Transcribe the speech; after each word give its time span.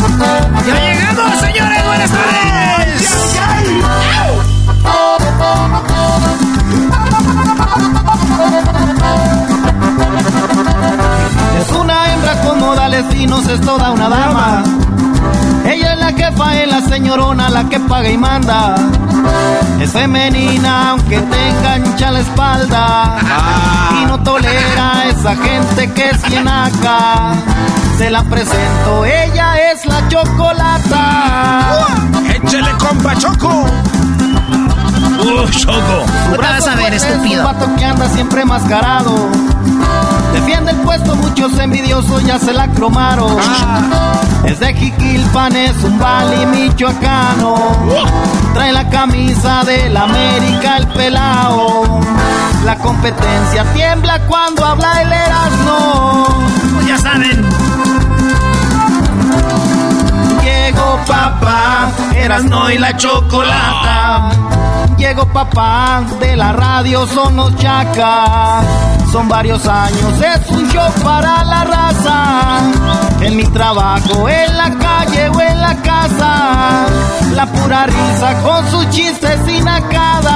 ¡Ya 0.00 0.80
llegamos, 0.80 1.40
señores! 1.40 1.84
¡Buenas 1.86 2.10
tardes! 2.10 3.02
Es 11.60 11.76
una 11.76 12.12
hembra 12.14 12.40
con 12.40 12.60
modales 12.60 13.04
finos, 13.10 13.46
es 13.46 13.60
toda 13.60 13.90
una 13.90 14.08
dama. 14.08 14.62
Ella 15.64 15.92
es 15.92 15.98
la 15.98 16.12
jefa, 16.12 16.56
es 16.56 16.70
la 16.70 16.80
señorona, 16.80 17.48
la 17.50 17.68
que 17.68 17.80
paga 17.80 18.08
y 18.10 18.18
manda. 18.18 18.74
Es 19.80 19.92
femenina, 19.92 20.90
aunque 20.90 21.18
tenga 21.18 21.78
hincha 21.78 22.10
la 22.10 22.20
espalda. 22.20 23.16
Y 24.02 24.06
no 24.06 24.22
tolera 24.22 25.00
a 25.00 25.08
esa 25.08 25.36
gente 25.36 25.92
que 25.92 26.10
es 26.10 26.20
acá 26.46 27.34
Se 27.98 28.10
la 28.10 28.22
presento, 28.24 29.04
ella 29.04 29.72
es 29.72 29.84
la 29.86 30.08
chocolata. 30.08 31.86
¡Échale, 32.34 32.70
compa, 32.78 33.14
Choco! 33.16 33.66
¡Uh, 35.20 35.48
Choco! 35.50 36.06
¿Qué 36.32 36.38
vas 36.38 36.66
a 36.66 36.74
ver, 36.76 36.94
estúpido? 36.94 37.46
Un 37.46 37.52
vato 37.52 37.76
que 37.76 37.84
anda 37.84 38.08
siempre 38.08 38.44
mascarado. 38.44 39.28
Defiende 40.32 40.70
el 40.72 40.76
puesto, 40.78 41.14
muchos 41.16 41.58
envidiosos 41.58 42.24
ya 42.24 42.38
se 42.38 42.52
la 42.52 42.68
cromaron. 42.68 43.36
Ah. 43.40 44.20
Es 44.44 44.58
de 44.58 44.74
Jiquilpan, 44.74 45.54
es 45.56 45.82
un 45.84 45.98
bali 45.98 46.46
michoacano. 46.46 47.54
Trae 48.54 48.72
la 48.72 48.88
camisa 48.88 49.62
del 49.64 49.96
América, 49.96 50.78
el 50.78 50.86
pelao. 50.88 52.00
La 52.64 52.76
competencia 52.76 53.64
tiembla 53.74 54.20
cuando 54.26 54.64
habla 54.64 55.02
el 55.02 55.12
Erasmo. 55.12 56.26
Pues 56.74 56.86
ya 56.86 56.98
saben. 56.98 57.44
Llegó 60.42 60.98
papá, 61.06 61.90
Erasmo 62.14 62.70
y 62.70 62.78
la 62.78 62.96
chocolata. 62.96 64.30
Llegó 65.00 65.24
papá, 65.24 66.02
de 66.20 66.36
la 66.36 66.52
radio 66.52 67.06
son 67.06 67.34
los 67.34 67.56
chacas. 67.56 68.66
Son 69.10 69.26
varios 69.30 69.66
años, 69.66 70.20
es 70.20 70.50
un 70.50 70.68
show 70.68 70.92
para 71.02 71.42
la 71.42 71.64
raza. 71.64 72.58
En 73.22 73.34
mi 73.34 73.44
trabajo, 73.44 74.28
en 74.28 74.58
la 74.58 74.70
calle 74.76 75.30
o 75.30 75.40
en 75.40 75.58
la 75.58 75.74
casa. 75.76 76.84
La 77.34 77.46
pura 77.46 77.86
risa 77.86 78.42
con 78.42 78.70
sus 78.70 78.90
chistes 78.90 79.40
y 79.48 79.62
nacadas. 79.62 80.34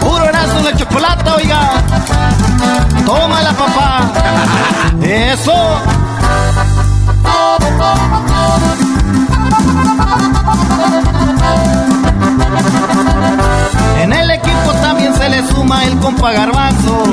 Puro 0.00 0.24
erazo 0.26 0.60
la 0.62 0.76
chocolate, 0.76 1.30
oiga. 1.30 1.70
Tómala, 3.06 3.52
papá. 3.54 4.12
Eso. 5.02 5.54
Suma 15.46 15.84
el 15.84 15.98
compa 15.98 16.32
garbanzo. 16.32 17.04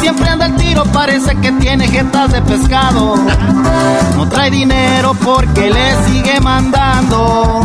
Siempre 0.00 0.28
anda 0.28 0.46
el 0.46 0.56
tiro, 0.56 0.84
parece 0.84 1.36
que 1.36 1.52
tiene 1.52 1.88
jetas 1.88 2.32
de 2.32 2.42
pescado. 2.42 3.16
No 4.16 4.28
trae 4.28 4.50
dinero 4.50 5.14
porque 5.14 5.70
le 5.70 6.04
sigue 6.06 6.40
mandando 6.40 7.64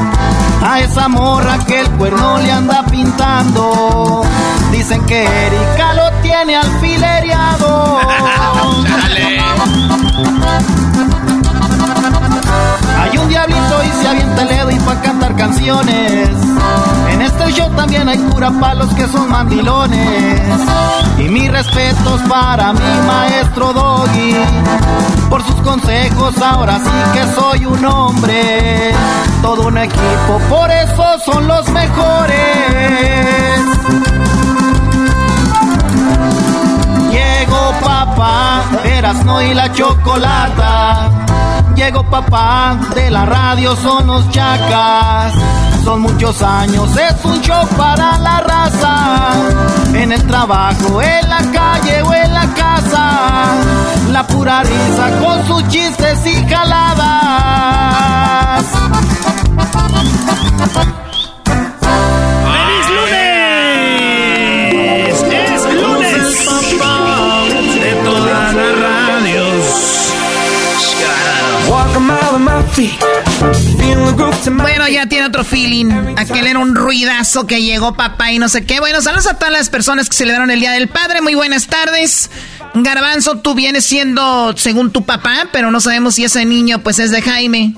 a 0.62 0.80
esa 0.80 1.08
morra 1.08 1.58
que 1.66 1.82
el 1.82 1.90
cuerno 1.92 2.40
le 2.40 2.52
anda 2.52 2.86
pintando. 2.86 4.24
Dicen 4.72 5.06
que 5.06 5.24
Erika 5.24 5.94
lo 5.94 6.12
tiene 6.22 6.56
alfilereado. 6.56 8.00
avienta 14.16 14.42
el 14.44 14.48
dedo 14.48 14.72
y 14.72 14.80
pa' 14.80 15.02
cantar 15.02 15.36
canciones. 15.36 16.30
En 17.12 17.22
este 17.22 17.52
show 17.52 17.70
también 17.72 18.08
hay 18.08 18.18
cura 18.18 18.52
palos 18.60 18.94
que 18.94 19.08
son 19.08 19.30
mandilones. 19.30 20.42
Y 21.18 21.24
mis 21.24 21.52
respetos 21.52 22.22
para 22.30 22.74
mi 22.74 23.08
maestro 23.08 23.74
Doggy. 23.74 24.36
Por 25.30 25.44
sus 25.44 25.56
consejos 25.62 26.38
ahora 26.42 26.80
sí 26.80 27.20
que 27.20 27.26
soy 27.34 27.66
un 27.66 27.86
hombre. 27.86 28.94
Todo 29.42 29.68
un 29.68 29.78
equipo, 29.78 30.40
por 30.50 30.72
eso 30.72 31.04
son 31.26 31.48
los 31.48 31.68
mejores. 31.70 32.36
Llegó 37.12 37.74
papá, 37.82 38.64
no 39.26 39.42
y 39.42 39.54
la 39.54 39.72
chocolata. 39.72 41.35
Llegó 41.76 42.04
papá, 42.10 42.78
de 42.96 43.12
la 43.12 43.26
radio 43.26 43.76
son 43.76 44.08
los 44.08 44.30
chacas. 44.30 45.34
Son 45.84 46.02
muchos 46.02 46.42
años, 46.42 46.90
es 46.96 47.26
un 47.26 47.42
show 47.42 47.68
para 47.78 48.18
la 48.18 48.40
raza. 48.40 49.34
En 49.94 50.14
el 50.14 50.26
trabajo, 50.26 51.02
en 51.02 51.30
la 51.30 51.42
calle 51.52 52.02
o 52.02 52.14
en 52.14 52.34
la 52.34 52.48
casa. 52.54 53.56
La 54.12 54.26
pura 54.26 54.64
risa 54.64 55.20
con 55.22 55.46
sus 55.48 55.68
chistes 55.68 56.26
y 56.26 56.48
jaladas. 56.48 57.76
Bueno, 74.58 74.90
ya 74.90 75.08
tiene 75.08 75.26
otro 75.26 75.46
feeling. 75.46 75.86
Aquel 76.18 76.46
era 76.48 76.60
un 76.60 76.76
ruidazo 76.76 77.48
que 77.48 77.62
llegó 77.62 77.96
papá 77.96 78.34
y 78.34 78.40
no 78.40 78.50
sé 78.50 78.66
qué. 78.66 78.82
Bueno, 78.82 79.02
saludos 79.02 79.28
a 79.28 79.38
todas 79.38 79.54
las 79.54 79.70
personas 79.70 80.10
que 80.10 80.18
celebraron 80.18 80.52
el 80.52 80.60
Día 80.60 80.74
del 80.74 80.90
Padre. 80.90 81.22
Muy 81.22 81.36
buenas 81.36 81.68
tardes. 81.68 82.30
Garbanzo, 82.74 83.38
tú 83.38 83.56
vienes 83.56 83.86
siendo 83.86 84.54
según 84.58 84.92
tu 84.92 85.06
papá, 85.06 85.48
pero 85.54 85.72
no 85.72 85.80
sabemos 85.80 86.16
si 86.16 86.26
ese 86.26 86.44
niño 86.44 86.80
pues 86.80 87.00
es 87.00 87.12
de 87.12 87.22
Jaime. 87.22 87.76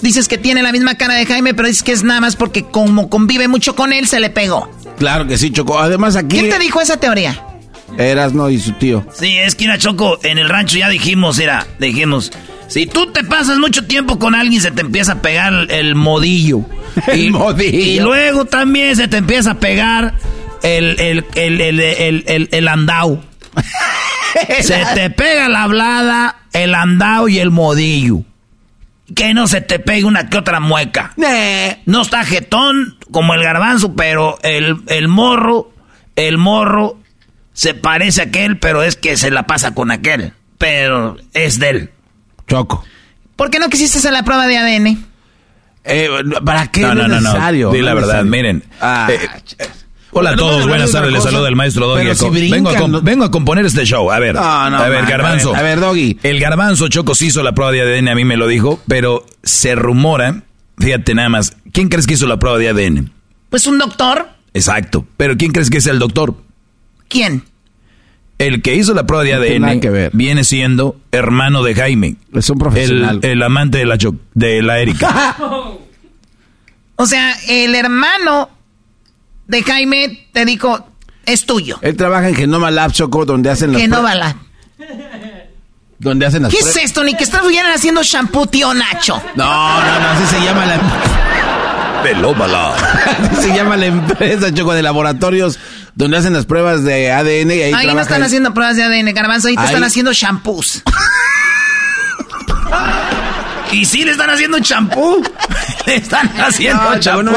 Dices 0.00 0.28
que 0.28 0.38
tiene 0.38 0.62
la 0.62 0.70
misma 0.70 0.94
cara 0.94 1.14
de 1.14 1.26
Jaime, 1.26 1.52
pero 1.52 1.66
dices 1.66 1.82
que 1.82 1.92
es 1.92 2.04
nada 2.04 2.20
más 2.20 2.36
porque 2.36 2.62
como 2.62 3.10
convive 3.10 3.48
mucho 3.48 3.74
con 3.74 3.92
él, 3.92 4.06
se 4.06 4.20
le 4.20 4.30
pegó. 4.30 4.70
Claro 4.98 5.26
que 5.26 5.38
sí, 5.38 5.50
Choco. 5.50 5.80
Además 5.80 6.14
aquí... 6.14 6.38
¿Quién 6.38 6.50
te 6.50 6.58
dijo 6.60 6.80
esa 6.80 6.98
teoría? 6.98 7.42
Erasno 7.98 8.48
y 8.50 8.60
su 8.60 8.72
tío. 8.72 9.04
Sí, 9.12 9.36
es 9.38 9.56
que 9.56 9.64
era 9.64 9.78
Choco, 9.78 10.18
en 10.22 10.38
el 10.38 10.48
rancho 10.48 10.78
ya 10.78 10.88
dijimos, 10.88 11.38
era, 11.38 11.66
dijimos, 11.78 12.30
si 12.68 12.86
tú 12.86 13.06
te 13.12 13.24
pasas 13.24 13.58
mucho 13.58 13.86
tiempo 13.86 14.18
con 14.18 14.34
alguien 14.34 14.60
se 14.60 14.70
te 14.70 14.80
empieza 14.80 15.12
a 15.12 15.22
pegar 15.22 15.70
el 15.70 15.94
modillo. 15.94 16.64
el 17.08 17.30
modillo. 17.30 17.78
Y 17.78 18.00
luego 18.00 18.44
también 18.44 18.96
se 18.96 19.08
te 19.08 19.18
empieza 19.18 19.52
a 19.52 19.60
pegar 19.60 20.14
el, 20.62 20.98
el, 21.00 21.24
el, 21.34 22.48
el 22.50 22.68
andao. 22.68 23.22
se 24.60 24.84
te 24.94 25.10
pega 25.10 25.48
la 25.48 25.62
hablada, 25.62 26.36
el 26.52 26.74
andao 26.74 27.28
y 27.28 27.38
el 27.38 27.50
modillo. 27.50 28.22
Que 29.14 29.34
no 29.34 29.46
se 29.46 29.60
te 29.60 29.78
pegue 29.78 30.04
una 30.04 30.28
que 30.28 30.38
otra 30.38 30.58
mueca. 30.58 31.14
No 31.86 32.02
está 32.02 32.24
jetón 32.24 32.98
como 33.12 33.34
el 33.34 33.42
garbanzo, 33.42 33.94
pero 33.94 34.38
el, 34.42 34.78
el 34.88 35.06
morro, 35.06 35.70
el 36.16 36.38
morro 36.38 36.98
se 37.52 37.74
parece 37.74 38.20
a 38.20 38.24
aquel, 38.24 38.58
pero 38.58 38.82
es 38.82 38.96
que 38.96 39.16
se 39.16 39.30
la 39.30 39.44
pasa 39.44 39.74
con 39.74 39.92
aquel. 39.92 40.32
Pero 40.58 41.16
es 41.34 41.60
de 41.60 41.70
él. 41.70 41.90
Choco. 42.46 42.84
¿Por 43.36 43.50
qué 43.50 43.58
no 43.58 43.68
quisiste 43.68 43.98
hacer 43.98 44.12
la 44.12 44.24
prueba 44.24 44.46
de 44.46 44.56
ADN? 44.56 45.04
Eh, 45.84 46.08
¿Para 46.44 46.66
qué 46.68 46.80
no, 46.80 46.94
no, 46.94 47.06
no, 47.06 47.20
necesario? 47.20 47.68
No, 47.68 47.72
Di 47.72 47.82
la 47.82 47.94
verdad, 47.94 48.24
miren. 48.24 48.64
Ah, 48.80 49.08
eh, 49.10 49.18
hola 50.10 50.30
a 50.30 50.36
todos, 50.36 50.66
buenas 50.66 50.90
tardes, 50.90 51.12
les 51.12 51.22
saluda 51.22 51.48
el 51.48 51.54
maestro 51.54 51.86
Doggy. 51.86 52.50
vengo, 52.50 52.70
a 52.70 53.00
vengo, 53.02 53.24
a 53.24 53.30
componer 53.30 53.66
este 53.66 53.84
show. 53.84 54.10
A 54.10 54.18
ver, 54.18 54.36
a 54.36 54.88
ver, 54.88 55.06
Garbanzo. 55.06 55.54
A 55.54 55.62
ver, 55.62 55.78
Doggy. 55.78 56.18
El 56.22 56.40
Garbanzo 56.40 56.88
Choco 56.88 57.14
sí 57.14 57.26
hizo 57.26 57.42
la 57.42 57.52
prueba 57.52 57.72
de 57.72 57.82
ADN, 57.82 58.08
a 58.08 58.14
mí 58.14 58.24
me 58.24 58.36
lo 58.36 58.48
dijo, 58.48 58.80
pero 58.88 59.24
se 59.42 59.74
rumora, 59.74 60.42
fíjate 60.78 61.14
nada 61.14 61.28
más, 61.28 61.56
¿quién 61.72 61.88
crees 61.88 62.06
que 62.06 62.14
hizo 62.14 62.26
la 62.26 62.38
prueba 62.38 62.58
de 62.58 62.68
ADN? 62.68 63.12
Pues 63.50 63.66
un 63.66 63.78
doctor. 63.78 64.28
Exacto, 64.54 65.06
pero 65.16 65.36
¿quién 65.36 65.52
crees 65.52 65.70
que 65.70 65.78
es 65.78 65.86
el 65.86 65.98
doctor? 65.98 66.34
¿Quién? 67.08 67.44
El 68.38 68.60
que 68.60 68.74
hizo 68.74 68.92
la 68.92 69.06
prueba 69.06 69.24
de 69.24 69.34
ADN 69.34 70.10
viene 70.12 70.44
siendo 70.44 70.96
hermano 71.10 71.62
de 71.62 71.74
Jaime. 71.74 72.16
Es 72.34 72.50
un 72.50 72.58
profesional. 72.58 73.20
El, 73.22 73.42
amante 73.42 73.78
de 73.78 73.86
la, 73.86 73.98
de 74.34 74.62
la 74.62 74.78
Erika. 74.78 75.36
o 76.96 77.06
sea, 77.06 77.34
el 77.48 77.74
hermano 77.74 78.50
de 79.46 79.62
Jaime 79.62 80.28
te 80.32 80.44
dijo, 80.44 80.86
es 81.24 81.46
tuyo. 81.46 81.78
Él 81.80 81.96
trabaja 81.96 82.28
en 82.28 82.34
Genoma 82.34 82.70
Lab, 82.70 82.92
Choco, 82.92 83.24
donde 83.24 83.48
hacen 83.48 83.72
las 83.72 83.80
Genoma 83.80 84.14
Lab. 84.14 84.36
Donde 85.98 86.26
hacen 86.26 86.42
las 86.42 86.52
¿Qué 86.52 86.58
es 86.58 86.76
esto? 86.76 87.02
Ni 87.04 87.14
que 87.14 87.24
estuvieran 87.24 87.72
haciendo 87.72 88.02
shampoo, 88.02 88.46
tío 88.46 88.74
Nacho. 88.74 89.16
No, 89.34 89.44
no, 89.80 90.00
no, 90.00 90.08
así 90.08 90.26
se 90.26 90.44
llama 90.44 90.66
la... 90.66 90.78
Pelómala. 92.02 92.74
así 93.32 93.48
se 93.48 93.56
llama 93.56 93.78
la 93.78 93.86
empresa, 93.86 94.52
Choco, 94.52 94.74
de 94.74 94.82
laboratorios 94.82 95.58
donde 95.96 96.18
hacen 96.18 96.34
las 96.34 96.46
pruebas 96.46 96.84
de 96.84 97.10
ADN 97.10 97.50
y 97.50 97.62
ahí 97.62 97.72
Ahí 97.72 97.86
no 97.86 98.00
están 98.00 98.22
haciendo 98.22 98.54
pruebas 98.54 98.76
de 98.76 98.84
ADN, 98.84 99.12
Garbanzo, 99.12 99.48
ahí 99.48 99.56
te 99.56 99.64
están 99.64 99.82
haciendo 99.82 100.12
shampoos. 100.12 100.84
¿Y 103.72 103.84
sí 103.84 104.04
le 104.04 104.12
están 104.12 104.30
haciendo 104.30 104.58
champú? 104.60 105.22
le 105.86 105.96
están 105.96 106.28
haciendo 106.40 106.94
no, 106.94 107.00
champú. 107.00 107.32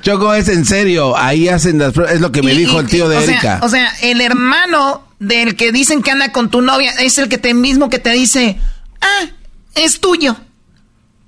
Choco, 0.00 0.32
es 0.34 0.48
en 0.48 0.64
serio. 0.64 1.16
Ahí 1.16 1.48
hacen 1.48 1.78
las 1.78 1.92
pruebas. 1.92 2.14
Es 2.14 2.20
lo 2.20 2.30
que 2.30 2.42
me 2.42 2.52
dijo 2.52 2.78
el 2.78 2.86
tío 2.86 3.08
de 3.08 3.22
Erika. 3.22 3.58
o 3.62 3.68
sea, 3.68 3.92
el 4.02 4.20
hermano 4.20 5.02
del 5.18 5.56
que 5.56 5.72
dicen 5.72 6.02
que 6.02 6.12
anda 6.12 6.30
con 6.30 6.50
tu 6.50 6.62
novia 6.62 6.92
es 7.00 7.18
el 7.18 7.28
que 7.28 7.38
te 7.38 7.52
mismo 7.52 7.88
que 7.90 7.98
te 7.98 8.12
dice, 8.12 8.58
ah, 9.00 9.26
es 9.74 10.00
tuyo. 10.00 10.36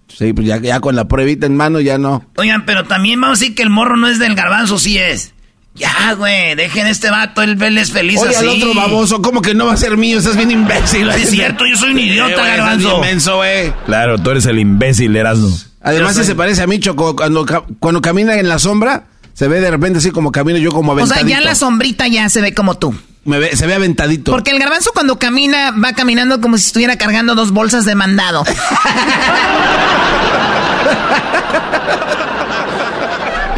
Sí, 0.06 0.32
pues 0.32 0.46
ya, 0.46 0.58
ya 0.58 0.80
con 0.80 0.96
la 0.96 1.08
pruebita 1.08 1.46
en 1.46 1.56
mano 1.56 1.80
ya 1.80 1.98
no. 1.98 2.24
Oigan, 2.36 2.64
pero 2.64 2.86
también 2.86 3.20
vamos 3.20 3.38
a 3.38 3.40
decir 3.40 3.54
que 3.56 3.62
el 3.62 3.70
morro 3.70 3.96
no 3.96 4.08
es 4.08 4.18
del 4.18 4.34
garbanzo, 4.34 4.78
sí 4.78 4.98
es. 4.98 5.32
Ya, 5.78 6.14
güey, 6.14 6.54
dejen 6.54 6.86
este 6.86 7.10
vato, 7.10 7.42
él, 7.42 7.78
es 7.78 7.92
feliz 7.92 8.20
Oye, 8.20 8.36
al 8.36 8.48
otro 8.48 8.74
baboso, 8.74 9.22
¿cómo 9.22 9.42
que 9.42 9.54
no 9.54 9.66
va 9.66 9.74
a 9.74 9.76
ser 9.76 9.96
mío? 9.96 10.18
Estás 10.18 10.36
bien 10.36 10.50
imbécil. 10.50 11.08
Es 11.10 11.30
cierto, 11.30 11.64
yo 11.66 11.76
soy 11.76 11.92
un 11.92 11.98
idiota, 11.98 12.32
eh, 12.32 12.56
garbanzo. 12.56 12.96
inmenso, 12.96 13.36
güey. 13.36 13.72
Claro, 13.86 14.18
tú 14.18 14.30
eres 14.30 14.46
el 14.46 14.58
imbécil, 14.58 15.14
Erasmo. 15.14 15.56
Además, 15.80 16.16
se 16.16 16.34
parece 16.34 16.62
a 16.62 16.66
mí, 16.66 16.80
Choco. 16.80 17.14
Cuando, 17.14 17.46
cuando 17.78 18.02
camina 18.02 18.34
en 18.34 18.48
la 18.48 18.58
sombra, 18.58 19.04
se 19.32 19.46
ve 19.46 19.60
de 19.60 19.70
repente 19.70 19.98
así 19.98 20.10
como 20.10 20.32
camino 20.32 20.58
yo 20.58 20.72
como 20.72 20.92
aventadito. 20.92 21.24
O 21.24 21.28
sea, 21.28 21.38
ya 21.38 21.44
la 21.44 21.54
sombrita 21.54 22.08
ya 22.08 22.28
se 22.28 22.40
ve 22.40 22.54
como 22.54 22.76
tú. 22.76 22.94
Me 23.24 23.38
ve, 23.38 23.56
se 23.56 23.66
ve 23.66 23.74
aventadito. 23.74 24.32
Porque 24.32 24.50
el 24.50 24.58
garbanzo 24.58 24.90
cuando 24.92 25.18
camina, 25.18 25.70
va 25.70 25.92
caminando 25.92 26.40
como 26.40 26.58
si 26.58 26.66
estuviera 26.66 26.96
cargando 26.96 27.34
dos 27.34 27.52
bolsas 27.52 27.84
de 27.84 27.94
mandado. 27.94 28.44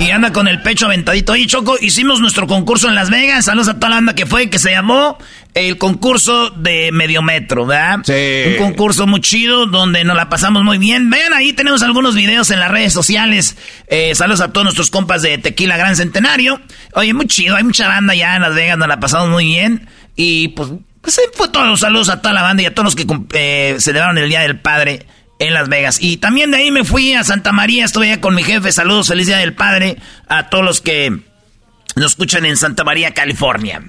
y 0.00 0.10
anda 0.10 0.32
con 0.32 0.48
el 0.48 0.62
pecho 0.62 0.86
aventadito. 0.86 1.32
Oye, 1.32 1.46
Choco, 1.46 1.76
hicimos 1.78 2.20
nuestro 2.20 2.46
concurso 2.46 2.88
en 2.88 2.94
Las 2.94 3.10
Vegas. 3.10 3.44
Saludos 3.44 3.68
a 3.68 3.74
toda 3.74 3.90
la 3.90 3.96
banda 3.96 4.14
que 4.14 4.24
fue, 4.24 4.48
que 4.48 4.58
se 4.58 4.70
llamó 4.70 5.18
el 5.52 5.76
concurso 5.76 6.50
de 6.50 6.90
Mediometro, 6.90 7.66
¿verdad? 7.66 7.98
Sí. 8.04 8.52
Un 8.52 8.56
concurso 8.56 9.06
muy 9.06 9.20
chido 9.20 9.66
donde 9.66 10.02
nos 10.04 10.16
la 10.16 10.30
pasamos 10.30 10.64
muy 10.64 10.78
bien. 10.78 11.10
Vean, 11.10 11.34
ahí 11.34 11.52
tenemos 11.52 11.82
algunos 11.82 12.14
videos 12.14 12.50
en 12.50 12.60
las 12.60 12.70
redes 12.70 12.94
sociales. 12.94 13.56
Eh, 13.88 14.14
saludos 14.14 14.40
a 14.40 14.52
todos 14.52 14.64
nuestros 14.64 14.90
compas 14.90 15.20
de 15.20 15.36
Tequila 15.36 15.76
Gran 15.76 15.96
Centenario. 15.96 16.60
Oye, 16.94 17.12
muy 17.12 17.26
chido, 17.26 17.56
hay 17.56 17.64
mucha 17.64 17.86
banda 17.86 18.14
ya 18.14 18.36
en 18.36 18.42
Las 18.42 18.54
Vegas, 18.54 18.78
nos 18.78 18.88
la 18.88 19.00
pasamos 19.00 19.28
muy 19.28 19.44
bien. 19.44 19.86
Y 20.16 20.48
pues, 20.48 20.70
pues 21.02 21.20
fue 21.34 21.48
todos 21.48 21.66
los 21.66 21.80
saludos 21.80 22.08
a 22.08 22.22
toda 22.22 22.32
la 22.32 22.42
banda 22.42 22.62
y 22.62 22.66
a 22.66 22.74
todos 22.74 22.86
los 22.86 22.96
que 22.96 23.06
eh, 23.34 23.76
celebraron 23.78 24.16
el 24.16 24.30
Día 24.30 24.40
del 24.40 24.58
Padre 24.58 25.06
en 25.40 25.54
Las 25.54 25.68
Vegas. 25.68 25.98
Y 26.00 26.18
también 26.18 26.52
de 26.52 26.58
ahí 26.58 26.70
me 26.70 26.84
fui 26.84 27.14
a 27.14 27.24
Santa 27.24 27.50
María, 27.50 27.84
estuve 27.84 28.12
allá 28.12 28.20
con 28.20 28.34
mi 28.36 28.44
jefe. 28.44 28.70
Saludos, 28.70 29.08
feliz 29.08 29.26
día 29.26 29.38
del 29.38 29.54
padre 29.54 29.96
a 30.28 30.48
todos 30.48 30.64
los 30.64 30.80
que 30.80 31.10
nos 31.96 32.12
escuchan 32.12 32.44
en 32.44 32.56
Santa 32.56 32.84
María, 32.84 33.12
California. 33.12 33.82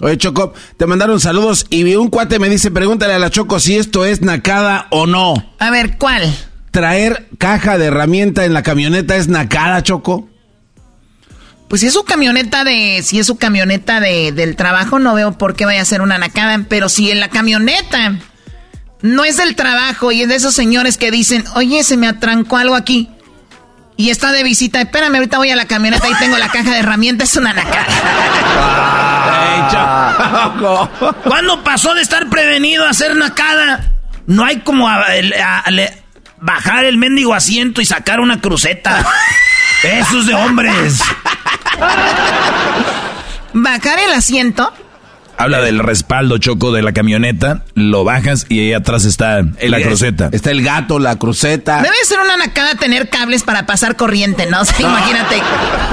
Oye, 0.00 0.18
Choco, 0.18 0.52
te 0.76 0.86
mandaron 0.86 1.20
saludos 1.20 1.66
y 1.70 1.94
un 1.94 2.08
cuate 2.08 2.38
me 2.38 2.48
dice, 2.48 2.70
pregúntale 2.70 3.14
a 3.14 3.18
la 3.18 3.30
Choco 3.30 3.60
si 3.60 3.76
esto 3.76 4.04
es 4.04 4.20
nacada 4.20 4.86
o 4.90 5.06
no. 5.06 5.54
A 5.58 5.70
ver, 5.70 5.96
¿cuál? 5.96 6.34
Traer 6.70 7.28
caja 7.38 7.78
de 7.78 7.86
herramienta 7.86 8.44
en 8.44 8.52
la 8.52 8.62
camioneta 8.62 9.16
es 9.16 9.28
nacada, 9.28 9.82
Choco. 9.82 10.28
Pues 11.68 11.82
si 11.82 11.86
es 11.86 11.92
su 11.92 12.02
camioneta 12.02 12.64
de, 12.64 13.00
si 13.04 13.20
es 13.20 13.26
su 13.26 13.36
camioneta 13.36 14.00
de, 14.00 14.32
del 14.32 14.56
trabajo, 14.56 14.98
no 14.98 15.14
veo 15.14 15.38
por 15.38 15.54
qué 15.54 15.66
vaya 15.66 15.82
a 15.82 15.84
ser 15.84 16.00
una 16.00 16.18
nacada, 16.18 16.64
pero 16.68 16.88
si 16.88 17.12
en 17.12 17.20
la 17.20 17.28
camioneta 17.28 18.18
no 19.02 19.24
es 19.24 19.36
del 19.36 19.56
trabajo 19.56 20.12
y 20.12 20.22
es 20.22 20.28
de 20.28 20.36
esos 20.36 20.54
señores 20.54 20.96
que 20.98 21.10
dicen, 21.10 21.44
oye, 21.54 21.82
se 21.84 21.96
me 21.96 22.06
atrancó 22.06 22.56
algo 22.56 22.74
aquí. 22.74 23.10
Y 23.96 24.10
está 24.10 24.32
de 24.32 24.42
visita, 24.42 24.80
espérame, 24.80 25.16
ahorita 25.16 25.36
voy 25.38 25.50
a 25.50 25.56
la 25.56 25.66
camioneta 25.66 26.08
y 26.08 26.14
tengo 26.14 26.38
la 26.38 26.48
caja 26.48 26.70
de 26.70 26.78
herramientas, 26.78 27.30
es 27.30 27.36
una 27.36 27.52
nacada. 27.52 27.86
¿Cuándo 31.24 31.62
pasó 31.62 31.94
de 31.94 32.00
estar 32.00 32.28
prevenido 32.30 32.86
a 32.86 32.94
ser 32.94 33.14
nacada? 33.14 33.92
No 34.26 34.44
hay 34.44 34.60
como 34.60 34.88
bajar 36.38 36.84
el 36.86 36.96
mendigo 36.96 37.34
asiento 37.34 37.80
y 37.80 37.84
sacar 37.84 38.20
una 38.20 38.40
cruceta. 38.40 39.04
Eso 39.82 40.20
es 40.20 40.26
de 40.26 40.34
hombres. 40.34 41.00
¿Bajar 43.52 43.98
el 43.98 44.12
asiento? 44.12 44.72
Habla 45.40 45.62
del 45.62 45.78
respaldo 45.78 46.36
choco 46.36 46.70
de 46.70 46.82
la 46.82 46.92
camioneta, 46.92 47.64
lo 47.74 48.04
bajas 48.04 48.44
y 48.50 48.60
ahí 48.60 48.72
atrás 48.74 49.06
está 49.06 49.40
la 49.42 49.80
cruceta. 49.80 50.28
Está 50.32 50.50
el 50.50 50.62
gato, 50.62 50.98
la 50.98 51.16
cruceta. 51.16 51.80
Debe 51.80 51.96
ser 52.04 52.20
una 52.20 52.36
nacada 52.36 52.74
tener 52.74 53.08
cables 53.08 53.42
para 53.42 53.64
pasar 53.64 53.96
corriente, 53.96 54.44
¿no? 54.44 54.60
O 54.60 54.64
sea, 54.66 54.80
imagínate. 54.80 55.36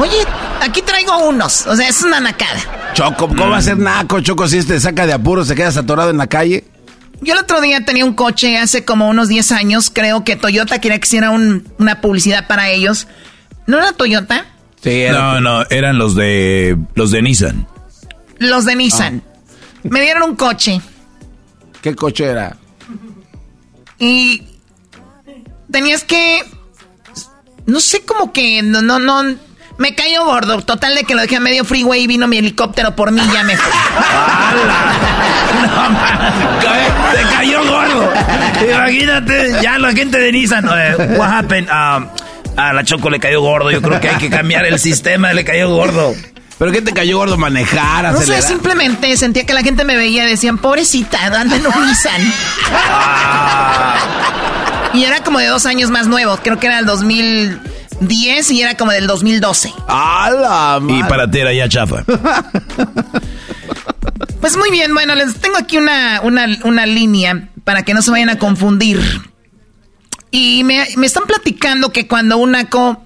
Oye, 0.01 0.17
aquí 0.61 0.81
traigo 0.81 1.29
unos. 1.29 1.65
O 1.65 1.77
sea, 1.77 1.87
es 1.87 2.03
una 2.03 2.19
nacada. 2.19 2.59
Choco, 2.93 3.29
¿cómo 3.29 3.49
va 3.49 3.57
a 3.57 3.61
ser 3.61 3.77
naco, 3.77 4.19
Choco, 4.19 4.49
si 4.49 4.57
este 4.57 4.81
saca 4.81 5.07
de 5.07 5.13
apuro, 5.13 5.45
se 5.45 5.55
queda 5.55 5.69
atorado 5.69 6.09
en 6.09 6.17
la 6.17 6.27
calle? 6.27 6.65
Yo 7.21 7.33
el 7.33 7.39
otro 7.39 7.61
día 7.61 7.85
tenía 7.85 8.03
un 8.03 8.15
coche 8.15 8.57
hace 8.57 8.83
como 8.83 9.07
unos 9.07 9.29
10 9.29 9.53
años. 9.53 9.89
Creo 9.93 10.25
que 10.25 10.35
Toyota 10.35 10.79
quería 10.81 10.99
que 10.99 11.07
hiciera 11.07 11.31
una 11.31 12.01
publicidad 12.01 12.47
para 12.47 12.69
ellos. 12.69 13.07
¿No 13.65 13.77
era 13.77 13.93
Toyota? 13.93 14.45
Sí, 14.83 15.05
No, 15.09 15.39
no, 15.39 15.63
eran 15.69 15.97
los 15.97 16.15
de 16.15 16.77
los 16.95 17.11
de 17.11 17.21
Nissan. 17.21 17.65
Los 18.39 18.65
de 18.65 18.75
Nissan. 18.75 19.23
Me 19.89 20.01
dieron 20.01 20.23
un 20.23 20.35
coche. 20.35 20.81
¿Qué 21.81 21.95
coche 21.95 22.25
era? 22.25 22.57
Y 23.99 24.43
tenías 25.71 26.03
que 26.03 26.43
no 27.65 27.79
sé 27.79 28.03
cómo 28.03 28.31
que 28.31 28.61
no 28.61 28.81
no 28.81 28.99
no 28.99 29.23
me 29.77 29.95
cayó 29.95 30.25
gordo. 30.25 30.61
Total 30.61 30.95
de 30.95 31.03
que 31.03 31.13
lo 31.15 31.21
dejé 31.21 31.35
a 31.37 31.39
medio 31.39 31.63
freeway 31.63 32.03
y 32.03 32.07
vino 32.07 32.27
mi 32.27 32.37
helicóptero 32.37 32.95
por 32.95 33.11
mí 33.11 33.21
y 33.21 33.31
ya 33.31 33.43
me 33.43 33.55
fui. 33.55 33.71
no, 35.67 37.13
te 37.13 37.21
cayó 37.35 37.63
gordo. 37.63 38.11
Imagínate, 38.69 39.53
ya 39.61 39.77
la 39.77 39.91
gente 39.91 40.17
de 40.19 40.31
Nissan. 40.31 40.65
Uh, 40.65 41.17
what 41.17 41.29
happened? 41.29 41.69
Um, 41.69 42.07
a 42.57 42.73
la 42.73 42.83
Choco 42.83 43.09
le 43.09 43.19
cayó 43.19 43.41
gordo. 43.41 43.69
Yo 43.69 43.81
creo 43.81 44.01
que 44.01 44.09
hay 44.09 44.17
que 44.17 44.29
cambiar 44.29 44.65
el 44.65 44.79
sistema. 44.79 45.33
Le 45.33 45.45
cayó 45.45 45.69
gordo. 45.69 46.15
¿Pero 46.57 46.71
qué 46.71 46.81
te 46.81 46.91
cayó 46.93 47.17
gordo 47.17 47.37
manejar, 47.37 48.05
acelerar? 48.05 48.41
No 48.41 48.41
sé, 48.41 48.47
simplemente 48.47 49.15
sentía 49.17 49.45
que 49.45 49.53
la 49.53 49.61
gente 49.61 49.83
me 49.83 49.95
veía 49.95 50.25
y 50.25 50.29
decían, 50.29 50.57
pobrecita, 50.57 51.25
anda 51.25 51.55
en 51.55 51.67
un 51.67 51.87
Nissan. 51.87 52.21
y 54.93 55.03
era 55.03 55.23
como 55.23 55.39
de 55.39 55.47
dos 55.47 55.65
años 55.65 55.91
más 55.91 56.07
nuevo, 56.07 56.37
creo 56.37 56.59
que 56.59 56.67
era 56.67 56.79
el 56.79 56.85
2010 56.85 58.51
y 58.51 58.61
era 58.61 58.75
como 58.75 58.91
del 58.91 59.05
2012. 59.05 59.71
¡Hala! 59.87 60.81
Y 60.87 61.03
para 61.03 61.29
ti 61.29 61.39
era 61.39 61.53
ya 61.53 61.69
chafa. 61.69 62.03
Pues 64.41 64.55
muy 64.55 64.69
bien, 64.69 64.93
bueno, 64.93 65.15
les 65.15 65.35
tengo 65.35 65.57
aquí 65.57 65.77
una, 65.77 66.21
una, 66.21 66.85
línea 66.85 67.49
para 67.63 67.83
que 67.83 67.93
no 67.93 68.01
se 68.01 68.11
vayan 68.11 68.29
a 68.29 68.37
confundir. 68.37 69.01
Y 70.31 70.63
me, 70.63 70.83
están 71.03 71.25
platicando 71.25 71.91
que 71.91 72.07
cuando 72.07 72.37
un 72.37 72.51
naco 72.51 73.03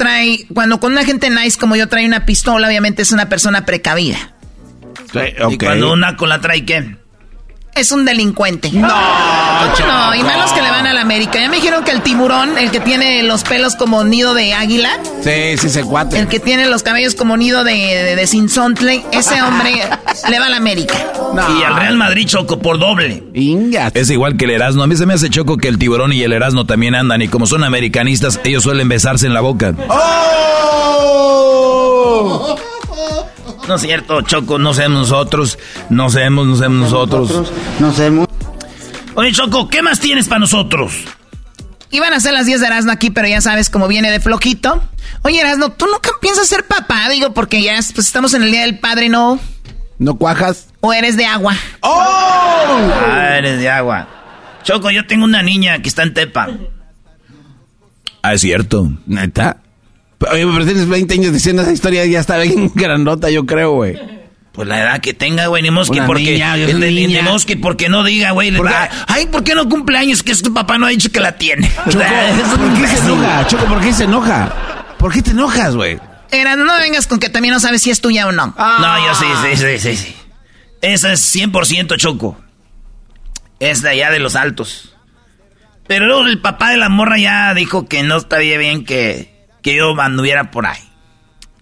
trae, 0.00 0.46
cuando 0.54 0.80
con 0.80 0.92
una 0.92 1.04
gente 1.04 1.28
nice 1.28 1.58
como 1.58 1.76
yo 1.76 1.86
trae 1.86 2.06
una 2.06 2.24
pistola, 2.24 2.66
obviamente 2.66 3.02
es 3.02 3.12
una 3.12 3.28
persona 3.28 3.66
precavida. 3.66 4.32
Y 5.50 5.58
cuando 5.58 5.92
un 5.92 6.00
naco 6.00 6.26
la 6.26 6.40
trae, 6.40 6.64
¿qué? 6.64 6.96
Es 7.74 7.92
un 7.92 8.04
delincuente. 8.04 8.70
No, 8.72 8.88
no? 8.88 10.14
Y 10.14 10.22
malos 10.22 10.52
que 10.52 10.60
le 10.62 10.70
van 10.70 10.86
a 10.86 10.92
la 10.92 11.00
América. 11.00 11.40
Ya 11.40 11.48
me 11.48 11.56
dijeron 11.56 11.82
que 11.84 11.90
el 11.92 12.02
tiburón, 12.02 12.58
el 12.58 12.70
que 12.70 12.80
tiene 12.80 13.22
los 13.22 13.42
pelos 13.42 13.76
como 13.76 14.04
nido 14.04 14.34
de 14.34 14.52
águila. 14.54 14.90
Sí, 15.22 15.56
sí, 15.58 15.68
se 15.70 15.82
cuate. 15.82 16.18
El 16.18 16.28
que 16.28 16.40
tiene 16.40 16.66
los 16.66 16.82
cabellos 16.82 17.14
como 17.14 17.36
nido 17.36 17.64
de, 17.64 17.72
de, 17.72 18.16
de 18.16 18.22
ese 18.22 18.38
hombre 19.42 19.82
le 20.30 20.38
va 20.38 20.46
a 20.46 20.50
la 20.50 20.56
América. 20.56 20.94
Y 21.58 21.62
al 21.62 21.76
Real 21.76 21.96
Madrid 21.96 22.26
choco 22.26 22.58
por 22.58 22.78
doble. 22.78 23.24
Inga. 23.34 23.90
Es 23.94 24.10
igual 24.10 24.36
que 24.36 24.44
el 24.46 24.50
Erasmo. 24.52 24.82
A 24.82 24.86
mí 24.86 24.96
se 24.96 25.06
me 25.06 25.14
hace 25.14 25.30
choco 25.30 25.56
que 25.56 25.68
el 25.68 25.78
tiburón 25.78 26.12
y 26.12 26.22
el 26.22 26.32
Erasmo 26.32 26.66
también 26.66 26.94
andan. 26.94 27.22
Y 27.22 27.28
como 27.28 27.46
son 27.46 27.64
americanistas, 27.64 28.40
ellos 28.44 28.62
suelen 28.62 28.88
besarse 28.88 29.26
en 29.26 29.34
la 29.34 29.40
boca. 29.40 29.74
¡Oh! 29.88 31.10
No 33.70 33.76
es 33.76 33.82
cierto, 33.82 34.20
Choco, 34.22 34.58
no 34.58 34.74
seamos 34.74 35.08
nosotros. 35.08 35.56
No 35.90 36.10
seamos, 36.10 36.44
no 36.44 36.56
seamos 36.56 36.90
nosotros. 36.90 37.52
No 37.78 37.92
seamos. 37.92 38.26
Oye, 39.14 39.30
Choco, 39.30 39.68
¿qué 39.68 39.80
más 39.80 40.00
tienes 40.00 40.26
para 40.26 40.40
nosotros? 40.40 41.04
Iban 41.92 42.12
a 42.12 42.18
ser 42.18 42.32
las 42.32 42.46
10 42.46 42.62
de 42.62 42.66
Erasmo 42.66 42.90
aquí, 42.90 43.10
pero 43.10 43.28
ya 43.28 43.40
sabes 43.40 43.70
cómo 43.70 43.86
viene 43.86 44.10
de 44.10 44.18
flojito. 44.18 44.82
Oye, 45.22 45.40
Erasmo, 45.40 45.70
¿tú 45.70 45.86
nunca 45.86 46.10
piensas 46.20 46.48
ser 46.48 46.64
papá? 46.64 47.08
Digo, 47.10 47.32
porque 47.32 47.62
ya 47.62 47.74
pues, 47.94 48.08
estamos 48.08 48.34
en 48.34 48.42
el 48.42 48.50
Día 48.50 48.62
del 48.62 48.80
Padre, 48.80 49.08
¿no? 49.08 49.38
¿No 50.00 50.16
cuajas? 50.16 50.66
¿O 50.80 50.92
eres 50.92 51.16
de 51.16 51.26
agua? 51.26 51.54
¡Oh! 51.78 51.94
Ah, 53.06 53.36
eres 53.38 53.60
de 53.60 53.70
agua. 53.70 54.08
Choco, 54.64 54.90
yo 54.90 55.06
tengo 55.06 55.24
una 55.24 55.44
niña 55.44 55.80
que 55.80 55.88
está 55.88 56.02
en 56.02 56.12
Tepa. 56.12 56.48
Ah, 58.20 58.34
es 58.34 58.40
cierto. 58.40 58.90
¿Neta? 59.06 59.58
Oye, 60.28 60.46
pero 60.46 60.64
tienes 60.64 60.88
20 60.88 61.14
años 61.14 61.32
diciendo 61.32 61.62
esa 61.62 61.72
historia 61.72 62.04
y 62.04 62.10
ya 62.12 62.20
está 62.20 62.38
bien 62.38 62.70
grandota, 62.74 63.30
yo 63.30 63.46
creo, 63.46 63.72
güey. 63.72 63.98
Pues 64.52 64.66
la 64.68 64.80
edad 64.80 65.00
que 65.00 65.14
tenga, 65.14 65.46
güey, 65.46 65.62
ni 65.62 65.70
mosque 65.70 66.02
porque... 66.02 66.32
Niña, 66.32 66.56
ni 66.56 67.22
mosque 67.22 67.56
porque 67.56 67.88
no 67.88 68.02
diga, 68.02 68.32
güey. 68.32 68.52
Ay, 69.06 69.26
¿por 69.26 69.44
qué 69.44 69.54
no 69.54 69.68
cumple 69.68 69.96
años? 69.96 70.22
Que 70.22 70.32
es 70.32 70.42
tu 70.42 70.52
papá 70.52 70.76
no 70.76 70.86
ha 70.86 70.90
dicho 70.90 71.10
que 71.10 71.20
la 71.20 71.38
tiene. 71.38 71.70
Choco, 71.90 72.56
¿por 72.58 72.74
qué 72.74 72.86
se 72.88 72.98
enoja? 72.98 73.46
Choco, 73.46 73.64
¿por 73.66 73.80
qué 73.80 73.92
se 73.92 74.04
enoja? 74.04 74.54
¿Por 74.98 75.12
qué 75.12 75.22
te 75.22 75.30
enojas, 75.30 75.76
güey? 75.76 75.98
Era, 76.32 76.56
no 76.56 76.78
vengas 76.78 77.06
con 77.06 77.18
que 77.18 77.28
también 77.28 77.54
no 77.54 77.60
sabes 77.60 77.82
si 77.82 77.90
es 77.90 78.00
tuya 78.00 78.26
o 78.26 78.32
no. 78.32 78.54
No, 78.58 79.06
yo 79.06 79.14
sí, 79.14 79.26
sí, 79.42 79.56
sí, 79.56 79.78
sí, 79.78 79.96
sí. 79.96 80.16
Esa 80.82 81.12
es 81.12 81.34
100% 81.34 81.96
Choco. 81.96 82.38
Es 83.60 83.82
de 83.82 83.90
allá 83.90 84.10
de 84.10 84.18
los 84.18 84.36
altos. 84.36 84.94
Pero 85.86 86.06
luego 86.06 86.26
el 86.26 86.40
papá 86.40 86.70
de 86.70 86.76
la 86.76 86.88
morra 86.88 87.18
ya 87.18 87.54
dijo 87.54 87.86
que 87.86 88.02
no 88.02 88.16
estaría 88.16 88.58
bien 88.58 88.84
que 88.84 89.39
que 89.62 89.76
yo 89.76 89.98
anduviera 90.00 90.50
por 90.50 90.66
ahí. 90.66 90.80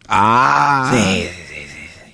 Ah. 0.08 0.90
Sí, 0.92 1.28
sí, 1.48 1.66
sí, 1.68 2.12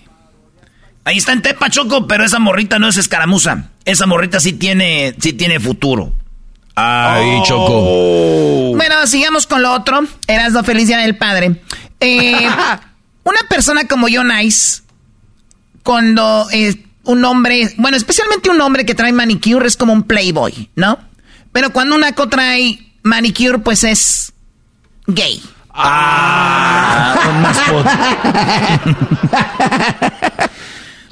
Ahí 1.05 1.19
está 1.19 1.33
en 1.33 1.43
Tepa, 1.43 1.71
Choco, 1.71 2.07
pero 2.07 2.25
esa 2.25 2.39
morrita 2.39 2.79
no 2.79 2.89
es 2.89 2.97
escaramuza. 2.97 3.71
Esa 3.85 4.07
morrita 4.07 4.41
sí 4.41 4.55
tiene, 4.55 5.15
sí 5.19 5.33
tiene 5.35 5.61
futuro. 5.61 6.13
Ay, 6.75 7.39
oh. 7.41 7.45
Choco. 7.45 8.77
Bueno, 8.77 9.07
sigamos 9.07 9.47
con 9.47 9.63
lo 9.63 9.73
otro. 9.73 10.01
Eras 10.27 10.53
la 10.53 10.65
felicidad 10.65 11.03
del 11.03 11.17
padre. 11.17 11.61
Eh, 12.01 12.49
una 13.25 13.41
persona 13.49 13.87
como 13.87 14.09
yo, 14.09 14.25
Nice, 14.25 14.83
cuando 15.83 16.49
eh, 16.53 16.85
un 17.05 17.25
hombre, 17.25 17.75
bueno, 17.77 17.97
especialmente 17.97 18.51
un 18.51 18.61
hombre 18.61 18.85
que 18.85 18.95
trae 18.95 19.13
manicure 19.13 19.67
es 19.67 19.77
como 19.77 19.93
un 19.93 20.03
playboy, 20.03 20.71
¿no? 20.75 20.99
Pero 21.53 21.73
cuando 21.73 21.95
un 21.95 22.01
naco 22.01 22.29
trae 22.29 22.93
manicure, 23.03 23.59
pues 23.59 23.85
es 23.85 24.33
gay. 25.07 25.43
Ah, 25.77 27.17
con 27.25 27.43
más 27.43 27.59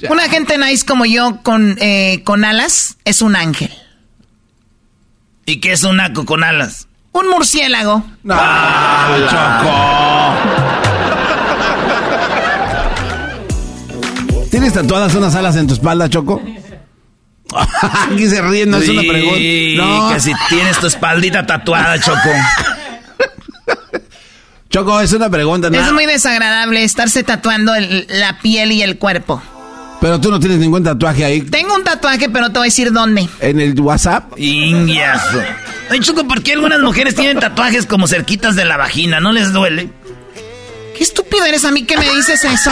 Una 0.09 0.23
gente 0.29 0.57
nice 0.57 0.85
como 0.85 1.05
yo 1.05 1.39
con, 1.43 1.77
eh, 1.81 2.21
con 2.23 2.45
alas 2.45 2.97
es 3.03 3.21
un 3.21 3.35
ángel. 3.35 3.71
¿Y 5.45 5.59
qué 5.59 5.73
es 5.73 5.83
un 5.83 5.97
naco 5.97 6.25
con 6.25 6.43
alas? 6.43 6.87
Un 7.11 7.29
murciélago. 7.29 8.05
Ah, 8.29 9.17
Choco. 14.31 14.47
¿Tienes 14.49 14.73
tatuadas 14.73 15.13
unas 15.15 15.35
alas 15.35 15.55
en 15.57 15.67
tu 15.67 15.73
espalda, 15.73 16.09
Choco? 16.09 16.41
Aquí 18.11 18.27
se 18.27 18.41
ríen, 18.41 18.69
no 18.69 18.77
es 18.77 18.89
una 18.89 19.01
pregunta. 19.01 19.39
No. 19.77 20.13
que 20.13 20.19
si 20.19 20.31
tienes 20.49 20.79
tu 20.79 20.87
espaldita 20.87 21.45
tatuada, 21.45 21.99
Choco. 21.99 22.29
Choco, 24.73 24.99
es 25.01 25.13
una 25.13 25.29
pregunta. 25.29 25.67
Es 25.71 25.91
muy 25.93 26.07
desagradable 26.07 26.83
estarse 26.83 27.21
tatuando 27.21 27.73
la 28.07 28.39
piel 28.39 28.71
y 28.71 28.81
el 28.81 28.97
cuerpo. 28.97 29.39
Pero 30.01 30.19
tú 30.19 30.31
no 30.31 30.39
tienes 30.39 30.57
ningún 30.57 30.83
tatuaje 30.83 31.23
ahí. 31.23 31.41
Tengo 31.43 31.75
un 31.75 31.83
tatuaje, 31.83 32.27
pero 32.27 32.45
no 32.45 32.51
te 32.51 32.57
voy 32.57 32.65
a 32.65 32.69
decir 32.69 32.91
dónde. 32.91 33.29
¿En 33.39 33.59
el 33.59 33.79
WhatsApp? 33.79 34.33
Ingiazo. 34.35 35.43
Ay, 35.91 35.99
Choco, 35.99 36.27
¿por 36.27 36.41
qué 36.41 36.53
algunas 36.53 36.79
mujeres 36.79 37.13
tienen 37.13 37.39
tatuajes 37.39 37.85
como 37.85 38.07
cerquitas 38.07 38.55
de 38.55 38.65
la 38.65 38.77
vagina? 38.77 39.19
¿No 39.19 39.31
les 39.31 39.53
duele? 39.53 39.89
Qué 40.97 41.03
estúpido 41.03 41.45
eres 41.45 41.65
a 41.65 41.71
mí 41.71 41.83
que 41.83 41.95
me 41.95 42.09
dices 42.09 42.43
eso. 42.43 42.71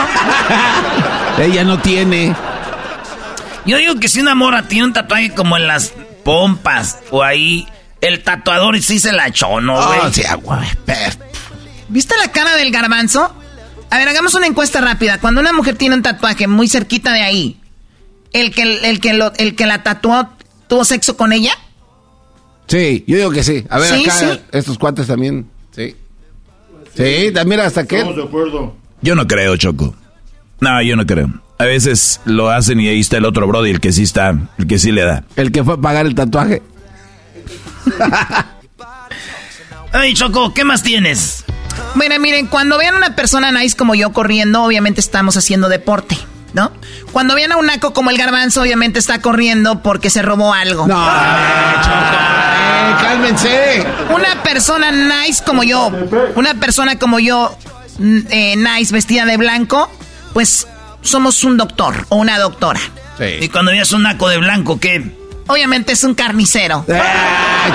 Ella 1.40 1.64
no 1.64 1.78
tiene. 1.78 2.36
Yo 3.64 3.78
digo 3.78 4.00
que 4.00 4.08
si 4.08 4.22
una 4.22 4.34
morra 4.34 4.64
tiene 4.64 4.86
un 4.86 4.94
tatuaje 4.94 5.36
como 5.36 5.56
en 5.56 5.68
las 5.68 5.94
pompas 6.26 6.98
o 7.12 7.22
ahí, 7.22 7.68
el 8.02 8.24
tatuador 8.24 8.82
sí 8.82 8.98
se 8.98 9.12
la 9.12 9.28
echó, 9.28 9.62
¿no, 9.62 9.76
güey? 9.86 10.00
Oh, 10.02 10.12
sí, 10.12 10.24
güey. 10.42 10.68
¿Viste 11.92 12.16
la 12.18 12.32
cara 12.32 12.56
del 12.56 12.72
garbanzo? 12.72 13.36
A 13.90 13.98
ver, 13.98 14.08
hagamos 14.08 14.34
una 14.34 14.48
encuesta 14.48 14.80
rápida. 14.80 15.20
Cuando 15.20 15.42
una 15.42 15.52
mujer 15.52 15.76
tiene 15.76 15.96
un 15.96 16.02
tatuaje 16.02 16.48
muy 16.48 16.70
cerquita 16.70 17.12
de 17.12 17.22
ahí, 17.22 17.58
¿el 18.32 18.52
que, 18.56 18.64
el 18.90 19.02
que, 19.02 19.14
lo, 19.14 19.34
el 19.36 19.56
que 19.56 19.66
la 19.66 19.84
tatuó 19.84 20.30
tuvo 20.68 20.86
sexo 20.86 21.18
con 21.18 21.34
ella? 21.34 21.52
Sí, 22.68 23.04
yo 23.06 23.18
digo 23.18 23.32
que 23.32 23.44
sí. 23.44 23.66
A 23.70 23.80
ver, 23.80 23.94
acá 23.94 24.40
estos 24.54 24.78
cuates 24.78 25.08
también. 25.08 25.50
Sí. 25.76 25.94
Sí, 26.96 27.32
también 27.34 27.60
hasta 27.60 27.86
que. 27.86 27.98
Estamos 27.98 28.16
de 28.16 28.24
acuerdo. 28.24 28.76
Yo 29.02 29.16
no 29.16 29.28
creo, 29.28 29.58
Choco. 29.58 29.94
No, 30.62 30.82
yo 30.82 30.96
no 30.96 31.06
creo. 31.06 31.30
A 31.58 31.66
veces 31.66 32.22
lo 32.24 32.50
hacen 32.50 32.80
y 32.80 32.88
ahí 32.88 33.02
está 33.02 33.18
el 33.18 33.26
otro 33.26 33.46
brody, 33.46 33.72
el 33.72 33.82
que 33.82 33.92
sí 33.92 34.04
está, 34.04 34.34
el 34.58 34.68
que 34.68 34.80
sí 34.80 34.94
le 34.94 35.04
da. 35.04 35.26
El 35.36 35.52
que 35.52 35.64
fue 35.66 35.74
a 35.74 35.78
pagar 35.78 36.06
el 36.06 36.16
tatuaje. 36.16 36.62
Ay, 39.94 40.14
Choco, 40.14 40.54
¿qué 40.54 40.64
más 40.64 40.84
tienes? 40.84 41.41
Bueno, 41.96 42.20
miren, 42.20 42.48
cuando 42.48 42.78
vean 42.78 42.96
a 42.96 42.98
una 42.98 43.16
persona 43.16 43.52
nice 43.52 43.76
como 43.76 43.96
yo 43.96 44.12
corriendo, 44.14 44.64
obviamente 44.64 45.02
estamos 45.02 45.36
haciendo 45.38 45.70
deporte. 45.70 46.18
¿No? 46.54 46.70
Cuando 47.14 47.34
vean 47.34 47.54
a 47.54 47.58
un 47.58 47.66
naco 47.66 47.94
como 47.94 48.10
el 48.10 48.18
garbanzo, 48.18 48.62
obviamente 48.62 49.00
está 49.00 49.22
corriendo 49.22 49.82
porque 49.82 50.10
se 50.10 50.22
robó 50.22 50.54
algo. 50.54 50.86
No, 50.86 51.02
eh, 51.08 51.76
cálmense. 53.02 53.88
Una 54.14 54.44
persona 54.44 54.92
nice 54.92 55.42
como 55.46 55.64
yo, 55.64 55.90
una 56.36 56.56
persona 56.56 57.00
como 57.00 57.20
yo, 57.20 57.58
mm, 58.00 58.20
eh, 58.30 58.56
nice, 58.58 58.92
vestida 58.94 59.24
de 59.24 59.38
blanco, 59.38 59.90
pues 60.34 60.68
somos 61.02 61.42
un 61.46 61.56
doctor 61.56 62.06
o 62.10 62.18
una 62.18 62.38
doctora. 62.38 62.82
Sí. 63.18 63.38
Y 63.40 63.48
cuando 63.48 63.72
veas 63.72 63.94
un 63.94 64.04
naco 64.04 64.28
de 64.28 64.38
blanco, 64.38 64.78
¿qué? 64.78 65.21
Obviamente 65.48 65.94
es 65.94 66.04
un 66.04 66.14
carnicero. 66.14 66.86
¡Eh, 66.88 67.02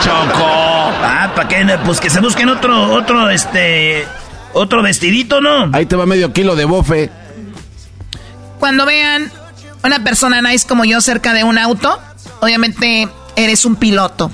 Choco! 0.02 0.44
Ah, 0.44 1.32
¿para 1.34 1.48
qué? 1.48 1.78
Pues 1.84 2.00
que 2.00 2.10
se 2.10 2.20
busquen 2.20 2.48
otro, 2.48 2.92
otro, 2.92 3.28
este, 3.30 4.06
otro 4.52 4.82
vestidito, 4.82 5.40
¿no? 5.40 5.70
Ahí 5.72 5.86
te 5.86 5.96
va 5.96 6.06
medio 6.06 6.32
kilo 6.32 6.56
de 6.56 6.64
bofe. 6.64 7.10
Cuando 8.58 8.86
vean 8.86 9.30
una 9.84 10.02
persona 10.02 10.40
nice 10.42 10.66
como 10.66 10.84
yo 10.84 11.00
cerca 11.00 11.32
de 11.32 11.44
un 11.44 11.58
auto, 11.58 11.98
obviamente 12.40 13.08
eres 13.36 13.64
un 13.64 13.76
piloto. 13.76 14.30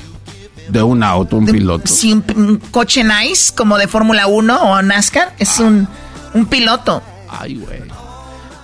De 0.68 0.82
un 0.82 1.02
auto, 1.02 1.36
un 1.36 1.46
piloto. 1.46 1.86
Sí, 1.86 2.12
un, 2.12 2.62
coche 2.70 3.04
nice, 3.04 3.52
como 3.54 3.76
de 3.78 3.88
Fórmula 3.88 4.26
1 4.26 4.62
o 4.62 4.82
NASCAR, 4.82 5.34
es 5.38 5.58
un, 5.58 5.88
un 6.34 6.46
piloto. 6.46 7.02
Ay, 7.28 7.56
güey. 7.56 7.82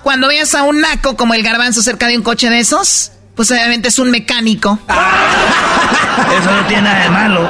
Cuando 0.02 0.28
veas 0.28 0.54
a 0.54 0.62
un 0.62 0.80
naco 0.80 1.16
como 1.16 1.34
el 1.34 1.42
garbanzo 1.42 1.82
cerca 1.82 2.06
de 2.06 2.16
un 2.16 2.22
coche 2.22 2.48
de 2.48 2.60
esos, 2.60 3.12
pues 3.38 3.52
obviamente 3.52 3.86
es 3.86 4.00
un 4.00 4.10
mecánico. 4.10 4.80
Eso 6.40 6.50
no 6.50 6.66
tiene 6.66 6.82
nada 6.82 7.04
de 7.04 7.10
malo. 7.10 7.48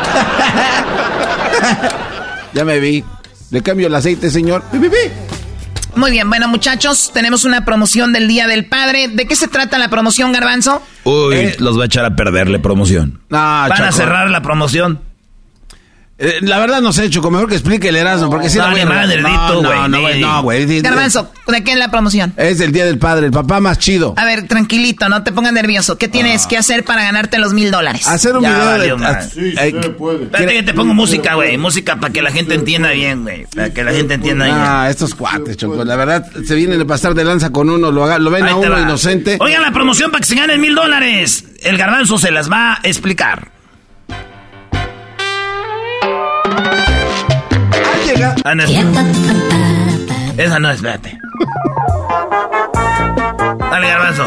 ya 2.53 2.63
me 2.63 2.79
vi. 2.79 3.03
Le 3.51 3.63
cambio 3.63 3.87
el 3.87 3.95
aceite, 3.95 4.31
señor. 4.31 4.63
Muy 5.97 6.11
bien, 6.11 6.29
bueno 6.29 6.47
muchachos, 6.47 7.11
tenemos 7.15 7.47
una 7.47 7.65
promoción 7.65 8.13
del 8.13 8.29
Día 8.29 8.47
del 8.47 8.67
Padre. 8.67 9.09
¿De 9.09 9.27
qué 9.27 9.35
se 9.35 9.49
trata 9.49 9.79
la 9.79 9.89
promoción, 9.89 10.31
Garbanzo? 10.31 10.83
Uy, 11.05 11.35
eh, 11.35 11.57
los 11.59 11.79
va 11.79 11.85
a 11.85 11.87
echar 11.87 12.05
a 12.05 12.15
perderle 12.15 12.59
promoción. 12.59 13.23
Van 13.31 13.73
a 13.73 13.91
cerrar 13.91 14.29
la 14.29 14.43
promoción. 14.43 15.01
Eh, 16.21 16.39
la 16.43 16.59
verdad 16.59 16.81
no 16.81 16.93
sé, 16.93 17.09
Choco, 17.11 17.31
mejor 17.31 17.49
que 17.49 17.55
explique 17.55 17.91
el 17.91 17.97
Erasmo, 17.97 18.29
porque 18.29 18.51
si 18.51 18.59
no, 18.59 18.65
la 18.65 18.71
voy 18.73 18.81
a... 18.81 18.87
madre, 18.87 19.23
no, 19.23 19.29
no, 19.63 19.69
güey, 19.69 19.89
no, 19.89 20.01
güey, 20.01 20.21
no, 20.21 20.43
güey. 20.43 20.81
Garbanzo, 20.83 21.31
¿de 21.47 21.63
qué 21.63 21.73
es 21.73 21.79
la 21.79 21.93
promoción? 21.93 22.35
Es 22.37 22.61
el 22.61 22.73
Día 22.73 22.87
del 22.87 22.99
Padre, 22.99 23.27
el 23.27 23.33
papá 23.33 23.61
más 23.61 23.79
chido. 23.79 24.15
A 24.17 24.25
ver, 24.25 24.49
tranquilito, 24.49 25.09
no 25.09 25.23
te 25.23 25.31
pongas 25.31 25.53
nervioso. 25.53 25.97
¿Qué 25.97 26.09
tienes 26.09 26.49
que 26.49 26.57
hacer 26.57 26.85
para 26.85 27.05
ganarte 27.05 27.39
los 27.39 27.53
mil 27.55 27.71
dólares? 27.71 28.09
Hacer 28.09 28.35
un 28.37 28.41
video 28.41 28.97
ah, 29.05 29.21
Sí, 29.23 29.55
eh, 29.57 29.79
se 29.81 29.91
puede. 29.91 30.25
Espérate 30.25 30.55
que 30.55 30.63
te 30.65 30.75
pongo 30.75 30.93
música, 30.93 31.35
güey. 31.35 31.57
Música 31.57 31.95
para 31.95 32.13
que 32.13 32.21
la 32.21 32.33
gente 32.33 32.55
entienda 32.55 32.91
bien, 32.91 33.23
güey. 33.23 33.47
Para 33.55 33.73
que 33.73 33.85
la 33.85 33.93
gente 33.93 34.15
entienda 34.15 34.47
bien. 34.47 34.57
Ah, 34.59 34.89
estos 34.91 35.15
cuates, 35.15 35.57
Choco. 35.57 35.85
La 35.85 35.95
verdad, 35.95 36.27
se 36.45 36.57
vienen 36.57 36.81
a 36.81 36.85
pasar 36.85 37.15
de 37.15 37.23
lanza 37.25 37.51
con 37.51 37.71
uno, 37.71 37.93
lo, 37.93 38.03
haga- 38.03 38.19
lo 38.19 38.31
ven 38.33 38.43
Ahí 38.45 38.51
a 38.51 38.57
uno 38.57 38.71
va. 38.73 38.81
inocente. 38.81 39.37
Oigan 39.39 39.63
la 39.63 39.71
promoción 39.71 40.11
para 40.11 40.23
que 40.23 40.27
se 40.27 40.35
ganen 40.35 40.61
mil 40.61 40.75
dólares. 40.75 41.45
El 41.63 41.79
garbanzo 41.79 42.19
se 42.19 42.33
las 42.33 42.51
va 42.51 42.73
a 42.75 42.81
explicar. 42.83 43.53
Ha 48.19 48.21
llegado- 48.21 48.43
Ah, 48.45 48.55
no. 48.55 48.65
Esa 50.37 50.59
no, 50.59 50.71
espérate. 50.71 51.19
Dale, 53.71 53.89
garbanzo. 53.89 54.25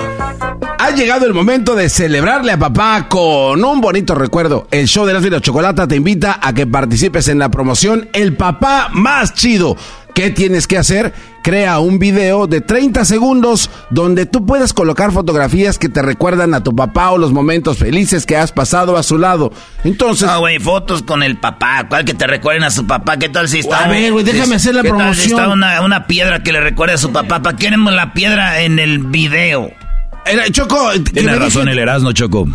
Ha 0.79 0.91
llegado 0.91 1.25
el 1.25 1.33
momento 1.33 1.75
de 1.75 1.89
celebrarle 1.89 2.51
a 2.53 2.57
papá 2.57 3.07
con 3.07 3.63
un 3.63 3.81
bonito 3.81 4.15
recuerdo. 4.15 4.67
El 4.71 4.87
show 4.87 5.05
de 5.05 5.13
la 5.13 5.21
Fila 5.21 5.39
Chocolata 5.39 5.87
te 5.87 5.95
invita 5.95 6.39
a 6.41 6.53
que 6.53 6.65
participes 6.65 7.27
en 7.27 7.37
la 7.39 7.49
promoción 7.49 8.09
El 8.13 8.35
Papá 8.35 8.89
Más 8.93 9.33
Chido. 9.33 9.75
¿Qué 10.13 10.29
tienes 10.29 10.67
que 10.67 10.77
hacer? 10.77 11.13
Crea 11.43 11.79
un 11.79 11.97
video 11.97 12.45
de 12.47 12.61
30 12.61 13.05
segundos 13.05 13.69
donde 13.89 14.25
tú 14.25 14.45
puedas 14.45 14.73
colocar 14.73 15.11
fotografías 15.11 15.79
que 15.79 15.89
te 15.89 16.01
recuerdan 16.01 16.53
a 16.53 16.63
tu 16.63 16.75
papá 16.75 17.11
o 17.11 17.17
los 17.17 17.31
momentos 17.31 17.77
felices 17.77 18.25
que 18.25 18.35
has 18.37 18.51
pasado 18.51 18.97
a 18.97 19.03
su 19.03 19.17
lado. 19.17 19.51
Entonces, 19.83 20.27
Ah, 20.29 20.37
güey, 20.37 20.59
fotos 20.59 21.01
con 21.01 21.23
el 21.23 21.37
papá. 21.37 21.87
¿Cuál 21.89 22.05
que 22.05 22.13
te 22.13 22.27
recuerden 22.27 22.63
a 22.63 22.71
su 22.71 22.85
papá? 22.85 23.17
¿Qué 23.17 23.29
tal 23.29 23.47
si 23.49 23.59
está? 23.59 23.85
A 23.85 23.87
ver, 23.87 24.11
güey, 24.11 24.23
déjame 24.25 24.55
hacer 24.55 24.75
la 24.75 24.81
¿qué 24.83 24.89
tal 24.89 25.15
si 25.15 25.29
promoción? 25.29 25.39
está 25.39 25.47
una, 25.53 25.81
una 25.81 26.07
piedra 26.07 26.43
que 26.43 26.51
le 26.51 26.59
recuerde 26.59 26.95
a 26.95 26.97
su 26.97 27.11
papá? 27.11 27.41
¿Para 27.41 27.55
qué 27.57 27.65
queremos 27.65 27.93
la 27.93 28.13
piedra 28.13 28.61
en 28.61 28.77
el 28.79 28.99
video? 28.99 29.71
era- 30.25 30.47
Choco, 30.51 30.91
Tiene 31.13 31.35
razón 31.35 31.67
el 31.69 31.79
Erasmo, 31.79 32.11
Choco. 32.11 32.47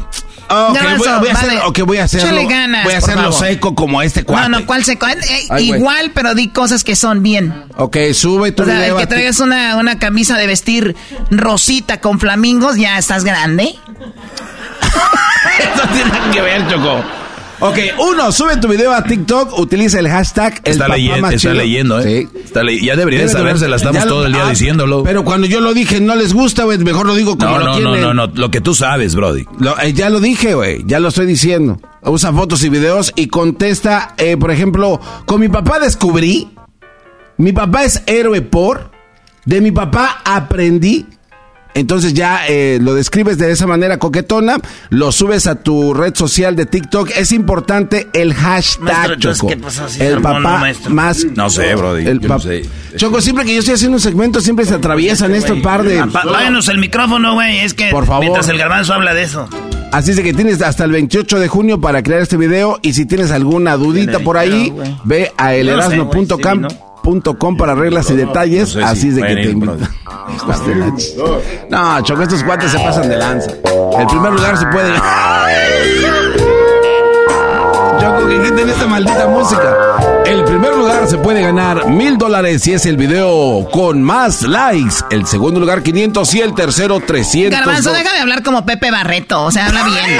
Ah, 0.48 0.68
ok, 0.70 0.74
Garbanzo, 0.76 1.04
voy, 1.10 1.18
voy 1.18 1.28
a 1.28 1.32
hacer, 1.32 1.48
vale. 1.48 1.60
ok, 1.66 1.78
voy 1.80 1.98
a 1.98 2.04
hacerlo. 2.04 2.48
Ganas, 2.48 2.84
voy 2.84 2.94
a 2.94 2.98
hacerlo 2.98 3.32
seco 3.32 3.74
como 3.74 4.02
este 4.02 4.24
cuate. 4.24 4.48
No, 4.48 4.60
no, 4.60 4.66
¿cuál 4.66 4.84
seco? 4.84 5.06
Eh, 5.08 5.16
Ay, 5.50 5.72
igual, 5.72 6.12
pero 6.14 6.34
di 6.34 6.48
cosas 6.48 6.84
que 6.84 6.96
son 6.96 7.22
bien. 7.22 7.64
Ok, 7.76 7.96
sube 8.14 8.52
tu 8.52 8.62
O 8.62 8.66
sea, 8.66 8.80
video. 8.80 8.96
que 8.96 9.02
a 9.02 9.08
traigas 9.08 9.40
una, 9.40 9.76
una 9.76 9.98
camisa 9.98 10.36
de 10.36 10.46
vestir 10.46 10.96
rosita 11.30 12.00
con 12.00 12.20
flamingos, 12.20 12.76
ya 12.76 12.98
estás 12.98 13.24
grande. 13.24 13.74
no 15.76 15.82
tiene 15.92 16.10
nada 16.10 16.30
que 16.30 16.40
ver, 16.40 16.68
Choco. 16.68 17.02
Ok, 17.58 17.78
uno, 18.10 18.32
sube 18.32 18.56
tu 18.58 18.68
video 18.68 18.92
a 18.92 19.02
TikTok, 19.02 19.58
utiliza 19.58 19.98
el 19.98 20.08
hashtag 20.08 20.60
el 20.64 20.72
Está, 20.72 20.88
leyendo, 20.88 21.20
más 21.22 21.32
está 21.34 21.40
chido. 21.50 21.54
leyendo, 21.54 22.00
¿eh? 22.00 22.28
Sí. 22.32 22.38
Está 22.44 22.62
le- 22.62 22.80
ya 22.84 22.96
debería 22.96 23.20
de 23.20 23.28
saberse, 23.28 23.66
la 23.66 23.76
estamos 23.76 24.04
lo- 24.04 24.10
todo 24.10 24.26
el 24.26 24.32
día 24.34 24.46
ah, 24.46 24.50
diciéndolo. 24.50 25.02
Pero 25.04 25.24
cuando 25.24 25.46
yo 25.46 25.60
lo 25.60 25.72
dije, 25.72 26.00
no 26.00 26.14
les 26.16 26.34
gusta, 26.34 26.64
güey, 26.64 26.76
mejor 26.78 27.06
lo 27.06 27.14
digo 27.14 27.38
como 27.38 27.58
no, 27.58 27.64
lo 27.64 27.80
no, 27.80 27.96
no, 27.96 27.96
no, 28.12 28.14
no, 28.26 28.32
lo 28.34 28.50
que 28.50 28.60
tú 28.60 28.74
sabes, 28.74 29.14
Brody. 29.14 29.46
Lo- 29.58 29.78
eh, 29.80 29.92
ya 29.94 30.10
lo 30.10 30.20
dije, 30.20 30.54
güey, 30.54 30.82
ya 30.86 31.00
lo 31.00 31.08
estoy 31.08 31.24
diciendo. 31.26 31.80
Usa 32.02 32.32
fotos 32.32 32.62
y 32.62 32.68
videos 32.68 33.12
y 33.16 33.28
contesta, 33.28 34.14
eh, 34.18 34.36
por 34.36 34.50
ejemplo, 34.50 35.00
con 35.24 35.40
mi 35.40 35.48
papá 35.48 35.78
descubrí, 35.80 36.50
mi 37.38 37.52
papá 37.52 37.84
es 37.84 38.02
héroe 38.06 38.42
por, 38.42 38.90
de 39.46 39.60
mi 39.62 39.70
papá 39.72 40.20
aprendí. 40.24 41.06
Entonces 41.76 42.14
ya 42.14 42.46
eh, 42.48 42.78
lo 42.80 42.94
describes 42.94 43.36
de 43.38 43.52
esa 43.52 43.66
manera 43.66 43.98
coquetona, 43.98 44.56
lo 44.90 45.12
subes 45.12 45.46
a 45.46 45.56
tu 45.56 45.92
red 45.94 46.14
social 46.14 46.56
de 46.56 46.66
TikTok. 46.66 47.10
Es 47.16 47.32
importante 47.32 48.08
el 48.14 48.32
hashtag, 48.34 48.82
Maestro, 49.10 49.34
Choco. 49.34 49.46
¿qué 49.48 49.56
pasó 49.58 49.88
si 49.88 49.98
se 49.98 50.08
el 50.08 50.20
papá 50.22 50.40
maestro? 50.58 50.90
más... 50.90 51.24
No 51.36 51.50
sé, 51.50 51.74
Brody. 51.74 52.06
El 52.06 52.20
yo 52.20 52.28
no 52.28 52.34
pap- 52.38 52.42
sé. 52.42 52.62
Choco, 52.96 53.20
siempre 53.20 53.44
que 53.44 53.52
yo 53.52 53.58
estoy 53.60 53.74
haciendo 53.74 53.96
un 53.96 54.00
segmento, 54.00 54.40
siempre 54.40 54.64
se 54.64 54.74
atraviesan 54.74 55.34
este 55.34 55.54
par 55.56 55.82
de... 55.82 56.00
Apáganos 56.00 56.68
el 56.68 56.78
micrófono, 56.78 57.34
güey. 57.34 57.58
Es 57.58 57.74
que 57.74 57.90
Por 57.90 58.06
favor. 58.06 58.22
mientras 58.22 58.48
el 58.48 58.56
garbanzo 58.58 58.94
habla 58.94 59.12
de 59.12 59.22
eso. 59.22 59.48
Así 59.92 60.10
es 60.10 60.16
de 60.16 60.22
que 60.24 60.32
tienes 60.34 60.60
hasta 60.62 60.84
el 60.84 60.90
28 60.92 61.38
de 61.38 61.48
junio 61.48 61.80
para 61.80 62.02
crear 62.02 62.20
este 62.20 62.36
video 62.36 62.78
y 62.82 62.94
si 62.94 63.06
tienes 63.06 63.30
alguna 63.30 63.76
dudita 63.76 64.18
por 64.18 64.36
ahí, 64.36 64.72
ve 65.04 65.32
a 65.36 65.54
Yo 65.54 65.76
no 65.76 65.82
sé, 65.90 65.96
güey, 67.06 67.16
elerasno.com 67.18 67.24
sí, 67.24 67.24
punto 67.30 67.38
com 67.38 67.56
para 67.56 67.74
reglas 67.74 68.10
y 68.10 68.16
detalles, 68.16 68.60
no 68.60 68.66
sé 68.66 68.78
si 68.80 68.84
así 68.84 69.08
es 69.08 69.16
de 69.16 69.22
que 69.22 69.34
te 69.34 69.50
invito. 69.50 69.76
Ch- 70.96 71.66
No, 71.70 72.00
Choco, 72.02 72.22
estos 72.22 72.42
cuates 72.44 72.70
se 72.72 72.78
pasan 72.78 73.08
de 73.08 73.16
lanza. 73.16 73.50
El 73.98 74.06
primer 74.06 74.32
lugar 74.32 74.56
se 74.58 74.66
puede... 74.66 74.92
Choco, 78.00 78.28
que 78.28 78.42
quiten 78.42 78.68
esta 78.68 78.86
maldita 78.86 79.26
música. 79.28 79.76
El 80.26 80.42
primer 80.42 80.74
lugar 80.74 81.06
se 81.06 81.18
puede 81.18 81.40
ganar 81.40 81.88
mil 81.88 82.18
dólares 82.18 82.62
si 82.62 82.72
es 82.72 82.84
el 82.84 82.96
video 82.96 83.68
con 83.70 84.02
más 84.02 84.42
likes. 84.42 84.96
El 85.10 85.24
segundo 85.24 85.60
lugar 85.60 85.84
500 85.84 86.34
y 86.34 86.40
el 86.40 86.52
tercero 86.52 86.98
300. 86.98 87.56
Garbanzo, 87.56 87.92
deja 87.92 88.12
de 88.12 88.18
hablar 88.18 88.42
como 88.42 88.66
Pepe 88.66 88.90
Barreto, 88.90 89.44
o 89.44 89.52
sea, 89.52 89.66
habla 89.66 89.84
bien. 89.84 90.18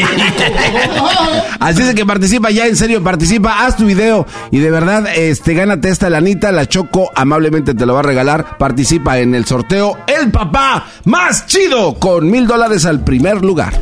Así 1.60 1.82
es 1.82 1.94
que 1.94 2.04
participa 2.04 2.50
ya, 2.50 2.66
en 2.66 2.74
serio, 2.74 3.02
participa, 3.04 3.64
haz 3.64 3.76
tu 3.76 3.84
video 3.84 4.26
y 4.50 4.58
de 4.58 4.72
verdad, 4.72 5.06
este, 5.14 5.54
gánate 5.54 5.88
esta 5.88 6.10
lanita, 6.10 6.50
la 6.50 6.66
Choco 6.66 7.12
amablemente 7.14 7.74
te 7.74 7.86
lo 7.86 7.94
va 7.94 8.00
a 8.00 8.04
regalar. 8.04 8.58
Participa 8.58 9.18
en 9.18 9.36
el 9.36 9.44
sorteo 9.44 9.98
El 10.08 10.32
Papá 10.32 10.86
Más 11.04 11.46
Chido 11.46 11.94
con 11.94 12.28
mil 12.28 12.48
dólares 12.48 12.84
al 12.86 13.04
primer 13.04 13.44
lugar. 13.44 13.80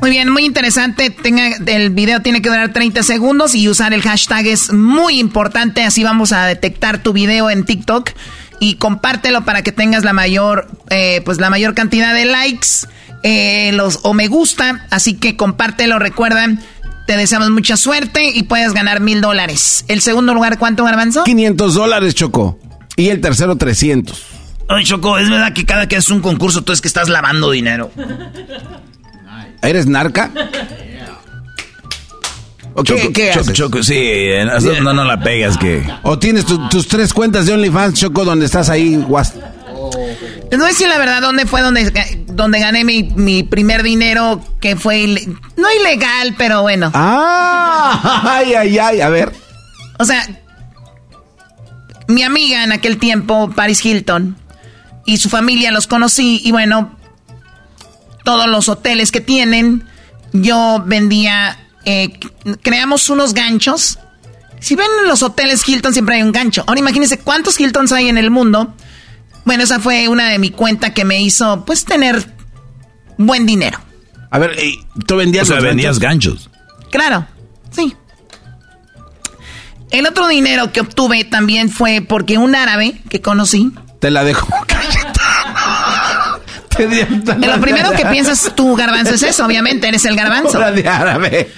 Muy 0.00 0.10
bien, 0.10 0.30
muy 0.30 0.44
interesante. 0.44 1.10
Tenga, 1.10 1.48
el 1.66 1.90
video 1.90 2.20
tiene 2.20 2.40
que 2.40 2.48
durar 2.48 2.72
30 2.72 3.02
segundos 3.02 3.54
y 3.54 3.68
usar 3.68 3.92
el 3.92 4.02
hashtag 4.02 4.46
es 4.46 4.72
muy 4.72 5.18
importante. 5.18 5.82
Así 5.82 6.04
vamos 6.04 6.32
a 6.32 6.46
detectar 6.46 7.02
tu 7.02 7.12
video 7.12 7.50
en 7.50 7.64
TikTok 7.64 8.10
y 8.60 8.74
compártelo 8.74 9.44
para 9.44 9.62
que 9.62 9.72
tengas 9.72 10.04
la 10.04 10.12
mayor, 10.12 10.68
eh, 10.90 11.20
pues 11.24 11.40
la 11.40 11.50
mayor 11.50 11.74
cantidad 11.74 12.14
de 12.14 12.26
likes 12.26 12.86
eh, 13.24 13.72
los, 13.72 14.00
o 14.02 14.14
me 14.14 14.28
gusta. 14.28 14.86
Así 14.90 15.14
que 15.14 15.36
compártelo, 15.36 15.98
recuerdan. 15.98 16.60
Te 17.06 17.16
deseamos 17.16 17.50
mucha 17.50 17.76
suerte 17.76 18.30
y 18.30 18.44
puedes 18.44 18.74
ganar 18.74 19.00
mil 19.00 19.20
dólares. 19.20 19.84
¿El 19.88 20.02
segundo 20.02 20.34
lugar 20.34 20.58
cuánto, 20.58 20.84
Garbanzo? 20.84 21.24
500 21.24 21.74
dólares, 21.74 22.14
Choco. 22.14 22.58
Y 22.96 23.08
el 23.08 23.20
tercero 23.20 23.56
300. 23.56 24.26
Oye, 24.68 24.84
Choco, 24.84 25.18
es 25.18 25.30
verdad 25.30 25.54
que 25.54 25.64
cada 25.64 25.88
que 25.88 25.96
haces 25.96 26.10
un 26.10 26.20
concurso 26.20 26.62
tú 26.62 26.72
es 26.72 26.82
que 26.82 26.88
estás 26.88 27.08
lavando 27.08 27.50
dinero. 27.50 27.90
¿Eres 29.62 29.86
narca? 29.86 30.30
¿O 32.74 32.84
qué, 32.84 32.94
Choco, 33.00 33.12
qué 33.12 33.28
Choco, 33.30 33.40
haces? 33.40 33.52
Choco, 33.54 33.82
sí, 33.82 33.94
eh, 33.96 34.44
no, 34.44 34.80
no, 34.82 34.92
no 34.94 35.04
la 35.04 35.20
pegas 35.20 35.58
que... 35.58 35.82
¿O 36.02 36.18
tienes 36.18 36.44
tu- 36.46 36.68
tus 36.68 36.86
tres 36.86 37.12
cuentas 37.12 37.46
de 37.46 37.52
OnlyFans, 37.54 37.94
Choco, 37.94 38.24
donde 38.24 38.46
estás 38.46 38.68
ahí? 38.70 38.94
guas- 38.96 39.34
Les 40.50 40.58
voy 40.58 40.66
a 40.66 40.68
decir 40.70 40.88
la 40.88 40.98
verdad, 40.98 41.20
¿dónde 41.20 41.44
fue 41.44 41.60
donde, 41.60 41.90
donde 42.28 42.60
gané 42.60 42.84
mi, 42.84 43.02
mi 43.02 43.42
primer 43.42 43.82
dinero? 43.82 44.40
Que 44.60 44.76
fue, 44.76 44.98
ile- 45.00 45.26
no 45.56 45.66
ilegal, 45.80 46.34
pero 46.38 46.62
bueno. 46.62 46.90
¡Ah! 46.94 48.22
¡Ay, 48.38 48.54
ay, 48.54 48.78
ay! 48.78 49.00
A 49.00 49.08
ver. 49.08 49.32
O 49.98 50.04
sea, 50.04 50.24
mi 52.06 52.22
amiga 52.22 52.62
en 52.62 52.70
aquel 52.70 52.98
tiempo, 52.98 53.50
Paris 53.56 53.84
Hilton, 53.84 54.36
y 55.04 55.16
su 55.16 55.28
familia 55.28 55.72
los 55.72 55.88
conocí, 55.88 56.40
y 56.44 56.52
bueno, 56.52 56.96
todos 58.24 58.46
los 58.46 58.68
hoteles 58.68 59.10
que 59.12 59.20
tienen, 59.20 59.84
yo 60.32 60.82
vendía, 60.86 61.58
eh, 61.84 62.18
creamos 62.62 63.08
unos 63.10 63.34
ganchos. 63.34 63.98
Si 64.60 64.74
ven 64.74 64.86
en 65.02 65.08
los 65.08 65.22
hoteles 65.22 65.66
Hilton 65.68 65.92
siempre 65.92 66.16
hay 66.16 66.22
un 66.22 66.32
gancho. 66.32 66.64
Ahora 66.66 66.80
imagínense 66.80 67.18
cuántos 67.18 67.58
Hiltons 67.60 67.92
hay 67.92 68.08
en 68.08 68.18
el 68.18 68.30
mundo. 68.30 68.74
Bueno, 69.44 69.62
esa 69.64 69.78
fue 69.80 70.08
una 70.08 70.28
de 70.28 70.38
mi 70.38 70.50
cuenta 70.50 70.92
que 70.92 71.04
me 71.04 71.20
hizo, 71.22 71.64
pues, 71.64 71.84
tener 71.84 72.34
buen 73.16 73.46
dinero. 73.46 73.78
A 74.30 74.38
ver, 74.38 74.58
eh, 74.58 74.74
¿tú 75.06 75.16
vendías 75.16 75.44
O 75.44 75.46
sea, 75.46 75.56
los 75.56 75.64
vendías 75.64 75.98
ganchos? 75.98 76.50
ganchos. 76.50 76.90
Claro, 76.90 77.26
sí. 77.70 77.94
El 79.90 80.06
otro 80.06 80.28
dinero 80.28 80.70
que 80.70 80.80
obtuve 80.80 81.24
también 81.24 81.70
fue 81.70 82.02
porque 82.06 82.36
un 82.36 82.54
árabe 82.54 83.00
que 83.08 83.22
conocí. 83.22 83.72
Te 84.00 84.10
la 84.10 84.22
dejo. 84.24 84.46
Lo 86.86 87.60
primero 87.60 87.90
que 87.92 88.06
piensas 88.06 88.52
tú, 88.54 88.74
garbanzo, 88.76 89.14
es 89.14 89.22
eso, 89.22 89.44
obviamente, 89.46 89.88
eres 89.88 90.04
el 90.04 90.16
garbanzo. 90.16 90.58
De 90.72 90.88
árabe. 90.88 91.52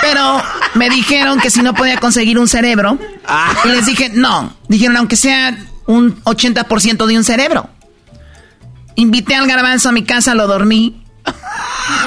Pero 0.00 0.42
me 0.74 0.88
dijeron 0.90 1.40
que 1.40 1.50
si 1.50 1.60
no 1.62 1.74
podía 1.74 1.98
conseguir 1.98 2.38
un 2.38 2.48
cerebro, 2.48 2.98
Ah. 3.26 3.52
y 3.64 3.68
les 3.68 3.86
dije, 3.86 4.10
no. 4.14 4.54
Dijeron, 4.68 4.96
aunque 4.96 5.16
sea 5.16 5.56
un 5.86 6.22
80% 6.24 7.06
de 7.06 7.16
un 7.18 7.24
cerebro. 7.24 7.68
Invité 8.96 9.34
al 9.34 9.46
garbanzo 9.46 9.88
a 9.88 9.92
mi 9.92 10.04
casa, 10.04 10.34
lo 10.34 10.46
dormí. 10.46 11.03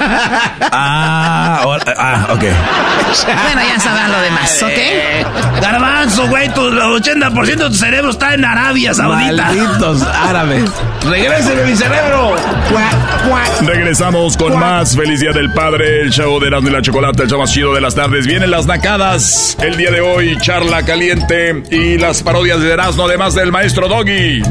Ah, 0.00 1.60
ah, 1.96 2.26
ok. 2.30 2.40
bueno, 2.40 3.62
ya 3.66 3.80
sabrán 3.80 4.12
lo 4.12 4.20
demás, 4.20 4.62
¿ok? 4.62 5.60
Garbanzo, 5.60 6.28
güey, 6.28 6.48
tu 6.52 6.60
80% 6.60 7.44
de 7.44 7.56
tu 7.56 7.74
cerebro 7.74 8.10
está 8.10 8.34
en 8.34 8.44
Arabia 8.44 8.94
Saudita. 8.94 9.44
Malditos 9.44 10.02
árabes. 10.02 10.70
¡Regréseme 11.04 11.64
mi 11.64 11.76
cerebro! 11.76 12.36
Regresamos 13.62 14.36
con 14.36 14.58
más 14.58 14.96
Felicidad 14.96 15.34
del 15.34 15.52
Padre, 15.52 16.02
el 16.02 16.10
show 16.10 16.38
de 16.40 16.48
Erasmo 16.48 16.68
y 16.68 16.72
la 16.72 16.82
Chocolate, 16.82 17.22
el 17.24 17.28
show 17.30 17.38
más 17.38 17.52
chido 17.52 17.74
de 17.74 17.80
las 17.80 17.94
tardes. 17.94 18.26
Vienen 18.26 18.50
las 18.50 18.66
nacadas. 18.66 19.56
El 19.60 19.76
día 19.76 19.90
de 19.90 20.00
hoy, 20.00 20.36
charla 20.38 20.84
caliente 20.84 21.62
y 21.70 21.98
las 21.98 22.22
parodias 22.22 22.60
de 22.60 22.72
Erasmo, 22.72 23.04
además 23.04 23.34
del 23.34 23.52
maestro 23.52 23.88
Doggy. 23.88 24.42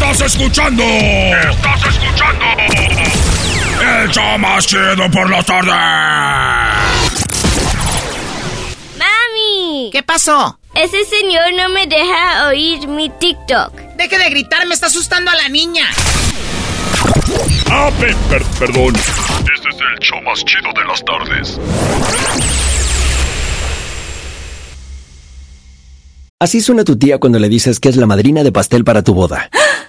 Estás 0.00 0.32
escuchando. 0.32 0.82
Estás 0.82 1.86
escuchando. 1.86 2.44
El 4.02 4.10
show 4.10 4.38
más 4.38 4.66
chido 4.66 5.10
por 5.12 5.28
la 5.28 5.42
tarde. 5.42 5.70
¡Mami! 8.96 9.90
¿Qué 9.92 10.02
pasó? 10.02 10.58
Ese 10.74 11.04
señor 11.04 11.52
no 11.54 11.68
me 11.68 11.86
deja 11.86 12.48
oír 12.48 12.88
mi 12.88 13.10
TikTok. 13.10 13.74
Deje 13.98 14.18
de 14.18 14.30
gritar, 14.30 14.66
me 14.66 14.72
está 14.72 14.86
asustando 14.86 15.30
a 15.30 15.34
la 15.34 15.50
niña. 15.50 15.84
Ah, 17.70 17.90
perdón. 18.58 18.94
Este 18.96 19.68
es 19.68 19.76
el 19.92 19.98
show 20.00 20.22
más 20.22 20.42
chido 20.46 20.72
de 20.74 20.84
las 20.86 21.04
tardes. 21.04 21.60
Así 26.38 26.62
suena 26.62 26.84
tu 26.84 26.96
tía 26.98 27.18
cuando 27.18 27.38
le 27.38 27.50
dices 27.50 27.78
que 27.78 27.90
es 27.90 27.96
la 27.96 28.06
madrina 28.06 28.42
de 28.42 28.50
pastel 28.50 28.82
para 28.82 29.02
tu 29.02 29.12
boda. 29.12 29.50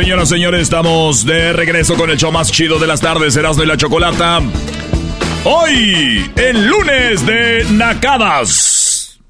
Señoras, 0.00 0.30
señores, 0.30 0.62
estamos 0.62 1.26
de 1.26 1.52
regreso 1.52 1.94
con 1.94 2.08
el 2.08 2.16
show 2.16 2.32
más 2.32 2.50
chido 2.50 2.78
de 2.78 2.86
las 2.86 3.02
tardes, 3.02 3.36
Erasmo 3.36 3.64
y 3.64 3.66
la 3.66 3.76
Chocolata. 3.76 4.40
Hoy, 5.44 6.32
el 6.36 6.66
lunes 6.68 7.26
de 7.26 7.66
Nacadas. 7.72 9.20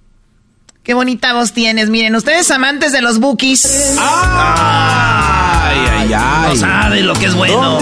Qué 0.84 0.94
bonita 0.94 1.32
voz 1.32 1.52
tienes. 1.52 1.90
Miren, 1.90 2.14
ustedes 2.14 2.48
amantes 2.52 2.92
de 2.92 3.02
los 3.02 3.18
bookies. 3.18 3.96
Ay, 3.98 5.78
ay, 5.90 6.12
ay. 6.12 6.48
No 6.50 6.54
saben 6.54 7.04
lo 7.04 7.14
que 7.14 7.26
es 7.26 7.34
bueno. 7.34 7.80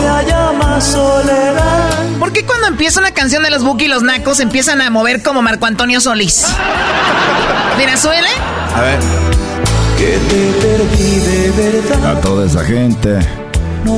¿Por 2.19 2.33
qué 2.33 2.47
cuando 2.47 2.69
empieza 2.69 3.01
una 3.01 3.13
canción 3.13 3.43
de 3.43 3.51
los 3.51 3.63
bookies 3.63 3.91
los 3.91 4.03
nacos 4.03 4.41
empiezan 4.41 4.81
a 4.81 4.89
mover 4.89 5.23
como 5.23 5.43
Marco 5.43 5.67
Antonio 5.67 6.01
Solís? 6.01 6.37
Suele. 7.99 8.31
A 8.75 8.81
ver 8.81 9.38
que 9.99 10.19
te 10.29 10.53
perdí 10.61 11.21
de 11.21 11.51
verdad. 11.51 12.17
A 12.17 12.21
toda 12.21 12.47
esa 12.47 12.65
gente. 12.65 13.19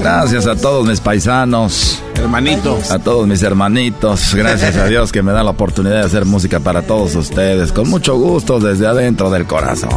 Gracias 0.02 0.46
a 0.46 0.56
todos 0.56 0.86
mis 0.86 1.00
paisanos. 1.00 2.02
Hermanitos. 2.14 2.90
A 2.90 2.98
todos 2.98 3.26
mis 3.26 3.42
hermanitos. 3.42 4.34
Gracias 4.34 4.76
a 4.76 4.86
Dios 4.86 5.12
que 5.12 5.22
me 5.22 5.32
da 5.32 5.42
la 5.42 5.50
oportunidad 5.50 6.00
de 6.00 6.06
hacer 6.06 6.24
música 6.24 6.60
para 6.60 6.82
todos 6.82 7.14
ustedes. 7.16 7.72
Con 7.72 7.88
mucho 7.88 8.16
gusto 8.16 8.60
desde 8.60 8.86
adentro 8.86 9.30
del 9.30 9.46
corazón. 9.46 9.90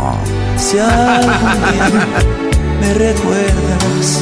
Si 0.58 0.78
me 2.82 2.94
recuerdas. 2.94 4.22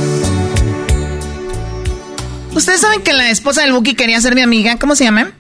¿Ustedes 2.54 2.82
saben 2.82 3.02
que 3.02 3.14
la 3.14 3.30
esposa 3.30 3.62
del 3.62 3.72
Buki 3.72 3.96
quería 3.96 4.20
ser 4.20 4.36
mi 4.36 4.42
amiga? 4.42 4.78
¿Cómo 4.78 4.96
se 4.96 5.06
llama? 5.06 5.32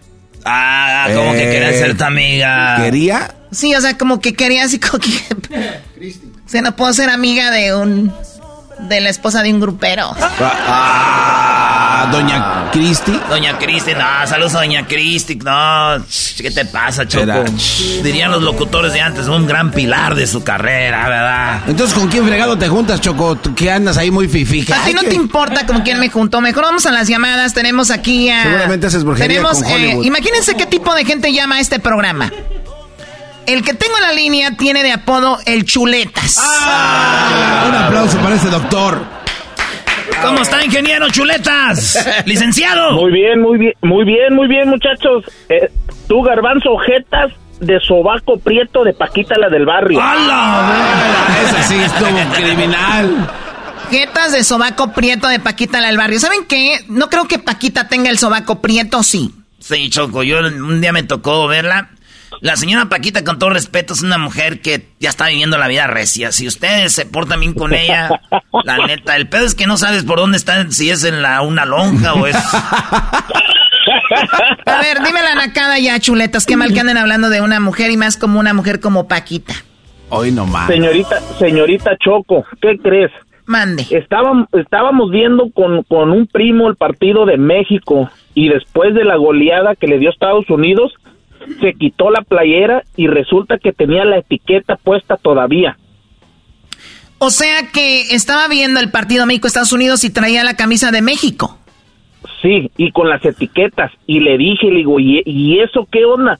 Ah, 0.45 1.08
como 1.13 1.34
que 1.34 1.49
quería 1.51 1.71
ser 1.73 1.97
tu 1.97 2.04
amiga. 2.04 2.77
¿Quería? 2.77 3.36
Sí, 3.51 3.75
o 3.75 3.82
sea, 3.82 3.97
como 3.97 4.21
que 4.21 4.34
quería 4.34 4.63
así 4.63 4.80
como 4.80 4.99
que... 4.99 5.12
sea, 6.52 6.62
no 6.62 6.76
puedo 6.76 6.94
ser 6.94 7.10
amiga 7.10 7.50
de 7.52 7.74
un... 7.74 8.14
De 8.80 9.00
la 9.00 9.10
esposa 9.10 9.44
de 9.44 9.54
un 9.54 9.60
grupero. 9.60 10.12
Ah, 10.40 12.10
doña 12.12 12.72
Cristi. 12.72 13.20
Doña 13.30 13.56
Cristi, 13.60 13.94
no, 13.94 14.06
saludos 14.26 14.56
a 14.56 14.60
Doña 14.60 14.88
Cristi, 14.88 15.36
no, 15.36 16.04
¿qué 16.38 16.50
te 16.50 16.66
pasa, 16.66 17.08
Choco? 17.08 17.44
Dirían 18.02 18.32
los 18.32 18.42
locutores 18.42 18.94
de 18.94 19.02
antes, 19.02 19.28
un 19.28 19.46
gran 19.46 19.70
pilar 19.70 20.16
de 20.16 20.26
su 20.26 20.44
carrera, 20.44 21.08
¿verdad? 21.08 21.62
Entonces, 21.68 21.96
¿con 21.96 22.08
quién 22.08 22.26
fregado 22.26 22.58
te 22.58 22.70
juntas, 22.70 23.00
Choco? 23.02 23.38
¿Qué 23.56 23.70
andas 23.70 23.98
ahí 23.98 24.10
muy 24.10 24.28
fifija? 24.28 24.82
A 24.82 24.86
ti 24.86 24.96
no 24.96 25.04
te 25.04 25.14
importa 25.14 25.68
con 25.68 25.82
quién 25.82 26.00
me 26.00 26.10
junto, 26.10 26.42
mejor 26.42 26.64
vamos 26.64 26.88
a 26.88 26.92
las 26.92 27.08
llamadas, 27.08 27.54
tenemos 27.54 27.92
aquí 27.92 28.32
a... 28.32 28.42
Seguramente 28.42 28.88
haces 28.88 29.04
brujería 29.04 29.28
tenemos, 29.28 29.62
con 29.62 29.72
Hollywood. 29.72 30.04
Eh, 30.04 30.08
imagínense 30.08 30.56
qué 30.56 30.66
tipo 30.66 30.96
de 30.96 31.06
gente 31.06 31.32
llama 31.32 31.58
a 31.58 31.60
este 31.60 31.78
programa. 31.78 32.32
El 33.45 33.63
que 33.63 33.73
tengo 33.73 33.97
en 33.97 34.04
la 34.04 34.13
línea 34.13 34.56
tiene 34.56 34.84
de 34.84 34.91
apodo 34.91 35.39
el 35.45 35.65
Chuletas. 35.65 36.38
Ah, 36.39 37.65
un 37.67 37.75
aplauso 37.75 38.17
para 38.19 38.36
ese 38.36 38.49
doctor. 38.49 39.01
¿Cómo 40.21 40.41
está, 40.41 40.63
ingeniero 40.63 41.10
Chuletas? 41.10 41.97
Licenciado. 42.25 42.93
Muy 42.93 43.12
bien, 43.12 43.41
muy 43.41 43.58
bien, 43.58 43.73
muy 43.82 44.06
bien, 44.06 44.36
muy 44.36 44.47
bien, 44.47 44.69
muchachos. 44.69 45.25
Eh, 45.49 45.71
tú, 46.08 46.21
garbanzo, 46.21 46.77
jetas 46.77 47.32
de 47.60 47.80
sobaco 47.80 48.38
prieto 48.38 48.84
de 48.84 48.93
Paquita, 48.93 49.36
la 49.38 49.49
del 49.49 49.65
barrio. 49.65 49.99
¡Hala! 50.01 51.27
Esa 51.43 51.63
sí 51.63 51.75
estuvo 51.75 52.10
criminal. 52.34 53.30
Jetas 53.89 54.32
de 54.32 54.43
sobaco 54.43 54.91
prieto 54.93 55.27
de 55.27 55.39
Paquita, 55.39 55.82
la 55.82 55.88
del 55.88 55.97
barrio. 55.97 56.19
¿Saben 56.19 56.45
qué? 56.47 56.80
No 56.88 57.10
creo 57.10 57.27
que 57.27 57.39
Paquita 57.39 57.88
tenga 57.88 58.10
el 58.10 58.17
sobaco 58.17 58.62
prieto, 58.62 59.04
sí. 59.04 59.34
Sí, 59.60 59.89
Choco, 59.89 60.23
yo 60.23 60.39
un 60.39 60.82
día 60.82 60.91
me 60.91 61.04
tocó 61.04 61.47
verla. 61.47 61.89
La 62.39 62.56
señora 62.56 62.86
Paquita, 62.86 63.24
con 63.24 63.38
todo 63.38 63.50
respeto, 63.50 63.94
es 63.94 64.02
una 64.02 64.17
mujer 64.17 64.62
que 64.62 64.88
ya 65.00 65.10
está 65.10 65.28
viviendo 65.28 65.58
la 65.58 65.67
vida 65.67 65.88
recia. 65.88 66.32
Si 66.32 66.48
ustedes 66.48 66.94
se 66.94 67.06
portan 67.06 67.41
bien 67.41 67.54
con 67.54 67.74
ella, 67.74 68.22
la 68.63 68.78
neta, 68.88 69.17
el 69.17 69.28
pedo 69.28 69.46
es 69.46 69.54
que 69.54 69.67
no 69.67 69.78
sabes 69.78 70.04
por 70.04 70.20
dónde 70.20 70.38
está, 70.38 70.72
si 70.72 70.89
es 70.89 71.04
en 71.04 71.22
la 71.22 71.41
una 71.41 71.65
lonja 71.65 72.13
o 72.13 72.26
es... 72.26 72.36
A 74.65 74.82
ver, 74.82 75.02
dime 75.04 75.22
la 75.22 75.36
nacada 75.36 75.80
ya, 75.80 76.00
chuletas. 76.00 76.46
Qué 76.46 76.56
mal 76.56 76.74
que 76.74 76.80
anden 76.80 76.98
hablando 76.98 77.30
de 77.30 77.41
una 77.41 77.60
mujer 77.60 77.91
y 77.91 77.98
más 77.98 78.17
como 78.17 78.39
una 78.39 78.54
mujer 78.54 78.80
como 78.80 79.08
Paquita. 79.08 79.54
Hoy 80.10 80.32
no 80.32 80.46
más. 80.46 80.67
Señorita, 80.67 81.20
señorita 81.39 81.91
Choco, 81.98 82.46
¿qué 82.62 82.78
crees? 82.78 83.12
Mande. 83.46 83.86
Estábamos, 83.89 84.48
estábamos 84.54 85.10
viendo 85.12 85.52
con, 85.52 85.84
con 85.84 86.12
un 86.12 86.28
primo 86.28 86.70
el 86.70 86.76
partido 86.76 87.26
de 87.26 87.38
México 87.38 88.10
y 88.34 88.50
después 88.50 88.94
de 88.94 89.04
la 89.04 89.15
goleada 89.15 89.76
que 89.76 89.88
le 89.88 90.00
dio 90.00 90.10
Estados 90.10 90.50
Unidos, 90.50 90.94
se 91.60 91.73
quitó 91.73 92.10
la 92.10 92.21
playera 92.21 92.84
y 92.95 93.08
resulta 93.08 93.58
que 93.58 93.73
tenía 93.73 94.06
la 94.06 94.17
etiqueta 94.19 94.75
puesta 94.75 95.17
todavía. 95.17 95.77
O 97.17 97.30
sea 97.30 97.67
que 97.71 98.13
estaba 98.15 98.47
viendo 98.47 98.80
el 98.80 98.89
partido 98.89 99.25
México-Estados 99.25 99.73
Unidos 99.73 100.04
y 100.04 100.10
traía 100.10 100.43
la 100.43 100.56
camisa 100.56 100.91
de 100.91 101.01
México. 101.01 101.58
Sí, 102.41 102.71
y 102.77 102.91
con 102.91 103.10
las 103.10 103.23
etiquetas. 103.23 103.91
Y 104.08 104.19
le 104.19 104.38
dije, 104.38 104.67
le 104.67 104.77
digo, 104.77 104.99
¿y, 104.99 105.21
y 105.25 105.60
eso 105.60 105.88
qué 105.91 106.06
onda? 106.06 106.39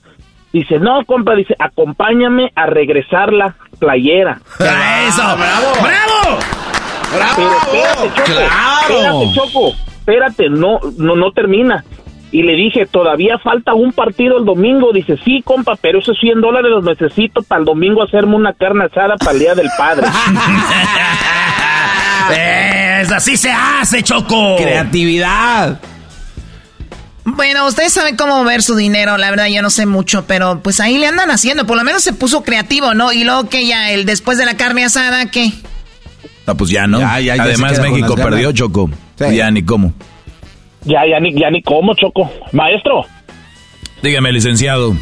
Dice, 0.52 0.78
no, 0.78 1.04
compa, 1.06 1.34
dice, 1.34 1.54
acompáñame 1.58 2.52
a 2.54 2.66
regresar 2.66 3.32
la 3.32 3.54
playera. 3.78 4.40
¡Eso! 5.08 5.22
¡Bravo! 5.36 5.72
¡Bravo! 5.80 6.38
Pero 7.36 7.52
espérate, 7.62 8.08
Choco. 8.14 8.24
¡Claro! 8.24 8.82
Espérate, 8.82 9.34
Choco. 9.34 9.72
Espérate, 9.98 10.50
no, 10.50 10.80
no, 10.98 11.16
no 11.16 11.32
termina. 11.32 11.84
Y 12.32 12.42
le 12.42 12.54
dije, 12.56 12.86
todavía 12.86 13.38
falta 13.38 13.74
un 13.74 13.92
partido 13.92 14.38
el 14.38 14.46
domingo. 14.46 14.90
Dice, 14.92 15.18
sí, 15.22 15.42
compa, 15.44 15.76
pero 15.76 15.98
esos 15.98 16.18
100 16.18 16.40
dólares 16.40 16.70
los 16.70 16.82
necesito 16.82 17.42
para 17.42 17.60
el 17.60 17.66
domingo 17.66 18.02
hacerme 18.02 18.34
una 18.34 18.54
carne 18.54 18.86
asada 18.86 19.16
para 19.18 19.32
el 19.32 19.38
Día 19.38 19.54
del 19.54 19.68
Padre. 19.76 20.06
es, 23.02 23.12
así 23.12 23.36
se 23.36 23.52
hace, 23.52 24.02
Choco. 24.02 24.56
Creatividad. 24.56 25.78
Bueno, 27.24 27.66
ustedes 27.66 27.92
saben 27.92 28.16
cómo 28.16 28.42
ver 28.44 28.62
su 28.62 28.74
dinero, 28.74 29.16
la 29.16 29.30
verdad 29.30 29.46
yo 29.46 29.62
no 29.62 29.70
sé 29.70 29.86
mucho, 29.86 30.24
pero 30.26 30.58
pues 30.60 30.80
ahí 30.80 30.98
le 30.98 31.06
andan 31.06 31.30
haciendo, 31.30 31.66
por 31.66 31.76
lo 31.76 31.84
menos 31.84 32.02
se 32.02 32.12
puso 32.12 32.42
creativo, 32.42 32.94
¿no? 32.94 33.12
Y 33.12 33.22
luego 33.22 33.48
que 33.48 33.64
ya, 33.64 33.92
el 33.92 34.06
después 34.06 34.38
de 34.38 34.44
la 34.44 34.56
carne 34.56 34.84
asada, 34.84 35.30
¿qué? 35.30 35.52
Ah, 36.46 36.54
pues 36.54 36.70
ya 36.70 36.88
no. 36.88 36.98
Además 36.98 37.78
México 37.78 38.16
perdió, 38.16 38.52
Choco. 38.52 38.90
Ya 39.18 39.50
ni 39.50 39.62
cómo. 39.62 39.92
Ya, 40.84 41.06
ya 41.06 41.20
ni, 41.20 41.32
ya 41.32 41.50
ni 41.50 41.62
cómo, 41.62 41.94
Choco. 41.94 42.30
Maestro. 42.52 43.04
Dígame, 44.02 44.32
licenciado. 44.32 44.94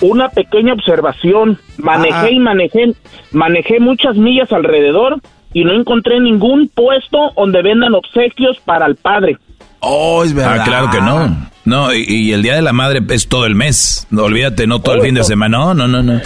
Una 0.00 0.28
pequeña 0.28 0.72
observación. 0.72 1.58
Manejé 1.78 2.14
ah. 2.14 2.30
y 2.30 2.38
manejé, 2.38 2.94
manejé 3.32 3.80
muchas 3.80 4.16
millas 4.16 4.52
alrededor 4.52 5.20
y 5.52 5.64
no 5.64 5.72
encontré 5.72 6.20
ningún 6.20 6.68
puesto 6.68 7.30
donde 7.36 7.62
vendan 7.62 7.94
obsequios 7.94 8.58
para 8.64 8.86
el 8.86 8.96
padre. 8.96 9.38
Oh, 9.80 10.24
es 10.24 10.34
verdad. 10.34 10.58
Ah, 10.60 10.64
claro 10.64 10.90
que 10.90 11.00
no. 11.00 11.50
No, 11.64 11.94
y, 11.94 12.32
el 12.32 12.42
Día 12.42 12.56
de 12.56 12.62
la 12.62 12.72
Madre 12.72 13.00
es 13.10 13.28
todo 13.28 13.46
el 13.46 13.54
mes. 13.54 14.06
No, 14.10 14.24
olvídate, 14.24 14.66
no 14.66 14.80
todo 14.80 14.96
el 14.96 15.02
fin 15.02 15.14
de 15.14 15.24
semana. 15.24 15.58
No, 15.58 15.74
no, 15.74 15.88
no, 15.88 16.02
no. 16.02 16.20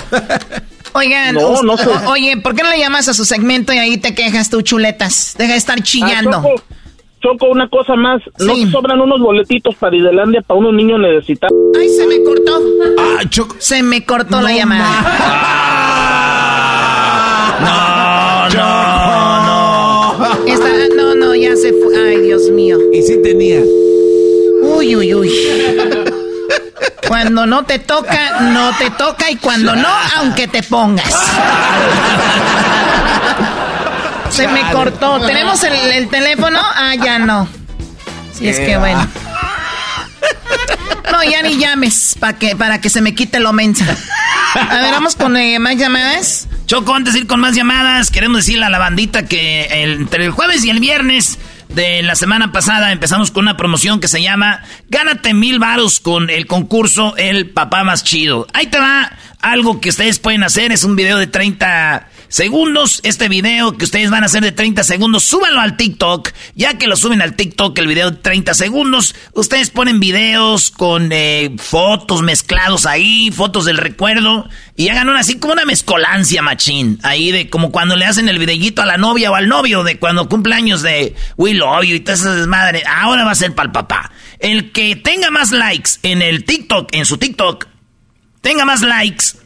Oigan, 0.94 1.37
oye, 1.37 2.38
¿por 2.38 2.57
qué 2.57 2.62
no 2.62 2.70
le 2.70 2.79
llamas 2.79 3.09
a 3.09 3.14
su 3.14 3.24
segmento 3.24 3.72
y 3.72 3.79
ahí 3.79 3.98
te 3.98 4.14
quejas 4.14 4.51
tú, 4.51 4.62
chuletas? 4.62 5.37
Deja 5.38 5.53
de 5.53 5.59
estar 5.59 5.81
chillando. 5.83 6.38
Ah, 6.38 6.62
Choco, 7.20 7.46
una 7.46 7.68
cosa 7.68 7.96
más. 7.96 8.22
¿No 8.38 8.54
sobran 8.70 9.00
unos 9.00 9.20
boletitos 9.20 9.74
para 9.76 9.96
Islandia 9.96 10.40
para 10.42 10.61
unos 10.61 10.72
niños 10.74 11.00
necesitados? 11.00 11.52
Ay, 11.78 11.88
se 11.88 12.07
me 12.07 12.22
cortó. 12.22 12.61
Ah, 12.98 13.22
Choco. 13.28 13.57
Se 13.59 13.83
me 13.83 14.04
cortó 14.04 14.40
la 14.40 14.52
llamada. 14.52 14.85
no, 17.61 18.48
no, 18.57 20.16
no. 20.16 20.24
no, 20.96 21.14
no, 21.14 21.35
ya 21.35 21.57
se 21.57 21.72
fue. 21.72 22.09
Ay, 22.09 22.20
Dios 22.22 22.48
mío. 22.50 22.78
Y 22.92 23.02
sí 23.02 23.20
tenía. 23.22 23.61
Uy, 24.62 24.94
uy, 24.94 25.14
uy. 25.14 25.33
Cuando 27.07 27.46
no 27.46 27.64
te 27.64 27.78
toca, 27.81 28.40
no 28.52 28.70
te 28.76 28.90
toca 28.90 29.31
y 29.31 29.37
cuando 29.37 29.74
no, 29.74 29.88
aunque 30.18 30.46
te 30.46 30.62
pongas. 30.62 31.11
Se 34.30 34.48
me 34.48 34.60
cortó. 34.72 35.20
¿Tenemos 35.20 35.62
el, 35.64 36.08
teléfono? 36.08 36.58
Ah, 36.60 36.94
ya 36.94 37.18
no. 37.18 37.48
Si 38.32 38.48
es 38.48 38.60
que 38.60 38.76
bueno. 38.76 39.06
No, 41.10 41.24
ya 41.24 41.42
ni 41.42 41.56
llames 41.56 42.16
para 42.20 42.38
que, 42.38 42.54
para 42.54 42.80
que 42.80 42.90
se 42.90 43.00
me 43.00 43.14
quite 43.14 43.40
lo 43.40 43.52
mensa. 43.52 43.84
A 44.54 44.80
ver, 44.80 44.92
vamos 44.92 45.16
con 45.16 45.36
eh, 45.36 45.58
más 45.58 45.76
llamadas. 45.76 46.48
Choco, 46.66 46.94
antes 46.94 47.14
de 47.14 47.20
ir 47.20 47.26
con 47.26 47.40
más 47.40 47.54
llamadas, 47.54 48.10
queremos 48.10 48.38
decirle 48.38 48.66
a 48.66 48.70
la 48.70 48.78
bandita 48.78 49.24
que 49.24 49.68
entre 49.70 50.26
el 50.26 50.30
jueves 50.30 50.64
y 50.64 50.70
el 50.70 50.80
viernes 50.80 51.38
de 51.68 52.02
la 52.02 52.14
semana 52.14 52.52
pasada 52.52 52.92
empezamos 52.92 53.30
con 53.30 53.44
una 53.44 53.56
promoción 53.56 54.00
que 54.00 54.08
se 54.08 54.22
llama 54.22 54.62
Gánate 54.88 55.34
mil 55.34 55.58
varos 55.58 56.00
con 56.00 56.30
el 56.30 56.46
concurso 56.46 57.16
El 57.16 57.50
Papá 57.50 57.84
Más 57.84 58.04
Chido. 58.04 58.46
Ahí 58.52 58.66
te 58.66 58.78
va 58.78 59.12
algo 59.40 59.81
que 59.81 59.90
ustedes 59.90 60.18
pueden 60.18 60.42
hacer. 60.42 60.72
Es 60.72 60.85
un 60.85 60.96
video 60.96 61.18
de 61.18 61.27
30 61.27 62.09
segundos. 62.29 63.01
Este 63.05 63.29
video 63.29 63.77
que 63.77 63.85
ustedes 63.85 64.11
van 64.11 64.22
a 64.22 64.27
hacer 64.27 64.42
de 64.42 64.53
30 64.53 64.85
segundos, 64.85 65.24
súbanlo 65.24 65.61
al 65.61 65.77
TikTok. 65.77 66.31
Ya 66.55 66.79
que 66.79 66.87
lo 66.87 66.96
suben 66.96 67.22
al 67.22 67.37
TikTok, 67.37 67.79
el 67.79 67.87
video 67.87 68.11
de 68.11 68.16
30 68.18 68.55
segundos, 68.55 69.14
ustedes 69.33 69.70
ponen 69.70 70.01
videos 70.01 70.70
con 70.70 71.11
eh, 71.12 71.55
fotos 71.59 72.22
mezclados 72.22 72.87
ahí, 72.87 73.31
fotos 73.31 73.64
del 73.64 73.79
recuerdo. 73.79 74.48
Y 74.77 74.88
hagan 74.88 75.09
una 75.09 75.20
así 75.20 75.38
como 75.38 75.55
una 75.55 75.64
mezcolancia, 75.64 76.42
machín. 76.42 76.98
Ahí 77.03 77.33
de 77.33 77.51
como 77.51 77.72
cuando 77.72 77.96
le 77.96 78.05
hacen 78.05 78.29
el 78.29 78.38
videíto 78.38 78.83
a 78.83 78.87
la 78.87 78.96
novia 78.96 79.31
o 79.31 79.35
al 79.35 79.48
novio, 79.48 79.83
de 79.83 79.98
cuando 79.98 80.29
cumpleaños 80.29 80.83
de 80.83 81.14
We 81.37 81.55
Love 81.55 81.85
You 81.85 81.96
y 81.96 82.01
todas 82.01 82.20
esas 82.20 82.37
desmadres. 82.37 82.85
Ahora 82.87 83.24
va 83.24 83.33
a 83.33 83.37
ser 83.37 83.55
para 83.55 83.66
el 83.66 83.72
papá. 83.72 84.12
El 84.38 84.70
que 84.70 84.94
tenga 84.94 85.31
más 85.31 85.51
likes 85.51 85.92
en 86.03 86.22
el 86.22 86.44
TikTok, 86.44 86.90
en 86.92 87.07
su 87.07 87.18
TikTok, 87.18 87.66
tenga 88.40 88.64
más 88.64 88.83
likes 88.83 89.38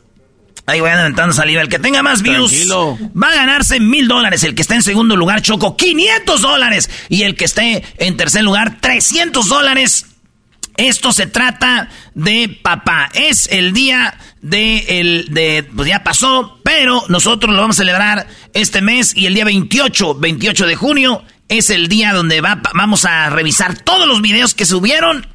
Ahí 0.67 0.81
voy 0.81 0.91
aventando 0.91 1.35
saliva. 1.35 1.61
El 1.61 1.69
que 1.69 1.79
tenga 1.79 2.03
más 2.03 2.23
views 2.23 2.53
va 2.71 3.29
a 3.29 3.35
ganarse 3.35 3.81
mil 3.81 4.07
dólares. 4.07 4.45
El 4.45 4.55
que 4.55 4.63
esté 4.63 4.75
en 4.75 4.83
segundo 4.83 5.17
lugar, 5.17 5.43
Choco, 5.43 5.77
500 5.77 6.41
dólares. 6.41 6.91
Y 7.09 7.23
el 7.23 7.35
que 7.35 7.47
esté 7.47 7.83
en 7.99 8.17
tercer 8.17 8.45
lugar, 8.45 8.79
300 8.81 9.49
dólares. 9.49 10.07
Esto 10.77 11.13
se 11.13 11.27
trata 11.27 11.91
de 12.15 12.61
papá. 12.63 13.11
Es 13.13 13.49
el 13.51 13.73
día 13.73 14.17
de 14.41 15.01
el 15.01 15.27
de 15.31 15.69
pues 15.75 15.89
ya 15.89 16.03
pasó, 16.05 16.61
pero 16.63 17.05
nosotros 17.09 17.55
lo 17.55 17.61
vamos 17.61 17.77
a 17.77 17.83
celebrar 17.83 18.27
este 18.55 18.81
mes 18.81 19.15
y 19.15 19.27
el 19.27 19.35
día 19.35 19.45
28, 19.45 20.15
28 20.15 20.67
de 20.67 20.77
junio 20.77 21.25
es 21.49 21.69
el 21.69 21.89
día 21.89 22.15
donde 22.15 22.41
va, 22.41 22.63
vamos 22.75 23.05
a 23.05 23.29
revisar 23.29 23.79
todos 23.79 24.09
los 24.09 24.23
videos 24.23 24.55
que 24.55 24.65
subieron 24.65 25.27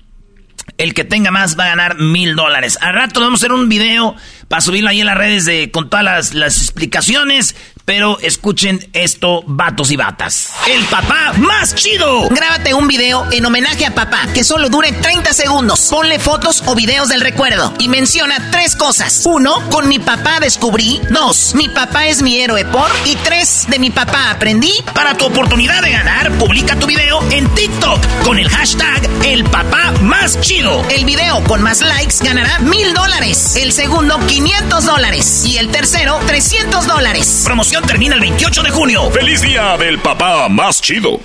el 0.77 0.93
que 0.93 1.03
tenga 1.03 1.31
más 1.31 1.57
va 1.57 1.65
a 1.65 1.69
ganar 1.69 1.97
mil 1.97 2.35
dólares. 2.35 2.77
Al 2.81 2.93
rato 2.93 3.19
vamos 3.19 3.41
a 3.41 3.45
hacer 3.45 3.51
un 3.51 3.69
video 3.69 4.15
para 4.47 4.61
subirlo 4.61 4.89
ahí 4.89 4.99
en 4.99 5.07
las 5.07 5.17
redes 5.17 5.45
de, 5.45 5.71
con 5.71 5.89
todas 5.89 6.05
las, 6.05 6.33
las 6.33 6.57
explicaciones. 6.61 7.55
Pero 7.87 8.19
escuchen 8.19 8.85
esto, 8.91 9.45
vatos 9.47 9.91
y 9.91 9.95
batas. 9.95 10.51
El 10.69 10.83
papá 10.87 11.31
más 11.37 11.73
chido. 11.73 12.27
Grábate 12.27 12.73
un 12.73 12.85
video 12.85 13.25
en 13.31 13.45
homenaje 13.45 13.85
a 13.85 13.95
papá 13.95 14.27
que 14.33 14.43
solo 14.43 14.67
dure 14.67 14.91
30 14.91 15.31
segundos. 15.31 15.87
Ponle 15.89 16.19
fotos 16.19 16.63
o 16.65 16.75
videos 16.75 17.07
del 17.07 17.21
recuerdo 17.21 17.73
y 17.79 17.87
menciona 17.87 18.51
tres 18.51 18.75
cosas. 18.75 19.21
Uno, 19.25 19.61
con 19.69 19.87
mi 19.87 19.99
papá 19.99 20.41
descubrí. 20.41 20.99
Dos, 21.11 21.55
mi 21.55 21.69
papá 21.69 22.07
es 22.07 22.21
mi 22.21 22.41
héroe 22.41 22.65
por. 22.65 22.91
Y 23.05 23.15
tres, 23.15 23.67
de 23.69 23.79
mi 23.79 23.89
papá 23.89 24.31
aprendí. 24.31 24.73
Para 24.93 25.15
tu 25.15 25.23
oportunidad 25.23 25.81
de 25.81 25.91
ganar, 25.91 26.29
publica 26.33 26.77
tu 26.77 26.87
video 26.87 27.21
en 27.31 27.47
TikTok 27.55 28.05
con 28.25 28.37
el 28.37 28.49
hashtag 28.49 29.09
El 29.23 29.45
papá 29.45 29.93
más 30.01 30.41
chido. 30.41 30.85
El 30.89 31.05
video 31.05 31.41
con 31.45 31.61
más 31.61 31.79
likes 31.79 32.17
ganará 32.19 32.59
mil 32.59 32.93
dólares. 32.93 33.55
El 33.55 33.71
segundo, 33.71 34.19
500 34.27 34.83
dólares. 34.83 35.45
Y 35.45 35.57
el 35.57 35.69
tercero, 35.69 36.19
300 36.27 36.85
dólares. 36.85 37.43
Promoción 37.45 37.76
termina 37.81 38.15
el 38.15 38.21
28 38.21 38.63
de 38.63 38.69
junio. 38.71 39.11
¡Feliz 39.11 39.41
día 39.41 39.77
del 39.77 39.99
papá 39.99 40.47
más 40.49 40.81
chido! 40.81 41.19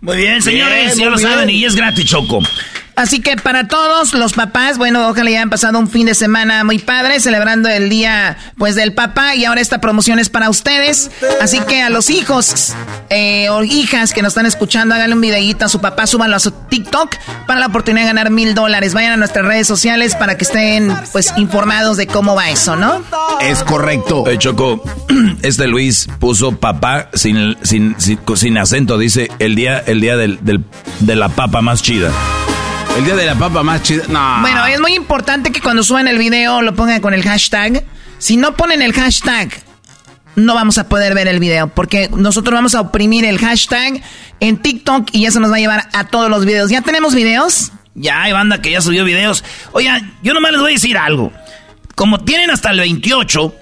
Muy 0.00 0.16
bien, 0.16 0.42
señores, 0.42 0.96
ya 0.96 1.08
lo 1.08 1.18
saben 1.18 1.48
y 1.50 1.64
es 1.64 1.74
gratis, 1.74 2.04
Choco. 2.04 2.40
Así 2.96 3.20
que 3.20 3.36
para 3.36 3.66
todos 3.66 4.14
los 4.14 4.34
papás, 4.34 4.78
bueno, 4.78 5.08
ojalá 5.08 5.30
ya 5.30 5.38
hayan 5.38 5.50
pasado 5.50 5.78
un 5.78 5.88
fin 5.88 6.06
de 6.06 6.14
semana 6.14 6.62
muy 6.64 6.78
padre, 6.78 7.18
celebrando 7.20 7.68
el 7.68 7.88
día, 7.88 8.36
pues, 8.56 8.74
del 8.76 8.94
papá. 8.94 9.34
Y 9.34 9.44
ahora 9.44 9.60
esta 9.60 9.80
promoción 9.80 10.18
es 10.18 10.28
para 10.28 10.48
ustedes. 10.48 11.10
Así 11.40 11.60
que 11.60 11.82
a 11.82 11.90
los 11.90 12.10
hijos 12.10 12.74
eh, 13.10 13.48
o 13.50 13.64
hijas 13.64 14.12
que 14.12 14.22
nos 14.22 14.30
están 14.30 14.46
escuchando, 14.46 14.94
háganle 14.94 15.14
un 15.14 15.20
videíto 15.20 15.64
a 15.64 15.68
su 15.68 15.80
papá, 15.80 16.06
súbanlo 16.06 16.36
a 16.36 16.40
su 16.40 16.52
TikTok 16.52 17.16
para 17.46 17.60
la 17.60 17.66
oportunidad 17.66 18.04
de 18.04 18.08
ganar 18.08 18.30
mil 18.30 18.54
dólares. 18.54 18.94
Vayan 18.94 19.12
a 19.12 19.16
nuestras 19.16 19.44
redes 19.44 19.66
sociales 19.66 20.14
para 20.14 20.36
que 20.36 20.44
estén, 20.44 20.94
pues, 21.12 21.32
informados 21.36 21.96
de 21.96 22.06
cómo 22.06 22.34
va 22.36 22.50
eso, 22.50 22.76
¿no? 22.76 23.02
Es 23.40 23.64
correcto. 23.64 24.28
Eh, 24.28 24.38
Choco, 24.38 24.82
este 25.42 25.66
Luis 25.66 26.08
puso 26.20 26.56
papá 26.58 27.08
sin, 27.14 27.56
sin, 27.62 27.96
sin, 27.98 28.58
acento, 28.58 28.98
dice 28.98 29.30
el 29.38 29.54
día, 29.54 29.82
el 29.84 30.00
día 30.00 30.16
del, 30.16 30.38
de 31.00 31.16
la 31.16 31.28
papa 31.28 31.60
más 31.60 31.82
chida. 31.82 32.10
El 32.96 33.04
día 33.04 33.16
de 33.16 33.26
la 33.26 33.34
papa 33.34 33.64
más 33.64 33.82
chida. 33.82 34.04
No. 34.08 34.40
Bueno, 34.40 34.64
es 34.66 34.80
muy 34.80 34.94
importante 34.94 35.50
que 35.50 35.60
cuando 35.60 35.82
suban 35.82 36.06
el 36.06 36.16
video 36.16 36.62
lo 36.62 36.74
pongan 36.76 37.00
con 37.00 37.12
el 37.12 37.24
hashtag. 37.24 37.84
Si 38.18 38.36
no 38.36 38.56
ponen 38.56 38.82
el 38.82 38.92
hashtag, 38.92 39.50
no 40.36 40.54
vamos 40.54 40.78
a 40.78 40.88
poder 40.88 41.12
ver 41.12 41.26
el 41.26 41.40
video. 41.40 41.66
Porque 41.68 42.08
nosotros 42.16 42.54
vamos 42.54 42.76
a 42.76 42.80
oprimir 42.80 43.24
el 43.24 43.38
hashtag 43.38 44.00
en 44.38 44.58
TikTok 44.58 45.08
y 45.12 45.26
eso 45.26 45.40
nos 45.40 45.50
va 45.50 45.56
a 45.56 45.58
llevar 45.58 45.88
a 45.92 46.04
todos 46.06 46.30
los 46.30 46.44
videos. 46.44 46.70
¿Ya 46.70 46.82
tenemos 46.82 47.16
videos? 47.16 47.72
Ya 47.96 48.22
hay 48.22 48.32
banda 48.32 48.62
que 48.62 48.70
ya 48.70 48.80
subió 48.80 49.04
videos. 49.04 49.44
Oigan, 49.72 50.16
yo 50.22 50.32
nomás 50.32 50.52
les 50.52 50.60
voy 50.60 50.70
a 50.70 50.74
decir 50.74 50.96
algo. 50.96 51.32
Como 51.96 52.20
tienen 52.20 52.50
hasta 52.50 52.70
el 52.70 52.78
28, 52.78 53.54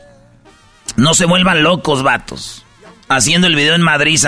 no 0.96 1.14
se 1.14 1.24
vuelvan 1.24 1.62
locos, 1.62 2.02
vatos. 2.02 2.66
Haciendo 3.08 3.46
el 3.46 3.54
video 3.54 3.74
en 3.74 3.82
Madrid. 3.82 4.20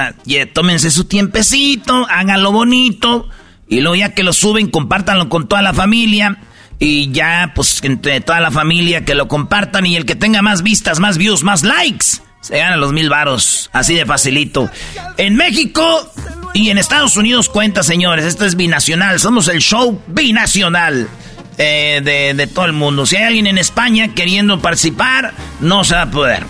tómense 0.55 0.91
su 0.91 1.05
tiempecito, 1.05 2.07
háganlo 2.09 2.53
bonito. 2.53 3.29
Y 3.69 3.81
luego 3.81 3.97
ya 3.97 4.15
que 4.15 4.23
lo 4.23 4.33
suben, 4.33 4.71
compártanlo 4.71 5.29
con 5.29 5.49
toda 5.49 5.63
la 5.63 5.73
familia. 5.73 6.39
Y 6.79 7.11
ya, 7.13 7.53
pues, 7.55 7.83
entre 7.85 8.21
toda 8.21 8.41
la 8.41 8.51
familia 8.51 9.05
que 9.05 9.15
lo 9.15 9.29
compartan. 9.29 9.87
Y 9.87 9.97
el 9.97 10.05
que 10.05 10.17
tenga 10.17 10.43
más 10.43 10.63
vistas, 10.63 11.01
más 11.01 11.19
views, 11.19 11.45
más 11.45 11.63
likes, 11.63 12.07
se 12.41 12.59
gana 12.59 12.77
los 12.77 12.93
mil 12.93 13.09
varos. 13.09 13.71
Así 13.73 13.95
de 13.95 14.05
facilito. 14.05 14.71
En 15.17 15.37
México 15.37 16.13
y 16.53 16.71
en 16.71 16.79
Estados 16.79 17.17
Unidos 17.17 17.49
cuenta, 17.49 17.83
señores. 17.83 18.25
Esto 18.25 18.45
es 18.45 18.57
binacional. 18.57 19.19
Somos 19.21 19.49
el 19.49 19.61
show 19.61 20.01
binacional. 20.07 21.09
Eh, 21.57 22.01
de, 22.03 22.35
de, 22.35 22.47
todo 22.49 22.65
el 22.65 22.73
mundo. 22.73 23.07
Si 23.07 23.15
hay 23.15 23.23
alguien 23.23 23.47
en 23.47 23.59
España 23.59 24.13
queriendo 24.13 24.61
participar, 24.61 25.33
no 25.61 25.85
se 25.85 25.95
va 25.95 26.03
a 26.03 26.11
poder. 26.11 26.45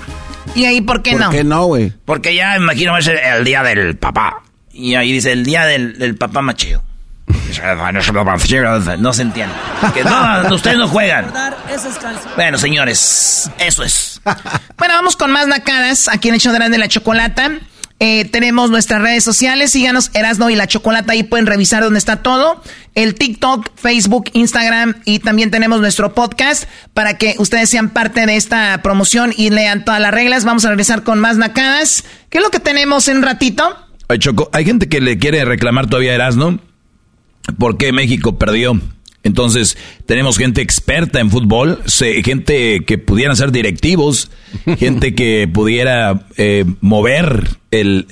¿Y 0.55 0.65
ahí 0.65 0.81
por 0.81 1.03
qué 1.03 1.15
no? 1.15 1.27
¿Por 1.27 1.35
qué 1.35 1.45
no, 1.45 1.65
güey? 1.67 1.93
Porque 2.07 2.35
ya, 2.35 2.57
imagino, 2.57 2.93
va 2.93 2.99
a 2.99 3.03
ser 3.03 3.21
el 3.23 3.45
día 3.45 3.63
del 3.63 3.97
papá. 3.97 4.43
Y 4.73 4.95
ahí 4.95 5.13
dice 5.13 5.33
el 5.33 5.45
día 5.45 5.67
del, 5.67 5.99
del 5.99 6.17
papá 6.17 6.41
machido. 6.41 6.83
No 8.99 9.13
se 9.13 9.23
entiende. 9.23 9.55
Que 9.93 10.05
no, 10.05 10.55
ustedes 10.55 10.77
no 10.77 10.89
juegan. 10.89 11.33
Bueno, 12.37 12.59
señores, 12.59 13.51
eso 13.59 13.83
es. 13.83 14.21
bueno, 14.79 14.95
vamos 14.95 15.17
con 15.17 15.31
más 15.31 15.47
nacadas 15.47 16.09
aquí 16.09 16.29
en 16.29 16.35
el 16.35 16.41
show 16.41 16.53
de 16.53 16.79
la 16.79 16.89
chocolata. 16.89 17.51
Eh, 18.01 18.25
tenemos 18.25 18.71
nuestras 18.71 19.01
redes 19.01 19.23
sociales, 19.23 19.71
síganos 19.71 20.11
Erasno 20.15 20.51
y 20.51 20.57
la 20.57 20.67
Chocolata, 20.67 21.13
ahí 21.13 21.23
pueden 21.23 21.47
revisar 21.47 21.83
dónde 21.83 21.99
está 21.99 22.23
todo. 22.23 22.61
El 22.95 23.15
TikTok, 23.15 23.71
Facebook, 23.77 24.31
Instagram 24.33 24.97
y 25.05 25.21
también 25.21 25.51
tenemos 25.51 25.81
nuestro 25.81 26.13
podcast 26.13 26.65
para 26.93 27.17
que 27.19 27.37
ustedes 27.39 27.71
sean 27.71 27.91
parte 27.91 28.27
de 28.27 28.37
esta 28.37 28.83
promoción 28.83 29.33
y 29.37 29.51
lean 29.51 29.85
todas 29.85 30.01
las 30.01 30.13
reglas. 30.13 30.45
Vamos 30.45 30.65
a 30.65 30.71
regresar 30.71 31.05
con 31.05 31.21
más 31.21 31.37
nacadas. 31.37 32.05
¿Qué 32.31 32.39
es 32.39 32.45
lo 32.45 32.51
que 32.51 32.61
tenemos 32.61 33.07
en 33.09 33.19
un 33.19 33.23
ratito? 33.23 33.75
Ay, 34.09 34.19
Choco, 34.19 34.51
hay 34.53 34.65
gente 34.65 34.89
que 34.89 35.01
le 35.01 35.17
quiere 35.17 35.45
reclamar 35.45 35.87
todavía 35.87 36.13
a 36.13 36.15
Erasno 36.17 36.59
porque 37.59 37.93
México 37.93 38.39
perdió. 38.39 38.81
Entonces, 39.25 39.79
tenemos 40.05 40.37
gente 40.37 40.61
experta 40.61 41.19
en 41.19 41.31
fútbol, 41.31 41.83
gente 42.23 42.85
que 42.85 42.99
pudiera 42.99 43.35
ser 43.35 43.53
directivos, 43.53 44.31
gente 44.79 45.15
que 45.15 45.49
pudiera 45.53 46.27
eh, 46.37 46.67
mover 46.83 47.49
el, 47.71 48.07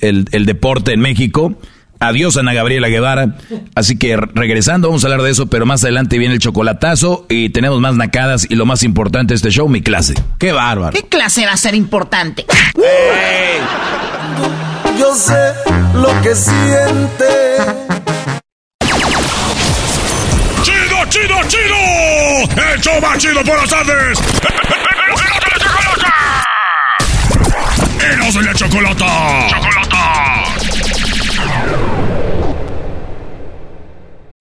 deporte 0.45 0.93
en 0.93 0.99
México. 0.99 1.55
Adiós, 1.99 2.35
Ana 2.35 2.53
Gabriela 2.53 2.89
Guevara. 2.89 3.37
Así 3.75 3.97
que 3.97 4.17
regresando, 4.17 4.89
vamos 4.89 5.03
a 5.03 5.07
hablar 5.07 5.21
de 5.21 5.29
eso, 5.29 5.47
pero 5.47 5.65
más 5.65 5.83
adelante 5.83 6.17
viene 6.17 6.33
el 6.33 6.39
chocolatazo 6.41 7.27
y 7.29 7.49
tenemos 7.49 7.79
más 7.79 7.95
nacadas 7.95 8.47
y 8.49 8.55
lo 8.55 8.65
más 8.65 8.83
importante 8.83 9.33
de 9.33 9.35
este 9.35 9.51
show, 9.51 9.69
mi 9.69 9.81
clase. 9.81 10.15
¡Qué 10.39 10.51
bárbaro! 10.51 10.93
¿Qué 10.93 11.07
clase 11.07 11.45
va 11.45 11.53
a 11.53 11.57
ser 11.57 11.75
importante? 11.75 12.45
Yo 14.99 15.15
sé 15.15 15.53
lo 15.93 16.21
que 16.21 16.35
siente 16.35 18.02
chido! 21.47 22.63
¡El 22.73 22.81
show 22.81 22.99
más 23.01 23.17
chido 23.17 23.43
por 23.43 23.57
las 23.57 23.69
tardes! 23.69 24.19
¡Eros 28.01 28.33
de 28.33 28.41
la 28.43 28.53
chocolata! 28.53 29.47
¡Chocolata! 29.49 30.42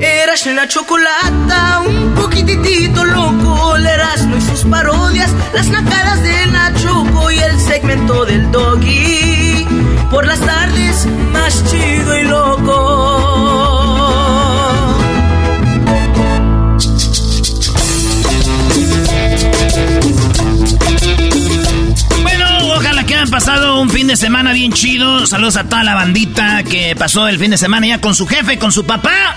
Eras 0.00 0.46
la 0.46 0.68
chocolata, 0.68 1.80
un 1.86 2.14
poquitito 2.14 3.04
loco, 3.04 3.76
el 3.76 3.86
Erasmo 3.86 4.36
y 4.36 4.40
sus 4.40 4.64
parodias, 4.64 5.30
las 5.54 5.68
nacadas 5.68 6.22
de 6.22 6.46
Nachoco 6.46 7.30
y 7.30 7.38
el 7.38 7.60
segmento 7.60 8.24
del 8.24 8.50
doggy. 8.50 9.66
Por 10.10 10.26
las 10.26 10.40
tardes, 10.40 11.06
más 11.32 11.64
chido 11.70 12.18
y 12.18 12.22
loco. 12.24 13.56
que 23.06 23.14
han 23.14 23.30
pasado 23.30 23.80
un 23.80 23.88
fin 23.88 24.08
de 24.08 24.16
semana 24.16 24.52
bien 24.52 24.72
chido. 24.72 25.26
Saludos 25.26 25.56
a 25.56 25.64
toda 25.64 25.84
la 25.84 25.94
bandita 25.94 26.64
que 26.64 26.96
pasó 26.96 27.28
el 27.28 27.38
fin 27.38 27.52
de 27.52 27.58
semana 27.58 27.86
ya 27.86 28.00
con 28.00 28.14
su 28.14 28.26
jefe, 28.26 28.58
con 28.58 28.72
su 28.72 28.84
papá, 28.84 29.36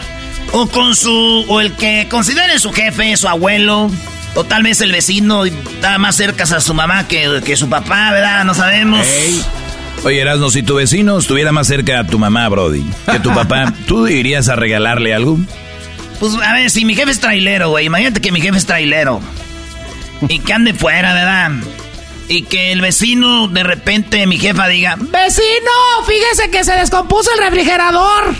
o 0.52 0.68
con 0.68 0.96
su. 0.96 1.46
o 1.48 1.62
el 1.62 1.76
que 1.76 2.08
considere 2.10 2.60
su 2.60 2.72
jefe, 2.72 3.16
su 3.18 3.28
abuelo. 3.28 3.90
O 4.36 4.44
tal 4.44 4.64
vez 4.64 4.80
el 4.82 4.92
vecino 4.92 5.46
está 5.46 5.98
más 5.98 6.16
cerca 6.16 6.44
a 6.44 6.62
su 6.62 6.74
mamá 6.74 7.08
que, 7.08 7.42
que 7.44 7.58
su 7.58 7.68
papá, 7.68 8.12
¿verdad? 8.12 8.46
No 8.46 8.54
sabemos. 8.54 9.06
Oye, 10.04 10.22
Erasmo, 10.22 10.50
si 10.50 10.62
tu 10.64 10.76
vecino 10.76 11.18
estuviera 11.18 11.52
más 11.52 11.68
cerca 11.68 12.00
a 12.00 12.08
tu 12.08 12.20
mamá, 12.20 12.48
Brody, 12.48 12.86
que 13.12 13.20
tu 13.20 13.34
papá, 13.34 13.74
¿tú 13.88 14.08
irías 14.08 14.48
a 14.48 14.56
regalarle 14.56 15.14
algo? 15.14 15.38
Pues 16.20 16.34
a 16.36 16.54
ver, 16.54 16.70
si 16.70 16.86
mi 16.86 16.96
jefe 16.96 17.12
es 17.12 17.20
trailero, 17.20 17.70
güey, 17.70 17.88
imagínate 17.88 18.22
que 18.22 18.32
mi 18.32 18.40
jefe 18.40 18.58
es 18.58 18.66
trailero. 18.66 19.20
Y 20.28 20.40
que 20.40 20.54
ande 20.54 20.74
fuera, 20.74 21.14
¿verdad? 21.14 21.52
y 22.30 22.44
que 22.44 22.72
el 22.72 22.80
vecino 22.80 23.48
de 23.48 23.64
repente 23.64 24.28
mi 24.28 24.38
jefa 24.38 24.68
diga, 24.68 24.96
vecino, 25.00 25.72
fíjese 26.06 26.52
que 26.52 26.64
se 26.64 26.74
descompuso 26.74 27.32
el 27.34 27.40
refrigerador. 27.40 28.36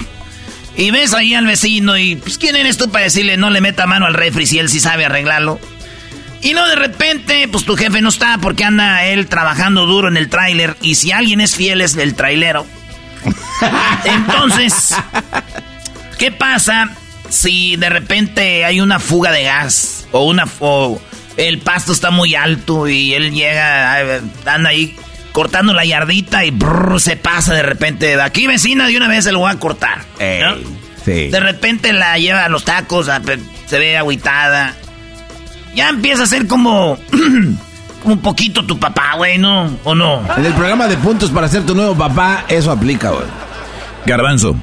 Y 0.75 0.91
ves 0.91 1.13
ahí 1.13 1.34
al 1.34 1.45
vecino 1.45 1.97
y 1.97 2.15
pues 2.15 2.38
quién 2.38 2.55
eres 2.55 2.77
tú 2.77 2.89
para 2.89 3.05
decirle 3.05 3.38
no 3.38 3.49
le 3.49 3.62
meta 3.62 3.86
mano 3.86 4.05
al 4.05 4.13
refri 4.13 4.45
si 4.45 4.60
él 4.60 4.69
sí 4.69 4.79
sabe 4.79 5.05
arreglarlo. 5.05 5.60
Y 6.41 6.53
no 6.53 6.67
de 6.67 6.75
repente, 6.75 7.47
pues 7.49 7.65
tu 7.65 7.75
jefe 7.75 8.01
no 8.01 8.10
está 8.10 8.38
porque 8.38 8.63
anda 8.63 9.05
él 9.05 9.27
trabajando 9.27 9.86
duro 9.86 10.08
en 10.08 10.15
el 10.15 10.29
tráiler 10.29 10.77
y 10.82 10.95
si 10.95 11.12
alguien 11.12 11.41
es 11.41 11.55
fiel 11.55 11.82
es 11.82 11.97
el 11.97 12.15
trailero. 12.15 12.65
Entonces, 14.05 14.93
¿qué 16.17 16.32
pasa 16.32 16.91
si 17.29 17.75
de 17.75 17.89
repente 17.89 18.63
hay 18.63 18.79
una 18.79 18.99
fuga 18.99 19.32
de 19.32 19.43
gas 19.43 20.08
o 20.12 20.23
una 20.23 20.45
el 21.38 21.60
pasto 21.60 21.91
está 21.91 22.12
muy 22.12 22.36
alto 22.36 22.88
y 22.88 23.13
él 23.13 23.32
llega, 23.32 24.19
anda 24.45 24.69
ahí 24.69 24.95
cortando 25.39 25.73
la 25.73 25.86
yardita 25.86 26.43
y 26.43 26.54
se 26.97 27.15
pasa 27.15 27.54
de 27.54 27.63
repente. 27.63 28.08
De 28.17 28.21
aquí 28.21 28.45
vecina 28.45 28.88
de 28.88 28.97
una 28.97 29.08
vez 29.08 29.23
se 29.23 29.32
lo 29.32 29.39
va 29.39 29.52
a 29.52 29.56
cortar. 29.58 29.99
De 30.17 31.39
repente 31.39 31.93
la 31.93 32.17
lleva 32.17 32.43
a 32.43 32.49
los 32.49 32.65
tacos, 32.65 33.10
se 33.65 33.80
ve 33.80 33.97
agüitada. 33.97 34.75
Ya 35.73 35.88
empieza 35.88 36.23
a 36.23 36.28
ser 36.28 36.45
como... 36.47 36.97
un 38.04 38.19
poquito 38.19 38.65
tu 38.65 38.78
papá, 38.78 39.13
güey, 39.15 39.38
¿no? 39.38 39.78
¿O 39.86 39.95
no? 39.95 40.21
En 40.36 40.45
el 40.45 40.54
programa 40.54 40.89
de 40.89 40.97
puntos 40.97 41.32
para 41.32 41.47
ser 41.47 41.65
tu 41.65 41.73
nuevo 41.73 41.95
papá, 41.95 42.43
eso 42.49 42.69
aplica, 42.69 43.12
güey. 43.12 43.23
Garbanzo, 44.06 44.58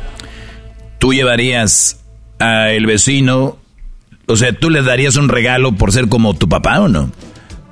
tú 0.99 1.15
llevarías 1.15 2.05
a 2.39 2.69
el 2.73 2.85
vecino 2.85 3.57
o 4.29 4.37
sea, 4.37 4.53
¿tú 4.53 4.71
le 4.71 4.83
darías 4.83 5.17
un 5.17 5.29
regalo 5.29 5.73
por 5.73 5.93
ser 5.93 6.09
como 6.09 6.35
tu 6.35 6.49
papá 6.49 6.81
o 6.81 6.89
no? 6.89 7.11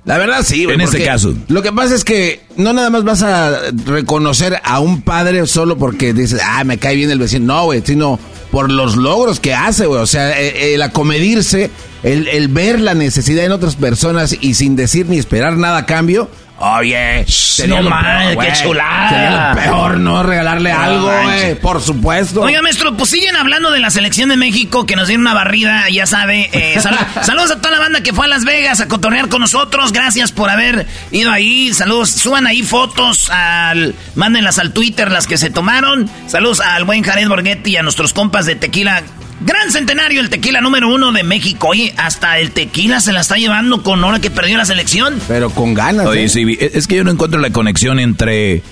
La 0.05 0.19
verdad 0.19 0.43
sí, 0.45 0.64
En 0.64 0.81
este 0.83 1.03
caso. 1.03 1.35
Lo 1.49 1.62
que 1.62 1.73
pasa 1.73 1.95
es 1.95 2.05
que 2.05 2.43
no 2.57 2.73
nada 2.75 2.90
más 2.90 3.05
vas 3.05 3.23
a 3.23 3.71
reconocer 3.87 4.61
a 4.62 4.81
un 4.81 5.01
padre 5.01 5.47
solo 5.47 5.79
porque 5.79 6.12
dices, 6.12 6.40
ah, 6.45 6.62
me 6.64 6.77
cae 6.77 6.95
bien 6.95 7.11
el 7.11 7.19
vecino. 7.19 7.55
No, 7.55 7.64
güey, 7.64 7.83
sino 7.85 8.19
por 8.51 8.71
los 8.71 8.97
logros 8.97 9.40
que 9.40 9.55
hace, 9.55 9.87
güey. 9.87 10.01
O 10.01 10.07
sea, 10.07 10.38
el, 10.38 10.83
acomedirse, 10.83 11.71
el, 12.03 12.29
el 12.29 12.49
ver 12.49 12.81
la 12.81 12.93
necesidad 12.95 13.47
en 13.47 13.53
otras 13.53 13.77
personas 13.77 14.37
y 14.38 14.55
sin 14.55 14.77
decir 14.77 15.09
ni 15.09 15.17
esperar 15.17 15.57
nada 15.57 15.79
a 15.79 15.87
cambio 15.87 16.29
Oye, 16.57 17.27
no 17.67 17.83
mal, 17.83 18.38
qué 18.38 18.53
chulada. 18.62 19.09
Sería 19.09 19.49
lo 19.49 19.61
peor, 19.61 19.99
¿no? 19.99 20.23
Regalarle 20.23 20.71
algo, 20.71 21.11
güey. 21.11 21.57
Por 21.57 21.83
supuesto. 21.83 22.43
Oiga, 22.43 22.62
maestro, 22.62 22.97
pues 22.97 23.11
siguen 23.11 23.35
hablando 23.35 23.73
de 23.73 23.81
la 23.81 23.90
selección 23.90 24.29
de 24.29 24.37
México 24.37 24.87
que 24.87 24.95
nos 24.95 25.09
dieron 25.09 25.23
una 25.23 25.35
barrida, 25.35 25.88
ya 25.90 26.07
sabe. 26.07 26.51
Eh, 26.53 26.81
saludos 27.23 27.51
a 27.51 27.57
toda 27.57 27.73
la 27.73 27.81
banda 27.81 28.03
que 28.03 28.12
fue 28.12 28.27
a 28.27 28.29
Las 28.29 28.45
Vegas 28.45 28.81
a 28.81 28.87
cotorrear 28.87 29.29
con 29.29 29.40
nosotros. 29.40 29.93
Gracias 29.93 30.31
por 30.31 30.49
haber 30.49 30.87
ido 31.11 31.33
ahí. 31.33 31.75
Saludos, 31.75 32.11
suban 32.11 32.47
ahí 32.47 32.62
fotos 32.62 33.31
al. 33.31 33.97
Mándenlas 34.14 34.61
al 34.61 34.73
Twitter, 34.73 35.11
las 35.11 35.27
que 35.27 35.38
se 35.38 35.51
tomaron. 35.51 36.09
Saludos 36.29 36.61
al 36.61 36.85
buen 36.85 37.03
Jared 37.03 37.29
Borghetti 37.29 37.73
y 37.73 37.77
a 37.79 37.83
nuestros 37.83 38.12
compas 38.12 38.47
de 38.47 38.55
Tequila 38.55 39.03
Gran 39.45 39.70
centenario, 39.70 40.20
el 40.20 40.30
tequila 40.30 40.61
número 40.61 40.88
uno 40.88 41.12
de 41.12 41.22
México. 41.22 41.68
Oye, 41.68 41.92
hasta 41.99 42.38
el 42.38 42.53
tequila 42.53 43.01
se 43.01 43.12
la 43.12 43.20
está 43.20 43.36
llevando 43.36 43.82
con 43.82 44.03
hora 44.03 44.18
que 44.18 44.30
perdió 44.30 44.57
la 44.57 44.64
selección. 44.64 45.20
Pero 45.28 45.51
con 45.51 45.74
ganas. 45.74 46.07
Oye, 46.07 46.24
¿eh? 46.24 46.28
sí, 46.28 46.59
es 46.59 46.86
que 46.86 46.97
yo 46.97 47.05
no 47.05 47.11
encuentro 47.11 47.40
la 47.40 47.51
conexión 47.51 47.99
entre 47.99 48.62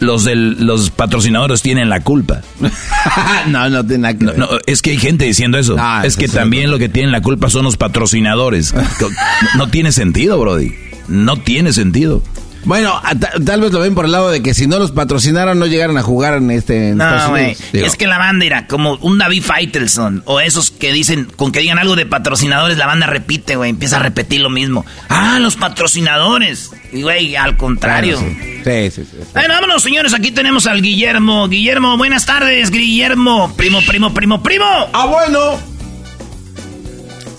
los 0.00 0.24
del, 0.24 0.64
los 0.64 0.90
patrocinadores 0.90 1.60
tienen 1.60 1.88
la 1.88 2.00
culpa. 2.00 2.40
no, 3.48 3.68
no 3.68 3.84
tiene 3.84 4.02
nada 4.02 4.18
que 4.18 4.24
ver. 4.24 4.38
No, 4.38 4.48
es 4.66 4.80
que 4.80 4.90
hay 4.90 4.98
gente 4.98 5.26
diciendo 5.26 5.58
eso. 5.58 5.76
Ah, 5.78 6.02
es 6.04 6.16
que 6.16 6.28
también 6.28 6.70
lo 6.70 6.78
que 6.78 6.88
tienen 6.88 7.12
la 7.12 7.20
culpa 7.20 7.50
son 7.50 7.64
los 7.64 7.76
patrocinadores. 7.76 8.72
no, 9.00 9.08
no 9.56 9.68
tiene 9.68 9.92
sentido, 9.92 10.38
Brody. 10.38 10.74
No 11.06 11.36
tiene 11.36 11.74
sentido. 11.74 12.22
Bueno, 12.64 12.98
a- 13.02 13.14
ta- 13.14 13.32
tal 13.44 13.60
vez 13.60 13.72
lo 13.72 13.80
ven 13.80 13.94
por 13.94 14.06
el 14.06 14.12
lado 14.12 14.30
de 14.30 14.42
que 14.42 14.54
si 14.54 14.66
no 14.66 14.78
los 14.78 14.90
patrocinaran 14.92 15.58
no 15.58 15.66
llegaran 15.66 15.98
a 15.98 16.02
jugar 16.02 16.34
en 16.34 16.50
este 16.50 16.88
en 16.90 17.00
Estados 17.00 17.22
No, 17.24 17.30
güey. 17.30 17.56
Es 17.72 17.96
que 17.96 18.06
la 18.06 18.18
banda 18.18 18.44
era 18.46 18.66
como 18.66 18.94
un 19.02 19.18
David 19.18 19.42
Faitelson 19.42 20.22
o 20.24 20.40
esos 20.40 20.70
que 20.70 20.92
dicen, 20.92 21.26
con 21.36 21.52
que 21.52 21.60
digan 21.60 21.78
algo 21.78 21.94
de 21.96 22.06
patrocinadores, 22.06 22.78
la 22.78 22.86
banda 22.86 23.06
repite, 23.06 23.56
güey, 23.56 23.70
empieza 23.70 23.96
a 23.96 24.00
repetir 24.00 24.40
lo 24.40 24.48
mismo. 24.50 24.84
Ah, 25.08 25.38
los 25.40 25.56
patrocinadores. 25.56 26.70
Y, 26.92 27.02
güey, 27.02 27.36
al 27.36 27.56
contrario. 27.56 28.18
claro, 28.18 28.34
sí. 28.64 28.90
Sí, 28.92 29.02
sí, 29.02 29.08
sí. 29.10 29.18
Bueno, 29.34 29.48
vámonos, 29.54 29.82
señores. 29.82 30.14
Aquí 30.14 30.30
tenemos 30.30 30.66
al 30.66 30.80
Guillermo. 30.80 31.48
Guillermo, 31.48 31.98
buenas 31.98 32.24
tardes, 32.24 32.70
Guillermo. 32.70 33.52
Primo, 33.56 33.80
primo, 33.86 34.14
primo, 34.14 34.42
primo. 34.42 34.64
Ah, 34.92 35.06
bueno. 35.06 35.58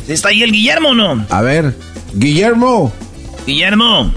¿Está 0.07 0.29
ahí 0.29 0.43
el 0.43 0.51
Guillermo 0.51 0.89
o 0.89 0.93
no? 0.93 1.25
A 1.29 1.41
ver, 1.41 1.75
Guillermo. 2.13 2.93
Guillermo. 3.47 4.13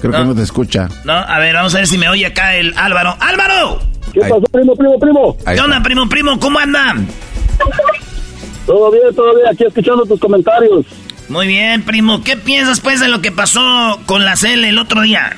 Creo 0.00 0.12
que 0.12 0.18
No. 0.24 0.34
te 0.34 0.42
escucha. 0.42 0.88
No, 1.04 1.12
a 1.12 1.38
ver, 1.38 1.54
vamos 1.54 1.74
a 1.74 1.78
ver 1.78 1.86
si 1.86 1.98
me 1.98 2.08
oye 2.08 2.26
acá 2.26 2.56
el 2.56 2.72
Álvaro. 2.76 3.14
¡Álvaro! 3.20 3.80
¿Qué 4.12 4.20
pasó, 4.20 4.40
primo, 4.52 4.74
primo, 4.74 4.98
primo? 4.98 5.36
Ahí 5.46 5.56
¿Qué 5.56 5.62
onda, 5.62 5.82
primo, 5.82 6.08
primo? 6.08 6.38
¿Cómo 6.40 6.58
anda? 6.58 6.94
Todo 8.66 8.90
bien, 8.90 9.14
todo 9.14 9.34
bien, 9.34 9.48
aquí 9.48 9.64
escuchando 9.64 10.04
tus 10.06 10.18
comentarios. 10.20 10.86
Muy 11.28 11.46
bien, 11.46 11.82
primo. 11.82 12.22
¿Qué 12.24 12.36
piensas, 12.36 12.80
pues, 12.80 12.98
de 13.00 13.08
lo 13.08 13.20
que 13.20 13.30
pasó 13.30 14.00
con 14.06 14.24
la 14.24 14.34
CL 14.36 14.64
el 14.68 14.78
otro 14.78 15.02
día? 15.02 15.36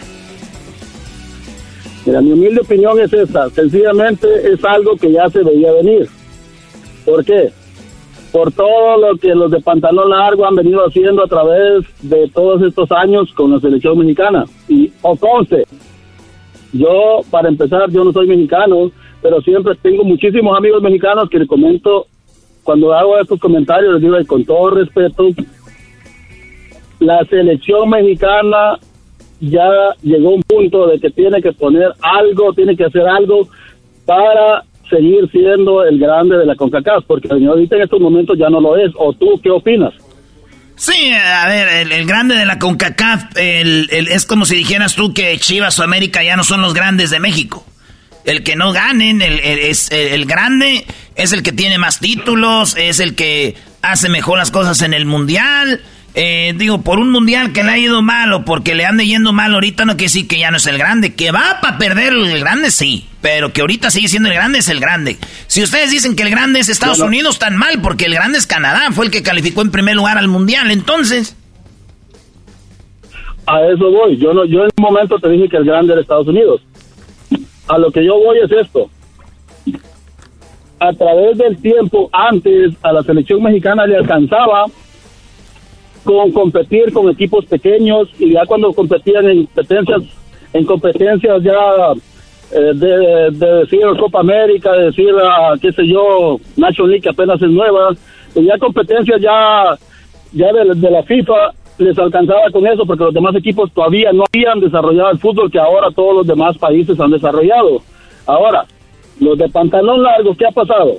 Mira, 2.07 2.21
mi 2.21 2.33
humilde 2.33 2.61
opinión 2.61 2.99
es 3.01 3.13
esta. 3.13 3.49
Sencillamente 3.51 4.27
es 4.53 4.65
algo 4.65 4.97
que 4.97 5.13
ya 5.13 5.29
se 5.31 5.43
veía 5.43 5.71
venir. 5.73 6.09
¿Por 7.05 7.25
qué? 7.25 7.53
Por 8.33 8.51
todo 8.53 8.97
lo 8.97 9.18
que 9.18 9.35
los 9.35 9.51
de 9.51 9.61
pantalón 9.61 10.11
largo 10.11 10.47
han 10.47 10.55
venido 10.55 10.80
haciendo 10.80 11.22
a 11.22 11.28
través 11.28 11.85
de 12.01 12.28
todos 12.28 12.62
estos 12.62 12.91
años 12.91 13.33
con 13.35 13.53
la 13.53 13.61
selección 13.61 13.99
mexicana. 13.99 14.45
Y, 14.68 14.91
o 15.03 15.14
conste, 15.16 15.64
yo, 16.72 17.20
para 17.30 17.49
empezar, 17.49 17.91
yo 17.91 18.03
no 18.05 18.12
soy 18.12 18.26
mexicano, 18.26 18.91
pero 19.20 19.43
siempre 19.43 19.74
tengo 19.83 20.05
muchísimos 20.05 20.57
amigos 20.57 20.83
mexicanos 20.83 21.28
que 21.28 21.39
les 21.39 21.49
comento, 21.49 22.07
cuando 22.62 22.95
hago 22.95 23.18
estos 23.18 23.39
comentarios, 23.39 23.95
les 23.95 24.03
digo 24.03 24.16
con 24.26 24.45
todo 24.45 24.70
respeto, 24.70 25.28
la 27.01 27.24
selección 27.26 27.91
mexicana 27.91 28.78
ya 29.41 29.68
llegó 30.03 30.30
a 30.30 30.35
un 30.35 30.43
punto 30.43 30.87
de 30.87 31.01
que 31.01 31.11
tiene 31.11 31.43
que 31.43 31.53
poner 31.53 31.93
algo, 32.01 32.53
tiene 32.53 32.76
que 32.76 32.85
hacer 32.85 33.07
algo 33.07 33.49
para 34.07 34.64
seguir 34.93 35.30
siendo 35.30 35.84
el 35.84 35.99
grande 35.99 36.36
de 36.36 36.45
la 36.45 36.55
CONCACAF, 36.55 37.05
porque 37.07 37.28
ahorita 37.32 37.76
en 37.76 37.82
estos 37.82 38.01
momentos 38.01 38.38
ya 38.38 38.51
no 38.51 38.61
lo 38.61 38.76
es. 38.76 38.93
¿O 38.97 39.12
tú 39.14 39.40
qué 39.43 39.51
opinas? 39.51 39.95
Sí, 40.76 41.12
a 41.12 41.47
ver, 41.47 41.93
el, 41.93 42.07
grande 42.07 42.34
de 42.34 42.45
la 42.45 42.59
CONCACAF 42.59 43.36
el, 43.36 43.88
es 43.90 44.26
como 44.26 44.45
si 44.45 44.57
dijeras 44.57 44.95
tú 44.95 45.14
que 45.14 45.36
Chivas 45.38 45.78
o 45.78 45.82
América 45.82 46.22
ya 46.22 46.36
no 46.36 46.45
son 46.45 46.61
los 46.61 46.74
grandes 46.74 47.11
de 47.11 47.20
México. 47.20 47.64
El 48.24 48.45
que 48.45 48.55
no 48.55 48.72
ganen, 48.72 49.20
es, 49.22 49.90
el 49.90 50.26
grande 50.26 50.84
es 51.16 51.32
el 51.32 51.43
que 51.43 51.53
tiene 51.53 51.78
más 51.78 51.99
títulos, 51.99 52.76
es 52.76 53.01
el 53.01 53.14
que 53.16 53.57
hace 53.82 54.09
mejor 54.09 54.38
las 54.38 54.51
cosas 54.51 54.80
en 54.82 54.95
el 54.95 55.07
mundial. 55.07 55.80
Eh, 56.15 56.53
digo, 56.59 56.83
por 56.83 56.99
un 56.99 57.11
mundial 57.11 57.53
que 57.55 57.63
le 57.63 57.71
ha 57.71 57.79
ido 57.79 58.03
mal 58.03 58.33
o 58.35 58.45
porque 58.45 58.75
le 58.75 58.85
ande 58.85 59.07
yendo 59.07 59.33
mal 59.33 59.55
ahorita 59.55 59.87
no 59.87 59.93
quiere 59.93 60.05
decir 60.05 60.29
que 60.29 60.39
ya 60.39 60.51
no 60.51 60.59
es 60.59 60.67
el 60.67 60.77
grande. 60.77 61.15
Que 61.15 61.31
va 61.31 61.59
para 61.63 61.79
perder 61.79 62.13
el 62.13 62.39
grande, 62.39 62.71
sí. 62.71 63.07
Pero 63.23 63.53
que 63.53 63.63
ahorita 63.63 63.91
sigue 63.91 64.09
siendo 64.09 64.29
el 64.29 64.35
grande, 64.35 64.59
es 64.59 64.69
el 64.69 64.79
grande. 64.81 65.17
Si 65.47 65.63
ustedes 65.63 65.91
dicen 65.91 66.15
que 66.15 66.23
el 66.25 66.31
grande 66.31 66.61
es 66.61 66.69
Estados 66.69 66.99
Bueno. 66.99 67.09
Unidos, 67.09 67.39
tan 67.39 67.57
mal, 67.57 67.81
porque 67.81 68.05
el 68.07 68.15
grande 68.15 68.37
es 68.39 68.47
Canadá. 68.47 68.91
Fue 68.93 69.07
el 69.07 69.11
que 69.11 69.23
calificó 69.23 69.63
en 69.63 69.71
primer 69.71 69.97
lugar 69.97 70.19
al 70.19 70.29
mundial. 70.29 70.71
Entonces, 70.71 71.37
A 73.47 73.61
eso 73.67 73.91
voy. 73.91 74.17
Yo 74.19 74.33
no, 74.35 74.45
yo 74.45 74.65
en 74.65 74.71
un 74.77 74.83
momento 74.83 75.19
te 75.19 75.29
dije 75.31 75.49
que 75.49 75.57
el 75.57 75.65
grande 75.65 75.93
era 75.93 76.03
Estados 76.03 76.29
Unidos. 76.29 76.61
A 77.69 77.79
lo 77.79 77.91
que 77.91 78.05
yo 78.05 78.15
voy 78.19 78.39
es 78.45 78.51
esto. 78.53 78.91
A 80.79 80.93
través 80.93 81.39
del 81.39 81.57
tiempo, 81.63 82.11
antes 82.13 82.75
a 82.83 82.93
la 82.93 83.03
selección 83.03 83.43
mexicana 83.43 83.87
le 83.87 83.97
alcanzaba 83.97 84.67
con 86.05 86.33
competir 86.33 86.93
con 86.93 87.09
equipos 87.09 87.45
pequeños 87.47 88.09
y 88.19 88.33
ya 88.33 88.45
cuando 88.47 88.73
competían 88.73 89.29
en 89.29 89.47
competencias, 89.47 90.03
en 90.53 90.65
competencias 90.65 91.43
ya 91.43 91.93
eh, 92.53 92.73
de, 92.75 93.31
de 93.31 93.55
decir 93.61 93.81
Copa 93.99 94.21
América, 94.21 94.73
de 94.73 94.87
decir, 94.87 95.11
ah, 95.23 95.55
qué 95.61 95.73
sé 95.73 95.87
yo, 95.87 96.39
National 96.57 96.91
League 96.91 97.03
que 97.03 97.11
apenas 97.11 97.41
es 97.41 97.51
nueva, 97.51 97.91
y 98.35 98.45
ya 98.45 98.59
competencias 98.59 99.21
ya, 99.21 99.77
ya 100.33 100.53
de, 100.53 100.75
de 100.75 100.91
la 100.91 101.03
FIFA 101.05 101.53
les 101.79 101.99
alcanzaba 101.99 102.51
con 102.53 102.67
eso 102.67 102.85
porque 102.87 103.05
los 103.05 103.15
demás 103.15 103.35
equipos 103.35 103.73
todavía 103.73 104.13
no 104.13 104.25
habían 104.33 104.61
desarrollado 104.61 105.11
el 105.11 105.19
fútbol 105.19 105.51
que 105.51 105.59
ahora 105.59 105.91
todos 105.91 106.15
los 106.17 106.27
demás 106.27 106.57
países 106.59 106.99
han 107.01 107.11
desarrollado. 107.11 107.81
Ahora, 108.27 108.65
los 109.21 109.39
de 109.39 109.49
pantalón 109.49 110.03
largo, 110.03 110.35
¿qué 110.35 110.47
ha 110.47 110.53
pasado? 110.53 110.97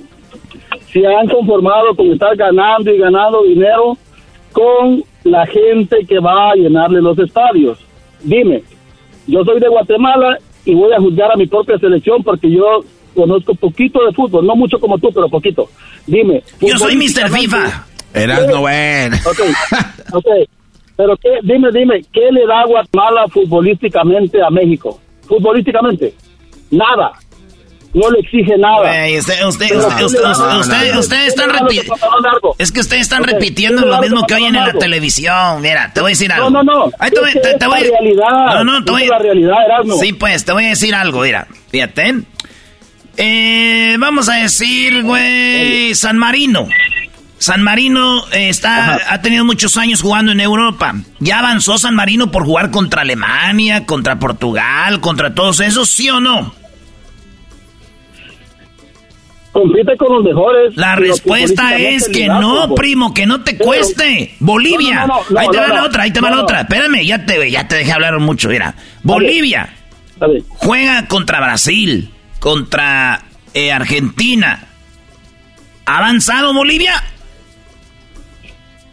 Se 0.92 1.06
han 1.06 1.28
conformado 1.28 1.94
con 1.96 2.06
estar 2.06 2.36
ganando 2.36 2.92
y 2.92 2.98
ganando 2.98 3.42
dinero 3.42 3.96
con 4.54 5.02
la 5.24 5.46
gente 5.46 6.06
que 6.08 6.20
va 6.20 6.52
a 6.52 6.54
llenarle 6.54 7.02
los 7.02 7.18
estadios. 7.18 7.76
Dime, 8.22 8.62
yo 9.26 9.44
soy 9.44 9.58
de 9.60 9.68
Guatemala 9.68 10.38
y 10.64 10.74
voy 10.74 10.92
a 10.92 11.00
juzgar 11.00 11.32
a 11.32 11.36
mi 11.36 11.46
propia 11.46 11.76
selección 11.78 12.22
porque 12.22 12.50
yo 12.50 12.84
conozco 13.14 13.54
poquito 13.56 14.04
de 14.06 14.12
fútbol, 14.12 14.46
no 14.46 14.54
mucho 14.54 14.78
como 14.78 14.96
tú, 14.98 15.10
pero 15.12 15.28
poquito. 15.28 15.68
Dime. 16.06 16.42
yo 16.60 16.78
soy 16.78 16.96
Mr. 16.96 17.30
FIFA. 17.30 17.86
Eras 18.14 18.46
no 18.46 18.60
bueno. 18.60 19.16
Ok, 19.26 19.40
ok. 20.12 20.26
Pero 20.96 21.16
qué, 21.16 21.30
dime, 21.42 21.70
dime, 21.72 22.02
¿qué 22.12 22.30
le 22.30 22.46
da 22.46 22.64
Guatemala 22.64 23.26
futbolísticamente 23.28 24.40
a 24.40 24.50
México? 24.50 25.00
Futbolísticamente, 25.26 26.14
nada. 26.70 27.10
No 27.94 28.10
le 28.10 28.20
exige 28.20 28.58
nada. 28.58 28.90
Usted, 29.18 29.46
usted, 29.46 29.66
están 29.66 29.98
¿Qué 29.98 30.04
le 30.04 30.20
da 30.20 30.30
a 30.30 30.94
los 30.96 31.08
de 31.08 31.16
repitiendo. 31.46 31.94
Es 32.58 32.72
que 32.72 32.80
ustedes 32.80 33.02
están 33.02 33.22
repitiendo 33.22 33.82
¿qué 33.82 33.86
le 33.86 33.90
da 33.92 33.96
lo 33.98 34.02
mismo 34.02 34.26
que 34.26 34.34
oyen 34.34 34.56
en 34.56 34.64
la 34.64 34.72
televisión. 34.72 35.62
Mira, 35.62 35.92
te 35.94 36.00
voy 36.00 36.10
a 36.10 36.12
decir 36.12 36.32
algo. 36.32 36.50
No, 36.50 36.62
no, 36.64 36.86
no. 36.86 36.90
Ahí 36.98 37.10
te 37.12 37.20
voy, 37.20 37.32
te- 37.32 37.54
te 37.56 37.66
voy-. 37.66 37.90
No, 38.54 38.64
no, 38.64 38.84
te 38.84 38.90
voy 38.90 39.06
la 39.06 39.18
realidad, 39.18 39.54
Erasmo. 39.64 39.96
Sí, 39.98 40.12
pues, 40.12 40.44
te 40.44 40.52
voy 40.52 40.64
a 40.66 40.68
decir 40.70 40.94
algo, 40.94 41.20
mira. 41.20 41.46
Fíjate. 41.70 42.14
Eh, 43.16 43.96
vamos 43.98 44.28
a 44.28 44.34
decir, 44.34 45.02
güey, 45.04 45.94
San 45.94 46.18
Marino. 46.18 46.68
San 47.38 47.62
Marino 47.62 48.24
eh, 48.32 48.48
está, 48.48 48.98
ha 49.08 49.20
tenido 49.20 49.44
muchos 49.44 49.76
años 49.76 50.02
jugando 50.02 50.32
en 50.32 50.40
Europa. 50.40 50.94
Ya 51.20 51.38
avanzó 51.38 51.78
San 51.78 51.94
Marino 51.94 52.30
por 52.30 52.44
jugar 52.44 52.70
contra 52.70 53.02
Alemania, 53.02 53.86
contra 53.86 54.18
Portugal, 54.18 55.00
contra 55.00 55.34
todos 55.34 55.60
esos, 55.60 55.90
¿sí 55.90 56.08
o 56.10 56.20
no? 56.20 56.54
Compite 59.54 59.96
con 59.96 60.12
los 60.12 60.24
mejores. 60.24 60.76
La 60.76 60.96
respuesta 60.96 61.76
es 61.78 62.08
que 62.08 62.26
no, 62.26 62.62
fútbol. 62.64 62.74
primo, 62.74 63.14
que 63.14 63.24
no 63.24 63.42
te 63.42 63.52
Pero- 63.52 63.64
cueste. 63.66 64.34
Bolivia. 64.40 65.06
No, 65.06 65.14
no, 65.14 65.20
no, 65.30 65.38
ahí 65.40 65.48
te 65.48 65.56
va 65.58 65.68
la 65.68 65.84
otra, 65.84 66.02
ahí 66.02 66.10
te 66.12 66.20
va 66.20 66.30
la 66.30 66.42
otra. 66.42 66.60
Espérame, 66.62 67.04
ya 67.06 67.24
te, 67.24 67.50
ya 67.50 67.66
te 67.68 67.76
dejé 67.76 67.92
hablar 67.92 68.18
mucho, 68.18 68.48
mira. 68.48 68.74
Bolivia 69.04 69.72
A 70.20 70.26
ver, 70.26 70.42
juega 70.48 71.06
contra 71.06 71.38
Brasil, 71.40 72.10
contra 72.40 73.22
eh, 73.54 73.70
Argentina. 73.72 74.64
¿Ha 75.86 75.98
avanzado 75.98 76.52
Bolivia? 76.52 76.94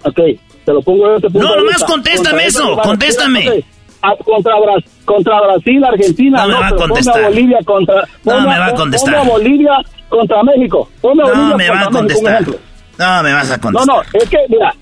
ok, 0.03 0.19
te 0.65 0.73
lo 0.73 0.81
pongo 0.81 1.05
desde 1.05 1.27
este 1.27 1.29
punto 1.31 1.47
No, 1.47 1.55
nomás 1.55 1.75
vista. 1.75 1.85
contéstame 1.87 2.29
Contra 2.43 2.47
eso, 2.47 2.77
contéstame. 2.77 3.49
ok. 3.49 3.65
Ah, 4.03 4.13
contra, 4.23 4.55
Bras- 4.57 4.83
contra 5.05 5.41
Brasil, 5.41 5.83
Argentina. 5.83 6.41
No 6.41 6.47
me 6.47 6.53
va 6.59 6.67
a 6.69 6.75
contestar. 6.75 7.23
Bolivia 7.23 7.59
contra. 7.63 8.03
No 8.25 8.41
me 8.41 8.47
va 8.59 8.65
a 8.67 8.73
contestar. 8.73 9.15
A 9.15 9.21
Bolivia 9.23 9.71
contra 10.11 10.43
México. 10.43 10.87
Ponme 11.01 11.23
No 11.23 11.57
me 11.57 11.69
va 11.69 11.81
a 11.81 11.89
contestar. 11.89 12.45
No 12.99 13.23
me 13.23 13.33
vas 13.33 13.49
a 13.49 13.55
No, 13.57 13.61
contestar. 13.61 13.95
no, 13.95 14.01
es 14.21 14.29
que, 14.29 14.37
mira. 14.49 14.75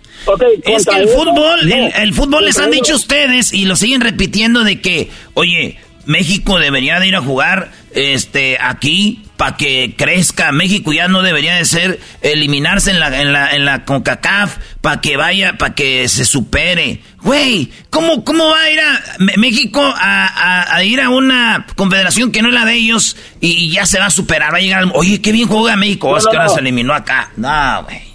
Es 0.65 0.85
que 0.85 0.97
el 0.97 1.03
eso, 1.05 1.17
fútbol, 1.17 1.59
no. 1.63 1.75
el, 1.75 1.93
el 1.95 2.13
fútbol 2.13 2.43
les 2.45 2.59
han 2.59 2.71
dicho 2.71 2.93
ustedes 2.95 3.53
y 3.53 3.63
lo 3.65 3.77
siguen 3.77 4.01
repitiendo 4.01 4.65
de 4.65 4.81
que, 4.81 5.09
oye, 5.35 5.77
México 6.05 6.59
debería 6.59 6.99
de 6.99 7.07
ir 7.07 7.15
a 7.15 7.21
jugar 7.21 7.71
este 7.99 8.57
aquí 8.59 9.23
para 9.37 9.55
que 9.57 9.95
crezca. 9.97 10.51
México 10.51 10.91
ya 10.93 11.07
no 11.07 11.21
debería 11.21 11.55
de 11.55 11.65
ser 11.65 11.99
eliminarse 12.21 12.91
en 12.91 12.99
la 12.99 13.21
en 13.21 13.31
la 13.33 13.51
en 13.55 13.65
la 13.65 13.85
CONCACAF 13.85 14.57
para 14.81 15.01
que 15.01 15.17
vaya 15.17 15.57
para 15.57 15.75
que 15.75 16.07
se 16.07 16.25
supere. 16.25 17.01
Güey, 17.23 17.69
¿cómo 17.89 18.23
cómo 18.23 18.49
va 18.49 18.61
a 18.63 18.71
ir 18.71 18.79
a 18.79 19.01
México 19.37 19.81
a, 19.81 20.25
a- 20.27 20.75
a 20.75 20.83
ir 20.83 21.01
a 21.01 21.09
una 21.09 21.65
confederación 21.75 22.31
que 22.31 22.41
no 22.41 22.47
es 22.49 22.53
la 22.53 22.65
de 22.65 22.75
ellos 22.75 23.15
y, 23.41 23.51
y 23.65 23.71
ya 23.71 23.85
se 23.85 23.99
va 23.99 24.05
a 24.05 24.09
superar, 24.11 24.53
va 24.53 24.57
a 24.57 24.61
llegar, 24.61 24.83
al- 24.83 24.91
oye, 24.95 25.21
qué 25.21 25.31
bien 25.31 25.47
juega 25.47 25.75
México, 25.75 26.09
No, 26.11 26.17
es 26.17 26.25
que 26.25 26.33
no, 26.33 26.39
ahora 26.39 26.49
no. 26.49 26.53
se 26.55 26.59
eliminó 26.61 26.93
acá. 26.93 27.31
No, 27.37 27.83
güey. 27.83 28.09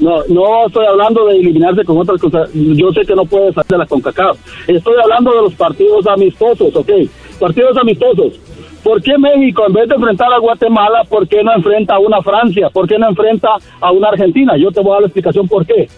No, 0.00 0.16
no 0.28 0.66
estoy 0.66 0.84
hablando 0.86 1.26
de 1.26 1.36
eliminarse 1.36 1.84
con 1.84 1.96
otras 1.98 2.20
cosas. 2.20 2.48
Yo 2.54 2.90
sé 2.92 3.02
que 3.06 3.14
no 3.14 3.24
puede 3.24 3.52
salir 3.52 3.68
de 3.68 3.78
la 3.78 3.86
CONCACAF. 3.86 4.36
Estoy 4.66 4.94
hablando 5.00 5.30
de 5.32 5.42
los 5.42 5.54
partidos 5.54 6.04
amistosos, 6.08 6.74
¿ok? 6.74 6.90
Partidos 7.38 7.76
amistosos. 7.76 8.32
¿Por 8.82 9.00
qué 9.00 9.16
México, 9.16 9.64
en 9.66 9.74
vez 9.74 9.88
de 9.88 9.94
enfrentar 9.94 10.32
a 10.32 10.38
Guatemala, 10.38 11.04
por 11.08 11.28
qué 11.28 11.42
no 11.44 11.54
enfrenta 11.54 11.94
a 11.94 11.98
una 12.00 12.20
Francia? 12.20 12.68
¿Por 12.68 12.88
qué 12.88 12.98
no 12.98 13.08
enfrenta 13.08 13.50
a 13.80 13.92
una 13.92 14.08
Argentina? 14.08 14.56
Yo 14.56 14.72
te 14.72 14.80
voy 14.80 14.90
a 14.90 14.94
dar 14.94 15.02
la 15.02 15.06
explicación 15.06 15.46
por 15.46 15.64
qué. 15.64 15.88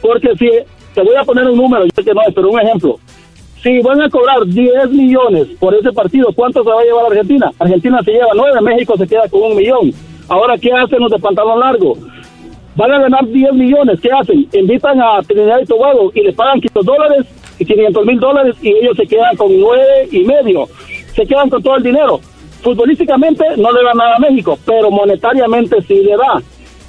Porque 0.00 0.28
si, 0.36 0.48
te 0.94 1.02
voy 1.02 1.16
a 1.16 1.24
poner 1.24 1.46
un 1.48 1.56
número, 1.56 1.84
yo 1.84 1.90
sé 1.92 2.04
que 2.04 2.14
no 2.14 2.22
es, 2.22 2.32
pero 2.32 2.50
un 2.50 2.60
ejemplo. 2.60 3.00
Si 3.62 3.80
van 3.80 4.00
a 4.00 4.08
cobrar 4.08 4.46
10 4.46 4.90
millones 4.90 5.48
por 5.58 5.74
ese 5.74 5.92
partido, 5.92 6.28
¿cuánto 6.34 6.62
se 6.62 6.70
va 6.70 6.80
a 6.80 6.84
llevar 6.84 7.06
Argentina? 7.06 7.50
Argentina 7.58 8.00
se 8.04 8.12
lleva 8.12 8.28
9, 8.34 8.60
México 8.62 8.96
se 8.96 9.08
queda 9.08 9.28
con 9.28 9.42
un 9.42 9.56
millón. 9.56 9.92
Ahora, 10.28 10.56
¿qué 10.56 10.70
hacen 10.72 11.00
los 11.00 11.10
de 11.10 11.18
pantalón 11.18 11.58
largo? 11.58 11.96
Van 12.76 12.92
a 12.92 13.00
ganar 13.00 13.26
10 13.26 13.52
millones, 13.54 14.00
¿qué 14.00 14.08
hacen? 14.12 14.48
Invitan 14.52 15.00
a 15.02 15.20
Trinidad 15.26 15.58
y 15.60 15.66
Tobago 15.66 16.12
y 16.14 16.20
les 16.20 16.34
pagan 16.36 16.60
500 16.60 16.86
dólares 16.86 17.26
y 17.58 17.64
500 17.64 18.06
mil 18.06 18.20
dólares 18.20 18.56
y 18.62 18.68
ellos 18.68 18.96
se 18.96 19.06
quedan 19.06 19.36
con 19.36 19.60
9 19.60 20.08
y 20.12 20.24
medio 20.24 20.68
se 21.14 21.26
quedan 21.26 21.50
con 21.50 21.62
todo 21.62 21.76
el 21.76 21.82
dinero. 21.82 22.20
Futbolísticamente 22.62 23.44
no 23.56 23.72
le 23.72 23.82
da 23.82 23.94
nada 23.94 24.16
a 24.16 24.18
México, 24.18 24.58
pero 24.64 24.90
monetariamente 24.90 25.80
sí 25.82 25.94
le 26.02 26.16
da. 26.16 26.42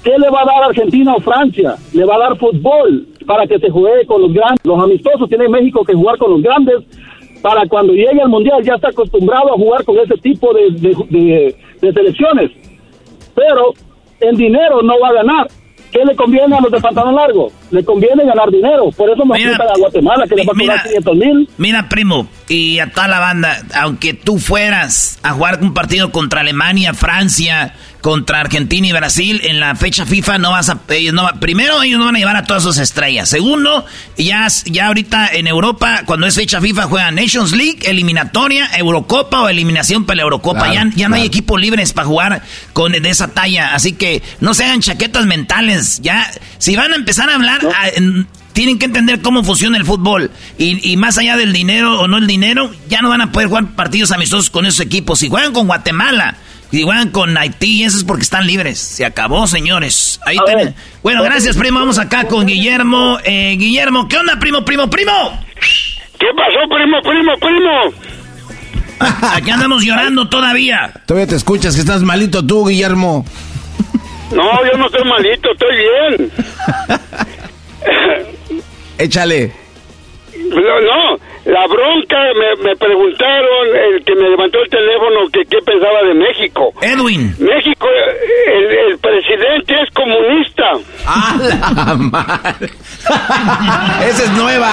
¿Qué 0.03 0.11
le 0.17 0.29
va 0.29 0.41
a 0.41 0.45
dar 0.45 0.63
Argentina 0.63 1.13
o 1.15 1.21
Francia? 1.21 1.75
Le 1.93 2.05
va 2.05 2.15
a 2.15 2.19
dar 2.19 2.37
fútbol 2.37 3.07
para 3.25 3.45
que 3.45 3.59
se 3.59 3.69
juegue 3.69 4.05
con 4.05 4.21
los 4.21 4.33
grandes. 4.33 4.65
Los 4.65 4.83
amistosos 4.83 5.29
tiene 5.29 5.47
México 5.47 5.85
que 5.85 5.93
jugar 5.93 6.17
con 6.17 6.31
los 6.31 6.41
grandes 6.41 6.83
para 7.41 7.67
cuando 7.67 7.93
llegue 7.93 8.21
al 8.21 8.29
Mundial 8.29 8.63
ya 8.63 8.75
está 8.75 8.89
acostumbrado 8.89 9.53
a 9.53 9.57
jugar 9.57 9.83
con 9.83 9.97
ese 9.97 10.15
tipo 10.17 10.53
de, 10.53 10.71
de, 10.71 11.55
de 11.81 11.93
selecciones. 11.93 12.51
Pero 13.35 13.73
en 14.19 14.35
dinero 14.35 14.81
no 14.81 14.99
va 14.99 15.09
a 15.09 15.13
ganar. 15.13 15.47
¿Qué 15.91 16.05
le 16.05 16.15
conviene 16.15 16.55
a 16.55 16.61
los 16.61 16.71
de 16.71 16.79
pantalón 16.79 17.15
largo? 17.15 17.51
Le 17.69 17.83
conviene 17.83 18.23
ganar 18.23 18.49
dinero. 18.49 18.89
Por 18.95 19.09
eso 19.09 19.25
nos 19.25 19.37
mira, 19.37 19.55
a 19.55 19.77
Guatemala, 19.77 20.25
que 20.25 20.35
le 20.35 20.45
va 20.45 20.53
a 20.53 20.57
pagar 20.57 20.83
500 20.83 21.17
mil. 21.17 21.49
Mira, 21.57 21.89
primo, 21.89 22.27
y 22.51 22.79
a 22.79 22.91
toda 22.91 23.07
la 23.07 23.19
banda, 23.19 23.63
aunque 23.75 24.13
tú 24.13 24.37
fueras 24.37 25.19
a 25.23 25.31
jugar 25.31 25.59
un 25.61 25.73
partido 25.73 26.11
contra 26.11 26.41
Alemania, 26.41 26.93
Francia, 26.93 27.75
contra 28.01 28.41
Argentina 28.41 28.87
y 28.87 28.91
Brasil, 28.91 29.39
en 29.45 29.61
la 29.61 29.73
fecha 29.75 30.05
FIFA 30.05 30.37
no 30.39 30.51
vas 30.51 30.67
a... 30.67 30.77
Ellos 30.89 31.13
no, 31.13 31.29
primero, 31.39 31.81
ellos 31.81 31.97
no 31.97 32.07
van 32.07 32.17
a 32.17 32.19
llevar 32.19 32.35
a 32.35 32.43
todas 32.43 32.63
sus 32.63 32.77
estrellas. 32.77 33.29
Segundo, 33.29 33.85
ya, 34.17 34.49
ya 34.65 34.87
ahorita 34.87 35.29
en 35.31 35.47
Europa, 35.47 36.01
cuando 36.05 36.27
es 36.27 36.35
fecha 36.35 36.59
FIFA, 36.59 36.87
juegan 36.87 37.15
Nations 37.15 37.53
League, 37.53 37.79
eliminatoria, 37.83 38.69
Eurocopa 38.75 39.43
o 39.43 39.47
eliminación 39.47 40.05
para 40.05 40.17
la 40.17 40.23
Eurocopa. 40.23 40.73
ya, 40.73 40.89
ya 40.93 41.07
no 41.07 41.15
hay 41.15 41.23
equipos 41.23 41.57
libres 41.57 41.93
para 41.93 42.07
jugar 42.09 42.41
con 42.73 42.91
de 42.91 43.09
esa 43.09 43.29
talla. 43.29 43.73
Así 43.73 43.93
que 43.93 44.21
no 44.41 44.53
se 44.53 44.65
hagan 44.65 44.81
chaquetas 44.81 45.25
mentales. 45.25 46.01
Ya, 46.01 46.29
si 46.57 46.75
van 46.75 46.91
a 46.91 46.97
empezar 46.97 47.29
a 47.29 47.35
hablar... 47.35 47.61
tienen 48.53 48.79
que 48.79 48.85
entender 48.85 49.21
cómo 49.21 49.43
funciona 49.43 49.77
el 49.77 49.85
fútbol. 49.85 50.31
Y, 50.57 50.91
y, 50.91 50.97
más 50.97 51.17
allá 51.17 51.37
del 51.37 51.53
dinero 51.53 51.99
o 51.99 52.07
no 52.07 52.17
el 52.17 52.27
dinero, 52.27 52.71
ya 52.89 53.01
no 53.01 53.09
van 53.09 53.21
a 53.21 53.31
poder 53.31 53.47
jugar 53.47 53.75
partidos 53.75 54.11
amistosos 54.11 54.49
con 54.49 54.65
esos 54.65 54.79
equipos. 54.79 55.19
Si 55.19 55.29
juegan 55.29 55.53
con 55.53 55.67
Guatemala, 55.67 56.37
y 56.71 56.83
juegan 56.83 57.09
con 57.09 57.37
Haití, 57.37 57.83
eso 57.83 57.97
es 57.97 58.03
porque 58.03 58.23
están 58.23 58.47
libres. 58.47 58.79
Se 58.79 59.05
acabó, 59.05 59.45
señores. 59.45 60.19
Ahí 60.25 60.37
tienen. 60.45 60.73
Bueno, 61.03 61.21
gracias, 61.21 61.57
primo. 61.57 61.79
Vamos 61.79 61.99
acá 61.99 62.25
con 62.25 62.45
Guillermo. 62.45 63.17
Eh, 63.25 63.55
Guillermo, 63.57 64.07
¿qué 64.07 64.17
onda, 64.17 64.39
primo, 64.39 64.63
primo, 64.63 64.89
primo? 64.89 65.11
¿Qué 66.17 66.27
pasó, 66.35 66.59
primo, 66.69 67.01
primo, 67.01 67.37
primo? 67.39 67.93
Aquí 69.35 69.51
andamos 69.51 69.83
llorando 69.83 70.29
todavía. 70.29 70.93
Todavía 71.05 71.27
te 71.27 71.35
escuchas 71.35 71.75
que 71.75 71.81
estás 71.81 72.03
malito 72.03 72.45
tú, 72.45 72.65
Guillermo. 72.65 73.25
No, 74.31 74.65
yo 74.71 74.77
no 74.77 74.85
estoy 74.85 75.03
malito, 75.03 75.51
estoy 75.51 75.75
bien. 75.75 76.31
Échale. 79.01 79.51
No, 80.37 80.79
no, 80.79 81.17
la 81.45 81.65
bronca, 81.67 82.17
me, 82.35 82.63
me, 82.63 82.75
preguntaron, 82.75 83.67
el 83.93 84.03
que 84.03 84.13
me 84.15 84.29
levantó 84.29 84.59
el 84.61 84.69
teléfono, 84.69 85.27
que 85.33 85.41
qué 85.49 85.57
pensaba 85.65 86.03
de 86.03 86.13
México. 86.13 86.71
Edwin. 86.81 87.35
México, 87.39 87.87
el, 88.47 88.91
el 88.91 88.97
presidente 88.99 89.73
es 89.81 89.89
comunista. 89.93 90.71
¡Ah, 91.05 91.35
la 91.75 91.95
madre! 91.95 92.69
esa 94.07 94.23
es 94.23 94.31
nueva. 94.31 94.71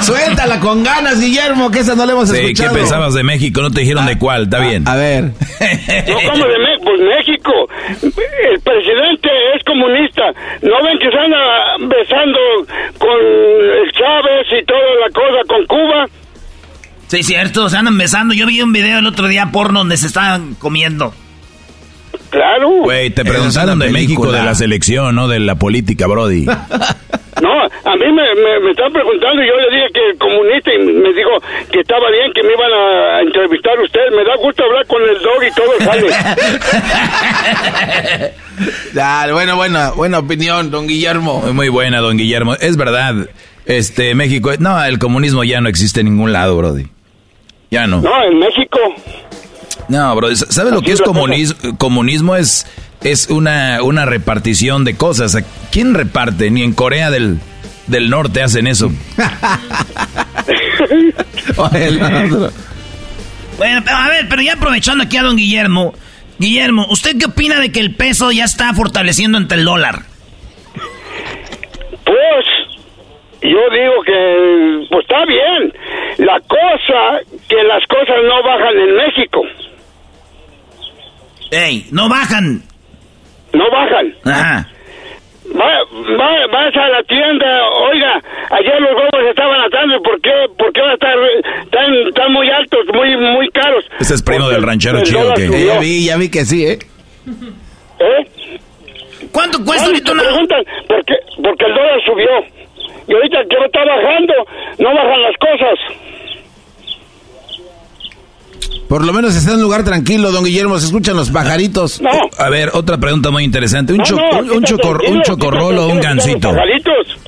Suéltala 0.00 0.58
con 0.60 0.82
ganas, 0.82 1.20
Guillermo, 1.20 1.70
que 1.70 1.80
esa 1.80 1.94
no 1.94 2.04
la 2.04 2.12
hemos 2.12 2.28
sí, 2.28 2.52
¿qué 2.54 2.68
pensabas 2.70 3.14
de 3.14 3.22
México? 3.22 3.62
No 3.62 3.70
te 3.70 3.80
dijeron 3.80 4.06
de 4.06 4.18
cuál, 4.18 4.44
está 4.44 4.60
bien. 4.60 4.86
A 4.88 4.96
ver. 4.96 5.24
No, 5.24 6.30
como 6.30 6.46
de 6.46 6.58
México? 6.58 6.78
Pues 6.84 7.00
México. 7.00 7.52
El 8.02 8.60
presidente 8.60 9.28
es 9.54 9.64
comunista. 9.64 10.32
¿No 10.62 10.82
ven 10.82 10.98
que 10.98 11.10
se 11.10 11.18
anda 11.18 11.38
besando 11.80 12.38
con 12.98 13.18
el 13.18 13.92
Chávez 13.92 14.46
y 14.60 14.64
toda 14.64 14.94
la 15.00 15.10
cosa 15.12 15.42
con 15.46 15.66
Cuba? 15.66 16.06
Sí, 17.08 17.22
cierto, 17.22 17.68
se 17.68 17.76
andan 17.76 17.98
besando. 17.98 18.34
Yo 18.34 18.46
vi 18.46 18.60
un 18.60 18.72
video 18.72 18.98
el 18.98 19.06
otro 19.06 19.28
día 19.28 19.50
porno 19.50 19.80
donde 19.80 19.96
se 19.96 20.06
estaban 20.06 20.54
comiendo. 20.54 21.14
Claro. 22.30 22.68
Güey, 22.82 23.10
te 23.10 23.24
preguntaron 23.24 23.78
de 23.78 23.90
México, 23.90 24.30
de 24.30 24.42
la 24.42 24.54
selección, 24.54 25.14
no 25.14 25.28
de 25.28 25.40
la 25.40 25.56
política, 25.56 26.06
Brody. 26.06 26.46
No, 27.40 27.52
a 27.52 27.94
mí 27.94 28.06
me, 28.06 28.60
me, 28.60 28.70
están 28.72 28.92
preguntando 28.92 29.40
y 29.40 29.46
yo 29.46 29.54
le 29.54 29.76
dije 29.76 29.86
que 29.94 30.18
comunista 30.18 30.74
y 30.74 30.78
me 30.78 31.12
dijo 31.12 31.30
que 31.70 31.78
estaba 31.80 32.10
bien 32.10 32.32
que 32.34 32.42
me 32.42 32.52
iban 32.52 32.72
a 32.72 33.20
entrevistar 33.20 33.78
a 33.78 33.82
usted. 33.84 34.00
Me 34.10 34.24
da 34.24 34.34
gusto 34.42 34.64
hablar 34.64 34.84
con 34.88 35.00
el 35.02 35.22
dog 35.22 35.44
y 35.44 35.52
todo 35.54 35.78
sale. 35.78 36.08
Dale, 38.92 39.32
bueno, 39.32 39.54
buena, 39.54 39.90
buena 39.92 40.18
opinión, 40.18 40.72
don 40.72 40.88
Guillermo. 40.88 41.44
Muy 41.52 41.68
buena, 41.68 42.00
don 42.00 42.16
Guillermo. 42.16 42.54
Es 42.54 42.76
verdad, 42.76 43.28
este, 43.66 44.16
México, 44.16 44.50
no, 44.58 44.82
el 44.84 44.98
comunismo 44.98 45.44
ya 45.44 45.60
no 45.60 45.68
existe 45.68 46.00
en 46.00 46.06
ningún 46.06 46.32
lado, 46.32 46.56
Brody. 46.56 46.86
Ya 47.70 47.86
no. 47.86 48.00
No, 48.00 48.24
en 48.24 48.38
México. 48.38 48.78
No, 49.88 50.14
bro, 50.16 50.34
¿sabes 50.34 50.72
lo 50.72 50.82
que 50.82 50.92
es 50.92 51.02
comunismo? 51.02 51.78
Comunismo 51.78 52.36
es, 52.36 52.66
es 53.02 53.28
una, 53.30 53.82
una 53.82 54.04
repartición 54.04 54.84
de 54.84 54.96
cosas. 54.96 55.36
¿Quién 55.70 55.94
reparte? 55.94 56.50
Ni 56.50 56.62
en 56.62 56.72
Corea 56.72 57.10
del, 57.10 57.38
del 57.86 58.10
Norte 58.10 58.42
hacen 58.42 58.66
eso. 58.66 58.90
bueno, 63.56 63.82
a 63.86 64.08
ver, 64.08 64.26
pero 64.28 64.42
ya 64.42 64.54
aprovechando 64.54 65.04
aquí 65.04 65.16
a 65.16 65.22
don 65.22 65.36
Guillermo. 65.36 65.94
Guillermo, 66.38 66.86
¿usted 66.90 67.16
qué 67.18 67.26
opina 67.26 67.60
de 67.60 67.72
que 67.72 67.80
el 67.80 67.94
peso 67.94 68.30
ya 68.30 68.44
está 68.44 68.72
fortaleciendo 68.72 69.38
ante 69.38 69.56
el 69.56 69.64
dólar? 69.64 70.02
Pues, 72.04 72.46
yo 73.42 73.58
digo 73.70 74.02
que, 74.06 74.86
pues 74.88 75.02
está 75.02 75.24
bien. 75.26 75.72
La 76.18 76.40
cosa, 76.40 77.20
que 77.48 77.62
las 77.62 77.86
cosas 77.86 78.16
no 78.24 78.42
bajan 78.42 78.76
en 78.76 78.96
México. 78.96 79.42
¡Ey! 81.50 81.86
¡No 81.92 82.08
bajan! 82.08 82.62
No 83.52 83.70
bajan. 83.70 84.14
Ajá. 84.24 84.68
Va, 85.48 86.46
vas 86.52 86.76
a 86.76 86.88
la 86.88 87.02
tienda, 87.04 87.46
oiga, 87.90 88.20
ayer 88.50 88.80
los 88.82 88.90
huevos 88.90 89.30
estaban 89.30 89.60
atando, 89.60 90.02
¿por 90.02 90.20
qué, 90.20 90.30
por 90.58 90.70
qué 90.74 90.80
va 90.82 90.90
a 90.90 90.94
estar 90.94 91.14
tan, 91.70 92.12
tan 92.12 92.32
muy 92.32 92.50
altos, 92.50 92.80
muy 92.92 93.16
muy 93.16 93.48
caros? 93.50 93.84
Ese 93.98 94.14
es 94.14 94.22
primo 94.22 94.50
del 94.50 94.62
ranchero 94.62 95.02
chido 95.02 95.32
que... 95.34 95.48
Ya 95.66 95.78
vi, 95.78 96.04
ya 96.04 96.18
vi 96.18 96.30
que 96.30 96.44
sí, 96.44 96.66
¿eh? 96.66 96.78
¿Eh? 97.98 98.28
¿Cuánto 99.32 99.64
cuesta 99.64 99.86
ahorita 99.86 100.12
una...? 100.12 100.22
preguntan 100.22 100.64
por 100.86 101.04
qué, 101.06 101.14
porque 101.42 101.64
el 101.64 101.74
dólar 101.74 102.00
subió. 102.04 102.67
Y 103.08 103.14
ahorita 103.14 103.38
que 103.48 103.56
no 103.56 103.64
está 103.64 103.80
bajando, 103.84 104.34
no 104.78 104.88
bajan 104.94 105.22
las 105.22 105.36
cosas. 105.40 105.78
Por 108.88 109.04
lo 109.04 109.12
menos 109.12 109.34
está 109.36 109.50
en 109.52 109.56
un 109.56 109.62
lugar 109.62 109.84
tranquilo, 109.84 110.30
don 110.30 110.44
Guillermo, 110.44 110.78
se 110.78 110.86
escuchan 110.86 111.16
los 111.16 111.30
pajaritos. 111.30 112.00
No. 112.00 112.10
A 112.38 112.48
ver, 112.50 112.70
otra 112.72 112.98
pregunta 112.98 113.30
muy 113.30 113.44
interesante. 113.44 113.92
¿Un, 113.92 114.00
un, 114.00 114.64
chocorrolo 115.22 115.86
o 115.86 115.88
un 115.88 116.00
gansito? 116.00 116.50
Pajaritos. 116.50 117.18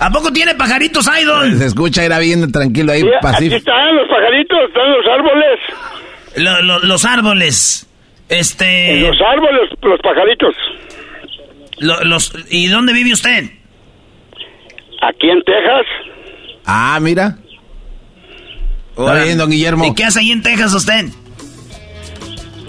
¿A 0.00 0.10
poco 0.10 0.32
tiene 0.32 0.54
pajaritos, 0.54 1.08
Idol? 1.20 1.58
Se 1.58 1.66
escucha, 1.66 2.04
era 2.04 2.18
bien 2.18 2.50
tranquilo 2.50 2.92
ahí, 2.92 3.02
pacífico. 3.20 3.56
Aquí 3.56 3.56
están 3.56 3.96
los 3.96 4.08
pajaritos, 4.08 4.58
están 4.68 4.90
los 4.92 5.06
árboles. 5.06 6.84
los 6.84 7.04
árboles. 7.04 7.86
Este... 8.28 8.92
En 8.92 9.02
los 9.02 9.16
árboles, 9.20 9.70
los 9.82 10.00
pajaritos. 10.00 10.54
los, 11.80 12.32
¿Y 12.48 12.68
dónde 12.68 12.92
vive 12.92 13.12
usted? 13.12 13.59
Aquí 15.00 15.30
en 15.30 15.42
Texas. 15.42 15.86
Ah, 16.66 16.98
mira. 17.00 17.38
Está 18.90 19.24
bien, 19.24 19.38
don 19.38 19.50
Guillermo. 19.50 19.84
¿Y 19.86 19.94
qué 19.94 20.04
hace 20.04 20.20
ahí 20.20 20.30
en 20.30 20.42
Texas 20.42 20.74
usted? 20.74 21.06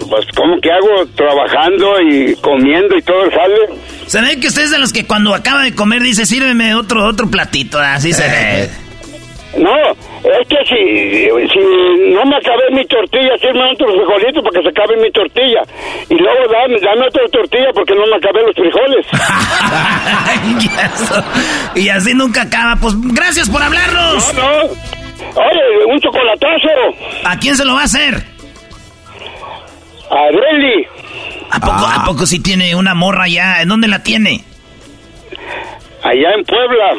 Pues, 0.08 0.26
¿cómo 0.34 0.60
que 0.60 0.70
hago? 0.70 1.06
Trabajando 1.14 2.00
y 2.00 2.34
comiendo 2.36 2.96
y 2.96 3.02
todo 3.02 3.30
sale. 3.30 3.80
Se 4.06 4.20
ve 4.20 4.40
que 4.40 4.48
usted 4.48 4.64
es 4.64 4.70
de 4.70 4.78
los 4.78 4.92
que 4.92 5.06
cuando 5.06 5.34
acaba 5.34 5.62
de 5.62 5.74
comer 5.74 6.02
dice, 6.02 6.26
sírveme 6.26 6.74
otro, 6.74 7.06
otro 7.06 7.30
platito, 7.30 7.78
así 7.78 8.12
se 8.12 8.28
ve. 8.28 8.70
No, 9.58 9.70
es 10.24 10.48
que 10.48 10.56
si, 10.68 11.48
si 11.52 11.58
no 12.14 12.24
me 12.24 12.36
acabé 12.36 12.70
mi 12.70 12.86
tortilla, 12.86 13.36
sirve 13.40 13.60
otros 13.72 13.90
frijolitos 13.92 14.44
para 14.44 14.54
que 14.56 14.62
se 14.62 14.68
acabe 14.68 14.96
mi 15.02 15.10
tortilla. 15.10 15.62
Y 16.08 16.14
luego 16.14 16.52
dame, 16.52 16.78
dame 16.80 17.06
otra 17.08 17.22
tortilla 17.32 17.70
porque 17.74 17.94
no 17.94 18.06
me 18.06 18.16
acabé 18.16 18.42
los 18.46 18.54
frijoles. 18.54 19.06
y 21.74 21.88
así 21.88 22.14
nunca 22.14 22.42
acaba. 22.42 22.76
Pues 22.76 22.94
gracias 23.14 23.50
por 23.50 23.62
hablarnos. 23.62 24.32
No, 24.34 24.42
no. 24.42 25.02
Oye, 25.34 25.84
un 25.88 26.00
chocolatazo. 26.00 26.68
¿A 27.24 27.36
quién 27.38 27.56
se 27.56 27.64
lo 27.64 27.74
va 27.74 27.80
a 27.82 27.84
hacer? 27.84 28.14
A 30.10 30.28
Relly. 30.30 30.86
¿A 31.50 31.58
poco, 31.58 31.86
¿A 31.86 32.04
poco 32.04 32.26
sí 32.26 32.40
tiene 32.40 32.74
una 32.76 32.94
morra 32.94 33.24
allá? 33.24 33.60
¿En 33.62 33.68
dónde 33.68 33.88
la 33.88 34.02
tiene? 34.02 34.44
Allá 36.02 36.34
en 36.34 36.44
Puebla. 36.44 36.94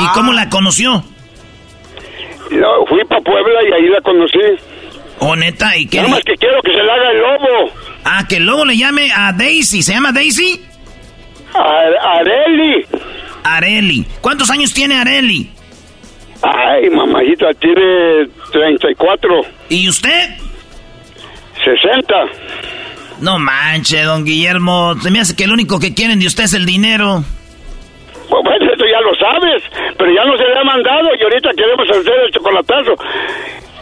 ¿Y 0.00 0.06
cómo 0.14 0.32
la 0.32 0.48
conoció? 0.48 1.04
No, 2.50 2.86
fui 2.86 3.04
para 3.04 3.20
Puebla 3.20 3.60
y 3.68 3.72
ahí 3.72 3.88
la 3.88 4.00
conocí. 4.00 4.38
¿O 5.20 5.36
neta? 5.36 5.76
¿Y 5.76 5.86
qué? 5.86 5.98
Nada 5.98 6.10
más 6.10 6.24
que 6.24 6.34
quiero 6.34 6.60
que 6.62 6.72
se 6.72 6.82
le 6.82 6.90
haga 6.90 7.10
el 7.10 7.18
lobo. 7.18 7.72
Ah, 8.04 8.24
que 8.28 8.36
el 8.36 8.46
lobo 8.46 8.64
le 8.64 8.76
llame 8.76 9.10
a 9.12 9.32
Daisy. 9.32 9.82
¿Se 9.82 9.92
llama 9.92 10.12
Daisy? 10.12 10.60
A 11.54 12.18
Areli. 12.18 12.86
Areli. 13.44 14.06
¿Cuántos 14.20 14.50
años 14.50 14.72
tiene 14.74 14.96
Areli? 14.96 15.50
Ay, 16.42 16.90
mamajita, 16.90 17.46
tiene 17.54 18.28
34. 18.52 19.40
¿Y 19.70 19.88
usted? 19.88 20.36
60. 21.64 22.14
No 23.20 23.38
manche, 23.38 24.02
don 24.02 24.24
Guillermo. 24.24 24.94
Se 25.00 25.10
me 25.10 25.20
hace 25.20 25.34
que 25.34 25.44
el 25.44 25.52
único 25.52 25.78
que 25.78 25.94
quieren 25.94 26.18
de 26.18 26.26
usted 26.26 26.44
es 26.44 26.54
el 26.54 26.66
dinero. 26.66 27.24
Bueno, 28.42 28.72
esto 28.72 28.84
ya 28.86 29.00
lo 29.00 29.14
sabes, 29.14 29.62
pero 29.98 30.10
ya 30.12 30.24
no 30.24 30.36
se 30.36 30.44
le 30.44 30.58
ha 30.58 30.64
mandado 30.64 31.08
y 31.18 31.22
ahorita 31.22 31.50
queremos 31.56 31.88
hacer 31.90 32.14
el 32.26 32.30
chocolatazo. 32.32 32.94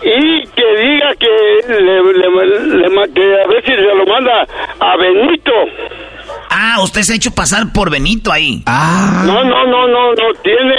Y 0.04 0.42
que 0.48 0.76
diga 0.82 1.14
que, 1.14 1.72
le, 1.74 3.12
que 3.14 3.42
a 3.42 3.46
ver 3.46 3.64
si 3.64 3.70
se 3.72 3.94
lo 3.94 4.04
manda 4.04 4.46
a 4.80 4.96
Benito. 4.96 5.52
Ah, 6.50 6.80
usted 6.82 7.02
se 7.02 7.12
ha 7.12 7.16
hecho 7.16 7.30
pasar 7.34 7.72
por 7.72 7.90
Benito 7.90 8.32
ahí. 8.32 8.62
Ah. 8.66 9.22
No, 9.24 9.44
no, 9.44 9.64
no, 9.66 9.86
no, 9.88 10.12
no. 10.12 10.34
Tiene 10.42 10.74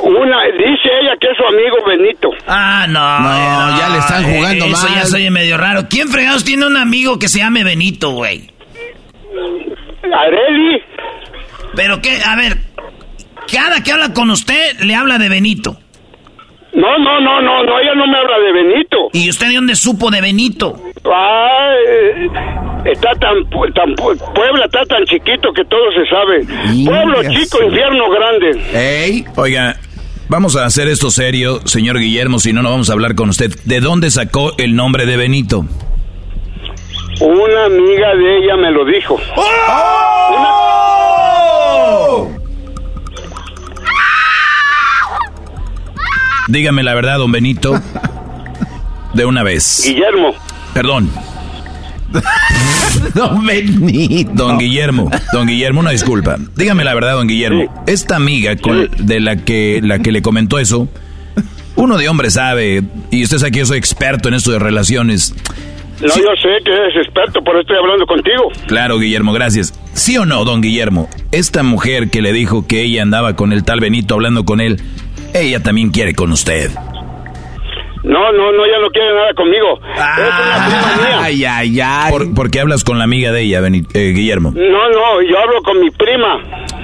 una. 0.00 0.44
Dice 0.44 0.88
ella 1.00 1.16
que 1.20 1.28
es 1.28 1.36
su 1.36 1.44
amigo 1.44 1.76
Benito. 1.86 2.30
Ah, 2.46 2.86
no. 2.88 3.20
No, 3.20 3.78
ya 3.78 3.88
le 3.88 3.98
están 3.98 4.24
jugando 4.24 4.64
Eso 4.66 4.86
mal. 4.86 4.94
ya 4.94 5.04
soy 5.06 5.28
medio 5.30 5.58
raro. 5.58 5.82
¿Quién 5.90 6.08
fregados 6.08 6.44
tiene 6.44 6.66
un 6.66 6.76
amigo 6.76 7.18
que 7.18 7.28
se 7.28 7.40
llame 7.40 7.64
Benito, 7.64 8.10
güey? 8.12 8.48
Areli. 10.04 10.82
Pero 11.74 12.00
qué, 12.00 12.18
a 12.24 12.36
ver. 12.36 12.58
Cada 13.50 13.82
que 13.82 13.92
habla 13.92 14.12
con 14.12 14.30
usted, 14.30 14.80
le 14.80 14.94
habla 14.94 15.18
de 15.18 15.28
Benito. 15.28 15.76
No, 16.74 16.98
no, 16.98 17.20
no, 17.20 17.42
no, 17.42 17.64
no, 17.64 17.78
ella 17.80 17.94
no 17.94 18.06
me 18.06 18.16
habla 18.16 18.38
de 18.38 18.52
Benito. 18.52 18.96
¿Y 19.12 19.28
usted 19.28 19.48
de 19.48 19.54
dónde 19.56 19.76
supo 19.76 20.10
de 20.10 20.22
Benito? 20.22 20.80
Ah, 21.04 21.74
eh, 21.86 22.28
está 22.86 23.10
tan, 23.16 23.44
tan, 23.74 23.94
Puebla 23.94 24.64
está 24.64 24.84
tan 24.86 25.04
chiquito 25.04 25.52
que 25.52 25.64
todo 25.66 25.92
se 25.92 26.06
sabe. 26.08 26.46
Pueblo 26.86 27.22
chico, 27.30 27.62
infierno 27.62 28.08
grande. 28.10 28.62
Ey. 28.72 29.24
Oiga, 29.36 29.76
vamos 30.28 30.56
a 30.56 30.64
hacer 30.64 30.88
esto 30.88 31.10
serio, 31.10 31.60
señor 31.66 31.98
Guillermo, 31.98 32.38
si 32.38 32.54
no, 32.54 32.62
no 32.62 32.70
vamos 32.70 32.88
a 32.88 32.94
hablar 32.94 33.16
con 33.16 33.28
usted. 33.28 33.52
¿De 33.64 33.80
dónde 33.80 34.10
sacó 34.10 34.52
el 34.56 34.74
nombre 34.74 35.04
de 35.04 35.18
Benito? 35.18 35.66
Una 37.20 37.66
amiga 37.66 38.14
de 38.16 38.38
ella 38.38 38.56
me 38.56 38.70
lo 38.70 38.84
dijo. 38.86 39.20
Dígame 46.48 46.82
la 46.82 46.94
verdad, 46.94 47.18
don 47.18 47.32
Benito. 47.32 47.80
De 49.14 49.24
una 49.24 49.42
vez. 49.42 49.84
Guillermo. 49.86 50.34
Perdón. 50.74 51.10
Don 53.14 53.46
Benito. 53.46 54.32
Don 54.34 54.58
Guillermo, 54.58 55.10
don 55.32 55.46
Guillermo, 55.46 55.80
una 55.80 55.90
disculpa. 55.90 56.36
Dígame 56.56 56.84
la 56.84 56.94
verdad, 56.94 57.14
don 57.14 57.26
Guillermo. 57.26 57.84
Esta 57.86 58.16
amiga 58.16 58.56
con, 58.56 58.90
de 58.98 59.20
la 59.20 59.36
que, 59.36 59.80
la 59.82 59.98
que 59.98 60.12
le 60.12 60.20
comentó 60.20 60.58
eso, 60.58 60.88
uno 61.76 61.96
de 61.96 62.08
hombre 62.08 62.30
sabe, 62.30 62.82
y 63.10 63.22
usted 63.22 63.38
sabe 63.38 63.52
que 63.52 63.60
yo 63.60 63.66
soy 63.66 63.78
experto 63.78 64.28
en 64.28 64.34
esto 64.34 64.52
de 64.52 64.58
relaciones. 64.58 65.34
No, 66.00 66.08
yo 66.08 66.34
sé 66.36 66.48
que 66.64 66.72
eres 66.72 66.96
experto, 66.96 67.42
por 67.42 67.54
eso 67.54 67.60
estoy 67.62 67.76
hablando 67.76 68.06
contigo. 68.06 68.50
Claro, 68.66 68.98
Guillermo, 68.98 69.32
gracias. 69.32 69.72
¿Sí 69.94 70.16
o 70.18 70.26
no, 70.26 70.44
don 70.44 70.60
Guillermo? 70.60 71.08
Esta 71.30 71.62
mujer 71.62 72.10
que 72.10 72.22
le 72.22 72.32
dijo 72.32 72.66
que 72.66 72.82
ella 72.82 73.02
andaba 73.02 73.36
con 73.36 73.52
el 73.52 73.64
tal 73.64 73.80
Benito 73.80 74.14
hablando 74.14 74.44
con 74.44 74.60
él, 74.60 74.80
ella 75.34 75.62
también 75.62 75.90
quiere 75.90 76.14
con 76.14 76.32
usted. 76.32 76.70
No, 78.04 78.32
no, 78.32 78.50
no, 78.52 78.64
ella 78.64 78.78
no 78.80 78.88
quiere 78.90 79.14
nada 79.14 79.32
conmigo. 79.34 79.78
es 79.94 80.00
una 80.00 80.66
prima 80.66 81.06
mía. 81.08 81.18
Ay, 81.22 81.44
ay, 81.44 81.80
ay. 81.80 82.10
¿Por, 82.10 82.34
por 82.34 82.50
qué 82.50 82.60
hablas 82.60 82.82
con 82.82 82.98
la 82.98 83.04
amiga 83.04 83.30
de 83.30 83.42
ella, 83.42 83.60
Beni- 83.60 83.86
eh, 83.94 84.12
Guillermo? 84.12 84.50
No, 84.50 84.60
no, 84.90 85.22
yo 85.22 85.38
hablo 85.38 85.62
con 85.62 85.78
mi 85.80 85.88
prima. 85.90 86.40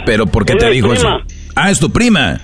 ¿Pero 0.06 0.26
por 0.26 0.44
qué 0.44 0.52
Es 0.52 0.58
te 0.60 0.70
dijo 0.70 0.90
prima. 0.90 1.16
eso? 1.16 1.34
Ah, 1.56 1.70
es 1.70 1.80
tu 1.80 1.90
prima. 1.92 2.34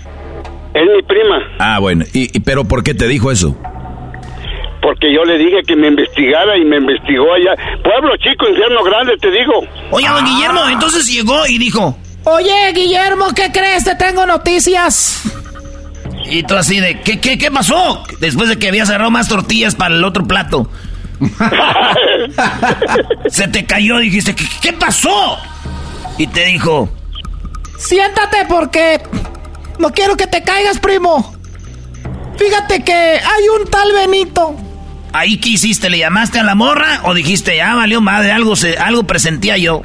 Es 0.74 0.82
mi 0.92 1.02
prima. 1.06 1.38
Ah, 1.60 1.78
bueno. 1.78 2.04
¿Y, 2.12 2.36
y 2.36 2.40
pero 2.40 2.64
por 2.64 2.82
qué 2.82 2.94
te 2.94 3.06
dijo 3.06 3.30
eso? 3.30 3.56
Porque 4.82 5.14
yo 5.14 5.24
le 5.24 5.38
dije 5.38 5.58
que 5.66 5.76
me 5.76 5.86
investigara 5.86 6.58
y 6.58 6.64
me 6.64 6.78
investigó 6.78 7.32
allá. 7.32 7.54
Pueblo 7.82 8.16
chico, 8.16 8.48
infierno 8.48 8.82
grande, 8.82 9.16
te 9.20 9.30
digo. 9.30 9.52
Oye, 9.92 10.08
don 10.08 10.24
Guillermo, 10.24 10.60
entonces 10.68 11.06
llegó 11.06 11.46
y 11.48 11.58
dijo... 11.58 11.96
Oye, 12.24 12.72
Guillermo, 12.74 13.26
¿qué 13.36 13.52
crees? 13.52 13.84
Te 13.84 13.94
tengo 13.94 14.26
noticias. 14.26 15.22
Y 16.30 16.42
tú 16.42 16.56
así 16.56 16.80
de, 16.80 17.00
¿qué, 17.00 17.20
qué, 17.20 17.38
qué 17.38 17.50
pasó? 17.50 18.02
Después 18.20 18.48
de 18.48 18.58
que 18.58 18.68
había 18.68 18.86
cerrado 18.86 19.10
más 19.10 19.28
tortillas 19.28 19.74
para 19.74 19.94
el 19.94 20.04
otro 20.04 20.26
plato. 20.26 20.70
Se 23.28 23.48
te 23.48 23.64
cayó, 23.66 23.98
dijiste, 23.98 24.34
¿qué, 24.34 24.44
qué 24.60 24.72
pasó? 24.72 25.38
Y 26.18 26.26
te 26.26 26.46
dijo, 26.46 26.88
Siéntate 27.78 28.46
porque 28.48 29.00
no 29.78 29.92
quiero 29.92 30.16
que 30.16 30.26
te 30.26 30.42
caigas, 30.42 30.78
primo. 30.78 31.34
Fíjate 32.36 32.82
que 32.82 32.92
hay 32.92 33.48
un 33.60 33.70
tal 33.70 33.92
Benito. 33.92 34.56
¿ahí 35.14 35.38
qué 35.38 35.50
hiciste? 35.50 35.88
¿Le 35.88 35.98
llamaste 35.98 36.40
a 36.40 36.42
la 36.42 36.54
morra 36.54 37.00
o 37.04 37.14
dijiste, 37.14 37.56
ya 37.56 37.74
valió 37.74 38.00
madre, 38.00 38.32
algo, 38.32 38.56
se, 38.56 38.76
algo 38.76 39.04
presentía 39.04 39.56
yo? 39.56 39.82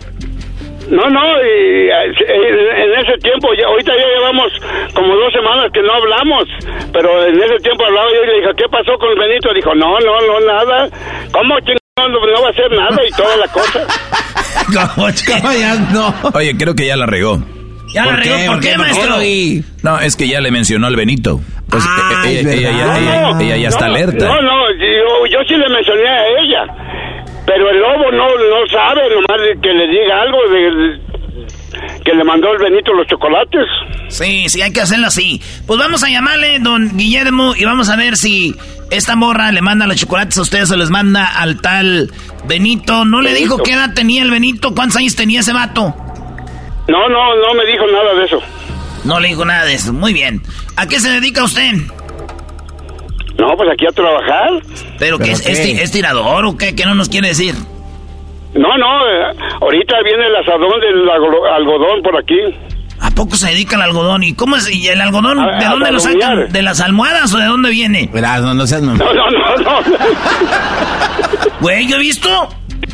No, 0.90 1.08
no, 1.10 1.22
y, 1.44 1.90
eh, 1.90 2.12
en 2.26 3.00
ese 3.00 3.18
tiempo, 3.22 3.50
ya, 3.58 3.68
ahorita 3.68 3.92
ya 3.96 4.08
llevamos 4.08 4.52
como 4.94 5.16
dos 5.16 5.32
semanas 5.34 5.72
que 5.74 5.82
no 5.82 5.94
hablamos, 5.94 6.44
pero 6.92 7.26
en 7.28 7.36
ese 7.42 7.58
tiempo 7.62 7.86
hablaba 7.86 8.08
yo 8.14 8.24
y 8.24 8.28
le 8.28 8.34
dije, 8.42 8.50
¿qué 8.58 8.66
pasó 8.72 8.98
con 8.98 9.10
el 9.12 9.20
Benito? 9.20 9.54
Dijo, 9.54 9.76
no, 9.76 10.00
no, 10.00 10.20
no, 10.22 10.40
nada. 10.48 10.90
¿Cómo? 11.32 11.56
No, 12.00 12.08
no 12.10 12.42
va 12.42 12.48
a 12.48 12.52
hacer 12.52 12.72
nada 12.72 12.98
y 13.08 13.12
toda 13.12 13.36
la 13.38 13.48
cosa. 13.50 13.86
¿Cómo 15.42 15.52
ya 15.54 15.76
no? 15.94 16.14
Oye, 16.34 16.56
creo 16.58 16.74
que 16.76 16.86
ya 16.88 16.96
la 16.96 17.06
regó. 17.06 17.38
¿Ya 17.94 18.06
la 18.06 18.16
regó? 18.18 18.54
¿Por 18.54 18.60
qué, 18.62 18.78
maestro? 18.78 19.16
No, 19.84 20.00
es 20.00 20.16
que 20.16 20.28
ya 20.28 20.40
le 20.42 20.52
mencionó 20.52 20.88
al 20.88 20.96
Benito. 20.96 21.40
Pues, 21.70 21.84
Ah, 21.88 22.24
eh, 22.28 22.40
es 22.40 22.46
ella, 22.46 22.70
ella- 22.72 22.98
ella- 22.98 23.22
No, 23.34 23.40
ella 23.40 23.58
ya 23.58 23.68
está 23.70 23.86
alerta. 23.86 24.26
No, 24.26 24.42
no, 24.42 24.72
yo, 24.74 25.26
yo 25.32 25.40
sí 25.48 25.56
le 25.56 25.70
mencioné 25.70 26.08
a 26.08 26.28
ella, 26.40 26.66
pero 27.50 27.68
el 27.72 27.80
lobo 27.80 28.12
no, 28.12 28.28
no 28.28 28.68
sabe, 28.70 29.02
nomás 29.10 29.42
que 29.60 29.74
le 29.74 29.88
diga 29.88 30.22
algo 30.22 30.38
de 30.50 31.00
que 32.06 32.14
le 32.14 32.24
mandó 32.24 32.52
el 32.54 32.60
Benito 32.60 32.94
los 32.94 33.08
chocolates. 33.08 33.66
Sí, 34.08 34.48
sí, 34.50 34.62
hay 34.62 34.72
que 34.72 34.82
hacerlo 34.82 35.08
así. 35.08 35.42
Pues 35.66 35.80
vamos 35.80 36.04
a 36.04 36.10
llamarle, 36.10 36.60
don 36.60 36.96
Guillermo, 36.96 37.56
y 37.56 37.66
vamos 37.66 37.90
a 37.90 37.96
ver 37.96 38.18
si 38.18 38.56
esta 38.92 39.16
morra 39.16 39.52
le 39.52 39.64
manda 39.64 39.88
los 39.88 39.98
chocolates 39.98 40.38
a 40.38 40.42
ustedes 40.44 40.70
o 40.70 40.78
les 40.78 40.92
manda 40.92 41.26
al 41.26 41.60
tal 41.60 42.12
Benito. 42.46 43.04
¿No 43.04 43.20
le 43.20 43.34
dijo 43.34 43.58
qué 43.64 43.74
edad 43.74 43.96
tenía 43.96 44.22
el 44.22 44.30
Benito? 44.30 44.76
¿Cuántos 44.76 44.98
años 44.98 45.16
tenía 45.16 45.40
ese 45.40 45.52
vato? 45.54 45.96
No, 46.88 47.10
no, 47.10 47.36
no 47.36 47.54
me 47.56 47.66
dijo 47.66 47.88
nada 47.88 48.14
de 48.14 48.26
eso. 48.26 48.40
No 49.06 49.20
le 49.20 49.30
dijo 49.30 49.44
nada 49.44 49.66
de 49.66 49.74
eso. 49.74 49.92
Muy 49.92 50.14
bien. 50.14 50.44
¿A 50.76 50.86
qué 50.86 51.00
se 51.00 51.10
dedica 51.10 51.44
usted? 51.44 51.72
No, 53.40 53.56
pues 53.56 53.70
aquí 53.72 53.86
a 53.88 53.92
trabajar. 53.92 54.50
¿Pero, 55.00 55.18
qué 55.18 55.32
es, 55.32 55.46
es 55.48 55.62
ti- 55.64 55.72
es 55.80 55.92
tirador 55.92 56.46
o 56.46 56.58
qué? 56.58 56.76
¿Qué 56.76 56.86
no 56.86 56.94
nos 56.96 57.08
quiere 57.10 57.30
decir? 57.30 57.56
No, 58.54 58.78
no, 58.78 59.08
eh, 59.08 59.36
ahorita 59.62 59.96
viene 60.04 60.26
el 60.28 60.36
asadón 60.36 60.80
del 60.82 61.10
algo- 61.10 61.46
algodón 61.46 62.02
por 62.04 62.18
aquí. 62.18 62.36
¿A 63.02 63.12
poco 63.12 63.36
se 63.38 63.48
dedica 63.52 63.76
al 63.78 63.84
algodón? 63.84 64.24
¿Y 64.24 64.34
cómo 64.34 64.58
es? 64.58 64.70
¿Y 64.74 64.88
el 64.88 65.00
algodón 65.00 65.40
A- 65.40 65.58
de 65.58 65.66
a 65.66 65.70
dónde 65.70 65.92
lo 65.92 66.00
sacan? 66.00 66.52
¿De 66.52 66.62
las 66.62 66.82
almohadas 66.82 67.34
o 67.34 67.38
de 67.38 67.46
dónde 67.46 67.70
viene? 67.70 68.10
Verás, 68.12 68.42
no, 68.42 68.54
no 68.54 68.68
seas... 68.68 68.82
No, 68.82 68.94
no, 68.96 69.14
no, 69.14 69.56
no. 69.58 69.80
Güey, 71.62 71.88
yo 71.88 71.96
he 71.96 72.00
visto. 72.00 72.30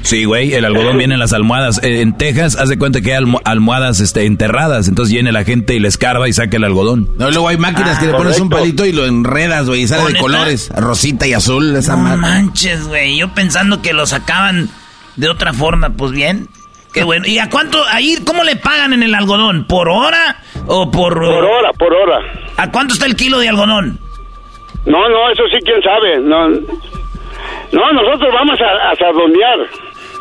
Sí, 0.04 0.26
güey, 0.26 0.54
el 0.54 0.66
algodón 0.66 0.98
viene 0.98 1.16
en 1.16 1.20
las 1.20 1.34
almohadas. 1.34 1.82
Eh, 1.84 2.02
en 2.02 2.16
Texas, 2.18 2.58
haz 2.60 2.70
de 2.70 2.78
cuenta 2.78 3.02
que 3.02 3.12
hay 3.14 3.18
almo- 3.24 3.42
almohadas 3.44 4.00
este, 4.00 4.26
enterradas. 4.26 4.88
Entonces 4.88 5.12
viene 5.14 5.32
la 5.32 5.44
gente 5.44 5.74
y 5.76 5.80
le 5.80 5.88
escarba 5.88 6.28
y 6.30 6.34
saca 6.34 6.58
el 6.58 6.64
algodón. 6.64 7.10
No, 7.18 7.32
luego 7.32 7.48
hay 7.48 7.58
máquinas 7.58 7.98
Ah, 7.98 8.00
que 8.00 8.06
le 8.08 8.14
pones 8.14 8.40
un 8.40 8.50
palito 8.50 8.86
y 8.86 8.92
lo 8.92 9.06
enredas, 9.06 9.66
güey, 9.68 9.82
y 9.82 9.88
sale 9.88 10.04
¿Oh, 10.04 10.08
de 10.08 10.20
colores, 10.20 10.72
rosita 10.76 11.26
y 11.28 11.34
azul, 11.34 11.76
esa 11.76 11.96
No 11.96 12.04
madre. 12.04 12.18
manches, 12.18 12.88
güey. 12.88 13.18
Yo 13.18 13.30
pensando 13.34 13.82
que 13.82 13.94
lo 13.94 14.06
sacaban 14.06 14.70
de 15.16 15.30
otra 15.30 15.54
forma. 15.54 15.90
Pues 15.92 16.12
bien. 16.12 16.48
Qué 16.94 17.04
bueno. 17.04 17.26
¿Y 17.28 17.40
a 17.40 17.50
cuánto? 17.50 17.84
Ahí, 17.92 18.18
¿cómo 18.26 18.44
le 18.44 18.56
pagan 18.56 18.94
en 18.94 19.04
el 19.04 19.14
algodón? 19.16 19.66
¿Por 19.68 19.90
hora 19.90 20.38
o 20.68 20.90
por...? 20.92 21.14
Por 21.16 21.44
hora, 21.44 21.72
por 21.78 21.94
hora. 21.94 22.20
¿A 22.58 22.72
cuánto 22.72 22.94
está 22.94 23.06
el 23.06 23.16
kilo 23.18 23.40
de 23.40 23.50
algodón? 23.50 24.00
No, 24.86 25.10
no, 25.10 25.30
eso 25.32 25.44
sí, 25.52 25.58
quién 25.66 25.82
sabe. 25.82 26.20
No, 26.22 26.48
no 27.72 27.94
nosotros 27.94 28.34
vamos 28.34 28.60
a, 28.62 28.92
a 28.92 28.96
sardondear. 28.96 29.60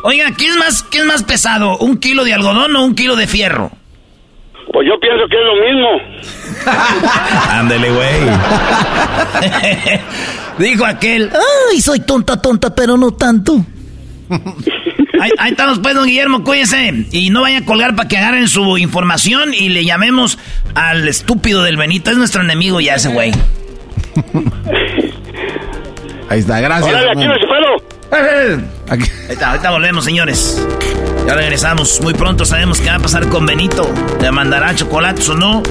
Oiga, 0.03 0.31
¿qué 0.37 0.45
es, 0.45 0.55
más, 0.57 0.83
¿qué 0.83 0.99
es 0.99 1.05
más 1.05 1.23
pesado? 1.23 1.77
¿Un 1.77 1.97
kilo 1.97 2.23
de 2.23 2.33
algodón 2.33 2.75
o 2.75 2.83
un 2.85 2.95
kilo 2.95 3.15
de 3.15 3.27
fierro? 3.27 3.71
Pues 4.71 4.87
yo 4.87 4.99
pienso 4.99 5.25
que 5.29 5.35
es 5.35 5.45
lo 5.45 5.55
mismo. 5.65 5.89
Ándele, 7.49 7.89
güey. 7.91 8.21
Dijo 10.69 10.85
aquel, 10.85 11.31
ay, 11.71 11.81
soy 11.81 12.01
tonta, 12.01 12.41
tonta, 12.41 12.73
pero 12.75 12.97
no 12.97 13.11
tanto. 13.11 13.53
ahí, 15.19 15.31
ahí, 15.37 15.51
estamos 15.51 15.79
pues, 15.79 15.95
don 15.95 16.05
Guillermo, 16.05 16.43
cuídense. 16.43 17.07
Y 17.11 17.29
no 17.29 17.41
vaya 17.41 17.59
a 17.59 17.65
colgar 17.65 17.95
para 17.95 18.07
que 18.07 18.17
agarren 18.17 18.47
su 18.47 18.77
información 18.77 19.53
y 19.53 19.69
le 19.69 19.85
llamemos 19.85 20.37
al 20.73 21.07
estúpido 21.07 21.63
del 21.63 21.77
Benito. 21.77 22.11
Es 22.11 22.17
nuestro 22.17 22.41
enemigo 22.41 22.79
ya 22.79 22.95
ese 22.95 23.09
güey. 23.09 23.31
Ahí 26.29 26.39
está, 26.39 26.59
gracias. 26.59 26.89
Órale, 26.89 27.11
aquí 27.11 27.25
no 27.25 27.33
se 27.33 27.45
Ahí 28.89 28.99
está, 29.29 29.51
ahorita 29.51 29.71
volvemos, 29.71 30.05
señores. 30.05 30.65
Ya 31.27 31.33
regresamos. 31.33 31.99
Muy 32.01 32.13
pronto 32.13 32.45
sabemos 32.45 32.79
qué 32.79 32.89
va 32.89 32.95
a 32.95 32.99
pasar 32.99 33.27
con 33.29 33.45
Benito. 33.45 33.91
¿Le 34.21 34.31
mandará 34.31 34.75
chocolates 34.75 35.27
o 35.29 35.35
no? 35.35 35.63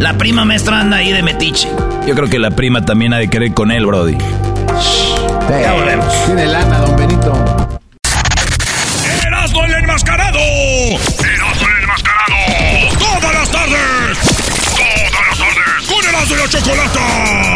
La 0.00 0.16
prima 0.16 0.44
maestra 0.44 0.80
anda 0.80 0.96
ahí 0.98 1.12
de 1.12 1.22
metiche. 1.22 1.68
Yo 2.06 2.14
creo 2.14 2.28
que 2.28 2.38
la 2.38 2.50
prima 2.50 2.84
también 2.84 3.12
ha 3.12 3.18
de 3.18 3.28
querer 3.28 3.52
con 3.52 3.70
él, 3.70 3.86
Brody. 3.86 4.16
Ya 5.48 5.72
volvemos. 5.74 6.24
Tiene 6.26 6.46
lana, 6.46 6.78
don 6.78 6.96
Benito. 6.96 7.32
¡Erasmo 9.26 9.64
el 9.64 9.74
enmascarado! 9.74 10.38
¡Erasmo 10.38 11.68
el 11.68 11.82
enmascarado! 11.82 12.34
¡Todas 12.98 13.34
las 13.34 13.50
tardes! 13.50 14.18
¡Todas 14.76 15.26
las 15.28 15.38
tardes! 15.38 15.86
¡Con 15.88 16.04
Erasmo 16.04 16.34
y 16.34 16.38
la 16.38 16.48
Chocolata! 16.48 17.55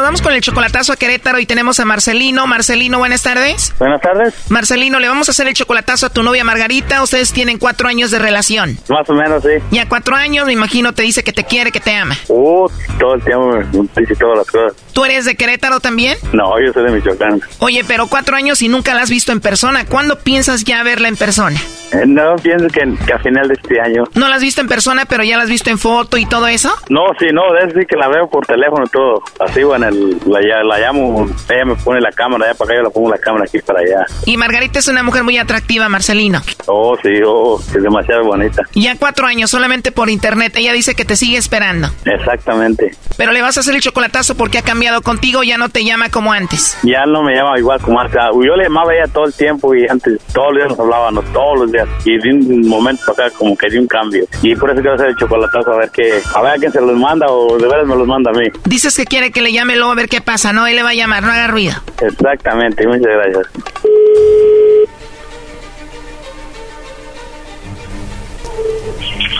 vamos 0.11 0.21
con 0.21 0.33
el 0.33 0.41
chocolatazo 0.41 0.91
a 0.91 0.97
Querétaro 0.97 1.39
y 1.39 1.45
tenemos 1.45 1.79
a 1.79 1.85
Marcelino. 1.85 2.45
Marcelino, 2.45 2.97
buenas 2.97 3.23
tardes. 3.23 3.73
Buenas 3.79 4.01
tardes. 4.01 4.51
Marcelino, 4.51 4.99
le 4.99 5.07
vamos 5.07 5.29
a 5.29 5.31
hacer 5.31 5.47
el 5.47 5.53
chocolatazo 5.53 6.07
a 6.07 6.09
tu 6.09 6.21
novia 6.21 6.43
Margarita. 6.43 7.01
Ustedes 7.01 7.31
tienen 7.31 7.57
cuatro 7.57 7.87
años 7.87 8.11
de 8.11 8.19
relación. 8.19 8.77
Más 8.89 9.09
o 9.09 9.13
menos, 9.13 9.41
sí. 9.41 9.51
Y 9.71 9.77
a 9.77 9.87
cuatro 9.87 10.17
años, 10.17 10.45
me 10.45 10.51
imagino, 10.51 10.91
te 10.91 11.03
dice 11.03 11.23
que 11.23 11.31
te 11.31 11.45
quiere, 11.45 11.71
que 11.71 11.79
te 11.79 11.95
ama. 11.95 12.17
Uh, 12.27 12.67
todo 12.99 13.13
el 13.15 13.23
tiempo 13.23 13.51
me 13.51 14.01
dice 14.01 14.15
todas 14.17 14.39
las 14.39 14.47
cosas. 14.51 14.73
¿Tú 14.91 15.05
eres 15.05 15.23
de 15.23 15.35
Querétaro 15.35 15.79
también? 15.79 16.17
No, 16.33 16.59
yo 16.59 16.73
soy 16.73 16.83
de 16.83 16.91
Michoacán. 16.91 17.39
Oye, 17.59 17.85
pero 17.87 18.07
cuatro 18.07 18.35
años 18.35 18.61
y 18.61 18.67
nunca 18.67 18.93
la 18.93 19.03
has 19.03 19.09
visto 19.09 19.31
en 19.31 19.39
persona. 19.39 19.85
¿Cuándo 19.85 20.19
piensas 20.19 20.65
ya 20.65 20.83
verla 20.83 21.07
en 21.07 21.15
persona? 21.15 21.57
Eh, 21.93 22.03
no, 22.05 22.35
pienso 22.35 22.67
que, 22.67 22.81
que 23.05 23.13
a 23.13 23.19
final 23.19 23.47
de 23.47 23.53
este 23.53 23.79
año. 23.79 24.03
¿No 24.15 24.27
la 24.27 24.35
has 24.35 24.41
visto 24.41 24.59
en 24.59 24.67
persona, 24.67 25.05
pero 25.05 25.23
ya 25.23 25.37
la 25.37 25.43
has 25.43 25.49
visto 25.49 25.69
en 25.69 25.77
foto 25.77 26.17
y 26.17 26.25
todo 26.25 26.47
eso? 26.47 26.73
No, 26.89 27.01
sí, 27.17 27.27
no, 27.31 27.43
es 27.57 27.73
decir 27.73 27.87
que 27.87 27.95
la 27.95 28.09
veo 28.09 28.29
por 28.29 28.45
teléfono 28.45 28.83
y 28.85 28.89
todo. 28.89 29.23
Así, 29.39 29.63
bueno, 29.63 29.87
el, 29.87 30.00
la, 30.25 30.63
la 30.63 30.79
llamo, 30.79 31.27
ella 31.49 31.65
me 31.65 31.75
pone 31.75 32.01
la 32.01 32.11
cámara 32.11 32.45
allá 32.45 32.55
para 32.55 32.71
acá, 32.71 32.77
yo 32.77 32.83
la 32.83 32.89
pongo 32.89 33.09
la 33.09 33.17
cámara 33.17 33.45
aquí 33.45 33.59
para 33.59 33.79
allá. 33.79 34.05
Y 34.25 34.37
Margarita 34.37 34.79
es 34.79 34.87
una 34.87 35.03
mujer 35.03 35.23
muy 35.23 35.37
atractiva, 35.37 35.89
Marcelino. 35.89 36.41
Oh, 36.67 36.95
sí, 37.01 37.09
oh, 37.25 37.59
es 37.59 37.81
demasiado 37.83 38.23
bonita. 38.23 38.63
Ya 38.73 38.95
cuatro 38.97 39.27
años, 39.27 39.49
solamente 39.49 39.91
por 39.91 40.09
internet. 40.09 40.53
Ella 40.55 40.73
dice 40.73 40.95
que 40.95 41.05
te 41.05 41.15
sigue 41.15 41.37
esperando. 41.37 41.89
Exactamente. 42.05 42.91
Pero 43.17 43.31
le 43.31 43.41
vas 43.41 43.57
a 43.57 43.59
hacer 43.61 43.75
el 43.75 43.81
chocolatazo 43.81 44.35
porque 44.35 44.57
ha 44.57 44.61
cambiado 44.61 45.01
contigo, 45.01 45.43
ya 45.43 45.57
no 45.57 45.69
te 45.69 45.83
llama 45.83 46.09
como 46.09 46.31
antes. 46.33 46.77
Ya 46.83 47.05
no 47.05 47.23
me 47.23 47.35
llama 47.35 47.57
igual 47.59 47.79
como 47.81 47.99
antes. 47.99 48.17
Ah, 48.19 48.29
Yo 48.33 48.55
le 48.55 48.63
llamaba 48.63 48.91
a 48.91 48.95
ella 48.95 49.07
todo 49.13 49.25
el 49.25 49.33
tiempo 49.33 49.73
y 49.75 49.87
antes 49.87 50.19
todos 50.33 50.49
los 50.53 50.57
días 50.57 50.69
nos 50.69 50.79
hablábamos, 50.79 51.25
todos 51.33 51.59
los 51.59 51.71
días. 51.71 51.87
Y 52.05 52.17
de 52.17 52.29
un 52.33 52.67
momento 52.67 53.11
acá 53.11 53.29
como 53.37 53.55
que 53.57 53.69
di 53.69 53.77
un 53.77 53.87
cambio. 53.87 54.25
Y 54.41 54.55
por 54.55 54.71
eso 54.71 54.81
quiero 54.81 54.95
hacer 54.95 55.07
el 55.07 55.15
chocolatazo 55.15 55.71
a 55.71 55.77
ver 55.77 55.91
qué, 55.91 56.21
a 56.33 56.41
ver 56.41 56.53
a 56.53 56.55
quién 56.55 56.71
se 56.71 56.81
los 56.81 56.97
manda 56.97 57.27
o 57.29 57.57
de 57.57 57.67
veras 57.67 57.85
me 57.87 57.95
los 57.95 58.07
manda 58.07 58.31
a 58.31 58.33
mí. 58.33 58.45
Dices 58.65 58.95
que 58.95 59.05
quiere 59.05 59.31
que 59.31 59.41
le 59.41 59.51
llame 59.51 59.75
a 59.91 59.95
ver 59.95 60.09
qué 60.09 60.21
pasa, 60.21 60.53
¿no? 60.53 60.67
Él 60.67 60.75
le 60.75 60.83
va 60.83 60.89
a 60.89 60.93
llamar, 60.93 61.23
no 61.23 61.31
haga 61.31 61.47
ruido. 61.47 61.73
Exactamente, 62.01 62.87
muchas 62.87 63.01
gracias. 63.01 63.47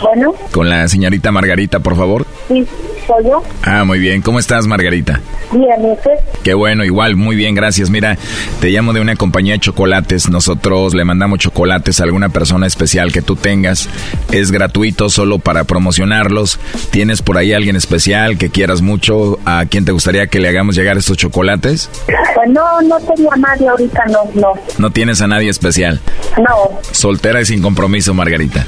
Bueno, 0.02 0.34
Con 0.50 0.68
la 0.68 0.88
señorita 0.88 1.30
Margarita, 1.30 1.78
por 1.78 1.96
favor. 1.96 2.26
sí, 2.48 2.66
soy 3.06 3.24
yo. 3.24 3.42
Ah, 3.62 3.84
muy 3.84 3.98
bien. 4.00 4.20
¿Cómo 4.20 4.38
estás, 4.38 4.66
Margarita? 4.66 5.20
Bien, 5.52 5.84
¿y 5.84 5.92
usted? 5.92 6.10
Qué 6.42 6.54
bueno, 6.54 6.84
igual, 6.84 7.14
muy 7.14 7.36
bien, 7.36 7.54
gracias. 7.54 7.88
Mira, 7.90 8.16
te 8.60 8.70
llamo 8.70 8.92
de 8.92 9.00
una 9.00 9.14
compañía 9.16 9.54
de 9.54 9.60
chocolates. 9.60 10.28
Nosotros 10.28 10.94
le 10.94 11.04
mandamos 11.04 11.38
chocolates 11.38 12.00
a 12.00 12.04
alguna 12.04 12.30
persona 12.30 12.66
especial 12.66 13.12
que 13.12 13.22
tú 13.22 13.36
tengas. 13.36 13.88
Es 14.32 14.50
gratuito 14.50 15.08
solo 15.08 15.38
para 15.38 15.64
promocionarlos. 15.64 16.58
¿Tienes 16.90 17.22
por 17.22 17.38
ahí 17.38 17.52
alguien 17.52 17.76
especial 17.76 18.38
que 18.38 18.50
quieras 18.50 18.82
mucho? 18.82 19.38
¿A 19.44 19.66
quién 19.66 19.84
te 19.84 19.92
gustaría 19.92 20.26
que 20.26 20.40
le 20.40 20.48
hagamos 20.48 20.74
llegar 20.74 20.96
estos 20.96 21.16
chocolates? 21.16 21.90
Pues 22.34 22.50
no, 22.50 22.80
no 22.82 22.98
tengo 23.00 23.32
a 23.32 23.36
nadie 23.36 23.68
ahorita, 23.68 24.04
no, 24.06 24.24
no, 24.34 24.52
No 24.78 24.90
tienes 24.90 25.20
a 25.22 25.26
nadie 25.28 25.48
especial. 25.50 26.00
no. 26.38 26.80
Soltera 26.92 27.40
y 27.40 27.44
sin 27.46 27.62
compromiso, 27.62 28.14
Margarita. 28.14 28.64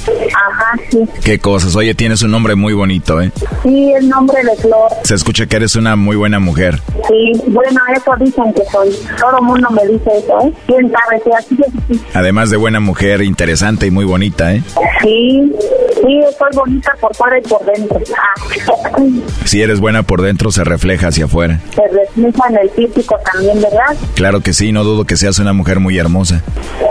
Ajá, 0.55 0.79
sí. 0.91 0.99
Qué 1.25 1.39
cosas. 1.39 1.75
Oye, 1.77 1.95
tienes 1.95 2.23
un 2.23 2.31
nombre 2.31 2.55
muy 2.55 2.73
bonito, 2.75 3.21
¿eh? 3.21 3.33
Sí, 3.63 3.93
el 3.93 4.09
nombre 4.09 4.43
de 4.45 4.57
Flor. 4.63 4.91
Se 5.03 5.15
escucha 5.15 5.47
que 5.47 5.57
eres 5.57 5.75
una 5.77 5.97
muy 5.97 6.17
buena 6.17 6.39
mujer. 6.39 6.81
Sí, 7.09 7.33
bueno, 7.49 7.81
eso 7.95 8.13
dicen 8.21 8.53
que 8.55 8.63
soy. 8.71 8.91
Todo 9.19 9.39
el 9.39 9.45
mundo 9.45 9.69
me 9.71 9.83
dice 9.87 10.11
eso, 10.19 10.41
¿eh? 10.47 10.53
¿Quién 10.67 10.93
sabe 10.93 11.23
si 11.25 11.31
así 11.33 11.59
es? 11.91 12.01
Además 12.15 12.51
de 12.51 12.57
buena 12.57 12.81
mujer, 12.81 13.23
interesante 13.23 13.87
y 13.87 13.91
muy 13.91 14.05
bonita, 14.05 14.55
¿eh? 14.55 14.63
Sí, 15.03 15.53
sí, 15.95 16.21
soy 16.39 16.49
bonita 16.55 16.93
por 17.01 17.15
fuera 17.17 17.39
y 17.39 17.43
por 17.43 17.65
dentro. 17.65 17.99
Ah, 18.17 19.01
Si 19.45 19.61
eres 19.63 19.81
buena 19.81 20.03
por 20.03 20.23
dentro, 20.23 20.51
se 20.53 20.63
refleja 20.65 21.09
hacia 21.09 21.25
afuera. 21.27 21.61
se 21.75 21.83
refleja 21.89 22.49
en 22.51 22.59
el 22.59 22.71
físico 22.71 23.17
también, 23.33 23.61
¿verdad? 23.61 23.97
Claro 24.15 24.41
que 24.41 24.53
sí, 24.53 24.73
no 24.73 24.85
dudo 24.85 25.05
que 25.05 25.17
seas 25.17 25.39
una 25.39 25.53
mujer 25.53 25.81
muy 25.81 25.99
hermosa. 25.99 26.43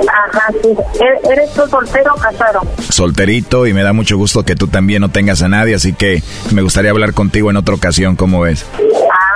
Ajá, 0.07 0.47
sí. 0.61 0.69
¿E- 0.69 1.31
¿Eres 1.31 1.51
tú 1.53 1.61
soltero 1.69 2.13
o 2.15 2.19
casado? 2.19 2.61
Solterito 2.89 3.52
y 3.67 3.73
me 3.73 3.83
da 3.83 3.93
mucho 3.93 4.17
gusto 4.17 4.43
que 4.43 4.55
tú 4.55 4.67
también 4.67 5.01
no 5.01 5.09
tengas 5.09 5.43
a 5.43 5.47
nadie, 5.47 5.75
así 5.75 5.93
que 5.93 6.23
me 6.51 6.63
gustaría 6.63 6.89
hablar 6.89 7.13
contigo 7.13 7.51
en 7.51 7.57
otra 7.57 7.75
ocasión, 7.75 8.15
¿cómo 8.15 8.41
ves? 8.41 8.65
Ah, 8.75 9.32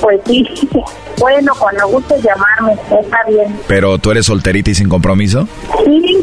pues 0.00 0.20
sí. 0.26 0.46
Bueno, 1.18 1.52
cuando 1.58 1.88
gustes 1.88 2.22
llamarme, 2.22 2.72
está 3.00 3.18
bien. 3.28 3.56
Pero 3.66 3.96
tú 3.98 4.10
eres 4.10 4.26
solterita 4.26 4.70
y 4.70 4.74
sin 4.74 4.88
compromiso. 4.88 5.48
Sí, 5.84 6.18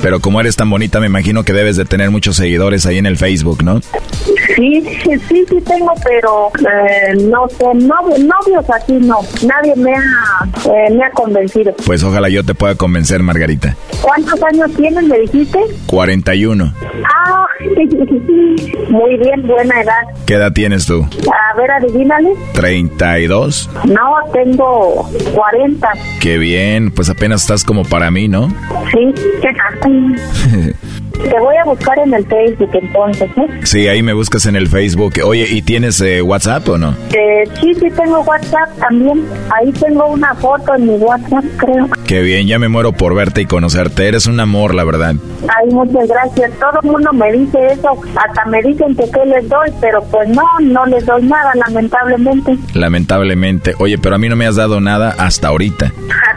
Pero 0.00 0.20
como 0.20 0.40
eres 0.40 0.56
tan 0.56 0.70
bonita, 0.70 1.00
me 1.00 1.06
imagino 1.06 1.44
que 1.44 1.52
debes 1.52 1.76
de 1.76 1.84
tener 1.84 2.10
muchos 2.10 2.36
seguidores 2.36 2.86
ahí 2.86 2.98
en 2.98 3.06
el 3.06 3.16
Facebook, 3.18 3.62
¿no? 3.62 3.80
sí, 4.56 4.82
sí, 5.02 5.10
sí, 5.28 5.44
sí 5.48 5.60
tengo, 5.62 5.92
pero 6.04 6.48
eh, 6.60 7.14
no 7.22 7.46
sé, 7.48 7.64
novio- 7.74 8.18
novios 8.18 8.68
así 8.70 8.92
no. 8.94 9.18
Nadie 9.46 9.74
me 9.76 9.92
ha, 9.94 10.44
eh, 10.66 10.90
me 10.94 11.04
ha 11.04 11.10
convencido. 11.10 11.74
Pues 11.86 12.02
ojalá 12.02 12.28
yo 12.28 12.44
te 12.44 12.54
pueda 12.54 12.74
convencer, 12.74 13.22
Margarita. 13.22 13.76
¿Cuántos 14.00 14.42
años 14.42 14.70
tienes, 14.76 15.04
me 15.04 15.18
dijiste? 15.20 15.58
41. 15.86 16.72
Ah, 17.04 17.46
muy 18.88 19.16
bien, 19.16 19.46
buena 19.46 19.80
edad. 19.80 20.02
¿Qué 20.26 20.34
edad 20.34 20.52
tienes 20.52 20.86
tú? 20.86 21.06
A 21.32 21.56
ver, 21.56 21.70
adivínale. 21.70 22.30
32. 22.72 23.68
No, 23.84 24.14
tengo 24.32 25.08
40. 25.34 25.92
Qué 26.20 26.38
bien, 26.38 26.90
pues 26.90 27.10
apenas 27.10 27.42
estás 27.42 27.64
como 27.64 27.84
para 27.84 28.10
mí, 28.10 28.28
¿no? 28.28 28.48
Sí, 28.92 29.12
qué 29.42 29.52
Te 31.12 31.38
voy 31.38 31.56
a 31.56 31.64
buscar 31.64 31.98
en 31.98 32.14
el 32.14 32.26
Facebook 32.26 32.70
entonces, 32.72 33.30
¿eh? 33.36 33.60
Sí, 33.64 33.88
ahí 33.88 34.02
me 34.02 34.12
buscas 34.12 34.46
en 34.46 34.56
el 34.56 34.68
Facebook. 34.68 35.14
Oye, 35.24 35.46
¿y 35.48 35.62
tienes 35.62 36.00
eh, 36.00 36.22
WhatsApp 36.22 36.68
o 36.68 36.78
no? 36.78 36.94
Eh, 37.12 37.44
sí, 37.60 37.74
sí 37.74 37.88
tengo 37.96 38.20
WhatsApp 38.20 38.68
también. 38.78 39.24
Ahí 39.54 39.72
tengo 39.72 40.06
una 40.08 40.34
foto 40.34 40.74
en 40.74 40.86
mi 40.86 40.94
WhatsApp, 40.94 41.44
creo. 41.56 41.88
Qué 42.06 42.22
bien, 42.22 42.46
ya 42.46 42.58
me 42.58 42.68
muero 42.68 42.92
por 42.92 43.14
verte 43.14 43.42
y 43.42 43.46
conocerte. 43.46 44.08
Eres 44.08 44.26
un 44.26 44.40
amor, 44.40 44.74
la 44.74 44.84
verdad. 44.84 45.14
Ay, 45.42 45.68
muchas 45.70 46.08
gracias. 46.08 46.50
Todo 46.58 46.80
el 46.82 46.90
mundo 46.90 47.12
me 47.12 47.32
dice 47.32 47.58
eso. 47.72 48.00
Hasta 48.16 48.44
me 48.46 48.62
dicen 48.62 48.94
que 48.96 49.04
qué 49.10 49.24
les 49.26 49.48
doy, 49.48 49.70
pero 49.80 50.02
pues 50.10 50.28
no, 50.28 50.44
no 50.60 50.86
les 50.86 51.04
doy 51.06 51.22
nada, 51.22 51.52
lamentablemente. 51.66 52.56
Lamentablemente. 52.74 53.74
Oye, 53.78 53.98
pero 53.98 54.16
a 54.16 54.18
mí 54.18 54.28
no 54.28 54.36
me 54.36 54.46
has 54.46 54.56
dado 54.56 54.80
nada 54.80 55.14
hasta 55.18 55.48
ahorita. 55.48 55.92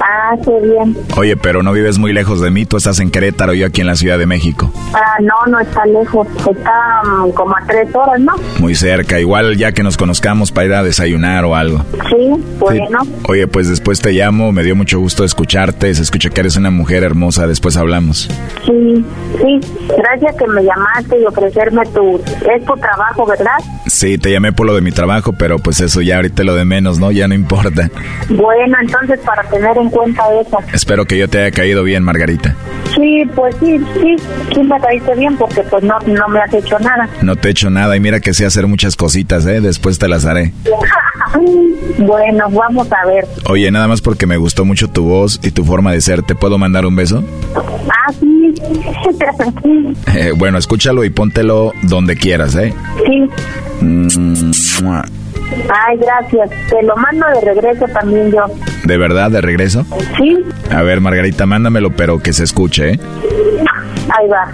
ah, 0.00 0.36
qué 0.44 0.66
bien. 0.66 0.96
Oye, 1.16 1.36
pero 1.36 1.62
no 1.62 1.72
vives 1.72 1.98
muy 1.98 2.12
lejos 2.12 2.40
de 2.40 2.50
mí. 2.50 2.66
Tú 2.66 2.76
estás 2.76 3.00
en 3.00 3.10
Querétaro, 3.10 3.54
yo 3.54 3.66
aquí 3.66 3.80
en 3.80 3.86
la 3.86 3.96
Ciudad 3.96 4.18
de 4.18 4.26
México. 4.26 4.72
Ah, 4.92 5.16
no, 5.20 5.50
no 5.50 5.60
está 5.60 5.84
lejos. 5.86 6.26
Está 6.38 7.02
mm, 7.04 7.30
como 7.30 7.56
a 7.56 7.60
tres 7.66 7.94
horas, 7.94 8.20
¿no? 8.20 8.34
Muy 8.58 8.74
cerca. 8.74 9.20
Igual 9.20 9.56
ya 9.56 9.72
que 9.72 9.82
nos 9.82 9.96
conozcamos 9.96 10.52
para 10.52 10.66
ir 10.66 10.74
a 10.74 10.82
desayunar 10.82 11.44
o 11.44 11.54
algo. 11.54 11.84
Sí, 12.10 12.30
bueno. 12.58 13.00
Oye, 13.28 13.46
pues 13.46 13.68
después 13.68 14.00
te 14.00 14.12
llamo. 14.12 14.52
Me 14.52 14.62
dio 14.62 14.76
mucho 14.76 14.98
gusto 14.98 15.24
escucharte. 15.24 15.94
Se 15.94 16.02
escucha 16.02 16.30
que 16.30 16.40
eres 16.40 16.56
una 16.56 16.70
mujer 16.70 17.02
hermosa. 17.02 17.46
Después 17.46 17.76
hablamos. 17.76 18.28
Sí, 18.64 19.04
sí. 19.40 19.60
Gracias 19.96 20.36
que 20.36 20.46
me 20.46 20.62
llamaste 20.62 21.20
y 21.20 21.24
ofrecerme 21.24 21.82
tu... 21.86 22.16
Es 22.16 22.64
tu 22.64 22.74
trabajo, 22.76 23.26
¿verdad? 23.26 23.56
Sí, 23.86 24.18
te 24.18 24.30
llamé 24.30 24.52
por 24.52 24.66
lo 24.66 24.74
de 24.74 24.80
mi 24.80 24.92
trabajo, 24.92 25.32
pero 25.32 25.58
pues 25.58 25.80
eso 25.80 26.00
ya 26.00 26.16
ahorita 26.16 26.42
lo 26.44 26.54
de 26.54 26.64
menos, 26.64 26.98
¿no? 26.98 27.10
Ya 27.10 27.28
no 27.28 27.34
importa. 27.34 27.90
Bueno, 28.28 28.76
entonces 28.80 29.13
para 29.20 29.42
tener 29.44 29.76
en 29.76 29.90
cuenta 29.90 30.22
eso. 30.40 30.58
Espero 30.72 31.04
que 31.04 31.18
yo 31.18 31.28
te 31.28 31.38
haya 31.38 31.50
caído 31.50 31.82
bien, 31.82 32.02
Margarita. 32.02 32.54
Sí, 32.94 33.22
pues 33.34 33.56
sí, 33.60 33.78
sí, 33.94 34.16
sí 34.54 34.62
me 34.62 34.80
caíste 34.80 35.14
bien 35.16 35.36
porque 35.36 35.62
pues 35.62 35.82
no, 35.82 35.98
no 36.00 36.28
me 36.28 36.40
has 36.40 36.52
hecho 36.54 36.78
nada. 36.78 37.08
No 37.22 37.34
te 37.36 37.48
he 37.48 37.50
hecho 37.50 37.70
nada 37.70 37.96
y 37.96 38.00
mira 38.00 38.20
que 38.20 38.34
sé 38.34 38.46
hacer 38.46 38.66
muchas 38.66 38.96
cositas, 38.96 39.46
¿eh? 39.46 39.60
Después 39.60 39.98
te 39.98 40.08
las 40.08 40.24
haré. 40.26 40.52
bueno, 41.98 42.48
vamos 42.50 42.88
a 42.92 43.06
ver. 43.06 43.26
Oye, 43.46 43.70
nada 43.70 43.88
más 43.88 44.00
porque 44.00 44.26
me 44.26 44.36
gustó 44.36 44.64
mucho 44.64 44.88
tu 44.88 45.04
voz 45.04 45.40
y 45.42 45.50
tu 45.50 45.64
forma 45.64 45.92
de 45.92 46.00
ser, 46.00 46.22
¿te 46.22 46.34
puedo 46.34 46.58
mandar 46.58 46.86
un 46.86 46.94
beso? 46.96 47.24
Ah, 47.56 48.12
sí. 48.20 48.54
Eh, 50.14 50.32
bueno, 50.36 50.58
escúchalo 50.58 51.04
y 51.04 51.10
póntelo 51.10 51.72
donde 51.82 52.16
quieras, 52.16 52.54
¿eh? 52.54 52.72
Sí. 53.04 53.28
Ay, 55.72 55.98
gracias. 55.98 56.50
Te 56.68 56.82
lo 56.82 56.96
mando 56.96 57.26
de 57.28 57.40
regreso 57.40 57.86
también 57.88 58.30
yo. 58.32 58.44
¿De 58.84 58.96
verdad, 58.96 59.30
de 59.30 59.40
regreso? 59.40 59.84
Sí. 60.16 60.44
A 60.70 60.82
ver, 60.82 61.00
Margarita, 61.00 61.46
mándamelo, 61.46 61.90
pero 61.90 62.18
que 62.20 62.32
se 62.32 62.44
escuche, 62.44 62.94
¿eh? 62.94 63.00
Ahí 64.16 64.28
va. 64.28 64.48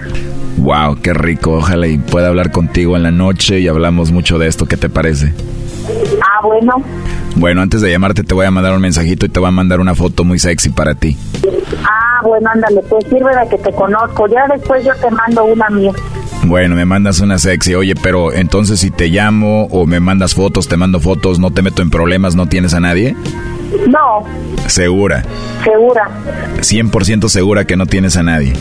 Wow, 0.57 1.01
qué 1.01 1.13
rico. 1.13 1.53
Ojalá 1.53 1.87
y 1.87 1.97
pueda 1.97 2.27
hablar 2.27 2.51
contigo 2.51 2.95
en 2.95 3.03
la 3.03 3.11
noche 3.11 3.59
y 3.59 3.67
hablamos 3.67 4.11
mucho 4.11 4.37
de 4.37 4.47
esto. 4.47 4.65
¿Qué 4.65 4.77
te 4.77 4.89
parece? 4.89 5.33
Ah, 6.21 6.45
bueno. 6.45 6.83
Bueno, 7.35 7.61
antes 7.61 7.81
de 7.81 7.89
llamarte 7.89 8.23
te 8.23 8.33
voy 8.33 8.45
a 8.45 8.51
mandar 8.51 8.73
un 8.73 8.81
mensajito 8.81 9.25
y 9.25 9.29
te 9.29 9.39
voy 9.39 9.47
a 9.47 9.51
mandar 9.51 9.79
una 9.79 9.95
foto 9.95 10.23
muy 10.23 10.37
sexy 10.37 10.69
para 10.69 10.95
ti. 10.95 11.17
Ah, 11.83 12.21
bueno, 12.23 12.49
ándale, 12.53 12.81
pues 12.89 13.05
sirve 13.05 13.31
de 13.35 13.49
que 13.49 13.57
te 13.57 13.71
conozco. 13.71 14.27
Ya 14.27 14.45
después 14.53 14.85
yo 14.85 14.93
te 14.95 15.09
mando 15.09 15.45
una 15.45 15.69
mía. 15.69 15.91
Bueno, 16.43 16.75
me 16.75 16.85
mandas 16.85 17.19
una 17.19 17.37
sexy. 17.37 17.75
Oye, 17.75 17.93
pero 17.95 18.33
entonces 18.33 18.79
si 18.79 18.91
te 18.91 19.07
llamo 19.07 19.65
o 19.65 19.85
me 19.85 19.99
mandas 19.99 20.33
fotos, 20.35 20.67
te 20.67 20.75
mando 20.77 20.99
fotos, 20.99 21.39
no 21.39 21.51
te 21.51 21.61
meto 21.61 21.81
en 21.81 21.89
problemas, 21.89 22.35
no 22.35 22.47
tienes 22.47 22.73
a 22.73 22.79
nadie? 22.79 23.15
No, 23.87 24.25
Segura. 24.67 25.23
segura. 25.63 26.09
100% 26.59 27.29
segura 27.29 27.65
que 27.65 27.77
no 27.77 27.85
tienes 27.85 28.17
a 28.17 28.23
nadie. 28.23 28.53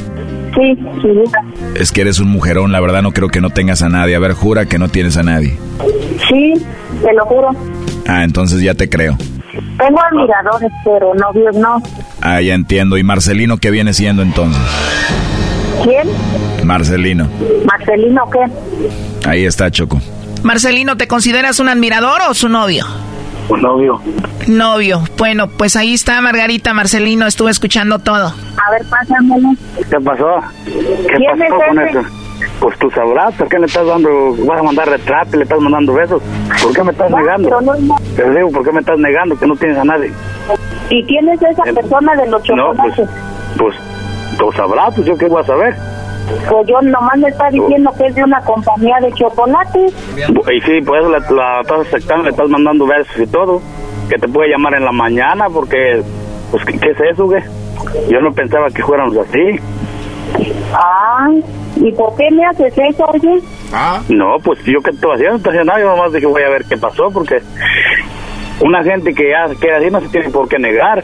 Sí, 0.54 0.76
segura. 1.00 1.42
Es 1.74 1.90
que 1.92 2.00
eres 2.02 2.18
un 2.20 2.28
mujerón, 2.28 2.70
la 2.72 2.80
verdad 2.80 3.02
no 3.02 3.12
creo 3.12 3.28
que 3.28 3.40
no 3.40 3.50
tengas 3.50 3.82
a 3.82 3.88
nadie. 3.88 4.14
A 4.14 4.18
ver, 4.18 4.32
jura 4.34 4.66
que 4.66 4.78
no 4.78 4.88
tienes 4.88 5.16
a 5.16 5.22
nadie. 5.22 5.56
Sí, 6.28 6.54
te 7.02 7.12
lo 7.14 7.24
juro. 7.26 7.48
Ah, 8.06 8.24
entonces 8.24 8.60
ya 8.60 8.74
te 8.74 8.88
creo. 8.88 9.16
Tengo 9.78 10.00
admiradores, 10.00 10.70
pero 10.84 11.14
novios 11.14 11.56
no. 11.56 11.82
Ah, 12.20 12.40
ya 12.40 12.54
entiendo. 12.54 12.98
¿Y 12.98 13.02
Marcelino 13.02 13.58
qué 13.58 13.70
viene 13.70 13.94
siendo 13.94 14.22
entonces? 14.22 14.60
¿Quién? 15.84 16.08
Marcelino. 16.66 17.28
¿Marcelino 17.64 18.28
qué? 18.30 19.28
Ahí 19.28 19.44
está, 19.44 19.70
Choco. 19.70 20.00
Marcelino, 20.42 20.96
¿te 20.96 21.06
consideras 21.08 21.60
un 21.60 21.68
admirador 21.68 22.20
o 22.28 22.34
su 22.34 22.48
novio? 22.48 22.86
Un 23.48 23.62
novio. 23.62 24.00
Novio. 24.46 25.02
Bueno, 25.18 25.48
pues 25.48 25.76
ahí 25.76 25.94
está 25.94 26.20
Margarita, 26.20 26.72
Marcelino, 26.72 27.26
estuve 27.26 27.50
escuchando 27.50 27.98
todo. 27.98 28.26
A 28.28 28.70
ver, 28.70 28.82
pásamelo. 28.88 29.48
¿Qué 29.76 30.00
pasó? 30.00 30.36
¿Qué 30.64 31.14
¿Quién 31.16 31.38
pasó 31.38 31.44
es 31.44 31.68
con 31.68 31.78
ese? 31.80 31.98
eso? 31.98 32.08
Pues 32.60 32.78
tú 32.78 32.90
sabrás, 32.90 33.34
¿por 33.34 33.48
qué 33.48 33.58
le 33.58 33.66
estás 33.66 33.86
dando, 33.86 34.34
vas 34.46 34.60
a 34.60 34.62
mandar 34.62 34.88
retrato 34.88 35.30
y 35.34 35.38
le 35.38 35.42
estás 35.44 35.60
mandando 35.60 35.94
besos? 35.94 36.22
¿Por 36.62 36.72
qué 36.74 36.82
me 36.84 36.92
estás 36.92 37.10
negando? 37.10 37.60
no 37.60 37.96
Te 38.16 38.30
digo, 38.30 38.50
¿por 38.50 38.64
qué 38.64 38.72
me 38.72 38.80
estás 38.80 38.98
negando 38.98 39.38
que 39.38 39.46
no 39.46 39.56
tienes 39.56 39.78
a 39.78 39.84
nadie? 39.84 40.12
¿Y 40.90 41.04
quién 41.04 41.28
es 41.28 41.40
esa 41.42 41.62
persona 41.64 42.14
de 42.16 42.28
los 42.28 42.42
Eh, 42.48 42.52
No, 42.54 42.72
pues, 42.74 42.94
chocolates? 42.96 43.08
pues 43.56 43.76
tú 44.38 44.50
sabrás, 44.52 44.94
pues 44.94 45.06
yo 45.06 45.16
qué 45.16 45.26
voy 45.26 45.40
a 45.42 45.44
saber. 45.46 45.74
Pues 46.48 46.66
yo 46.66 46.80
nomás 46.82 47.18
me 47.18 47.28
está 47.28 47.48
diciendo 47.50 47.90
que 47.98 48.06
es 48.06 48.14
de 48.14 48.22
una 48.22 48.40
compañía 48.42 48.96
de 49.00 49.12
chocolates. 49.12 49.92
Y 50.16 50.60
sí, 50.60 50.80
pues 50.84 51.04
la, 51.04 51.18
la 51.30 51.60
estás 51.60 51.80
aceptando, 51.80 52.24
le 52.24 52.30
estás 52.30 52.48
mandando 52.48 52.86
besos 52.86 53.18
y 53.18 53.26
todo. 53.26 53.60
Que 54.08 54.16
te 54.16 54.28
puede 54.28 54.50
llamar 54.50 54.74
en 54.74 54.84
la 54.84 54.92
mañana 54.92 55.46
porque, 55.52 56.02
pues, 56.50 56.64
¿qué, 56.64 56.78
qué 56.78 56.90
es 56.90 57.00
eso, 57.12 57.26
güey? 57.26 57.42
Yo 58.08 58.20
no 58.20 58.32
pensaba 58.32 58.68
que 58.70 58.82
fuéramos 58.82 59.16
así. 59.16 59.58
Ah, 60.72 61.28
¿y 61.76 61.92
por 61.92 62.14
qué 62.16 62.28
me 62.30 62.44
haces 62.44 62.74
eso, 62.76 63.04
oye? 63.06 63.40
No, 64.08 64.36
pues 64.42 64.58
yo 64.64 64.80
que 64.80 64.90
estoy 64.90 65.12
haciendo, 65.12 65.32
no 65.32 65.36
estoy 65.38 65.50
haciendo 65.50 65.72
nada, 65.72 65.80
yo 65.84 65.96
nomás 65.96 66.12
dije 66.12 66.26
voy 66.26 66.42
a 66.42 66.50
ver 66.50 66.64
qué 66.68 66.76
pasó 66.76 67.10
porque 67.10 67.40
una 68.60 68.82
gente 68.84 69.14
que 69.14 69.30
ya 69.30 69.46
queda 69.60 69.78
así 69.78 69.90
no 69.90 70.00
se 70.00 70.08
tiene 70.08 70.30
por 70.30 70.48
qué 70.48 70.58
negar. 70.58 71.02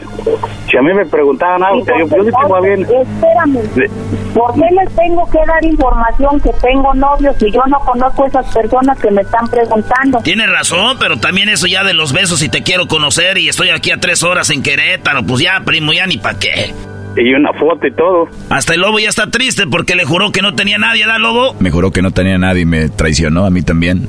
Si 0.69 0.77
a 0.77 0.81
mí 0.81 0.93
me 0.93 1.05
preguntaban 1.05 1.63
algo, 1.63 1.83
que 1.83 1.93
yo, 1.99 2.07
yo 2.07 2.23
sí 2.23 2.29
tengo 2.41 2.55
a 2.55 2.61
bien. 2.61 2.81
Espérame. 2.81 3.89
¿Por 4.33 4.53
qué 4.53 4.65
les 4.75 4.95
tengo 4.95 5.29
que 5.29 5.39
dar 5.47 5.63
información 5.63 6.39
que 6.39 6.51
tengo 6.61 6.93
novios 6.93 7.35
si 7.39 7.51
yo 7.51 7.61
no 7.67 7.79
conozco 7.79 8.25
a 8.25 8.27
esas 8.27 8.53
personas 8.53 8.99
que 8.99 9.11
me 9.11 9.21
están 9.21 9.47
preguntando? 9.47 10.19
Tienes 10.19 10.49
razón, 10.49 10.97
pero 10.99 11.17
también 11.17 11.49
eso 11.49 11.67
ya 11.67 11.83
de 11.83 11.93
los 11.93 12.13
besos 12.13 12.43
y 12.43 12.49
te 12.49 12.63
quiero 12.63 12.87
conocer 12.87 13.37
y 13.37 13.49
estoy 13.49 13.69
aquí 13.69 13.91
a 13.91 13.97
tres 13.97 14.23
horas 14.23 14.49
en 14.49 14.61
Querétaro, 14.61 15.23
pues 15.23 15.41
ya, 15.41 15.61
primo, 15.65 15.93
ya 15.93 16.05
ni 16.05 16.17
pa' 16.17 16.37
qué. 16.37 16.73
Y 17.19 17.33
una 17.33 17.51
foto 17.53 17.87
y 17.87 17.91
todo. 17.93 18.27
Hasta 18.49 18.75
el 18.75 18.81
lobo 18.81 18.99
ya 18.99 19.09
está 19.09 19.29
triste 19.31 19.63
porque 19.65 19.95
le 19.95 20.05
juró 20.05 20.31
que 20.31 20.41
no 20.41 20.53
tenía 20.53 20.77
nadie, 20.77 21.05
¿da, 21.07 21.17
lobo? 21.17 21.55
Me 21.59 21.71
juró 21.71 21.91
que 21.91 22.01
no 22.01 22.11
tenía 22.11 22.37
nadie 22.37 22.61
y 22.61 22.65
me 22.65 22.89
traicionó 22.89 23.45
a 23.45 23.49
mí 23.49 23.61
también. 23.63 24.07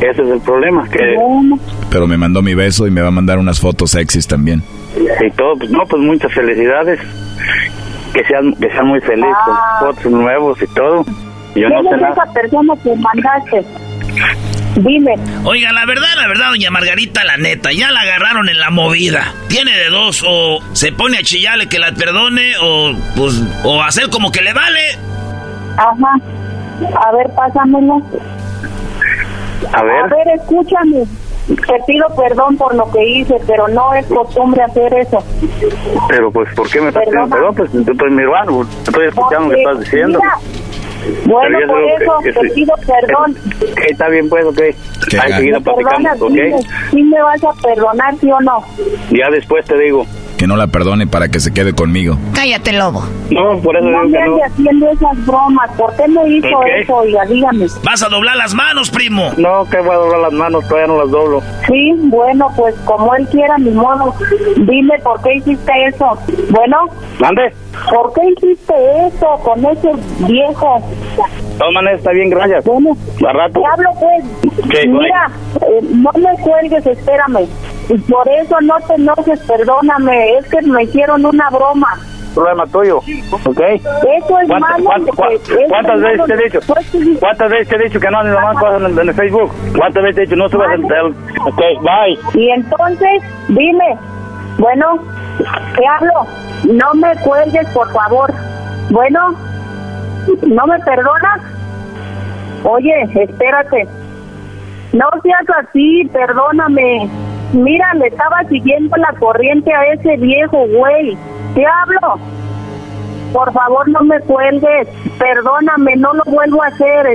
Ese 0.00 0.22
es 0.22 0.28
el 0.28 0.40
problema, 0.40 0.88
que 0.88 0.98
Pero 1.90 2.06
me 2.08 2.16
mandó 2.16 2.42
mi 2.42 2.54
beso 2.54 2.86
y 2.86 2.90
me 2.90 3.00
va 3.00 3.08
a 3.08 3.12
mandar 3.12 3.38
unas 3.38 3.60
fotos 3.60 3.92
sexys 3.92 4.26
también. 4.26 4.62
y 4.96 5.30
todo, 5.32 5.56
pues 5.56 5.70
no, 5.70 5.80
pues 5.88 6.02
muchas 6.02 6.32
felicidades. 6.32 6.98
Que 8.12 8.24
sean, 8.24 8.52
que 8.54 8.68
sean 8.70 8.86
muy 8.88 9.00
felices, 9.02 9.28
Ah. 9.36 9.76
fotos 9.80 10.10
nuevos 10.10 10.58
y 10.60 10.66
todo. 10.74 11.04
Yo 11.54 11.68
no 11.68 11.80
¿Quién 11.80 11.88
sé 11.90 11.94
es 11.96 12.00
nada. 12.02 12.14
esa 12.14 12.32
persona 12.32 12.74
que 12.82 12.94
mandaste? 12.96 13.64
Dime. 14.76 15.14
Oiga, 15.44 15.72
la 15.72 15.84
verdad, 15.86 16.08
la 16.16 16.28
verdad, 16.28 16.50
doña 16.50 16.70
Margarita, 16.70 17.24
la 17.24 17.36
neta, 17.36 17.72
ya 17.72 17.90
la 17.90 18.00
agarraron 18.00 18.48
en 18.48 18.58
la 18.58 18.70
movida. 18.70 19.32
Tiene 19.48 19.76
de 19.76 19.88
dos, 19.90 20.24
o 20.26 20.60
se 20.72 20.92
pone 20.92 21.18
a 21.18 21.22
chillarle 21.22 21.68
que 21.68 21.78
la 21.78 21.92
perdone, 21.92 22.52
o 22.60 22.92
pues, 23.16 23.42
o 23.64 23.82
hacer 23.82 24.08
como 24.10 24.30
que 24.30 24.42
le 24.42 24.52
vale. 24.52 24.80
Ajá. 25.76 26.14
A 27.02 27.12
ver, 27.12 27.28
pásamelo. 27.34 28.02
A 29.72 29.82
ver. 29.82 29.96
A 29.96 30.06
ver, 30.06 30.28
escúchame. 30.36 31.04
Te 31.48 31.82
pido 31.86 32.06
perdón 32.14 32.56
por 32.58 32.74
lo 32.74 32.90
que 32.90 33.02
hice, 33.04 33.36
pero 33.46 33.66
no 33.68 33.94
es 33.94 34.04
costumbre 34.06 34.62
hacer 34.62 34.92
eso. 34.94 35.18
Pero 36.08 36.30
pues, 36.30 36.52
¿por 36.54 36.68
qué 36.70 36.80
me 36.80 36.88
estás 36.88 37.04
pidiendo 37.06 37.34
perdón? 37.34 37.54
Pues 37.54 37.72
yo 37.72 37.92
estoy 37.92 38.10
mi 38.10 38.22
hermano, 38.22 38.66
estoy 38.86 39.06
escuchando 39.06 39.48
lo 39.48 39.54
que 39.54 39.62
estás 39.62 39.80
diciendo. 39.80 40.20
Mira, 40.20 40.38
bueno, 41.26 41.58
por 41.68 41.80
eso 42.02 42.18
que- 42.22 42.32
que 42.32 42.40
te 42.40 42.54
pido 42.54 42.74
perdón. 42.86 43.36
Está 43.88 44.08
bien 44.08 44.28
pues, 44.28 44.44
ok. 44.44 44.58
¿Me 44.60 45.60
perdonas? 45.60 45.62
platicamos, 45.62 46.32
Dime, 46.32 46.54
ok. 46.54 46.60
¿Sí 46.90 47.02
me 47.02 47.22
vas 47.22 47.44
a 47.44 47.52
perdonar, 47.62 48.14
sí 48.20 48.30
o 48.30 48.40
no? 48.40 48.62
Ya 49.10 49.30
después 49.30 49.64
te 49.64 49.78
digo. 49.78 50.04
Que 50.38 50.46
no 50.46 50.56
la 50.56 50.68
perdone 50.68 51.06
para 51.08 51.28
que 51.28 51.40
se 51.40 51.52
quede 51.52 51.72
conmigo. 51.74 52.16
Cállate, 52.32 52.72
lobo. 52.72 53.04
No, 53.30 53.58
por 53.60 53.76
eso 53.76 53.86
No 53.88 54.04
me 54.04 54.12
que 54.12 54.24
no. 54.24 54.32
ande 54.34 54.44
haciendo 54.44 54.88
esas 54.92 55.26
bromas. 55.26 55.70
¿Por 55.76 55.94
qué 55.96 56.06
me 56.08 56.28
hizo 56.28 56.62
eso? 56.80 56.94
Oiga, 56.94 57.24
dígame. 57.26 57.66
Vas 57.82 58.02
a 58.04 58.08
doblar 58.08 58.36
las 58.36 58.54
manos, 58.54 58.88
primo. 58.90 59.32
No, 59.36 59.68
que 59.68 59.78
voy 59.80 59.90
a 59.90 59.98
doblar 59.98 60.20
las 60.20 60.32
manos, 60.32 60.66
todavía 60.68 60.86
no 60.86 60.98
las 61.02 61.10
doblo. 61.10 61.42
Sí, 61.66 61.92
bueno, 62.04 62.46
pues 62.56 62.74
como 62.84 63.12
él 63.16 63.26
quiera, 63.28 63.58
mi 63.58 63.70
modo. 63.70 64.14
Dime 64.56 64.94
por 65.02 65.20
qué 65.22 65.34
hiciste 65.38 65.72
eso. 65.88 66.16
Bueno, 66.50 66.86
¿Mande? 67.18 67.52
¿Por 67.90 68.12
qué 68.12 68.20
hiciste 68.30 68.74
eso 69.06 69.26
con 69.44 69.64
ese 69.66 69.90
viejo? 70.26 70.80
De 70.80 71.58
todas 71.58 71.74
maneras, 71.74 71.98
está 71.98 72.12
bien, 72.12 72.30
gracias. 72.30 72.64
Bueno, 72.64 72.96
A 73.28 73.32
rato. 73.32 73.60
te 73.60 73.66
hablo 73.66 73.90
pues. 73.98 74.24
¿Qué, 74.70 74.86
Mira, 74.88 75.28
eh, 75.62 75.80
no 75.94 76.10
me 76.14 76.42
cuelgues, 76.42 76.86
espérame. 76.86 77.46
Y 77.88 77.98
por 77.98 78.28
eso 78.28 78.56
no 78.62 78.74
te 78.86 78.94
enojes, 78.94 79.40
perdóname. 79.40 80.36
Es 80.38 80.48
que 80.48 80.60
me 80.62 80.82
hicieron 80.84 81.24
una 81.24 81.48
broma. 81.50 81.88
problema 82.34 82.66
tuyo. 82.66 82.98
¿Ok? 82.98 83.60
Eso 83.60 84.38
es 84.40 84.48
¿Cuántas, 84.48 84.78
malo. 84.82 84.84
cuántas- 84.84 86.00
veces 86.00 86.26
te 86.26 86.34
he 86.34 86.36
dicho? 86.36 86.60
¿Cuántas 87.18 87.50
veces 87.50 87.68
te 87.68 87.76
he 87.76 87.84
dicho 87.84 87.98
que 88.00 88.10
no 88.10 88.18
andes 88.18 88.34
nomás 88.34 88.56
cosas 88.58 88.82
en, 88.82 88.98
en 88.98 89.08
el 89.08 89.14
Facebook? 89.14 89.50
¿Cuántas 89.76 90.02
veces 90.04 90.14
te 90.16 90.22
he 90.22 90.24
dicho 90.26 90.36
no 90.36 90.48
subas 90.48 90.68
el... 90.74 90.84
el- 90.84 91.14
Ok, 91.46 91.60
bye. 91.82 92.40
Y 92.40 92.50
entonces, 92.50 93.22
dime, 93.48 93.96
bueno, 94.58 94.98
te 95.76 95.86
hablo, 95.86 96.26
no 96.64 96.94
me 96.94 97.14
cuelgues, 97.22 97.66
por 97.68 97.90
favor. 97.92 98.32
Bueno, 98.90 99.34
¿no 100.46 100.66
me 100.66 100.78
perdonas? 100.80 101.40
Oye, 102.64 103.08
espérate. 103.14 103.86
No 104.92 105.08
seas 105.22 105.46
así, 105.64 106.08
perdóname. 106.12 107.08
Mira, 107.52 107.94
le 107.94 108.08
estaba 108.08 108.42
siguiendo 108.48 108.96
la 108.96 109.12
corriente 109.18 109.72
a 109.72 109.92
ese 109.92 110.16
viejo 110.16 110.66
güey. 110.66 111.16
Te 111.54 111.64
hablo. 111.64 112.18
Por 113.32 113.52
favor, 113.52 113.88
no 113.88 114.00
me 114.00 114.20
cuelgues. 114.20 114.88
Perdóname, 115.18 115.96
no 115.96 116.14
lo 116.14 116.24
vuelvo 116.24 116.62
a 116.62 116.68
hacer. 116.68 117.06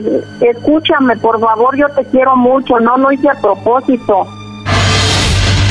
Escúchame, 0.42 1.18
por 1.18 1.40
favor, 1.40 1.76
yo 1.76 1.90
te 1.90 2.06
quiero 2.06 2.36
mucho. 2.36 2.80
No 2.80 2.98
lo 2.98 3.12
hice 3.12 3.30
a 3.30 3.42
propósito. 3.42 4.28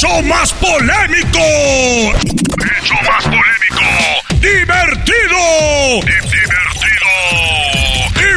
show 0.00 0.22
más 0.22 0.50
polémico! 0.54 1.38
¡El 1.38 2.82
show 2.82 2.96
más 3.06 3.22
polémico! 3.24 3.84
¡Divertido! 4.36 6.00
¡Divertido! 6.00 7.10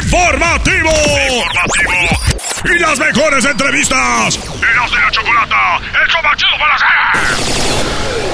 ¡Informativo! 0.02 0.92
¡Informativo! 1.32 1.96
¡Y 2.66 2.78
las 2.80 2.98
mejores 2.98 3.46
entrevistas! 3.46 4.38
¡Eras 4.60 4.90
de 4.90 5.00
la 5.00 5.10
chocolata! 5.10 5.76
¡El 5.78 6.08
show 6.10 6.22
más 6.22 6.36
chido 6.36 6.58
para 6.58 6.74
hacer! 6.74 8.33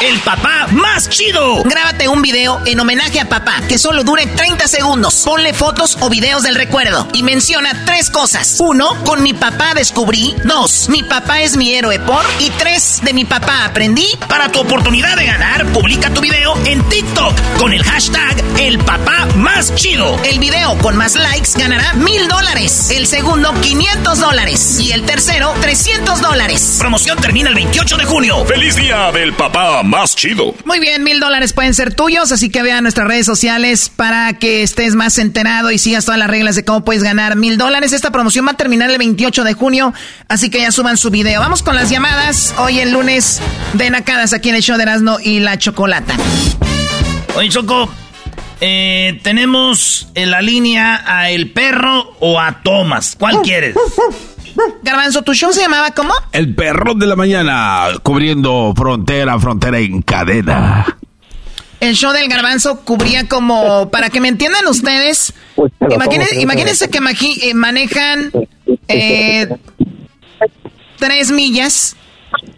El 0.00 0.18
papá 0.20 0.66
más 0.72 1.08
chido. 1.08 1.62
Grábate 1.62 2.06
un 2.06 2.20
video 2.20 2.60
en 2.66 2.78
homenaje 2.78 3.18
a 3.18 3.28
papá 3.28 3.62
que 3.66 3.78
solo 3.78 4.04
dure 4.04 4.26
30 4.26 4.68
segundos. 4.68 5.22
Ponle 5.24 5.54
fotos 5.54 5.96
o 6.00 6.10
videos 6.10 6.42
del 6.42 6.54
recuerdo 6.54 7.08
y 7.14 7.22
menciona 7.22 7.84
tres 7.86 8.10
cosas. 8.10 8.56
Uno, 8.58 9.02
con 9.04 9.22
mi 9.22 9.32
papá 9.32 9.72
descubrí. 9.74 10.34
Dos, 10.44 10.90
mi 10.90 11.02
papá 11.02 11.40
es 11.40 11.56
mi 11.56 11.72
héroe 11.72 11.98
por. 11.98 12.22
Y 12.40 12.50
tres, 12.50 13.00
de 13.04 13.14
mi 13.14 13.24
papá 13.24 13.64
aprendí. 13.64 14.06
Para 14.28 14.52
tu 14.52 14.60
oportunidad 14.60 15.16
de 15.16 15.26
ganar, 15.26 15.64
publica 15.72 16.12
tu 16.12 16.20
video 16.20 16.54
en 16.66 16.86
TikTok 16.88 17.34
con 17.58 17.72
el 17.72 17.82
hashtag 17.82 18.44
El 18.58 18.78
papá 18.80 19.26
más 19.36 19.74
chido. 19.76 20.20
El 20.24 20.38
video 20.40 20.76
con 20.78 20.96
más 20.96 21.14
likes 21.14 21.52
ganará 21.54 21.94
mil 21.94 22.28
dólares. 22.28 22.90
El 22.90 23.06
segundo, 23.06 23.54
500 23.62 24.20
dólares. 24.20 24.78
Y 24.80 24.92
el 24.92 25.06
tercero, 25.06 25.54
300 25.60 26.20
dólares. 26.20 26.76
Promoción 26.78 27.18
termina 27.18 27.48
el 27.48 27.54
28 27.54 27.96
de 27.96 28.04
junio. 28.04 28.44
¡Feliz 28.44 28.76
día 28.76 29.10
del 29.10 29.32
papá 29.32 29.75
más 29.82 30.16
chido! 30.16 30.54
Muy 30.64 30.80
bien, 30.80 31.02
mil 31.02 31.20
dólares 31.20 31.52
pueden 31.52 31.74
ser 31.74 31.94
tuyos, 31.94 32.32
así 32.32 32.50
que 32.50 32.62
vean 32.62 32.82
nuestras 32.82 33.06
redes 33.06 33.26
sociales 33.26 33.88
para 33.88 34.34
que 34.34 34.62
estés 34.62 34.94
más 34.94 35.18
enterado 35.18 35.70
y 35.70 35.78
sigas 35.78 36.04
todas 36.04 36.18
las 36.18 36.28
reglas 36.28 36.56
de 36.56 36.64
cómo 36.64 36.84
puedes 36.84 37.02
ganar 37.02 37.36
mil 37.36 37.58
dólares. 37.58 37.92
Esta 37.92 38.10
promoción 38.10 38.46
va 38.46 38.52
a 38.52 38.56
terminar 38.56 38.90
el 38.90 38.98
28 38.98 39.44
de 39.44 39.52
junio, 39.54 39.94
así 40.28 40.50
que 40.50 40.60
ya 40.60 40.72
suban 40.72 40.96
su 40.96 41.10
video. 41.10 41.40
Vamos 41.40 41.62
con 41.62 41.74
las 41.76 41.90
llamadas. 41.90 42.54
Hoy 42.58 42.80
el 42.80 42.92
lunes 42.92 43.40
de 43.74 43.90
Nacadas 43.90 44.32
aquí 44.32 44.48
en 44.48 44.56
el 44.56 44.62
show 44.62 44.76
de 44.76 44.82
Erasmo 44.84 45.18
y 45.22 45.40
la 45.40 45.58
Chocolata. 45.58 46.16
Oye, 47.34 47.48
Choco, 47.50 47.90
eh, 48.60 49.20
tenemos 49.22 50.08
en 50.14 50.30
la 50.30 50.40
línea 50.40 51.04
a 51.06 51.30
El 51.30 51.50
Perro 51.50 52.16
o 52.20 52.40
a 52.40 52.62
Thomas. 52.62 53.16
¿Cuál 53.18 53.40
quieres? 53.42 53.76
Garbanzo, 54.82 55.22
¿tu 55.22 55.34
show 55.34 55.52
se 55.52 55.60
llamaba 55.60 55.90
cómo? 55.92 56.12
El 56.32 56.54
perro 56.54 56.94
de 56.94 57.06
la 57.06 57.16
mañana, 57.16 57.88
cubriendo 58.02 58.72
frontera 58.76 59.34
a 59.34 59.38
frontera 59.38 59.78
en 59.78 60.02
cadena. 60.02 60.98
El 61.80 61.94
show 61.94 62.12
del 62.12 62.28
garbanzo 62.28 62.80
cubría 62.80 63.28
como, 63.28 63.90
para 63.90 64.08
que 64.08 64.20
me 64.20 64.28
entiendan 64.28 64.66
ustedes, 64.66 65.34
imagínense, 65.90 66.40
imagínense 66.40 66.88
que 66.88 66.98
eh, 66.98 67.54
manejan 67.54 68.32
eh, 68.88 69.48
tres 70.98 71.30
millas 71.30 71.96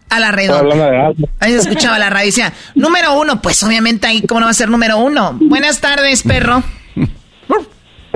a 0.08 0.20
la 0.20 0.30
redonda. 0.30 1.12
Ahí 1.40 1.52
se 1.52 1.58
escuchaba 1.58 1.98
la 1.98 2.10
radio. 2.10 2.26
Decía, 2.26 2.52
número 2.74 3.18
uno, 3.18 3.42
pues 3.42 3.62
obviamente 3.62 4.06
ahí, 4.06 4.22
¿cómo 4.22 4.40
no 4.40 4.46
va 4.46 4.50
a 4.50 4.54
ser 4.54 4.70
número 4.70 4.98
uno? 4.98 5.36
Buenas 5.40 5.80
tardes, 5.80 6.22
perro. 6.22 6.62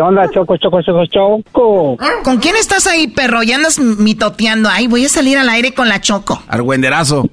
¿Qué 0.02 0.08
onda, 0.08 0.28
Choco, 0.34 0.56
Choco, 0.56 0.82
Choco, 0.82 1.06
Choco? 1.06 1.96
¿Con 2.24 2.38
quién 2.38 2.56
estás 2.56 2.88
ahí, 2.88 3.06
perro? 3.06 3.44
Ya 3.44 3.54
andas 3.54 3.78
mitoteando. 3.78 4.68
Ay, 4.68 4.88
voy 4.88 5.04
a 5.04 5.08
salir 5.08 5.38
al 5.38 5.48
aire 5.48 5.72
con 5.74 5.88
la 5.88 6.00
choco. 6.00 6.42
Argüenderazo. 6.48 7.24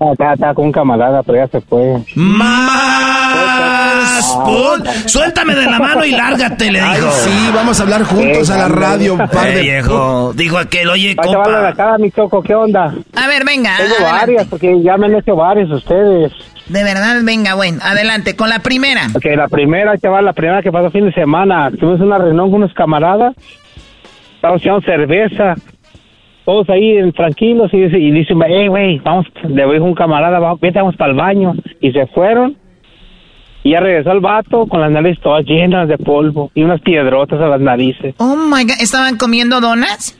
Ah, 0.00 0.12
Acá 0.12 0.34
está 0.34 0.54
con 0.54 0.66
un 0.66 0.72
camarada, 0.72 1.24
pero 1.24 1.38
ya 1.38 1.48
se 1.48 1.60
fue. 1.62 1.96
¡Más! 2.14 4.24
Pon- 4.44 4.84
Suéltame 5.08 5.56
de 5.56 5.64
la 5.66 5.80
mano 5.80 6.04
y 6.04 6.12
lárgate, 6.12 6.70
le 6.70 6.80
Ay, 6.80 7.00
dijo. 7.00 7.10
sí, 7.10 7.50
vamos 7.52 7.80
a 7.80 7.82
hablar 7.82 8.04
juntos 8.04 8.50
a 8.50 8.56
la 8.58 8.68
radio, 8.68 9.14
un 9.14 9.26
par 9.28 9.48
Eh, 9.48 9.56
de... 9.56 9.62
viejo, 9.62 10.32
dijo 10.32 10.58
aquel, 10.58 10.88
oye, 10.90 11.16
Va 11.18 11.24
a 11.24 11.26
llevarlo 11.26 11.58
de 11.60 11.66
compa. 11.70 11.82
acá, 11.88 11.98
mi 11.98 12.12
Choco, 12.12 12.40
¿qué 12.40 12.54
onda? 12.54 12.94
A 13.16 13.26
ver, 13.26 13.44
venga. 13.44 13.78
Tengo 13.78 13.96
varias, 14.12 14.46
porque 14.46 14.80
ya 14.80 14.96
me 14.96 15.06
han 15.06 15.16
hecho 15.16 15.34
varias 15.34 15.68
ustedes. 15.70 16.30
De 16.68 16.82
verdad, 16.82 17.20
venga, 17.24 17.54
bueno, 17.54 17.78
adelante, 17.82 18.34
con 18.34 18.48
la 18.48 18.58
primera. 18.58 19.02
Ok, 19.14 19.24
la 19.36 19.48
primera, 19.48 19.94
va 20.10 20.22
la 20.22 20.32
primera 20.32 20.62
que 20.62 20.72
pasó 20.72 20.90
fin 20.90 21.04
de 21.06 21.12
semana. 21.12 21.70
Tuvimos 21.70 22.00
una 22.00 22.18
reunión 22.18 22.50
con 22.50 22.62
unos 22.62 22.74
camaradas. 22.74 23.34
Estábamos 24.36 24.62
echando 24.62 24.80
cerveza. 24.82 25.54
Todos 26.44 26.68
ahí 26.70 26.96
en- 26.98 27.12
tranquilos 27.12 27.72
y 27.72 27.80
dice, 27.82 27.98
y 27.98 28.10
dice, 28.10 28.34
hey, 28.48 28.68
güey, 28.68 28.98
vamos, 28.98 29.26
le 29.48 29.64
dijo 29.72 29.84
un 29.84 29.94
camarada, 29.94 30.38
vamos, 30.38 30.60
vete, 30.60 30.78
vamos 30.78 30.96
para 30.96 31.10
el 31.10 31.16
baño. 31.16 31.54
Y 31.80 31.92
se 31.92 32.06
fueron. 32.08 32.56
Y 33.62 33.70
ya 33.72 33.80
regresó 33.80 34.12
el 34.12 34.20
vato 34.20 34.66
con 34.66 34.80
las 34.80 34.90
narices 34.92 35.20
todas 35.22 35.44
llenas 35.44 35.88
de 35.88 35.98
polvo 35.98 36.52
y 36.54 36.62
unas 36.62 36.80
piedrotas 36.82 37.40
a 37.40 37.46
las 37.48 37.60
narices. 37.60 38.14
Oh 38.18 38.36
my 38.36 38.62
god, 38.62 38.80
¿estaban 38.80 39.16
comiendo 39.16 39.60
donas? 39.60 40.16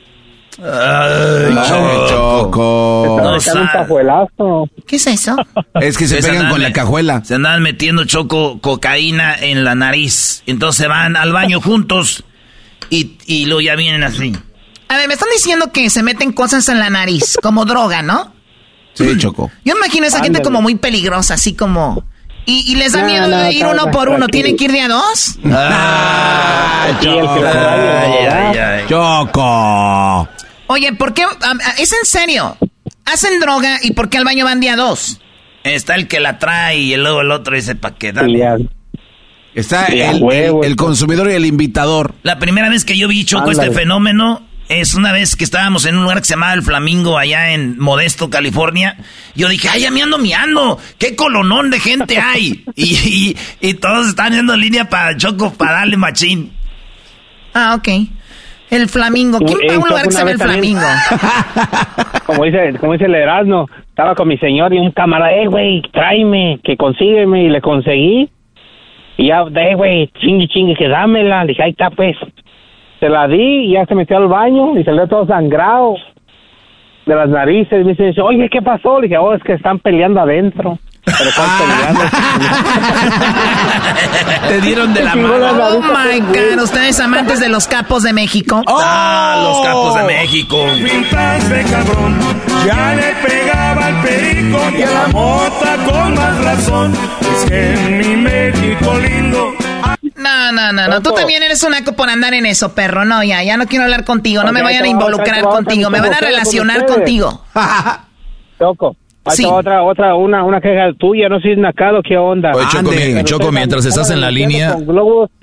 Ay, 0.59 1.54
Choco. 1.68 2.09
Choco. 2.09 3.20
No 3.22 3.36
un. 3.36 4.70
¿Qué 4.86 4.96
es 4.96 5.07
eso? 5.07 5.36
Es 5.74 5.98
que 5.98 6.07
se 6.09 6.16
Se 6.16 6.22
pegan 6.22 6.36
andan 6.46 6.52
con 6.52 6.62
la 6.62 6.72
cajuela. 6.72 7.22
Se 7.24 7.34
andaban 7.34 7.62
metiendo 7.62 8.04
choco 8.04 8.61
cocaína 8.61 9.34
en 9.34 9.64
la 9.64 9.74
nariz. 9.74 10.42
Entonces 10.46 10.88
van 10.88 11.16
al 11.16 11.32
baño 11.32 11.61
juntos 11.61 12.24
y, 12.90 13.16
y 13.26 13.46
luego 13.46 13.61
ya 13.61 13.76
vienen 13.76 14.02
así. 14.04 14.34
A 14.88 14.96
ver, 14.96 15.09
me 15.09 15.14
están 15.14 15.28
diciendo 15.34 15.72
que 15.72 15.90
se 15.90 16.02
meten 16.02 16.32
cosas 16.32 16.68
en 16.68 16.78
la 16.78 16.88
nariz, 16.90 17.36
como 17.42 17.64
droga, 17.64 18.02
¿no? 18.02 18.32
Sí, 18.94 19.16
Choco. 19.18 19.50
Yo 19.64 19.76
imagino 19.76 20.04
a 20.04 20.09
esa 20.09 20.22
gente 20.22 20.40
como 20.42 20.62
muy 20.62 20.76
peligrosa, 20.76 21.34
así 21.34 21.54
como... 21.54 22.04
Y, 22.48 22.72
y 22.72 22.76
les 22.76 22.92
da 22.92 23.00
No, 23.00 23.07
miedo 23.09 23.26
no, 23.26 23.36
de 23.38 23.52
ir 23.52 23.64
no, 23.64 23.72
uno 23.72 23.86
no, 23.86 23.90
por 23.90 24.09
uno. 24.09 24.28
¿tienen 24.28 24.57
que 24.57 24.66
ir 24.66 24.72
de 24.72 24.80
a 24.80 24.88
dos? 24.88 25.36
Ay, 25.44 26.94
la 27.02 27.34
trae, 27.40 28.28
ay, 28.28 28.28
ay, 28.28 28.59
ay. 28.59 28.84
Choco. 28.88 30.28
Oye, 30.69 30.93
¿por 30.93 31.14
qué? 31.14 31.25
Es 31.79 31.93
en 31.93 32.05
serio. 32.05 32.57
Hacen 33.05 33.39
droga 33.41 33.79
y 33.83 33.93
¿por 33.93 34.09
qué 34.09 34.19
al 34.19 34.25
baño 34.25 34.45
van 34.45 34.61
de 34.61 34.71
a 34.71 34.77
dos? 34.77 35.21
Está 35.62 35.95
el 35.95 36.09
que 36.09 36.21
la 36.21 36.39
trae 36.39 36.79
y 36.79 36.97
luego 36.97 37.21
el 37.21 37.31
otro 37.31 37.55
dice 37.57 37.75
pa' 37.75 37.95
qué 37.97 38.12
dale. 38.12 38.45
Está 39.55 39.87
el, 39.87 40.23
huevo, 40.23 40.64
el- 40.64 40.77
consumidor 40.77 41.31
y 41.31 41.35
el 41.35 41.47
invitador. 41.47 42.14
La 42.23 42.39
primera 42.39 42.69
vez 42.69 42.85
que 42.85 42.97
yo 42.99 43.09
vi 43.09 43.25
Choco 43.25 43.51
Ándale. 43.51 43.69
este 43.69 43.81
fenómeno, 43.81 44.43
es 44.69 44.95
una 44.95 45.12
vez 45.12 45.35
que 45.37 45.45
estábamos 45.45 45.87
en 45.87 45.97
un 45.97 46.03
lugar 46.03 46.19
que 46.19 46.25
se 46.25 46.35
llamaba 46.35 46.53
El 46.53 46.62
Flamingo, 46.62 47.17
allá 47.17 47.53
en 47.53 47.79
Modesto, 47.79 48.29
California. 48.29 48.99
Yo 49.35 49.49
dije, 49.49 49.69
ay, 49.69 49.83
ya 49.83 49.91
me 49.91 50.03
ando 50.03 50.19
miando. 50.19 50.79
¿Qué 50.99 51.17
colonón 51.17 51.71
de 51.71 51.81
gente 51.81 52.19
hay? 52.19 52.64
y, 52.75 53.37
y, 53.61 53.75
todos 53.75 54.09
están 54.09 54.35
yendo 54.35 54.55
en 54.55 54.61
línea 54.61 54.89
para 54.91 55.17
Choco, 55.17 55.53
para 55.55 55.73
darle 55.73 55.97
machín. 55.97 56.53
Ah, 57.55 57.77
ok. 57.77 57.89
El 58.71 58.89
Flamingo. 58.89 59.39
¿Quién 59.39 59.59
va 59.71 59.75
a 59.75 59.79
un 59.79 59.89
lugar 59.89 60.05
que 60.05 60.11
se 60.11 60.19
llama 60.19 60.31
El 60.33 60.39
Flamingo? 60.39 60.81
como 62.27 62.45
dice, 62.45 62.75
como 62.81 62.93
dice 62.93 63.05
el 63.05 63.14
Erasmo, 63.14 63.69
estaba 63.89 64.14
con 64.14 64.29
mi 64.29 64.39
señor 64.39 64.75
y 64.75 64.79
un 64.79 64.91
camarada, 64.91 65.33
eh, 65.33 65.47
güey, 65.47 65.83
tráeme, 65.93 66.59
que 66.64 66.77
consígueme, 66.77 67.45
y 67.45 67.49
le 67.49 67.61
conseguí. 67.61 68.29
Y 69.19 69.29
ya, 69.29 69.45
eh, 69.55 69.75
güey, 69.75 70.09
chingue, 70.21 70.49
chingue, 70.49 70.75
que 70.75 70.89
dámela. 70.89 71.45
Le 71.45 71.49
dije, 71.49 71.62
ahí 71.62 71.71
está, 71.71 71.91
pues. 71.91 72.17
Se 73.01 73.09
la 73.09 73.29
di 73.29 73.67
y 73.67 73.73
ya 73.73 73.85
se 73.87 73.95
metió 73.95 74.17
al 74.17 74.27
baño 74.27 74.79
y 74.79 74.85
salió 74.85 75.07
todo 75.07 75.27
sangrado 75.27 75.97
de 77.05 77.14
las 77.14 77.29
narices. 77.29 77.81
Y 77.81 77.85
me 77.85 77.95
dice, 77.95 78.21
oye, 78.21 78.49
¿qué 78.49 78.62
pasó? 78.62 79.01
Le 79.01 79.09
dije, 79.09 79.19
oh, 79.19 79.35
es 79.35 79.43
que 79.43 79.53
están 79.53 79.79
peleando 79.79 80.21
adentro. 80.21 80.79
Pero 81.07 81.30
peleando. 81.30 82.00
Te 84.48 84.61
dieron 84.61 84.92
de 84.92 85.02
la 85.02 85.14
mano. 85.14 85.36
Oh 85.36 85.80
my 85.80 86.20
God, 86.20 86.62
ustedes 86.62 87.00
amantes 87.00 87.40
de 87.40 87.48
los 87.48 87.66
capos 87.66 88.02
de 88.02 88.12
México. 88.12 88.62
Ah, 88.66 89.40
los 89.42 89.66
capos 89.66 89.94
de 89.94 90.02
México. 90.02 90.66
Pintaste 90.74 91.64
cabrón, 91.70 92.18
ya 92.66 92.94
le 92.94 93.14
pegaba 93.26 93.88
el 93.88 93.96
perico 93.96 94.59
y 94.76 94.82
a 94.82 94.90
la 94.90 95.07
mota 95.09 95.76
con 95.84 96.14
más 96.14 96.44
razón. 96.44 96.92
Es 97.36 97.44
que 97.48 97.72
en 97.72 97.98
mi 97.98 98.16
México 98.16 98.98
lindo 98.98 99.54
no, 100.16 100.52
no, 100.52 100.72
no, 100.72 100.88
no. 100.88 101.02
Tú 101.02 101.12
también 101.12 101.42
eres 101.42 101.62
un 101.62 101.70
naco 101.70 101.92
por 101.92 102.09
andar 102.09 102.34
en 102.34 102.46
eso, 102.46 102.74
perro. 102.74 103.04
No, 103.04 103.22
ya, 103.22 103.42
ya 103.42 103.57
no 103.57 103.66
quiero 103.66 103.84
hablar 103.84 104.04
contigo. 104.04 104.42
No 104.42 104.52
me 104.52 104.62
vayan 104.62 104.84
a 104.84 104.88
involucrar 104.88 105.42
contigo. 105.42 105.90
Me 105.90 106.00
van 106.00 106.14
a 106.14 106.20
relacionar 106.20 106.86
contigo. 106.86 107.44
Choco. 108.59 108.96
Sí. 109.29 109.45
Otra, 109.45 109.83
otra, 109.83 110.14
una, 110.14 110.45
una 110.45 110.61
queja 110.61 110.93
tuya, 110.99 111.29
no 111.29 111.41
soy 111.41 111.57
nacado, 111.57 112.01
¿qué 112.03 112.16
onda? 112.16 112.53
Oye, 112.55 112.66
Choco, 112.70 112.93
Choco 113.24 113.53
mientras 113.53 113.85
estás 113.85 114.11
en 114.11 114.20
la 114.20 114.31
línea, 114.31 114.77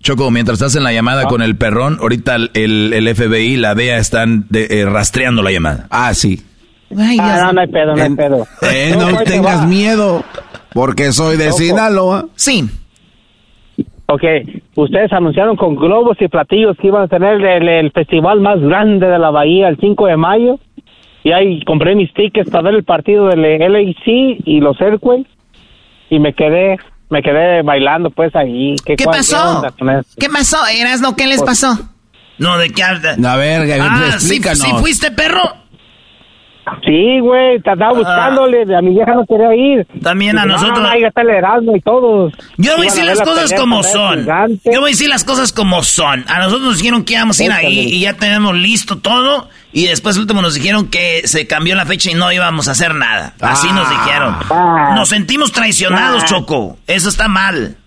Choco, 0.02 0.32
mientras 0.32 0.60
estás 0.62 0.76
en 0.76 0.84
la 0.84 0.94
llamada 0.94 1.24
ah. 1.26 1.28
con 1.28 1.42
el 1.42 1.58
perrón, 1.58 1.98
ahorita 2.00 2.36
el, 2.36 2.94
el 2.94 3.16
FBI, 3.16 3.58
la 3.58 3.76
DEA 3.76 3.98
están 3.98 4.46
eh, 4.54 4.86
rastreando 4.90 5.44
la 5.44 5.52
llamada. 5.52 5.88
Ah, 5.90 6.14
sí. 6.14 6.42
ah, 6.98 7.42
no, 7.46 7.54
no 7.54 7.62
hay 7.62 7.68
pedo, 7.68 7.96
no 7.96 8.04
hay 8.04 8.16
pedo. 8.16 8.48
Eh, 8.62 8.96
no, 8.98 9.18
tengas 9.24 9.68
miedo, 9.68 10.24
porque 10.74 11.12
soy 11.12 11.38
de 11.38 11.52
Sinaloa. 11.52 12.28
Sí. 12.36 12.70
Ok, 14.06 14.24
ustedes 14.76 15.12
anunciaron 15.14 15.56
con 15.56 15.76
globos 15.76 16.18
y 16.20 16.28
platillos 16.28 16.78
que 16.78 16.88
iban 16.88 17.04
a 17.04 17.08
tener 17.08 17.42
el, 17.44 17.92
festival 17.92 18.42
más 18.42 18.60
grande 18.60 19.08
de 19.08 19.18
la 19.18 19.32
bahía 19.32 19.70
el 19.70 19.78
5 19.78 20.08
de 20.08 20.18
mayo. 20.18 20.60
Y 21.24 21.32
ahí 21.32 21.64
compré 21.64 21.96
mis 21.96 22.14
tickets 22.14 22.50
para 22.50 22.64
ver 22.64 22.76
el 22.76 22.84
partido 22.84 23.28
del 23.28 23.42
LAC 23.42 24.06
y 24.06 24.60
los 24.60 24.80
Airquays. 24.82 25.26
Y 26.10 26.20
me 26.20 26.34
quedé, 26.34 26.78
me 27.10 27.22
quedé 27.22 27.62
bailando 27.64 28.10
pues 28.10 28.36
ahí. 28.36 28.76
¿Qué, 28.86 28.96
pasó? 29.06 29.64
¿Qué, 30.20 30.30
pasó? 30.30 30.58
Eras 30.68 31.02
no, 31.02 31.16
¿qué 31.16 31.28
les 31.28 31.42
pues 31.42 31.62
pasó? 31.62 31.80
No, 32.38 32.58
¿de 32.58 32.70
qué 32.72 32.84
hablas? 32.84 33.24
A 33.24 33.38
ver, 33.38 33.62
ah, 33.82 34.10
explícanos. 34.14 34.60
¿sí, 34.60 34.72
fuiste 34.80 35.12
perro? 35.12 35.63
Sí, 36.86 37.20
güey, 37.20 37.60
te 37.62 37.72
andaba 37.72 37.92
ah. 37.92 37.98
buscándole, 37.98 38.76
a 38.76 38.82
mi 38.82 38.94
vieja 38.94 39.14
no 39.14 39.26
quería 39.26 39.54
ir. 39.56 39.88
También 40.02 40.38
a 40.38 40.46
nosotros. 40.46 40.80
No, 40.80 40.88
ahí 40.88 41.04
está 41.04 41.22
el 41.22 41.30
Erasmo 41.30 41.76
y 41.76 41.82
todos. 41.82 42.34
Yo 42.58 42.78
voy 42.78 42.88
a 42.88 42.90
decir 42.90 43.06
las 43.06 43.22
cosas 43.22 43.54
como 43.54 43.84
son. 43.84 44.26
Yo 44.66 44.80
voy 44.80 44.90
a 44.90 44.92
decir 44.92 45.10
las 45.10 45.24
cosas 45.24 45.52
como 45.52 45.84
son. 45.84 46.26
A 46.28 46.40
nosotros 46.40 46.62
nos 46.62 46.78
dijeron 46.78 47.04
que 47.04 47.14
íbamos 47.14 47.40
a 47.40 47.44
ir 47.44 47.52
ahí 47.52 47.80
y 47.94 48.02
ya 48.02 48.14
tenemos 48.14 48.56
listo 48.56 49.00
todo. 49.00 49.50
Y 49.72 49.88
después 49.88 50.18
último 50.18 50.42
nos 50.42 50.54
dijeron 50.54 50.88
que 50.88 51.28
se 51.28 51.48
cambió 51.48 51.76
la 51.76 51.86
fecha 51.86 52.12
y 52.12 52.14
no 52.14 52.32
íbamos 52.32 52.68
a 52.68 52.72
hacer 52.72 52.94
nada. 52.94 53.34
Así 53.42 53.68
nos 53.72 53.88
ah. 53.88 53.90
dijeron. 53.90 54.36
Ah. 54.52 54.94
Nos 54.96 55.10
sentimos 55.10 55.52
traicionados, 55.52 56.26
Choco. 56.26 56.78
Eso 56.88 57.10
está 57.10 57.28
mal. 57.28 57.78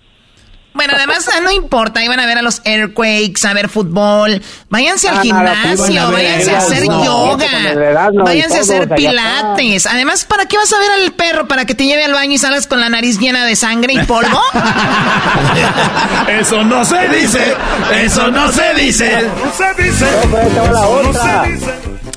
Bueno, 0.76 0.92
además 0.94 1.26
no 1.42 1.50
importa, 1.50 2.04
iban 2.04 2.20
a 2.20 2.26
ver 2.26 2.36
a 2.38 2.42
los 2.42 2.60
Airquakes, 2.64 3.46
a 3.46 3.54
ver 3.54 3.70
fútbol, 3.70 4.42
váyanse 4.68 5.08
al 5.08 5.22
gimnasio, 5.22 6.12
váyanse 6.12 6.54
a 6.54 6.58
hacer 6.58 6.84
yoga, 6.84 8.12
váyanse 8.12 8.58
a 8.58 8.60
hacer 8.60 8.88
pilates. 8.90 9.86
Además, 9.86 10.26
¿para 10.26 10.44
qué 10.44 10.58
vas 10.58 10.70
a 10.72 10.78
ver 10.78 10.90
al 11.02 11.12
perro? 11.12 11.48
¿Para 11.48 11.64
que 11.64 11.74
te 11.74 11.84
lleve 11.84 12.04
al 12.04 12.12
baño 12.12 12.34
y 12.34 12.38
salgas 12.38 12.66
con 12.66 12.80
la 12.80 12.90
nariz 12.90 13.18
llena 13.18 13.46
de 13.46 13.56
sangre 13.56 13.94
y 13.94 13.98
polvo? 14.00 14.38
eso 16.28 16.62
no 16.62 16.84
se 16.84 17.08
dice, 17.08 17.54
eso 17.94 18.30
no 18.30 18.52
se 18.52 18.74
dice. 18.74 19.30
No 19.44 19.52
se 19.52 19.82
dice. 19.82 20.06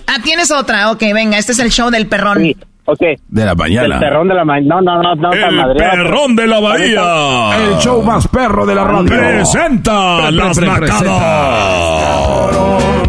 Ah, 0.07 0.17
tienes 0.21 0.51
otra, 0.51 0.91
ok, 0.91 1.01
venga, 1.13 1.37
este 1.37 1.53
es 1.53 1.59
el 1.59 1.71
show 1.71 1.89
del 1.89 2.07
perrón. 2.07 2.55
Ok. 2.85 3.01
De 3.27 3.45
la 3.45 3.53
mañana. 3.55 3.95
El 3.95 3.99
perrón 3.99 4.27
de 4.27 4.33
la 4.33 4.45
mañana. 4.45 4.81
No, 4.81 4.81
no, 4.81 5.15
no, 5.15 5.15
no. 5.15 5.31
El 5.33 5.77
perrón 5.77 6.35
de 6.35 6.47
la 6.47 6.59
bahía. 6.59 7.49
El 7.57 7.77
show 7.77 8.01
más 8.01 8.27
perro 8.27 8.65
de 8.65 8.73
la 8.75 8.83
radio. 8.83 9.05
Presenta 9.05 10.31
las 10.31 10.59
macadas. 10.59 11.05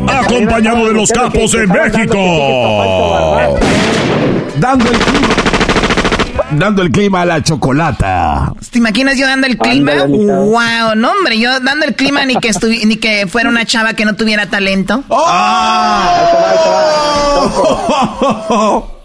Acompañado 0.07 0.87
de 0.87 0.95
los 0.95 1.11
capos 1.11 1.55
en 1.55 1.69
México. 1.71 2.19
Dando 4.59 4.91
el 4.91 4.99
clima. 4.99 5.29
Dando 6.53 6.83
el 6.83 6.91
clima 6.91 7.23
a 7.23 7.25
la 7.25 7.43
chocolata. 7.43 8.53
¿Te 8.71 8.79
imaginas 8.79 9.17
yo 9.17 9.27
dando 9.27 9.47
el 9.47 9.57
clima? 9.57 9.93
wow, 10.05 10.95
no 10.97 11.13
hombre, 11.13 11.39
yo 11.39 11.61
dando 11.61 11.87
el 11.87 11.95
clima 11.95 12.27
ni 12.27 12.35
que 12.37 12.51
ni 12.85 12.97
que 12.97 13.27
fuera 13.27 13.49
una 13.49 13.65
chava 13.65 13.95
que 13.95 14.05
no 14.05 14.15
tuviera 14.15 14.51
talento. 14.51 15.05
¡Oh! 15.09 15.27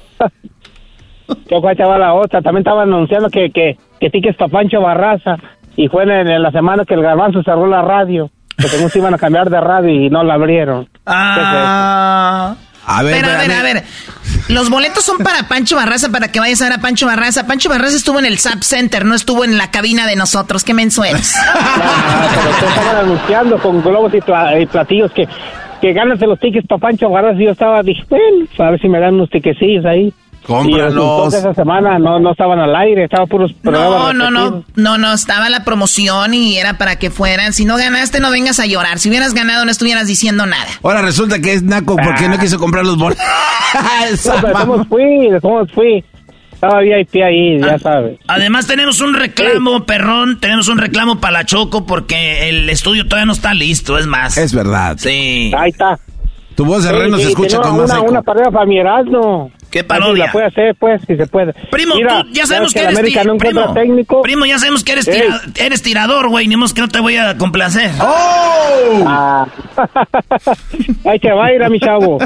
Choco, 1.49 1.69
estaba 1.69 1.97
la 1.97 2.13
otra. 2.13 2.41
También 2.41 2.61
estaba 2.61 2.83
anunciando 2.83 3.29
que, 3.29 3.51
que, 3.51 3.77
que 3.99 4.09
tiques 4.09 4.35
para 4.35 4.51
Pancho 4.51 4.81
Barraza. 4.81 5.37
Y 5.75 5.87
fue 5.87 6.03
en, 6.03 6.41
la 6.41 6.51
semana 6.51 6.85
que 6.85 6.93
el 6.93 7.01
garbanzo 7.01 7.43
cerró 7.43 7.67
la 7.67 7.81
radio. 7.81 8.29
Que 8.57 8.67
según 8.67 8.89
se 8.89 8.99
iban 8.99 9.13
a 9.13 9.17
cambiar 9.17 9.49
de 9.49 9.59
radio 9.59 9.89
y 9.89 10.09
no 10.09 10.23
la 10.23 10.35
abrieron. 10.35 10.87
Ah. 11.05 12.55
A 12.87 13.03
ver, 13.03 13.15
Pero, 13.15 13.33
a 13.33 13.37
ver, 13.37 13.51
a 13.51 13.63
ver. 13.63 13.83
Los 14.47 14.69
boletos 14.69 15.03
son 15.03 15.17
para 15.17 15.47
Pancho 15.47 15.75
Barraza, 15.75 16.09
para 16.11 16.31
que 16.31 16.39
vayas 16.39 16.61
a 16.61 16.65
ver 16.65 16.73
a 16.73 16.77
Pancho 16.77 17.07
Barraza. 17.07 17.47
Pancho 17.47 17.67
Barraza 17.67 17.95
estuvo 17.95 18.19
en 18.19 18.25
el 18.25 18.37
Zap 18.37 18.61
Center, 18.61 19.03
no 19.03 19.15
estuvo 19.15 19.43
en 19.43 19.57
la 19.57 19.71
cabina 19.71 20.05
de 20.05 20.15
nosotros. 20.15 20.63
¿Qué 20.63 20.73
mensuales? 20.73 21.35
pero 22.59 22.69
estaban 22.69 22.97
anunciando 22.97 23.57
con 23.57 23.81
globos 23.81 24.13
y, 24.13 24.21
platillos 24.67 25.11
que, 25.13 25.27
que 25.81 25.93
de 25.93 26.27
los 26.27 26.39
tickets 26.39 26.67
para 26.67 26.79
Pancho 26.79 27.09
Barraza. 27.09 27.41
Y 27.41 27.45
yo 27.45 27.51
estaba, 27.51 27.81
dije, 27.81 28.03
bueno, 28.07 28.45
a 28.59 28.71
ver 28.71 28.79
si 28.79 28.87
me 28.87 28.99
dan 28.99 29.15
unos 29.15 29.31
tiquecillos 29.31 29.83
ahí. 29.85 30.13
Cómpralos. 30.45 31.33
Y 31.33 31.37
esa 31.37 31.53
semana 31.53 31.97
no, 31.97 32.19
no 32.19 32.31
estaban 32.31 32.59
al 32.59 32.75
aire, 32.75 33.05
estaba 33.05 33.25
puros 33.25 33.51
No, 33.63 34.13
no, 34.13 34.29
no, 34.29 34.63
no, 34.75 34.97
no, 34.97 35.13
estaba 35.13 35.49
la 35.49 35.63
promoción 35.63 36.33
y 36.33 36.57
era 36.57 36.77
para 36.77 36.97
que 36.97 37.09
fueran. 37.09 37.53
Si 37.53 37.65
no 37.65 37.77
ganaste, 37.77 38.19
no 38.19 38.31
vengas 38.31 38.59
a 38.59 38.65
llorar. 38.65 38.99
Si 38.99 39.09
hubieras 39.09 39.33
ganado, 39.33 39.65
no 39.65 39.71
estuvieras 39.71 40.07
diciendo 40.07 40.45
nada. 40.45 40.67
Ahora 40.83 41.01
resulta 41.01 41.39
que 41.39 41.53
es 41.53 41.63
Naco 41.63 41.95
porque 41.95 42.29
no 42.29 42.37
quiso 42.37 42.59
comprar 42.59 42.85
los 42.85 42.97
boletos. 42.97 43.23
¿Cómo 44.53 44.85
fui? 44.85 45.29
¿Cómo 45.41 45.65
fui? 45.67 46.03
Estaba 46.53 46.79
VIP 46.79 47.15
ahí, 47.21 47.59
ya 47.59 47.73
ah, 47.73 47.79
sabes. 47.79 48.17
Además 48.27 48.65
tenemos 48.65 49.01
un 49.01 49.13
reclamo, 49.13 49.85
perrón, 49.85 50.39
tenemos 50.39 50.69
un 50.69 50.77
reclamo 50.77 51.19
para 51.19 51.33
la 51.33 51.45
Choco 51.45 51.85
porque 51.85 52.47
el 52.47 52.69
estudio 52.69 53.05
todavía 53.05 53.25
no 53.25 53.33
está 53.33 53.53
listo, 53.53 53.97
es 53.97 54.07
más. 54.07 54.37
Es 54.37 54.53
verdad. 54.53 54.95
Sí. 54.97 55.51
Ahí 55.55 55.71
está. 55.71 55.99
Tu 56.55 56.63
voz 56.63 56.85
de 56.85 56.91
reno 56.93 57.17
se 57.17 57.27
escucha 57.27 57.59
con 57.59 57.77
más 57.77 57.91
eco. 57.91 58.05
Una 58.05 58.21
pareja 58.21 58.49
para 58.49 58.65
mi 58.65 58.79
Erasmo. 58.79 59.51
¿Qué 59.75 59.83
parodia? 59.83 60.27
la 60.27 60.31
puede 60.31 60.45
hacer, 60.45 60.75
pues, 60.79 61.01
si 61.05 61.17
se 61.17 61.27
puede. 61.27 61.51
Primo, 61.69 61.95
tú 61.95 62.29
ya 62.31 62.45
sabemos 62.45 62.73
que, 62.73 62.79
eres 62.79 62.97
América 62.97 63.25
no 63.25 63.35
primo, 63.35 63.73
técnico. 63.73 64.21
Primo, 64.21 64.45
ya 64.45 64.57
sabemos 64.57 64.85
que 64.85 64.93
eres, 64.93 65.09
eres 65.59 65.81
tirador, 65.81 66.29
güey. 66.29 66.47
Ni 66.47 66.55
más 66.55 66.73
que 66.73 66.79
no 66.79 66.87
te 66.87 67.01
voy 67.01 67.17
a 67.17 67.37
complacer. 67.37 67.91
¡Oh! 67.99 69.03
Ah. 69.05 69.45
Ay, 71.05 71.19
que 71.19 71.29
va 71.33 71.47
a 71.47 71.53
ir 71.53 71.61
a 71.61 71.67
mi 71.67 71.81
chavo. 71.81 72.19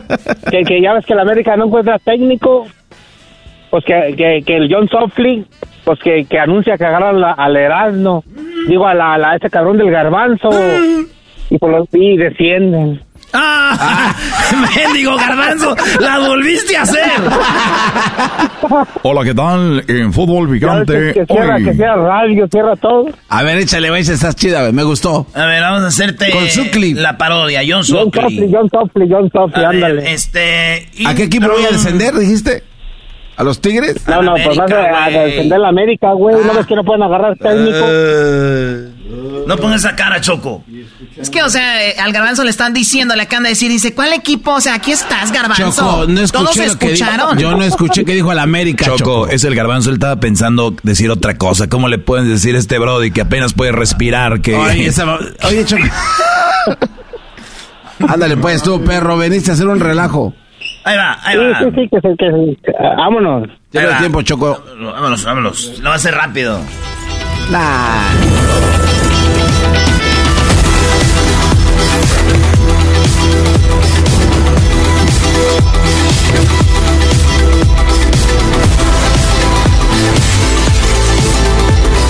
que, 0.52 0.62
que 0.62 0.80
ya 0.80 0.93
ves 0.93 1.08
que 1.08 1.16
la 1.16 1.24
América 1.24 1.58
no 1.58 1.66
encuentra 1.66 1.97
técnico. 1.97 2.68
Pues 3.72 3.84
que, 3.84 4.14
que, 4.16 4.43
que 4.45 4.56
el 4.56 4.72
John 4.72 4.88
Softly, 4.88 5.43
pues 5.86 5.97
que, 6.04 6.26
que 6.26 6.38
anuncia 6.38 6.78
que 6.78 6.86
agarran 6.86 7.24
al 7.36 7.58
Erasmo. 7.58 8.24
Digo, 8.68 8.86
a, 8.86 8.93
la, 8.93 9.16
a 9.16 9.36
este 9.36 9.50
cabrón 9.50 9.80
del 9.80 9.89
garbanzo. 9.89 10.52
Mm. 10.52 11.06
y, 11.50 11.58
por 11.58 11.72
los, 11.72 11.88
y 11.93 12.16
descienden. 12.16 13.02
¡Ah! 13.34 14.16
¡Mendigo 14.76 15.16
garbanzo! 15.16 15.76
¡La 16.00 16.20
volviste 16.20 16.78
a 16.78 16.82
hacer! 16.84 17.22
Hola, 19.04 19.24
¿qué 19.24 19.34
tal? 19.34 19.84
En 19.88 20.14
fútbol 20.14 20.50
picante. 20.50 21.14
Que, 21.14 21.26
cierra, 21.26 21.58
que 21.58 21.74
sea 21.74 21.96
radio, 21.96 22.47
cierra 22.51 22.76
todo. 22.76 23.06
A 23.30 23.43
ver, 23.43 23.58
échale, 23.58 23.89
vais, 23.89 24.08
estás 24.10 24.36
chida, 24.36 24.72
me 24.72 24.84
gustó. 24.84 25.28
A 25.34 25.46
ver, 25.46 25.62
vamos 25.62 25.84
a 25.84 25.88
hacerte 25.88 26.32
Con 26.32 26.43
la 27.01 27.18
parodia, 27.18 27.62
John 27.68 27.84
Sockley. 27.84 28.50
John 28.51 28.70
Sockley, 28.70 29.10
John 29.10 29.30
Sockley, 29.32 29.66
ándale. 29.66 30.12
este... 30.12 30.89
¿A 31.06 31.14
qué 31.16 31.24
equipo 31.24 31.47
voy 31.47 31.66
a 31.66 31.72
descender, 31.72 32.14
dijiste? 32.16 32.64
¿A 33.39 33.43
los 33.43 33.62
Tigres? 33.62 34.06
No, 34.06 34.22
no, 34.22 34.34
pues 34.43 34.58
vas 34.58 34.70
a, 34.70 35.10
descender 35.10 35.60
la 35.60 35.70
América, 35.70 36.12
güey. 36.12 36.36
¿No 36.46 36.54
ves 36.54 36.66
que 36.66 36.76
no 36.76 36.84
pueden 36.84 37.04
agarrar 37.04 37.38
técnico? 37.38 37.86
Uh, 37.86 38.99
No 39.48 39.58
pongas 39.58 39.84
esa 39.84 39.96
cara, 39.96 40.22
Choco. 40.22 40.64
Es 41.18 41.30
que, 41.30 41.42
o 41.42 41.50
sea, 41.50 41.84
eh, 41.88 41.96
al 42.00 42.12
garbanzo 42.14 42.44
le 42.44 42.52
están 42.52 42.74
diciendo, 42.74 43.16
le 43.16 43.24
acaban 43.24 43.44
de 43.44 43.50
decir, 43.50 43.72
dice, 43.72 43.94
¿cuál 43.96 44.14
equipo? 44.14 44.52
O 44.54 44.62
sea, 44.62 44.76
aquí 44.76 44.92
estás, 44.92 45.32
garbanzo. 45.32 45.72
Choco, 45.72 46.06
no 46.08 46.22
escuché 46.22 46.44
Todos 46.44 46.58
lo 46.58 46.78
que 46.78 46.86
escucharon. 46.94 47.38
dijo. 47.38 47.50
Yo 47.52 47.58
no 47.58 47.64
escuché 47.64 48.06
que 48.06 48.14
dijo 48.14 48.32
el 48.32 48.40
América, 48.40 48.86
Choco, 48.86 48.98
Choco. 48.98 49.28
es 49.30 49.44
el 49.44 49.56
garbanzo, 49.56 49.90
él 49.90 49.96
estaba 49.96 50.20
pensando 50.20 50.76
decir 50.84 51.10
otra 51.10 51.38
cosa. 51.38 51.68
¿Cómo 51.68 51.88
le 51.88 51.98
pueden 51.98 52.30
decir 52.30 52.56
a 52.56 52.60
este 52.60 52.78
brody 52.78 53.12
que 53.12 53.22
apenas 53.22 53.54
puede 53.54 53.72
respirar? 53.72 54.42
Que... 54.42 54.56
Oye, 54.56 54.86
esa- 54.88 55.18
oye, 55.48 55.66
Choco. 55.66 55.84
Ándale, 58.08 58.38
pues 58.38 58.62
tú, 58.64 58.82
perro, 58.84 59.18
veniste 59.18 59.52
a 59.52 59.54
hacer 59.56 59.68
un 59.68 59.80
relajo. 59.80 60.34
Ahí 60.86 60.96
va, 60.96 61.18
ahí 61.24 61.36
Sí, 61.38 61.44
va. 61.44 61.60
sí, 61.60 61.66
sí, 61.76 61.90
que, 61.92 62.00
se- 62.02 62.16
que, 62.18 62.72
se- 62.72 62.78
ah, 62.80 62.96
vámonos. 62.98 63.50
Ya 63.72 63.82
Ahí 63.82 63.88
no 63.92 63.98
tiempo, 63.98 64.22
Choco. 64.22 64.64
Vámonos, 64.80 65.24
vámonos. 65.26 65.80
Lo 65.80 65.90
va 65.90 65.94
a 65.94 65.98
hacer 65.98 66.14
rápido. 66.14 66.60
Nah. 67.52 68.04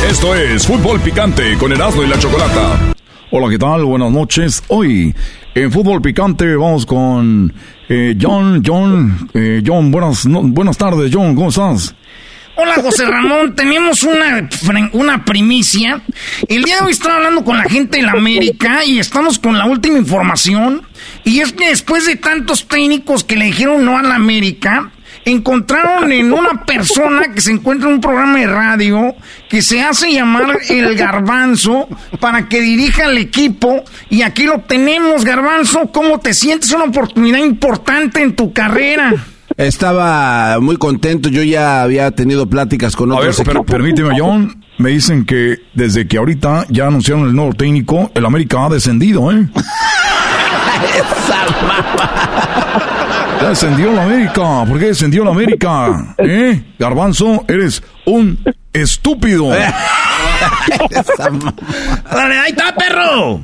Esto 0.10 0.36
es 0.36 0.68
Fútbol 0.68 1.00
Picante 1.00 1.58
con 1.58 1.72
Erasmo 1.72 2.04
y 2.04 2.08
la 2.08 2.20
Chocolata. 2.20 2.94
Hola, 3.32 3.50
¿qué 3.50 3.58
tal? 3.58 3.86
Buenas 3.86 4.12
noches. 4.12 4.64
Hoy 4.68 5.16
en 5.56 5.72
Fútbol 5.72 6.02
Picante 6.02 6.56
vamos 6.56 6.86
con 6.86 7.54
eh, 7.88 8.18
John, 8.20 8.64
John, 8.66 9.30
eh, 9.34 9.62
John, 9.66 9.92
buenas, 9.92 10.26
buenas 10.28 10.78
tardes, 10.78 11.12
John, 11.14 11.36
¿cómo 11.36 11.50
estás? 11.50 11.96
Hola 12.62 12.76
José 12.76 13.06
Ramón, 13.06 13.56
tenemos 13.56 14.04
una, 14.04 14.50
una 14.92 15.24
primicia. 15.24 16.02
El 16.46 16.66
día 16.66 16.76
de 16.76 16.82
hoy 16.88 16.92
estoy 16.92 17.14
hablando 17.14 17.46
con 17.46 17.56
la 17.58 17.64
gente 17.64 18.00
de 18.00 18.04
la 18.04 18.12
América 18.12 18.84
y 18.84 19.00
estamos 19.00 19.40
con 19.40 19.58
la 19.58 19.64
última 19.64 19.98
información. 19.98 20.82
Y 21.24 21.40
es 21.40 21.54
que 21.54 21.70
después 21.70 22.06
de 22.06 22.18
tantos 22.18 22.68
técnicos 22.68 23.24
que 23.24 23.38
le 23.38 23.46
dijeron 23.46 23.86
no 23.86 23.98
a 23.98 24.04
la 24.04 24.16
América, 24.16 24.92
encontraron 25.24 26.12
en 26.12 26.34
una 26.34 26.66
persona 26.66 27.32
que 27.34 27.40
se 27.40 27.52
encuentra 27.52 27.88
en 27.88 27.96
un 27.96 28.02
programa 28.02 28.40
de 28.40 28.48
radio 28.48 29.16
que 29.48 29.62
se 29.62 29.82
hace 29.82 30.12
llamar 30.12 30.60
el 30.68 30.98
Garbanzo 30.98 31.88
para 32.20 32.50
que 32.50 32.60
dirija 32.60 33.06
al 33.06 33.18
equipo. 33.20 33.86
Y 34.10 34.24
aquí 34.24 34.44
lo 34.44 34.60
tenemos, 34.60 35.24
Garbanzo. 35.24 35.94
¿Cómo 35.94 36.20
te 36.20 36.34
sientes? 36.34 36.74
Una 36.74 36.84
oportunidad 36.84 37.40
importante 37.40 38.22
en 38.22 38.36
tu 38.36 38.52
carrera. 38.52 39.14
Estaba 39.60 40.58
muy 40.62 40.78
contento, 40.78 41.28
yo 41.28 41.44
ya 41.44 41.82
había 41.82 42.12
tenido 42.12 42.48
pláticas 42.48 42.96
con 42.96 43.12
A 43.12 43.16
ver, 43.20 43.24
otros 43.32 43.40
pero 43.46 43.60
equipos. 43.60 43.66
permíteme, 43.76 44.18
John. 44.18 44.64
Me 44.78 44.92
dicen 44.92 45.26
que 45.26 45.58
desde 45.74 46.08
que 46.08 46.18
ahorita 46.18 46.66
ya 46.70 46.88
anunciaron 46.88 47.28
el 47.28 47.36
nuevo 47.36 47.52
técnico, 47.52 48.10
el 48.16 48.26
América 48.26 48.66
ha 48.66 48.70
descendido, 48.70 49.30
¿eh? 49.34 49.50
Ya 53.42 53.50
descendió 53.50 53.92
la 53.92 54.04
América. 54.04 54.66
¿Por 54.66 54.80
qué 54.80 54.86
descendió 54.88 55.26
la 55.26 55.32
América? 55.32 56.16
¿Eh? 56.20 56.62
Garbanzo, 56.80 57.44
eres 57.50 57.84
un 58.06 58.40
estúpido. 58.72 59.50
Dale, 62.12 62.38
ahí 62.40 62.52
está, 62.52 62.74
perro. 62.76 63.42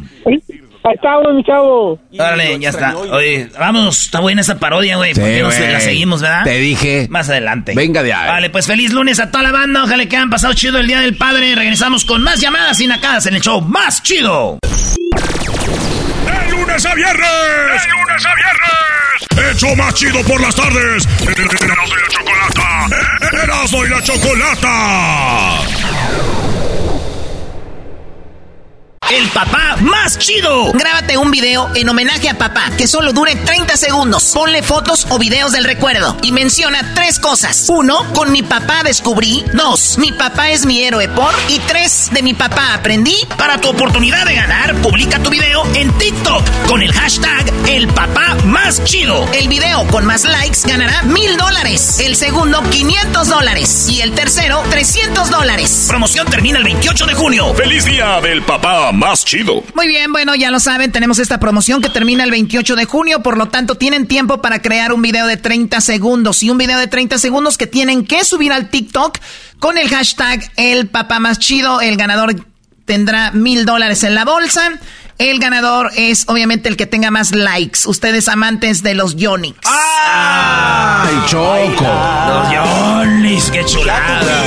Ahí 0.87 0.93
estamos, 0.93 1.33
mi 1.33 1.43
chavo. 1.43 1.99
Dale, 2.11 2.59
ya 2.59 2.69
está. 2.69 2.95
Oye, 2.95 3.49
vamos, 3.57 4.03
está 4.03 4.19
buena 4.19 4.41
esa 4.41 4.59
parodia, 4.59 4.97
güey. 4.97 5.15
¿Por 5.15 5.23
Sí, 5.23 5.29
qué 5.31 5.41
no 5.41 5.49
se 5.51 5.71
la 5.71 5.79
seguimos, 5.79 6.21
verdad? 6.21 6.43
Te 6.43 6.59
dije. 6.59 7.07
Más 7.09 7.27
adelante. 7.29 7.73
Venga 7.75 8.03
de 8.03 8.13
ahí. 8.13 8.27
Vale, 8.27 8.49
pues 8.51 8.67
feliz 8.67 8.93
lunes 8.93 9.19
a 9.19 9.31
toda 9.31 9.43
la 9.43 9.51
banda. 9.51 9.83
Ojalá 9.83 10.05
que 10.05 10.15
hayan 10.15 10.29
pasado 10.29 10.53
chido 10.53 10.77
el 10.77 10.85
Día 10.87 10.99
del 11.01 11.17
Padre. 11.17 11.55
Regresamos 11.55 12.05
con 12.05 12.21
más 12.21 12.39
llamadas 12.39 12.79
y 12.81 12.87
nacadas 12.87 13.25
en 13.25 13.33
el 13.33 13.41
show 13.41 13.61
más 13.61 14.03
chido. 14.03 14.59
¡De 14.61 16.51
lunes 16.51 16.85
a 16.85 16.93
viernes! 16.93 17.29
¡De 17.29 17.91
lunes 17.91 18.25
a 18.25 18.35
viernes! 18.35 19.55
¡Hecho 19.55 19.75
más 19.75 19.93
chido 19.95 20.21
por 20.23 20.39
las 20.39 20.55
tardes! 20.55 21.07
¡Erasmo 21.27 21.95
y 21.97 22.01
la 22.01 22.07
Chocolata! 22.09 22.87
¡Erasmo 23.43 23.85
y 23.85 23.89
la 23.89 24.01
Chocolata! 24.03 25.61
El 29.11 29.27
papá 29.29 29.77
más 29.81 30.17
chido. 30.17 30.71
Grábate 30.73 31.15
un 31.17 31.29
video 31.29 31.69
en 31.75 31.87
homenaje 31.87 32.27
a 32.27 32.39
papá 32.39 32.71
que 32.75 32.87
solo 32.87 33.13
dure 33.13 33.35
30 33.35 33.77
segundos. 33.77 34.31
Ponle 34.33 34.63
fotos 34.63 35.05
o 35.11 35.19
videos 35.19 35.51
del 35.51 35.63
recuerdo 35.63 36.17
y 36.23 36.31
menciona 36.31 36.93
tres 36.95 37.19
cosas. 37.19 37.67
Uno, 37.69 38.03
con 38.13 38.31
mi 38.31 38.41
papá 38.41 38.81
descubrí. 38.83 39.45
Dos, 39.53 39.99
mi 39.99 40.11
papá 40.11 40.49
es 40.49 40.65
mi 40.65 40.83
héroe 40.83 41.07
por. 41.07 41.31
Y 41.49 41.59
tres, 41.59 42.09
de 42.13 42.23
mi 42.23 42.33
papá 42.33 42.73
aprendí. 42.73 43.15
Para 43.37 43.61
tu 43.61 43.69
oportunidad 43.69 44.25
de 44.25 44.33
ganar, 44.33 44.75
publica 44.77 45.21
tu 45.21 45.29
video 45.29 45.63
en 45.75 45.95
TikTok 45.99 46.43
con 46.67 46.81
el 46.81 46.91
hashtag 46.91 47.53
El 47.67 47.87
Papá 47.89 48.35
Más 48.45 48.83
Chido. 48.85 49.29
El 49.33 49.49
video 49.49 49.85
con 49.87 50.05
más 50.05 50.23
likes 50.23 50.61
ganará 50.63 51.03
mil 51.03 51.37
dólares. 51.37 51.99
El 51.99 52.15
segundo, 52.15 52.63
500 52.71 53.29
dólares. 53.29 53.87
Y 53.87 54.01
el 54.01 54.13
tercero, 54.13 54.63
300 54.71 55.29
dólares. 55.29 55.85
Promoción 55.87 56.25
termina 56.25 56.57
el 56.57 56.63
28 56.63 57.05
de 57.05 57.13
junio. 57.13 57.53
¡Feliz 57.53 57.85
día 57.85 58.19
del 58.19 58.41
papá 58.41 58.94
más 58.95 59.25
chido! 59.25 59.63
Muy 59.75 59.87
bien, 59.87 60.11
bueno, 60.11 60.35
ya 60.35 60.51
lo 60.51 60.59
saben, 60.59 60.91
tenemos 60.91 61.19
esta 61.19 61.39
promoción 61.39 61.81
que 61.81 61.89
termina 61.89 62.23
el 62.23 62.31
28 62.31 62.75
de 62.75 62.85
junio, 62.85 63.21
por 63.21 63.37
lo 63.37 63.47
tanto 63.47 63.75
tienen 63.75 64.07
tiempo 64.07 64.41
para 64.41 64.61
crear 64.61 64.93
un 64.93 65.01
video 65.01 65.27
de 65.27 65.37
30 65.37 65.81
segundos 65.81 66.41
y 66.43 66.49
un 66.49 66.57
video 66.57 66.79
de 66.79 66.87
30 66.87 67.17
segundos 67.17 67.57
que 67.57 67.67
tienen 67.67 68.05
que 68.05 68.23
subir 68.23 68.51
al 68.51 68.69
TikTok 68.69 69.19
con 69.59 69.77
el 69.77 69.89
hashtag 69.89 70.51
El 70.57 70.87
Papá 70.87 71.19
Más 71.19 71.39
Chido. 71.39 71.81
El 71.81 71.97
ganador 71.97 72.35
tendrá 72.85 73.31
mil 73.31 73.65
dólares 73.65 74.03
en 74.03 74.15
la 74.15 74.25
bolsa. 74.25 74.71
El 75.17 75.39
ganador 75.39 75.91
es 75.95 76.25
obviamente 76.27 76.67
el 76.67 76.75
que 76.75 76.85
tenga 76.85 77.09
más 77.09 77.31
likes. 77.33 77.79
Ustedes 77.85 78.27
amantes 78.27 78.83
de 78.83 78.95
los 78.95 79.15
Yonix. 79.15 79.57
¡Ay, 79.65 81.15
Choco! 81.27 81.85
Los 82.27 82.51
Yonis, 82.51 83.49
qué 83.49 83.63
chulada. 83.63 84.43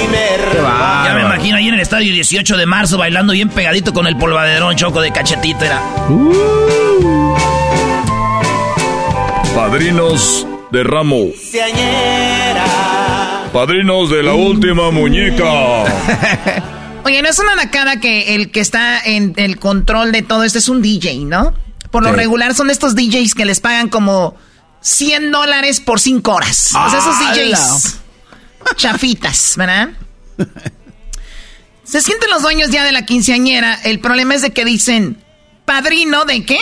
Qué 0.53 0.61
bárbaro. 0.61 1.05
Ya 1.05 1.15
me 1.15 1.28
imagino 1.39 1.57
ahí 1.57 1.69
en 1.69 1.75
el 1.75 1.81
estadio 1.81 2.13
18 2.13 2.57
de 2.57 2.67
marzo 2.67 2.99
bailando 2.99 3.33
bien 3.33 3.49
pegadito 3.49 3.93
con 3.93 4.09
el 4.09 4.17
polvaderón 4.17 4.75
choco 4.75 5.01
de 5.01 5.13
cachetito. 5.13 5.65
Era. 5.65 5.81
Padrinos 9.55 10.45
de 10.73 10.83
ramo. 10.83 11.27
Padrinos 13.53 14.11
de 14.11 14.23
la 14.25 14.35
última 14.35 14.91
muñeca. 14.91 15.45
Oye, 17.05 17.23
no 17.23 17.29
es 17.29 17.39
una 17.39 17.55
nacada 17.55 18.01
que 18.01 18.35
el 18.35 18.51
que 18.51 18.59
está 18.59 19.01
en 19.01 19.35
el 19.37 19.59
control 19.61 20.11
de 20.11 20.23
todo 20.23 20.43
esto 20.43 20.59
es 20.59 20.69
un 20.69 20.83
DJ, 20.83 21.19
¿no? 21.25 21.55
Por 21.93 22.03
lo 22.03 22.11
Sí. 22.11 22.17
regular 22.17 22.53
son 22.55 22.69
estos 22.69 22.97
DJs 22.97 23.35
que 23.35 23.45
les 23.45 23.61
pagan 23.61 23.89
como 23.89 24.35
100 24.81 25.31
dólares 25.31 25.81
por 25.81 26.01
5 26.01 26.33
horas. 26.35 26.73
O 26.75 26.91
sea, 26.91 26.99
esos. 26.99 27.19
DJs 27.21 28.01
chafitas, 28.77 29.55
¿verdad? 29.57 29.91
Se 31.89 32.03
sienten 32.03 32.29
los 32.29 32.43
dueños 32.43 32.69
ya 32.69 32.85
de 32.85 32.93
la 32.93 33.07
quinceañera. 33.07 33.79
El 33.83 33.99
problema 33.99 34.35
es 34.35 34.43
de 34.43 34.51
que 34.51 34.67
dicen, 34.67 35.25
padrino 35.65 36.27
de 36.27 36.45
qué? 36.45 36.59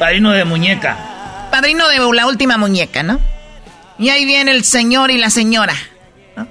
Padrino 0.00 0.32
de 0.32 0.44
muñeca. 0.44 0.96
Padrino 1.52 1.86
de 1.86 1.98
la 2.12 2.26
última 2.26 2.56
muñeca, 2.56 3.04
¿no? 3.04 3.20
Y 4.00 4.08
ahí 4.08 4.24
viene 4.24 4.50
el 4.50 4.64
señor 4.64 5.12
y 5.12 5.18
la 5.18 5.30
señora. 5.30 5.76
¿no? 6.34 6.48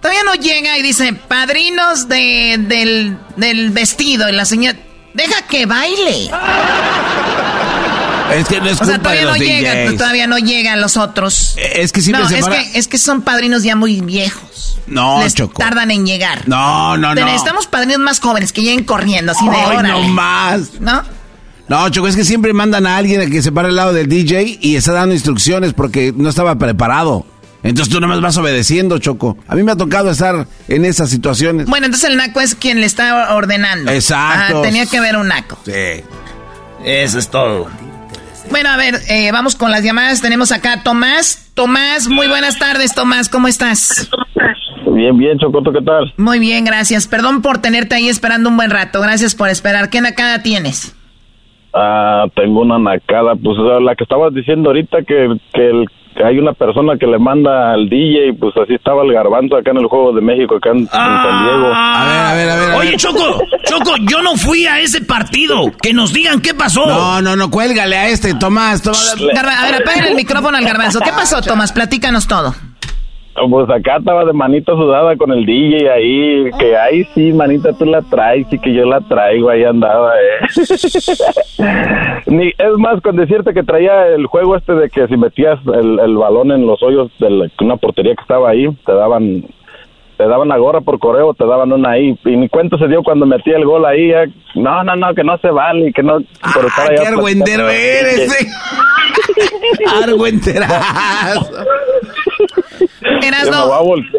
Todavía 0.00 0.22
no 0.22 0.34
llega 0.34 0.78
y 0.78 0.82
dice, 0.82 1.12
padrinos 1.14 2.08
de, 2.08 2.54
del, 2.60 3.18
del 3.34 3.70
vestido. 3.70 4.28
Y 4.28 4.32
la 4.32 4.44
señora, 4.44 4.78
deja 5.12 5.42
que 5.48 5.66
baile. 5.66 6.30
Es 8.32 8.48
que 8.48 8.60
no 8.60 8.68
es 8.70 8.80
O 8.80 8.84
sea, 8.84 8.98
todavía 8.98 9.22
no 9.24 9.28
los 9.30 9.38
llega, 9.38 9.74
DJs. 9.74 9.96
todavía 9.98 10.26
no 10.26 10.38
llegan 10.38 10.80
los 10.80 10.96
otros. 10.96 11.54
Es 11.58 11.92
que 11.92 12.00
siempre 12.00 12.22
no, 12.22 12.28
se 12.28 12.38
es 12.38 12.44
para- 12.44 12.56
que, 12.62 12.78
es 12.78 12.88
que 12.88 12.98
son 12.98 13.22
padrinos 13.22 13.62
ya 13.62 13.76
muy 13.76 14.00
viejos. 14.00 14.78
No, 14.86 15.22
Les 15.22 15.34
Choco. 15.34 15.58
tardan 15.58 15.90
en 15.90 16.06
llegar. 16.06 16.46
No, 16.48 16.96
no, 16.96 17.14
no. 17.14 17.24
Necesitamos 17.24 17.66
padrinos 17.66 17.98
más 18.00 18.20
jóvenes 18.20 18.52
que 18.52 18.62
lleguen 18.62 18.84
corriendo, 18.84 19.32
así 19.32 19.44
de 19.48 19.56
órale. 19.56 19.88
no 19.88 20.02
más. 20.08 20.80
¿No? 20.80 21.02
No, 21.68 21.88
Choco, 21.88 22.08
es 22.08 22.16
que 22.16 22.24
siempre 22.24 22.52
mandan 22.52 22.86
a 22.86 22.96
alguien 22.96 23.20
a 23.22 23.26
que 23.26 23.42
se 23.42 23.50
pare 23.52 23.68
al 23.68 23.76
lado 23.76 23.92
del 23.92 24.08
DJ 24.08 24.58
y 24.60 24.76
está 24.76 24.92
dando 24.92 25.14
instrucciones 25.14 25.72
porque 25.72 26.12
no 26.14 26.28
estaba 26.28 26.56
preparado. 26.58 27.24
Entonces 27.62 27.90
tú 27.92 27.98
nomás 27.98 28.20
vas 28.20 28.36
obedeciendo, 28.36 28.98
Choco. 28.98 29.38
A 29.48 29.54
mí 29.54 29.62
me 29.62 29.72
ha 29.72 29.76
tocado 29.76 30.10
estar 30.10 30.46
en 30.68 30.84
esas 30.84 31.08
situaciones. 31.08 31.66
Bueno, 31.66 31.86
entonces 31.86 32.10
el 32.10 32.18
naco 32.18 32.42
es 32.42 32.54
quien 32.54 32.80
le 32.80 32.86
está 32.86 33.34
ordenando. 33.34 33.90
Exacto. 33.90 34.58
Ah, 34.58 34.62
tenía 34.62 34.84
que 34.84 34.98
haber 34.98 35.16
un 35.16 35.28
naco. 35.28 35.58
Sí. 35.64 36.02
Eso 36.84 37.18
es 37.18 37.28
todo. 37.30 37.70
Bueno, 38.50 38.68
a 38.68 38.76
ver, 38.76 38.94
eh, 39.08 39.30
vamos 39.32 39.56
con 39.56 39.70
las 39.70 39.82
llamadas. 39.82 40.20
Tenemos 40.20 40.52
acá 40.52 40.74
a 40.74 40.82
Tomás. 40.82 41.52
Tomás, 41.54 42.08
muy 42.08 42.28
buenas 42.28 42.58
tardes, 42.58 42.94
Tomás. 42.94 43.28
¿Cómo 43.28 43.48
estás? 43.48 44.10
Bien, 44.86 45.16
bien, 45.16 45.38
Chocoto, 45.38 45.72
¿qué 45.72 45.82
tal? 45.82 46.12
Muy 46.16 46.38
bien, 46.38 46.64
gracias. 46.64 47.08
Perdón 47.08 47.42
por 47.42 47.58
tenerte 47.58 47.94
ahí 47.94 48.08
esperando 48.08 48.48
un 48.48 48.56
buen 48.56 48.70
rato. 48.70 49.00
Gracias 49.00 49.34
por 49.34 49.48
esperar. 49.48 49.90
¿Qué 49.90 50.00
nacada 50.00 50.42
tienes? 50.42 50.96
Ah, 51.72 52.26
tengo 52.36 52.60
una 52.60 52.78
nacada, 52.78 53.34
pues 53.34 53.58
la 53.82 53.96
que 53.96 54.04
estabas 54.04 54.32
diciendo 54.32 54.70
ahorita 54.70 54.98
que, 55.02 55.36
que 55.52 55.70
el 55.70 55.88
hay 56.22 56.38
una 56.38 56.52
persona 56.52 56.96
que 56.98 57.06
le 57.06 57.18
manda 57.18 57.72
al 57.72 57.88
DJ, 57.88 58.34
pues 58.38 58.54
así 58.56 58.74
estaba 58.74 59.02
el 59.02 59.12
garbanzo 59.12 59.56
acá 59.56 59.70
en 59.70 59.78
el 59.78 59.86
Juego 59.86 60.12
de 60.12 60.20
México, 60.20 60.56
acá 60.56 60.70
en, 60.70 60.78
en 60.78 60.88
San 60.88 61.44
Diego. 61.44 61.72
A 61.74 62.04
ver, 62.04 62.18
a 62.18 62.34
ver, 62.34 62.50
a 62.50 62.56
ver. 62.56 62.78
Oye, 62.78 62.96
Choco, 62.96 63.42
Choco, 63.64 63.96
yo 64.02 64.22
no 64.22 64.36
fui 64.36 64.66
a 64.66 64.80
ese 64.80 65.00
partido. 65.00 65.72
Que 65.82 65.92
nos 65.92 66.12
digan 66.12 66.40
qué 66.40 66.54
pasó. 66.54 66.86
No, 66.86 67.20
no, 67.22 67.36
no, 67.36 67.50
cuélgale 67.50 67.96
a 67.96 68.08
este, 68.08 68.34
Tomás. 68.34 68.82
Tomás. 68.82 69.16
A 69.18 69.64
ver, 69.64 69.74
apaguen 69.82 70.04
el 70.06 70.14
micrófono 70.14 70.56
al 70.56 70.64
garbanzo. 70.64 71.00
¿Qué 71.00 71.10
pasó, 71.10 71.40
Tomás? 71.42 71.72
Platícanos 71.72 72.26
todo. 72.26 72.54
Pues 73.50 73.68
acá 73.68 73.96
estaba 73.96 74.24
de 74.24 74.32
manita 74.32 74.72
sudada 74.74 75.16
con 75.16 75.32
el 75.32 75.44
DJ 75.44 75.90
ahí, 75.90 76.50
que 76.58 76.76
ahí 76.76 77.04
sí, 77.14 77.32
manita, 77.32 77.72
tú 77.72 77.84
la 77.84 78.00
traes 78.02 78.46
y 78.52 78.58
que 78.60 78.72
yo 78.72 78.84
la 78.84 79.00
traigo, 79.00 79.50
ahí 79.50 79.64
andaba, 79.64 80.12
eh. 80.14 80.46
Ni, 82.26 82.48
es 82.48 82.72
más, 82.78 83.00
con 83.00 83.16
decirte 83.16 83.52
que 83.52 83.62
traía 83.64 84.06
el 84.08 84.26
juego 84.26 84.56
este 84.56 84.74
de 84.74 84.88
que 84.88 85.06
si 85.08 85.16
metías 85.16 85.58
el, 85.66 85.98
el 85.98 86.16
balón 86.16 86.52
en 86.52 86.64
los 86.66 86.82
hoyos 86.82 87.10
de 87.18 87.28
la- 87.30 87.48
una 87.60 87.76
portería 87.76 88.14
que 88.14 88.22
estaba 88.22 88.50
ahí, 88.50 88.68
te 88.86 88.92
daban 88.94 89.44
te 90.16 90.28
daban 90.28 90.46
la 90.46 90.56
gorra 90.58 90.80
por 90.80 91.00
correo, 91.00 91.34
te 91.34 91.44
daban 91.44 91.72
una 91.72 91.90
ahí, 91.90 92.16
y 92.24 92.36
ni 92.36 92.48
cuenta 92.48 92.78
se 92.78 92.86
dio 92.86 93.02
cuando 93.02 93.26
metí 93.26 93.50
el 93.50 93.64
gol 93.64 93.84
ahí, 93.84 94.12
eh. 94.12 94.26
no, 94.54 94.84
no, 94.84 94.94
no, 94.94 95.12
que 95.12 95.24
no 95.24 95.36
se 95.38 95.48
vale, 95.50 95.92
que 95.92 96.04
no, 96.04 96.18
estar 96.20 96.64
allá 96.92 97.02
qué 97.02 97.08
argüendero 97.08 97.68
eres, 97.68 98.40
eh. 98.42 98.46
Argüenterazo. 100.04 101.50
Erasno, 103.22 103.70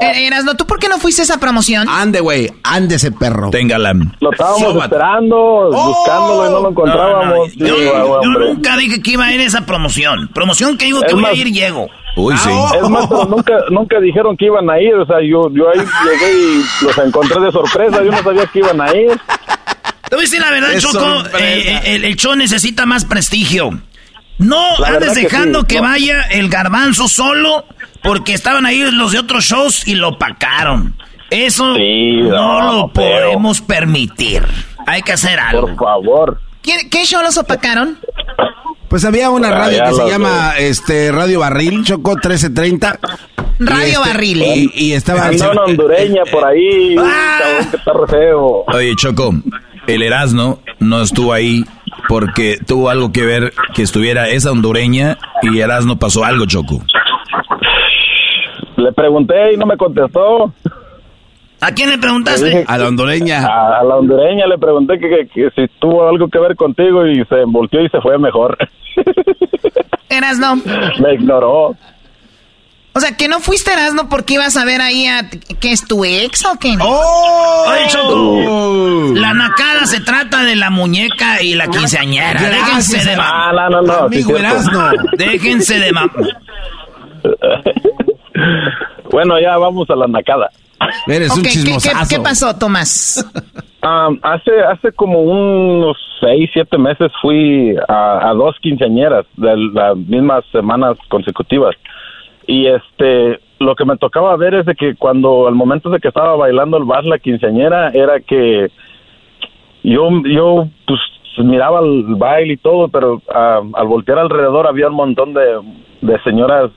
eh, 0.01 0.27
Erasno, 0.27 0.55
¿tú 0.55 0.65
por 0.65 0.79
qué 0.79 0.87
no 0.87 0.97
fuiste 0.97 1.21
a 1.21 1.25
esa 1.25 1.39
promoción? 1.39 1.87
Ande, 1.89 2.19
güey, 2.19 2.49
ande 2.63 2.95
ese 2.95 3.11
perro. 3.11 3.49
Téngala. 3.49 3.93
Lo 4.19 4.31
estábamos 4.31 4.59
Sóbate. 4.59 4.85
esperando, 4.95 5.69
buscándolo 5.71 6.47
y 6.47 6.51
no 6.51 6.59
lo 6.61 6.69
encontrábamos. 6.69 7.55
No, 7.57 7.67
no, 7.67 7.75
Sí, 7.75 7.83
yo, 7.85 8.21
nunca 8.39 8.77
dije 8.77 9.01
que 9.01 9.11
iba 9.11 9.25
a 9.25 9.33
ir 9.33 9.41
a 9.41 9.43
esa 9.43 9.65
promoción. 9.65 10.29
Promoción 10.33 10.77
que 10.77 10.85
digo 10.85 11.01
que 11.01 11.13
voy 11.13 11.25
a 11.25 11.27
más- 11.29 11.37
ir, 11.37 11.51
llego. 11.51 11.87
Uy, 12.17 12.37
sí. 12.37 12.49
Es 12.81 12.89
más, 12.89 13.07
pero 13.07 13.25
nunca, 13.25 13.53
nunca 13.71 13.99
dijeron 13.99 14.37
que 14.37 14.45
iban 14.45 14.69
a 14.69 14.79
ir, 14.79 14.93
o 14.95 15.05
sea, 15.05 15.17
yo, 15.21 15.49
yo 15.51 15.65
ahí 15.69 15.79
llegué 16.05 16.33
y 16.33 16.85
los 16.85 16.97
encontré 16.99 17.41
de 17.41 17.51
sorpresa, 17.51 18.03
yo 18.03 18.11
no 18.11 18.17
sabía 18.23 18.45
que 18.47 18.59
iban 18.59 18.79
a 18.79 18.95
ir. 18.95 19.11
Te 20.09 20.15
voy 20.15 20.19
a 20.19 20.21
decir 20.21 20.39
la 20.39 20.51
verdad, 20.51 20.71
Es 20.73 20.83
Choco, 20.83 20.99
sorpresa. 21.03 21.39
eh, 21.43 21.81
el, 21.95 22.05
el 22.05 22.15
show 22.15 22.35
necesita 22.35 22.85
más 22.85 23.03
prestigio. 23.05 23.71
No 24.37 24.77
La 24.79 24.89
andes 24.89 25.13
que 25.13 25.21
dejando 25.21 25.61
sí, 25.61 25.65
que 25.67 25.75
no. 25.77 25.83
vaya 25.83 26.21
el 26.31 26.49
garbanzo 26.49 27.07
solo 27.07 27.65
porque 28.03 28.33
estaban 28.33 28.65
ahí 28.65 28.79
los 28.91 29.11
de 29.13 29.19
otros 29.19 29.45
shows 29.45 29.87
y 29.87 29.95
lo 29.95 30.09
opacaron. 30.09 30.95
Eso 31.29 31.77
no, 31.77 32.61
no, 32.61 32.73
lo 32.73 32.87
pero- 32.93 33.27
podemos 33.27 33.61
permitir. 33.61 34.43
Hay 34.87 35.01
que 35.01 35.13
hacer 35.13 35.39
algo. 35.39 35.67
Por 35.67 35.75
favor. 35.77 36.41
¿Qué, 36.61 36.89
qué 36.91 37.05
show 37.05 37.21
los 37.23 37.37
opacaron? 37.37 37.97
Pues 38.89 39.03
había 39.05 39.29
una 39.31 39.49
radio 39.51 39.83
que 39.85 39.93
se 39.93 40.07
llama 40.09 40.53
este 40.57 41.11
Radio 41.11 41.39
Barril, 41.39 41.83
Chocó 41.83 42.11
1330. 42.11 42.99
Radio 43.59 43.87
Y 43.87 43.89
este- 43.91 43.99
Barril. 44.09 44.41
Y, 44.43 44.71
y 44.75 44.93
estaba... 44.93 45.25
Anda 45.27 45.51
una 45.51 45.63
hondureña 45.63 46.21
por 46.31 46.45
ahí, 46.45 46.95
un 46.97 47.05
cabrón 47.07 47.71
que 47.71 47.77
está 47.77 47.93
re 47.93 48.07
feo. 48.07 48.63
Oye, 48.67 48.95
Choco, 48.95 49.33
el 49.87 50.03
Erasno 50.03 50.59
no 50.79 51.01
estuvo 51.01 51.33
ahí 51.33 51.65
porque 52.07 52.57
tuvo 52.65 52.89
algo 52.89 53.11
que 53.11 53.25
ver 53.25 53.53
que 53.73 53.81
estuviera 53.83 54.27
esa 54.29 54.51
hondureña 54.51 55.17
y 55.41 55.59
Erasno 55.59 55.97
pasó 55.97 56.23
algo, 56.23 56.45
Choco. 56.45 56.81
Le 58.77 58.91
pregunté 58.93 59.53
y 59.53 59.57
no 59.57 59.65
me 59.65 59.77
contestó. 59.77 60.53
¿A 61.61 61.71
quién 61.71 61.89
le 61.89 61.97
preguntaste? 61.97 62.65
A 62.67 62.77
la 62.77 62.87
hondureña. 62.87 63.45
A, 63.45 63.79
a 63.79 63.83
la 63.83 63.95
hondureña 63.95 64.45
le 64.47 64.57
pregunté 64.57 64.99
que, 64.99 65.07
que- 65.09 65.27
que 65.27 65.49
si 65.55 65.67
tuvo 65.79 66.07
algo 66.07 66.27
que 66.27 66.37
ver 66.39 66.55
contigo 66.55 67.07
y 67.07 67.23
se 67.25 67.43
volteó 67.47 67.81
y 67.81 67.89
se 67.89 68.01
fue 68.01 68.17
mejor. 68.19 68.57
Erasno. 70.09 70.57
me 71.01 71.13
ignoró. 71.13 71.75
O 72.97 73.01
sea, 73.01 73.17
que 73.17 73.27
no 73.27 73.41
fuiste 73.41 73.73
Erasno 73.73 74.07
porque 74.07 74.35
ibas 74.35 74.55
a 74.55 74.63
ver 74.63 74.79
ahí 74.79 75.05
a... 75.05 75.29
¿Qué 75.59 75.73
es 75.73 75.85
tu 75.85 76.05
ex 76.05 76.45
o 76.45 76.57
qué? 76.57 76.77
¡Oh! 76.79 77.65
Oye, 77.67 77.87
Choco, 77.89 79.13
la 79.15 79.33
nacada 79.33 79.85
se 79.85 79.99
trata 79.99 80.45
de 80.45 80.55
la 80.55 80.69
muñeca 80.69 81.41
y 81.41 81.55
la 81.55 81.67
quinceañera. 81.67 82.39
Gracias, 82.39 82.91
Déjense 82.91 83.09
de 83.09 83.15
Ah, 83.19 83.51
ma- 83.53 83.69
no, 83.69 83.71
no, 83.81 83.81
no. 83.81 83.93
Amigo. 84.05 84.37
Erasno. 84.37 84.91
Déjense 85.17 85.77
de 85.79 85.91
ma- 85.91 86.09
Bueno, 89.11 89.39
ya 89.39 89.57
vamos 89.57 89.89
a 89.89 89.95
la 89.95 90.07
nacada. 90.07 90.49
Eres 91.07 91.31
un 91.31 91.43
¿qué- 91.43 91.49
¿qué, 91.49 91.53
chismosazo. 91.55 92.15
qué 92.15 92.21
pasó, 92.21 92.55
Tomás? 92.55 93.25
Um, 93.83 94.19
hace 94.23 94.51
hace 94.71 94.91
como 94.93 95.21
unos 95.21 95.97
seis, 96.19 96.49
siete 96.53 96.77
meses 96.77 97.11
fui 97.21 97.75
a, 97.87 98.29
a 98.29 98.33
dos 98.33 98.55
quinceañeras 98.61 99.25
de 99.37 99.55
las 99.73 99.95
mismas 99.97 100.43
semanas 100.51 100.97
consecutivas. 101.09 101.75
Y 102.47 102.67
este, 102.67 103.39
lo 103.59 103.75
que 103.75 103.85
me 103.85 103.97
tocaba 103.97 104.35
ver 104.35 104.53
es 104.55 104.65
de 104.65 104.75
que 104.75 104.95
cuando 104.95 105.47
al 105.47 105.55
momento 105.55 105.89
de 105.89 105.99
que 105.99 106.09
estaba 106.09 106.35
bailando 106.35 106.77
el 106.77 106.83
vals 106.83 107.07
la 107.07 107.19
quinceañera 107.19 107.89
era 107.89 108.19
que 108.19 108.69
yo, 109.83 110.09
yo 110.25 110.67
pues 110.87 110.99
miraba 111.37 111.79
el 111.81 112.15
baile 112.15 112.53
y 112.53 112.57
todo, 112.57 112.87
pero 112.87 113.21
ah, 113.33 113.61
al 113.73 113.87
voltear 113.87 114.19
alrededor 114.19 114.67
había 114.67 114.87
un 114.87 114.95
montón 114.95 115.33
de, 115.33 115.59
de 116.01 116.19
señoras 116.23 116.71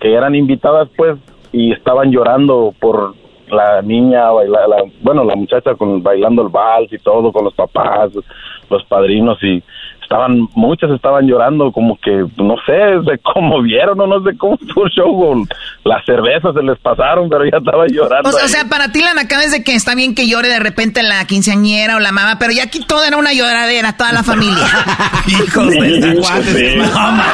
que 0.00 0.12
eran 0.12 0.34
invitadas 0.34 0.88
pues 0.96 1.16
y 1.52 1.72
estaban 1.72 2.10
llorando 2.10 2.74
por 2.80 3.14
la 3.48 3.82
niña, 3.82 4.30
baila- 4.30 4.66
la, 4.66 4.84
bueno, 5.02 5.24
la 5.24 5.36
muchacha 5.36 5.74
con 5.74 6.02
bailando 6.02 6.42
el 6.42 6.48
vals 6.48 6.92
y 6.92 6.98
todo 6.98 7.32
con 7.32 7.44
los 7.44 7.54
papás, 7.54 8.10
los 8.70 8.84
padrinos 8.84 9.42
y 9.42 9.62
estaban, 10.04 10.48
muchas 10.54 10.90
estaban 10.92 11.26
llorando 11.26 11.72
como 11.72 11.98
que, 11.98 12.24
no 12.36 12.54
sé, 12.64 12.72
de 13.10 13.18
cómo 13.18 13.60
vieron 13.62 14.00
o 14.00 14.06
no 14.06 14.22
sé 14.22 14.36
cómo 14.38 14.54
estuvo 14.60 14.84
el 14.86 14.92
show, 14.92 15.18
con 15.20 15.48
las 15.84 16.04
cervezas 16.04 16.54
se 16.54 16.62
les 16.62 16.78
pasaron, 16.78 17.28
pero 17.28 17.44
ya 17.44 17.58
estaba 17.58 17.84
llorando. 17.88 18.28
O, 18.28 18.32
sea- 18.32 18.42
o 18.42 18.44
ahí. 18.44 18.48
sea, 18.50 18.64
para 18.68 18.92
ti 18.92 19.00
la 19.02 19.14
nacada 19.14 19.42
es 19.44 19.52
de 19.52 19.64
que 19.64 19.74
está 19.74 19.94
bien 19.94 20.14
que 20.14 20.28
llore 20.28 20.48
de 20.48 20.60
repente 20.60 21.02
la 21.02 21.24
quinceañera 21.26 21.96
o 21.96 22.00
la 22.00 22.12
mamá, 22.12 22.36
pero 22.38 22.52
ya 22.52 22.64
aquí 22.64 22.80
todo 22.86 23.04
era 23.04 23.16
una 23.16 23.32
lloradera, 23.32 23.96
toda 23.96 24.12
la 24.12 24.22
familia. 24.22 24.64
Hijos 25.26 25.66
de 25.68 25.72
Sí, 25.80 26.00
la 26.00 26.14
guates, 26.14 26.46
sí. 26.46 26.76
no. 26.76 26.84
No, 26.84 27.12
ma. 27.12 27.24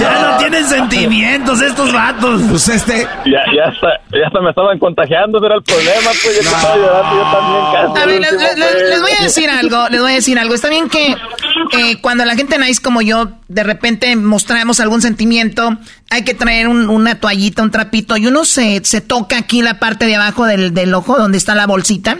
Ya 0.00 0.22
no 0.30 0.36
tienen 0.38 0.64
sentimientos 0.64 1.60
estos 1.60 1.92
vatos. 1.92 2.40
Pues 2.48 2.68
este... 2.68 3.06
Ya, 3.26 3.40
ya 3.54 3.64
hasta, 3.70 3.88
ya 4.12 4.26
hasta 4.26 4.40
me 4.40 4.50
estaban 4.50 4.78
contagiando, 4.78 5.38
ese 5.38 5.46
era 5.46 5.56
el 5.56 5.62
problema, 5.62 6.10
pues 6.22 6.36
yo 6.36 6.40
que 6.42 6.56
estaba 6.56 6.76
llorando 6.76 7.16
yo 7.16 7.38
también 7.38 7.64
casi. 7.72 8.02
A 8.02 8.06
ver, 8.06 8.20
les, 8.20 8.32
les- 8.32 8.88
les 8.88 9.02
voy 9.02 9.10
a 9.18 9.22
decir 9.22 9.50
algo, 9.50 9.88
les 9.90 10.00
voy 10.00 10.12
a 10.12 10.14
decir 10.14 10.38
algo. 10.38 10.54
Está 10.54 10.68
bien 10.68 10.88
que 10.88 11.06
eh, 11.08 11.87
cuando 11.96 12.24
la 12.24 12.36
gente 12.36 12.58
nice 12.58 12.80
como 12.80 13.02
yo, 13.02 13.32
de 13.48 13.62
repente 13.62 14.14
mostramos 14.16 14.80
algún 14.80 15.02
sentimiento, 15.02 15.76
hay 16.10 16.22
que 16.24 16.34
traer 16.34 16.68
un- 16.68 16.88
una 16.88 17.18
toallita, 17.20 17.62
un 17.62 17.70
trapito, 17.70 18.16
y 18.16 18.26
uno 18.26 18.44
se, 18.44 18.80
se 18.84 19.00
toca 19.00 19.38
aquí 19.38 19.62
la 19.62 19.78
parte 19.78 20.06
de 20.06 20.16
abajo 20.16 20.44
del, 20.46 20.74
del 20.74 20.94
ojo 20.94 21.16
donde 21.18 21.38
está 21.38 21.54
la 21.54 21.66
bolsita. 21.66 22.18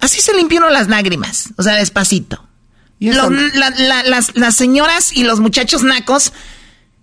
Así 0.00 0.20
se 0.20 0.34
limpia 0.34 0.58
uno 0.60 0.70
las 0.70 0.88
lágrimas, 0.88 1.50
o 1.56 1.62
sea, 1.62 1.74
despacito. 1.74 2.44
Los- 3.00 3.30
la- 3.54 3.70
la- 3.70 4.02
las, 4.04 4.36
las 4.36 4.54
señoras 4.56 5.12
y 5.16 5.24
los 5.24 5.40
muchachos 5.40 5.82
nacos 5.82 6.32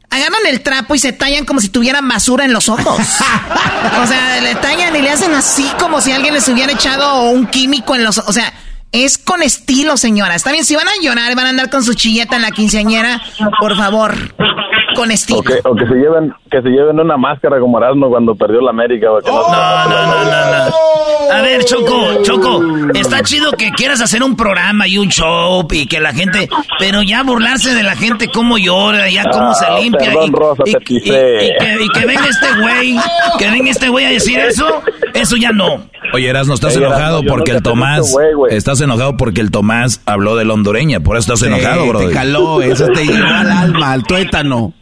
agarran 0.09 0.45
el 0.47 0.61
trapo 0.61 0.95
y 0.95 0.99
se 0.99 1.11
tallan 1.13 1.45
como 1.45 1.59
si 1.59 1.69
tuvieran 1.69 2.07
basura 2.07 2.45
en 2.45 2.53
los 2.53 2.69
ojos. 2.69 2.99
o 4.01 4.07
sea, 4.07 4.39
le 4.41 4.55
tallan 4.55 4.95
y 4.95 5.01
le 5.01 5.09
hacen 5.09 5.33
así 5.33 5.65
como 5.79 5.99
si 6.01 6.11
alguien 6.11 6.33
les 6.33 6.47
hubiera 6.47 6.71
echado 6.71 7.29
un 7.31 7.47
químico 7.47 7.95
en 7.95 8.03
los 8.03 8.17
O 8.19 8.31
sea, 8.33 8.53
es 9.03 9.17
con 9.17 9.41
estilo, 9.43 9.97
señora. 9.97 10.35
Está 10.35 10.51
bien, 10.51 10.63
si 10.65 10.75
van 10.75 10.87
a 10.87 10.91
llorar 11.01 11.35
van 11.35 11.45
a 11.47 11.49
andar 11.49 11.69
con 11.69 11.83
su 11.83 11.93
chilleta 11.93 12.35
en 12.37 12.41
la 12.43 12.51
quinceañera, 12.51 13.21
por 13.59 13.75
favor, 13.75 14.13
con 14.95 15.11
estilo. 15.11 15.39
O 15.39 15.43
que, 15.43 15.59
o 15.63 15.75
que 15.75 15.85
se 15.87 15.95
lleven, 15.95 16.33
que 16.49 16.61
se 16.61 16.69
lleven 16.69 16.99
una 16.99 17.17
máscara 17.17 17.59
como 17.59 17.77
Erasmo 17.77 18.09
cuando 18.09 18.35
perdió 18.35 18.61
la 18.61 18.69
América. 18.71 19.11
o 19.11 19.19
que 19.19 19.29
no- 19.29 19.41
No, 19.41 19.89
no, 19.89 20.05
no, 20.05 20.23
no, 20.23 20.69
no. 20.69 20.75
A 21.31 21.41
ver, 21.41 21.65
Choco, 21.65 22.21
Choco, 22.23 22.61
está 22.93 23.21
chido 23.23 23.51
que 23.53 23.71
quieras 23.71 23.99
hacer 23.99 24.23
un 24.23 24.37
programa 24.37 24.87
y 24.87 24.97
un 24.99 25.09
show 25.09 25.67
y 25.71 25.87
que 25.87 25.99
la 25.99 26.13
gente, 26.13 26.47
pero 26.79 27.01
ya 27.01 27.23
burlarse 27.23 27.73
de 27.73 27.81
la 27.83 27.95
gente 27.95 28.29
cómo 28.29 28.57
llora, 28.57 29.09
ya 29.09 29.23
cómo 29.31 29.49
Ah, 29.49 29.53
se 29.55 29.81
limpia 29.81 30.11
perdón, 30.11 30.29
y, 30.29 30.31
Rosa, 30.31 30.63
y- 30.65 30.71
te 30.73 30.77
y- 30.77 30.85
pisé. 30.85 31.45
y 31.45 31.57
que, 31.57 31.83
y 31.83 31.89
que 31.89 32.05
venga 32.05 32.27
este 32.27 32.61
güey, 32.61 32.95
que 33.39 33.49
venga 33.51 33.71
este 33.71 33.89
güey 33.89 34.05
a 34.05 34.09
decir 34.11 34.37
eso, 34.39 34.81
eso 35.15 35.35
ya 35.37 35.51
no. 35.51 35.89
Oye, 36.13 36.29
Erasno, 36.29 36.53
estás 36.53 36.75
Oye, 36.75 36.85
enojado 36.85 37.23
porque 37.23 37.51
el 37.51 37.61
Tomás... 37.61 38.13
Estás 38.49 38.79
enojado 38.81 39.17
porque 39.17 39.41
el 39.41 39.51
Tomás 39.51 40.01
habló 40.05 40.35
de 40.35 40.45
la 40.45 40.53
hondureña, 40.53 40.99
por 40.99 41.17
eso 41.17 41.33
estás 41.33 41.47
enojado, 41.47 41.87
bro. 41.87 41.99
Te 41.99 42.13
caló, 42.13 42.61
eso 42.61 42.87
te 42.87 43.05
llegó 43.05 43.27
al 43.27 43.51
alma, 43.51 43.93
al 43.93 44.03
tuétano. 44.03 44.73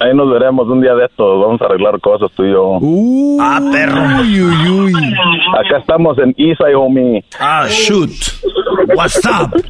Ahí 0.00 0.14
nos 0.14 0.30
veremos 0.30 0.68
un 0.68 0.80
día 0.80 0.94
de 0.94 1.06
estos, 1.06 1.40
vamos 1.40 1.60
a 1.60 1.64
arreglar 1.64 2.00
cosas 2.00 2.30
tú 2.36 2.44
y 2.44 2.52
yo. 2.52 2.78
Ah, 3.40 3.60
perro. 3.72 4.00
Uy, 4.20 4.42
uy, 4.42 4.68
uy. 4.68 4.92
Acá 5.58 5.78
estamos 5.80 6.16
en 6.18 6.34
Isai, 6.36 6.74
homie. 6.74 7.24
Ah, 7.40 7.66
shoot. 7.68 8.10
What's 8.94 9.20
up? 9.24 9.64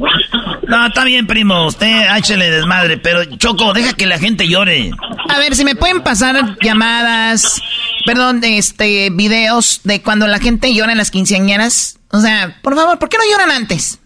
No, 0.69 0.87
está 0.87 1.05
bien, 1.05 1.27
primo, 1.27 1.67
usted 1.67 2.07
échale 2.19 2.51
desmadre, 2.51 2.99
pero 2.99 3.25
Choco, 3.25 3.73
deja 3.73 3.95
que 3.95 4.05
la 4.05 4.19
gente 4.19 4.47
llore. 4.47 4.91
A 5.31 5.39
ver, 5.39 5.55
si 5.55 5.65
me 5.65 5.75
pueden 5.75 6.03
pasar 6.03 6.59
llamadas, 6.61 7.63
perdón, 8.05 8.41
este, 8.45 9.09
videos 9.11 9.81
de 9.85 10.03
cuando 10.03 10.27
la 10.27 10.39
gente 10.39 10.75
llora 10.75 10.93
en 10.93 10.99
las 10.99 11.11
quinceañeras. 11.11 11.99
O 12.11 12.21
sea, 12.21 12.59
por 12.63 12.75
favor, 12.75 12.99
¿por 12.99 13.09
qué 13.09 13.17
no 13.17 13.25
lloran 13.31 13.51
antes? 13.51 13.99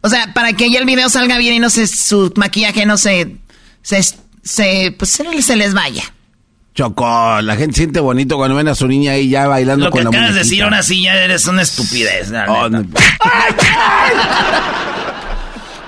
O 0.00 0.08
sea, 0.08 0.32
para 0.32 0.54
que 0.54 0.70
ya 0.70 0.78
el 0.78 0.86
video 0.86 1.10
salga 1.10 1.36
bien 1.36 1.54
y 1.54 1.58
no 1.58 1.68
se, 1.68 1.86
su 1.86 2.32
maquillaje 2.36 2.86
no 2.86 2.96
se, 2.96 3.36
se, 3.82 4.00
se 4.46 4.94
pues 4.98 5.10
se, 5.10 5.42
se 5.42 5.56
les 5.56 5.74
vaya. 5.74 6.02
Chocó, 6.74 7.40
la 7.40 7.56
gente 7.56 7.76
siente 7.76 8.00
bonito 8.00 8.36
cuando 8.36 8.54
ven 8.56 8.68
a 8.68 8.74
su 8.74 8.86
niña 8.86 9.12
ahí 9.12 9.30
ya 9.30 9.48
bailando 9.48 9.86
Lo 9.86 9.90
con 9.90 10.00
que 10.00 10.04
la 10.04 10.10
acabas 10.10 10.34
de 10.34 10.40
decir 10.40 10.62
ahora 10.62 10.82
sí 10.82 11.02
ya 11.04 11.14
eres 11.14 11.46
una 11.46 11.62
estupidez. 11.62 12.30
la 12.30 12.44
Oh. 12.48 12.68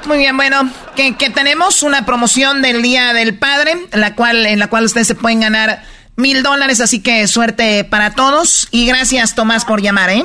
Muy 0.07 0.17
bien, 0.19 0.37
bueno, 0.37 0.63
que, 0.97 1.17
que 1.17 1.29
tenemos 1.29 1.83
una 1.83 2.07
promoción 2.07 2.63
del 2.63 2.81
Día 2.81 3.13
del 3.13 3.39
Padre, 3.39 3.73
la 3.93 4.15
cual, 4.15 4.47
en 4.47 4.59
la 4.59 4.69
cual 4.69 4.85
ustedes 4.85 5.07
se 5.07 5.15
pueden 5.15 5.41
ganar 5.41 5.83
mil 6.17 6.43
dólares, 6.43 6.81
así 6.81 7.03
que 7.03 7.27
suerte 7.27 7.85
para 7.85 8.15
todos. 8.15 8.69
Y 8.71 8.87
gracias, 8.87 9.35
Tomás, 9.35 9.67
por 9.67 9.83
llamar, 9.83 10.09
¿eh? 10.11 10.25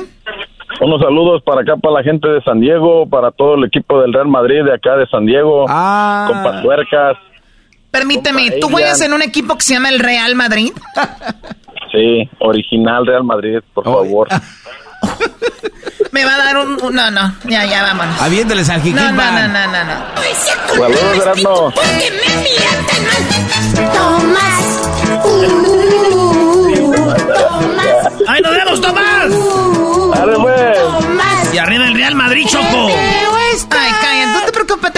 Unos 0.80 1.00
saludos 1.02 1.42
para 1.44 1.60
acá, 1.60 1.76
para 1.76 1.96
la 1.96 2.02
gente 2.02 2.26
de 2.28 2.42
San 2.42 2.60
Diego, 2.60 3.06
para 3.08 3.30
todo 3.30 3.56
el 3.56 3.64
equipo 3.64 4.00
del 4.00 4.12
Real 4.14 4.28
Madrid 4.28 4.64
de 4.64 4.72
acá 4.74 4.96
de 4.96 5.06
San 5.08 5.26
Diego, 5.26 5.66
Ah. 5.68 6.28
con 6.30 6.42
Patuercas. 6.42 7.16
Permíteme, 7.94 8.50
¿tú 8.60 8.68
juegas 8.68 9.00
en 9.02 9.12
un 9.12 9.22
equipo 9.22 9.56
que 9.56 9.62
se 9.62 9.74
llama 9.74 9.88
el 9.88 10.00
Real 10.00 10.34
Madrid? 10.34 10.72
Sí, 11.92 12.28
original 12.40 13.06
Real 13.06 13.22
Madrid, 13.22 13.58
por 13.72 13.84
favor. 13.84 14.26
Me 16.10 16.24
va 16.24 16.34
a 16.34 16.38
dar 16.38 16.56
un... 16.58 16.82
un- 16.82 16.92
no, 16.92 17.08
no, 17.12 17.36
ya, 17.44 17.64
ya, 17.66 17.84
vámonos. 17.84 18.20
Aviénteles 18.20 18.68
al 18.68 18.82
No, 18.96 19.12
no, 19.12 19.14
no, 19.30 19.46
no, 19.46 19.66
no, 19.68 19.84
no. 19.84 19.94
Saludos, 20.76 21.18
Erasmo. 21.22 21.72
¡Ahí 28.26 28.40
nos 28.42 28.56
vemos, 28.56 28.80
Tomás! 28.80 29.30
Dale, 30.18 30.36
pues. 30.40 30.78
Y 31.52 31.58
arriba 31.58 31.86
el 31.86 31.94
Real 31.94 32.14
Madrid, 32.14 32.46
Choco. 32.48 32.88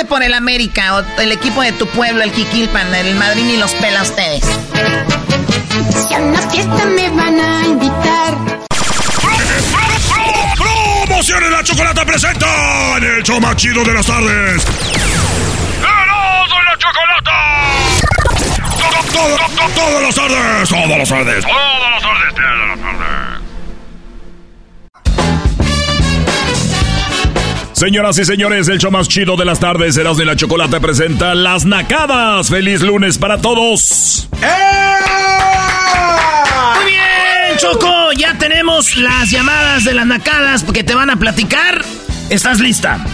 Por 0.07 0.23
el 0.23 0.35
América 0.35 0.97
o 0.97 1.20
el 1.20 1.33
equipo 1.33 1.62
de 1.62 1.73
tu 1.73 1.87
pueblo, 1.89 2.23
el 2.23 2.33
Jiquilpan, 2.33 2.95
el 2.95 3.15
Madrid 3.16 3.45
ni 3.45 3.57
los 3.57 3.73
pela 3.74 4.01
a 4.01 4.03
ustedes. 4.03 4.45
Si 6.09 6.15
a 6.15 6.19
una 6.19 6.41
fiesta 6.49 6.85
me 6.87 7.11
van 7.11 7.41
a 7.41 7.66
invitar. 7.66 8.35
Promociones 11.07 11.51
La 11.51 11.62
Chocolata 11.62 12.05
presenta 12.05 12.97
en 12.99 13.05
el 13.05 13.23
show 13.23 13.41
más 13.41 13.57
chido 13.57 13.85
de 13.85 13.95
las 13.95 14.07
tardes. 14.07 14.65
¡Erasmo 15.81 16.57
y 16.61 16.65
la 16.65 16.78
Chocolata! 16.78 17.33
Todas 18.78 18.93
las 18.95 19.07
tardes, 19.12 19.74
todas 19.74 20.03
las 20.03 20.15
tardes, 20.15 20.69
todas 20.69 20.99
las 20.99 21.09
tardes, 21.09 21.45
todas 21.45 22.69
las 22.69 22.81
tardes. 22.81 23.26
Señoras 27.77 28.19
y 28.19 28.24
señores, 28.24 28.69
el 28.69 28.78
show 28.78 28.90
más 28.90 29.07
chido 29.07 29.36
de 29.36 29.44
las 29.44 29.61
tardes, 29.61 29.98
Erasmo 29.98 30.23
y 30.23 30.24
la 30.24 30.35
Chocolata 30.35 30.81
presenta 30.81 31.35
Las 31.35 31.66
Nacadas. 31.66 32.48
¡Feliz 32.48 32.81
lunes 32.81 33.19
para 33.19 33.43
todos! 33.43 34.31
Muy 36.81 36.90
bien, 36.90 37.59
Choco. 37.59 38.12
Ya 38.12 38.39
tenemos 38.39 38.97
las 38.97 39.31
llamadas 39.31 39.85
de 39.85 39.93
las 39.93 40.07
nacadas 40.07 40.62
porque 40.65 40.85
te 40.85 40.94
van 40.94 41.11
a 41.11 41.16
platicar. 41.16 41.85
¿Estás 42.31 42.61
lista? 42.61 43.05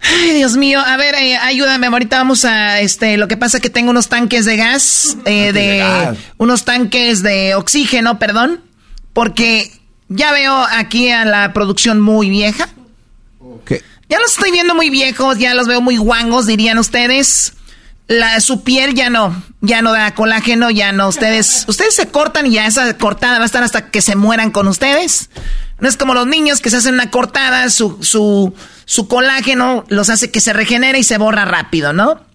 Ay, 0.00 0.34
Dios 0.34 0.56
mío, 0.56 0.78
a 0.78 0.96
ver, 0.96 1.16
eh, 1.16 1.38
ayúdame, 1.38 1.88
ahorita 1.88 2.18
vamos 2.18 2.44
a, 2.44 2.78
este, 2.78 3.16
lo 3.16 3.26
que 3.26 3.36
pasa 3.36 3.56
es 3.56 3.62
que 3.64 3.70
tengo 3.70 3.90
unos 3.90 4.08
tanques 4.08 4.44
de 4.44 4.56
gas, 4.56 5.16
eh, 5.24 5.52
de, 5.52 5.78
gas. 5.78 6.18
unos 6.36 6.64
tanques 6.64 7.24
de 7.24 7.56
oxígeno, 7.56 8.20
perdón, 8.20 8.60
porque 9.12 9.72
ya 10.08 10.32
veo 10.32 10.54
aquí 10.70 11.10
a 11.10 11.24
la 11.24 11.52
producción 11.52 12.00
muy 12.00 12.30
vieja. 12.30 12.68
¿Qué? 13.64 13.82
Ya 14.08 14.18
los 14.18 14.32
estoy 14.32 14.50
viendo 14.50 14.74
muy 14.74 14.90
viejos, 14.90 15.38
ya 15.38 15.54
los 15.54 15.68
veo 15.68 15.80
muy 15.80 15.96
guangos, 15.96 16.46
dirían 16.46 16.78
ustedes. 16.78 17.52
La, 18.06 18.40
su 18.40 18.64
piel 18.64 18.94
ya 18.94 19.10
no, 19.10 19.42
ya 19.60 19.82
no 19.82 19.92
da 19.92 20.14
colágeno, 20.14 20.70
ya 20.70 20.92
no. 20.92 21.08
Ustedes, 21.08 21.64
ustedes 21.68 21.94
se 21.94 22.08
cortan 22.08 22.46
y 22.46 22.52
ya 22.52 22.66
esa 22.66 22.96
cortada 22.96 23.36
va 23.38 23.42
a 23.42 23.46
estar 23.46 23.62
hasta 23.62 23.90
que 23.90 24.00
se 24.00 24.16
mueran 24.16 24.50
con 24.50 24.66
ustedes. 24.66 25.28
No 25.78 25.88
es 25.88 25.96
como 25.96 26.14
los 26.14 26.26
niños 26.26 26.60
que 26.60 26.70
se 26.70 26.78
hacen 26.78 26.94
una 26.94 27.10
cortada, 27.10 27.68
su, 27.70 28.02
su, 28.02 28.54
su 28.86 29.08
colágeno 29.08 29.84
los 29.88 30.08
hace 30.08 30.30
que 30.30 30.40
se 30.40 30.52
regenere 30.52 30.98
y 30.98 31.04
se 31.04 31.18
borra 31.18 31.44
rápido, 31.44 31.92
¿no? 31.92 32.26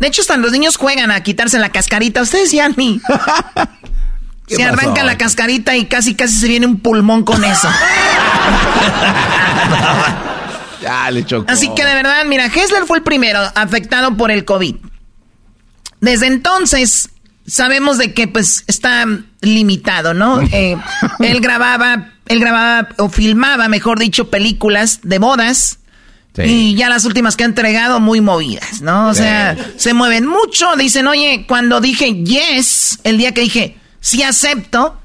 De 0.00 0.06
hecho, 0.06 0.22
hasta 0.22 0.36
los 0.36 0.52
niños 0.52 0.76
juegan 0.76 1.10
a 1.10 1.22
quitarse 1.22 1.58
la 1.58 1.70
cascarita. 1.70 2.22
Ustedes 2.22 2.52
ya 2.52 2.68
ni. 2.70 3.00
¿Qué 4.48 4.56
Se 4.56 4.62
pasó? 4.64 4.74
arranca 4.74 5.04
la 5.04 5.18
cascarita 5.18 5.76
y 5.76 5.86
casi 5.86 6.14
casi 6.14 6.36
se 6.36 6.48
viene 6.48 6.66
un 6.66 6.80
pulmón 6.80 7.24
con 7.24 7.44
eso. 7.44 7.68
Ya 10.80 11.10
le 11.10 11.24
chocó. 11.24 11.50
Así 11.50 11.68
que 11.74 11.84
de 11.84 11.94
verdad, 11.94 12.24
mira, 12.24 12.46
Hessler 12.46 12.84
fue 12.86 12.98
el 12.98 13.02
primero 13.02 13.40
afectado 13.56 14.16
por 14.16 14.30
el 14.30 14.44
COVID. 14.44 14.76
Desde 16.00 16.28
entonces 16.28 17.08
sabemos 17.46 17.98
de 17.98 18.14
que 18.14 18.28
pues 18.28 18.62
está 18.68 19.04
limitado, 19.40 20.14
¿no? 20.14 20.40
Eh, 20.52 20.76
él 21.18 21.40
grababa, 21.40 22.12
él 22.26 22.38
grababa 22.40 22.88
o 22.98 23.08
filmaba, 23.08 23.68
mejor 23.68 23.98
dicho, 23.98 24.30
películas 24.30 25.00
de 25.02 25.18
bodas. 25.18 25.78
Y 26.40 26.76
ya 26.76 26.88
las 26.88 27.04
últimas 27.04 27.34
que 27.34 27.42
ha 27.42 27.46
entregado 27.46 27.98
muy 27.98 28.20
movidas, 28.20 28.80
¿no? 28.80 29.08
O 29.08 29.14
sea, 29.14 29.56
se 29.76 29.92
mueven 29.92 30.24
mucho. 30.24 30.76
Dicen, 30.76 31.08
oye, 31.08 31.46
cuando 31.48 31.80
dije 31.80 32.14
yes, 32.22 33.00
el 33.02 33.18
día 33.18 33.34
que 33.34 33.40
dije 33.40 33.76
sí 34.08 34.22
acepto, 34.22 35.00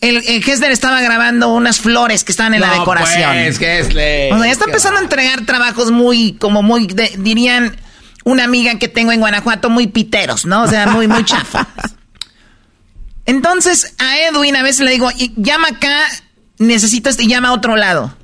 el, 0.00 0.16
el 0.16 0.42
Hessler 0.48 0.70
estaba 0.72 1.00
grabando 1.00 1.48
unas 1.52 1.80
flores 1.80 2.24
que 2.24 2.32
estaban 2.32 2.54
en 2.54 2.60
la 2.60 2.72
decoración. 2.80 3.30
pues, 3.32 3.60
Hessler. 3.60 4.32
O 4.32 4.36
sea, 4.38 4.46
ya 4.46 4.52
está 4.52 4.64
empezando 4.66 4.98
a 4.98 5.02
entregar 5.02 5.44
trabajos 5.46 5.90
muy, 5.90 6.34
como 6.34 6.62
muy, 6.62 6.86
de- 6.86 7.14
dirían 7.18 7.76
una 8.24 8.44
amiga 8.44 8.78
que 8.78 8.88
tengo 8.88 9.12
en 9.12 9.20
Guanajuato, 9.20 9.70
muy 9.70 9.86
piteros, 9.86 10.46
¿no? 10.46 10.62
O 10.62 10.66
sea, 10.68 10.86
muy, 10.88 11.08
muy 11.08 11.24
chafas. 11.24 11.66
Entonces, 13.26 13.94
a 13.98 14.18
Edwin 14.18 14.56
a 14.56 14.62
veces 14.62 14.80
le 14.84 14.90
digo, 14.90 15.10
"Y- 15.16 15.32
llama 15.36 15.68
acá, 15.68 15.98
necesito 16.58 17.08
este, 17.08 17.24
y 17.24 17.28
llama 17.28 17.48
a 17.48 17.52
otro 17.52 17.76
lado. 17.76 18.14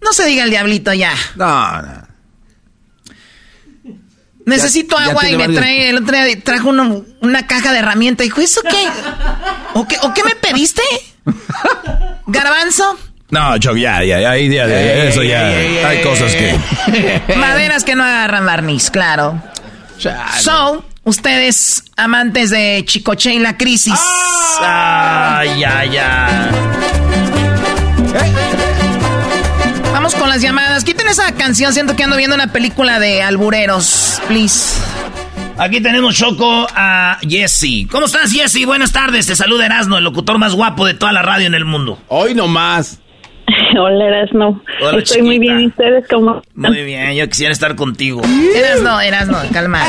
No 0.00 0.12
se 0.12 0.24
diga 0.26 0.44
el 0.44 0.50
diablito 0.50 0.92
ya. 0.94 1.12
No, 1.36 1.82
no. 1.82 2.08
Necesito 4.46 4.96
Ya- 4.98 5.04
ya 5.04 5.10
agua 5.10 5.28
y 5.28 5.36
me 5.36 5.48
trae, 5.48 5.88
el 5.90 5.96
otro 5.98 6.16
día 6.24 6.40
trajo 6.42 6.68
uno- 6.70 7.04
una 7.20 7.46
caja 7.46 7.72
de 7.72 7.78
herramientas. 7.78 8.24
Dijo, 8.24 8.40
¿eso 8.40 8.60
qué? 8.62 8.88
¿O 9.74 9.86
qué, 9.86 9.96
¿O 10.02 10.12
qué 10.12 10.24
me 10.24 10.34
pediste? 10.36 10.82
¿Garbanzo? 12.26 12.98
No, 13.30 13.56
Choc, 13.58 13.76
ya, 13.76 14.02
ya, 14.04 14.20
ya, 14.20 14.36
ya, 14.36 14.66
ya, 14.66 14.66
ya, 14.68 15.04
eso 15.04 15.22
ya. 15.22 15.46
Hay 15.46 16.02
cosas 16.02 16.32
que. 16.34 16.54
Maderas 17.36 17.84
que 17.84 17.94
no 17.94 18.04
agarran 18.04 18.44
barniz, 18.44 18.90
claro. 18.90 19.40
So, 20.40 20.84
ustedes, 21.04 21.84
amantes 21.96 22.50
de 22.50 22.82
Chicoche 22.86 23.32
y 23.34 23.38
la 23.38 23.56
crisis. 23.56 23.98
Ay, 24.60 25.62
ay, 25.64 25.96
ay. 25.96 26.50
Vamos 30.02 30.16
con 30.16 30.28
las 30.28 30.42
llamadas. 30.42 30.82
Quiten 30.82 31.06
esa 31.06 31.32
canción. 31.32 31.72
Siento 31.72 31.94
que 31.94 32.02
ando 32.02 32.16
viendo 32.16 32.34
una 32.34 32.50
película 32.50 32.98
de 32.98 33.22
albureros. 33.22 34.20
Please. 34.26 34.76
Aquí 35.56 35.80
tenemos 35.80 36.16
Choco 36.16 36.66
a 36.74 37.18
Jesse. 37.22 37.86
¿Cómo 37.88 38.06
estás, 38.06 38.32
Jesse? 38.32 38.66
Buenas 38.66 38.90
tardes. 38.90 39.28
Te 39.28 39.36
saluda 39.36 39.64
Erasmo, 39.64 39.98
el 39.98 40.02
locutor 40.02 40.38
más 40.38 40.56
guapo 40.56 40.86
de 40.86 40.94
toda 40.94 41.12
la 41.12 41.22
radio 41.22 41.46
en 41.46 41.54
el 41.54 41.64
mundo. 41.64 42.00
Hoy 42.08 42.34
nomás. 42.34 43.00
Hola, 43.78 44.06
Erasmo. 44.06 44.60
Hola, 44.82 44.98
Estoy 44.98 45.22
muy 45.22 45.38
bien. 45.38 45.60
¿Y 45.60 45.66
ustedes 45.68 46.04
cómo? 46.10 46.42
Muy 46.56 46.82
bien, 46.82 47.14
yo 47.14 47.28
quisiera 47.28 47.52
estar 47.52 47.76
contigo. 47.76 48.22
Eras 48.56 48.82
no, 48.82 49.00
eras 49.00 49.28
no, 49.28 49.38
calma. 49.52 49.84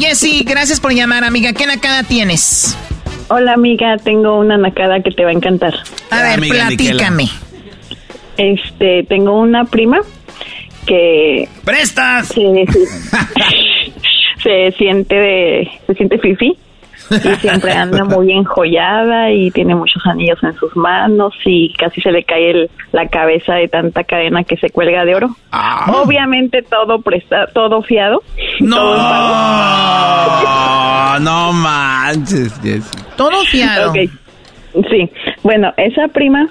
Jessy, 0.00 0.42
gracias 0.42 0.80
por 0.80 0.92
llamar, 0.92 1.22
amiga. 1.22 1.52
¿Qué 1.52 1.68
nacada 1.68 2.02
tienes? 2.02 2.76
Hola, 3.28 3.52
amiga. 3.52 3.96
Tengo 3.98 4.40
una 4.40 4.58
nacada 4.58 5.00
que 5.04 5.12
te 5.12 5.22
va 5.22 5.30
a 5.30 5.34
encantar. 5.34 5.74
A 6.10 6.20
ver, 6.20 6.40
platícame. 6.40 7.28
Este, 8.38 9.02
tengo 9.04 9.38
una 9.38 9.64
prima 9.64 9.98
que... 10.86 11.46
¡Prestas! 11.64 12.28
Se, 12.28 12.42
se 14.42 14.72
siente 14.78 15.14
de... 15.14 15.70
Se 15.86 15.94
siente 15.94 16.18
fifi. 16.18 16.56
Y 17.10 17.14
siempre 17.36 17.72
anda 17.72 18.04
muy 18.04 18.30
enjollada 18.32 19.30
y 19.30 19.50
tiene 19.50 19.74
muchos 19.74 20.04
anillos 20.04 20.38
en 20.42 20.54
sus 20.56 20.76
manos 20.76 21.32
y 21.46 21.72
casi 21.78 22.02
se 22.02 22.10
le 22.12 22.22
cae 22.24 22.50
el- 22.50 22.70
la 22.92 23.08
cabeza 23.08 23.54
de 23.54 23.66
tanta 23.68 24.04
cadena 24.04 24.44
que 24.44 24.58
se 24.58 24.68
cuelga 24.68 25.06
de 25.06 25.14
oro. 25.14 25.30
Obviamente 26.04 26.60
todo 26.62 27.00
presta, 27.00 27.46
todo 27.54 27.80
fiado. 27.82 28.22
todo. 28.58 28.98
No, 28.98 29.04
no 31.20 31.52
manches. 31.54 32.52
Todo 33.16 33.40
fiado. 33.44 33.92
Sí, 33.94 34.10
bueno, 35.42 35.72
esa 35.78 36.08
prima 36.08 36.46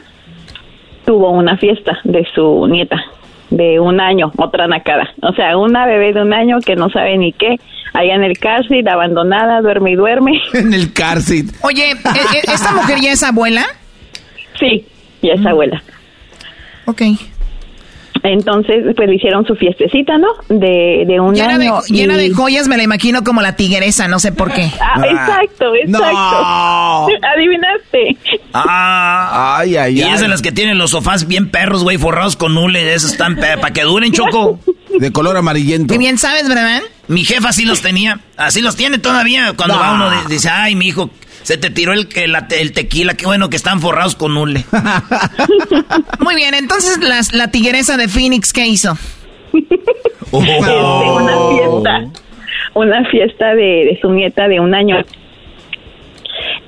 tuvo 1.08 1.32
una 1.32 1.58
fiesta 1.58 1.98
de 2.04 2.28
su 2.36 2.68
nieta 2.68 2.98
de 3.50 3.80
un 3.80 4.02
año, 4.02 4.30
otra 4.38 4.68
nacada. 4.68 5.08
O 5.22 5.32
sea, 5.32 5.58
una 5.58 5.86
bebé 5.86 6.12
de 6.12 6.22
un 6.22 6.34
año 6.34 6.58
que 6.60 6.76
no 6.76 6.90
sabe 6.90 7.18
ni 7.18 7.32
qué, 7.32 7.56
allá 7.94 8.14
en 8.16 8.26
el 8.26 8.38
car 8.38 8.68
seat, 8.68 8.86
abandonada, 8.88 9.62
duerme 9.62 9.92
y 9.92 9.96
duerme. 9.96 10.34
En 10.54 10.74
el 10.74 10.92
car 10.92 11.22
seat. 11.22 11.46
Oye, 11.62 11.92
¿e- 11.92 11.94
e- 11.94 12.52
¿esta 12.54 12.74
mujer 12.74 13.00
ya 13.00 13.14
es 13.14 13.24
abuela? 13.24 13.66
Sí, 14.60 14.86
ya 15.22 15.34
es 15.34 15.46
abuela. 15.46 15.82
Ok. 16.86 17.02
Entonces, 18.28 18.84
pues 18.96 19.08
le 19.08 19.16
hicieron 19.16 19.46
su 19.46 19.56
fiestecita, 19.56 20.18
¿no? 20.18 20.28
De, 20.50 21.06
de 21.08 21.20
un 21.20 21.34
llena 21.34 21.56
año. 21.56 21.82
De, 21.82 21.94
llena 21.94 22.18
de 22.18 22.32
joyas, 22.32 22.68
me 22.68 22.76
la 22.76 22.84
imagino 22.84 23.24
como 23.24 23.42
la 23.42 23.56
tigresa, 23.56 24.08
no 24.08 24.20
sé 24.20 24.32
por 24.32 24.52
qué. 24.54 24.70
Ah, 24.90 25.02
exacto, 25.06 25.66
exacto. 25.76 27.08
Adivinaste. 27.36 28.18
Ah, 28.54 29.58
ay, 29.60 29.76
ay, 29.76 30.00
y 30.00 30.02
es 30.02 30.22
de 30.22 30.28
las 30.28 30.42
que 30.42 30.52
tienen 30.52 30.78
los 30.78 30.92
sofás 30.92 31.28
bien 31.28 31.52
perros, 31.52 31.84
güey, 31.84 31.98
forrados 31.98 32.36
con 32.36 32.58
hule, 32.58 32.94
esos 32.94 33.12
están 33.12 33.36
para 33.36 33.72
que 33.72 33.84
duren, 33.84 34.12
Choco. 34.12 34.60
De 35.00 35.12
color 35.12 35.38
amarillento. 35.38 35.94
Qué 35.94 35.98
bien 36.00 36.18
sabes, 36.18 36.48
¿verdad? 36.48 36.82
Mi 37.08 37.24
jefa 37.24 37.52
sí 37.52 37.66
los 37.66 37.82
tenía, 37.82 38.20
así 38.36 38.62
los 38.62 38.76
tiene 38.76 38.98
todavía. 38.98 39.54
Cuando 39.56 39.78
va 39.78 39.94
uno, 39.94 40.10
dice, 40.28 40.50
ay, 40.50 40.76
mi 40.76 40.88
hijo, 40.88 41.12
se 41.48 41.58
te 41.58 41.70
tiró 41.70 41.94
el, 41.94 42.10
el, 42.14 42.74
tequila, 42.74 43.14
qué 43.14 43.26
bueno 43.26 43.50
que 43.50 43.56
están 43.56 43.80
forrados 43.80 44.18
con 44.18 44.36
hule. 44.36 44.66
Muy 46.20 46.36
bien, 46.36 46.54
entonces 46.54 47.02
las, 47.02 47.32
la 47.32 47.52
tigresa 47.52 47.96
de 47.96 48.10
Phoenix, 48.10 48.52
¿qué 48.52 48.68
hizo? 48.68 48.98
Oh. 50.32 50.42
Este, 50.42 50.76
una 50.76 51.38
fiesta, 51.48 52.22
una 52.74 53.06
fiesta 53.06 53.56
de, 53.56 53.64
de 53.86 54.00
su 54.02 54.12
nieta 54.12 54.50
de 54.50 54.60
un 54.60 54.76
año. 54.76 54.98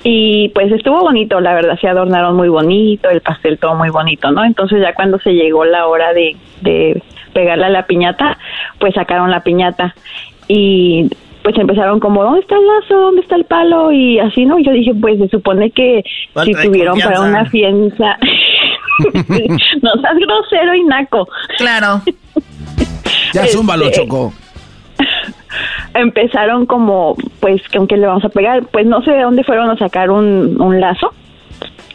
Y 0.06 0.48
pues 0.56 0.72
estuvo 0.72 1.02
bonito, 1.02 1.42
la 1.42 1.56
verdad, 1.56 1.78
se 1.82 1.90
adornaron 1.90 2.38
muy 2.38 2.48
bonito, 2.48 3.10
el 3.10 3.20
pastel 3.20 3.60
todo 3.60 3.76
muy 3.76 3.90
bonito, 3.90 4.32
¿no? 4.32 4.46
Entonces 4.46 4.80
ya 4.82 4.94
cuando 4.94 5.20
se 5.20 5.34
llegó 5.34 5.66
la 5.66 5.88
hora 5.88 6.14
de, 6.14 6.38
de 6.62 7.04
pegarle 7.34 7.66
a 7.66 7.70
la 7.70 7.86
piñata, 7.86 8.38
pues 8.80 8.94
sacaron 8.94 9.30
la 9.30 9.44
piñata 9.44 9.94
y 10.48 11.10
pues 11.44 11.58
empezaron 11.58 12.00
como, 12.00 12.24
¿dónde 12.24 12.42
está 12.42 12.56
el 12.56 12.68
lazo? 12.68 13.00
¿Dónde 13.00 13.22
está 13.22 13.36
el 13.36 13.46
palo? 13.46 13.92
Y 13.92 14.20
así, 14.20 14.46
¿no? 14.46 14.60
Y 14.60 14.66
yo 14.66 14.72
dije, 14.72 14.94
pues 15.00 15.18
se 15.20 15.30
supone 15.30 15.72
que 15.72 16.04
si 16.46 16.52
tuvieron 16.54 17.00
para 17.00 17.22
una 17.22 17.46
fiesta... 17.46 18.18
no 19.82 19.92
seas 20.02 20.16
grosero 20.20 20.76
y 20.76 20.84
naco. 20.84 21.28
Claro. 21.58 22.02
ya 23.34 23.48
zúmbalo, 23.48 23.86
este, 23.86 24.02
Choco. 24.02 24.34
Empezaron 25.94 26.66
como, 26.66 27.16
pues, 27.40 27.62
¿con 27.74 27.88
qué 27.88 27.98
le 27.98 28.08
vamos 28.08 28.26
a 28.26 28.30
pegar? 28.30 28.66
Pues 28.68 28.86
no 28.86 29.02
sé 29.04 29.12
de 29.12 29.22
dónde 29.22 29.44
fueron 29.44 29.70
a 29.70 29.78
sacar 29.78 30.12
un, 30.12 30.62
un 30.62 30.80
lazo 30.80 31.14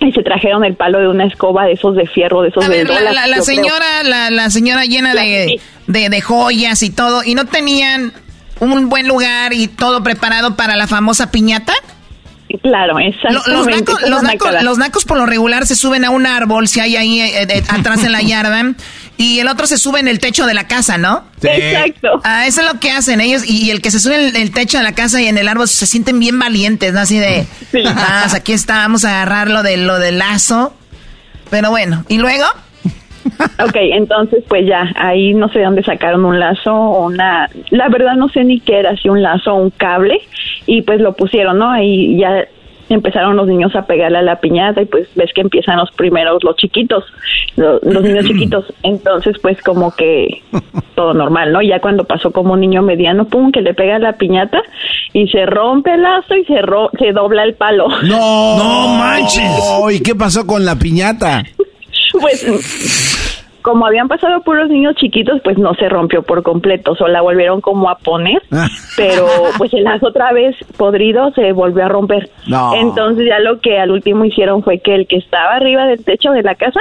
y 0.01 0.13
se 0.13 0.23
trajeron 0.23 0.65
el 0.65 0.75
palo 0.75 0.99
de 0.99 1.09
una 1.09 1.27
escoba 1.27 1.65
de 1.67 1.73
esos 1.73 1.95
de 1.95 2.07
fierro, 2.07 2.43
de 2.43 2.49
esos 2.49 2.69
de 2.69 2.85
la, 2.85 3.27
la, 3.27 3.41
señora, 3.41 4.03
la, 4.03 4.31
la, 4.31 4.51
señora 4.51 4.85
llena 4.85 5.15
de, 5.15 5.61
de, 5.87 6.09
de, 6.09 6.21
joyas 6.21 6.83
y 6.83 6.91
todo, 6.91 7.23
y 7.25 7.35
no 7.35 7.47
tenían 7.47 8.13
un 8.61 8.89
buen 8.89 9.09
lugar 9.09 9.53
y 9.53 9.69
todo 9.69 10.03
preparado 10.03 10.57
para 10.57 10.77
la 10.77 10.87
famosa 10.87 11.31
piñata. 11.31 11.75
Claro, 12.63 12.99
exactamente. 12.99 13.93
Los 14.63 14.79
nacos, 14.79 15.05
por 15.05 15.17
lo 15.17 15.27
regular 15.27 15.67
se 15.67 15.75
suben 15.75 16.05
a 16.05 16.11
un 16.11 16.27
árbol, 16.27 16.69
si 16.69 16.81
hay 16.81 16.97
ahí 16.97 17.21
eh, 17.21 17.65
atrás 17.69 18.05
en 18.05 18.13
la 18.13 18.23
yarda, 18.23 18.75
y 19.17 19.41
el 19.41 19.49
otro 19.49 19.67
se 19.67 19.79
sube 19.79 20.01
en 20.01 20.09
el 20.09 20.19
techo 20.19 20.47
de 20.47 20.55
la 20.55 20.67
casa, 20.67 20.99
¿no? 20.99 21.25
Exacto. 21.43 22.21
Ah, 22.23 22.47
eso 22.47 22.61
es 22.61 22.73
lo 22.73 22.81
que 22.81 22.91
hacen 22.91 23.21
ellos, 23.21 23.43
y, 23.47 23.71
el 23.71 23.81
que 23.81 23.91
se 23.91 23.99
sube 23.99 24.29
en 24.29 24.37
el, 24.37 24.51
techo 24.53 24.79
de 24.79 24.85
la 24.85 24.93
casa 24.93 25.21
y 25.21 25.27
en 25.27 25.39
el 25.39 25.49
árbol 25.49 25.69
se 25.69 25.87
sienten 25.87 26.19
bien 26.21 26.39
valientes, 26.39 26.93
¿no? 26.93 27.01
Así 27.01 27.19
de, 27.19 27.47
ah, 27.87 28.21
pues 28.23 28.35
aquí 28.35 28.53
está, 28.53 28.77
vamos 28.77 29.05
a 29.05 29.11
agarrar 29.11 29.49
lo, 29.49 29.63
de, 29.63 29.77
lo 29.77 29.99
del 29.99 30.19
lazo. 30.19 30.75
Pero 31.51 31.71
bueno, 31.71 32.05
¿y 32.09 32.19
luego? 32.19 32.47
Ok, 33.65 33.77
entonces 33.77 34.45
pues 34.49 34.67
ya, 34.67 34.93
ahí 34.97 35.35
no 35.35 35.49
sé 35.49 35.63
dónde 35.63 35.83
sacaron 35.83 36.25
un 36.25 36.39
lazo 36.39 36.75
o 36.75 37.07
una, 37.07 37.49
la 37.71 37.89
verdad 37.89 38.15
no 38.15 38.29
sé 38.29 38.45
ni 38.45 38.61
qué 38.61 38.81
era, 38.81 38.97
si 38.97 39.09
un 39.09 39.23
lazo 39.23 39.55
o 39.55 39.57
un 39.57 39.71
cable, 39.71 40.21
y 40.67 40.83
pues 40.83 41.01
lo 41.01 41.15
pusieron, 41.15 41.59
¿no? 41.59 41.71
Ahí 41.71 42.19
ya 42.19 42.47
empezaron 42.89 43.37
los 43.37 43.47
niños 43.47 43.75
a 43.75 43.87
pegarle 43.87 44.19
a 44.19 44.23
la 44.23 44.37
piñata 44.37 44.83
y 44.83 44.87
pues 44.87 45.09
ves 45.15 45.31
que 45.35 45.41
empiezan 45.41 45.79
los 45.79 45.91
primeros, 45.93 46.43
los 46.45 46.57
chiquitos, 46.57 47.05
los, 47.57 47.83
niños 47.83 48.27
chiquitos, 48.27 48.67
entonces 48.83 49.37
pues 49.41 49.61
como 49.63 49.95
que 49.95 50.43
todo 50.95 51.15
normal, 51.15 51.53
¿no? 51.53 51.63
Ya 51.63 51.81
cuando 51.81 52.05
pasó 52.05 52.31
como 52.31 52.55
un 52.55 52.61
niño 52.61 52.83
mediano, 52.83 53.27
pum, 53.27 53.53
que 53.53 53.63
le 53.63 53.75
pega 53.75 53.97
a 53.97 53.99
la 53.99 54.13
piñata 54.15 54.61
y 55.13 55.29
se 55.29 55.47
rompe 55.47 55.95
el 55.95 56.03
lazo 56.03 56.35
y 56.35 56.45
se, 56.45 56.61
se 56.99 57.13
dobla 57.13 57.45
el 57.45 57.55
palo. 57.55 57.89
No, 58.03 58.59
no 58.59 58.89
manches. 58.89 59.51
¿Y 59.93 60.03
qué 60.03 60.15
pasó 60.15 60.47
con 60.47 60.65
la 60.65 60.77
piñata? 60.77 61.43
pues 62.21 62.45
como 63.65 63.87
habían 63.87 64.09
pasado 64.09 64.43
puros 64.43 64.69
niños 64.69 64.95
chiquitos, 64.97 65.41
pues 65.43 65.57
no 65.57 65.73
se 65.75 65.89
rompió 65.89 66.23
por 66.23 66.43
completo, 66.43 66.95
solo 66.95 67.15
la 67.15 67.23
volvieron 67.23 67.63
como 67.63 67.89
a 67.89 67.97
poner, 67.97 68.43
pero 68.97 69.27
pues 69.57 69.73
el 69.73 69.85
lazo 69.85 70.09
otra 70.09 70.35
vez 70.35 70.55
podrido 70.77 71.33
se 71.33 71.53
volvió 71.53 71.87
a 71.87 71.89
romper. 71.89 72.29
Entonces 72.75 73.27
ya 73.27 73.39
lo 73.39 73.61
que 73.61 73.79
al 73.79 73.91
último 73.91 74.27
hicieron 74.27 74.63
fue 74.63 74.81
que 74.81 74.95
el 74.95 75.07
que 75.07 75.17
estaba 75.17 75.55
arriba 75.55 75.87
del 75.87 76.05
techo 76.05 76.31
de 76.33 76.43
la 76.43 76.55
casa 76.57 76.81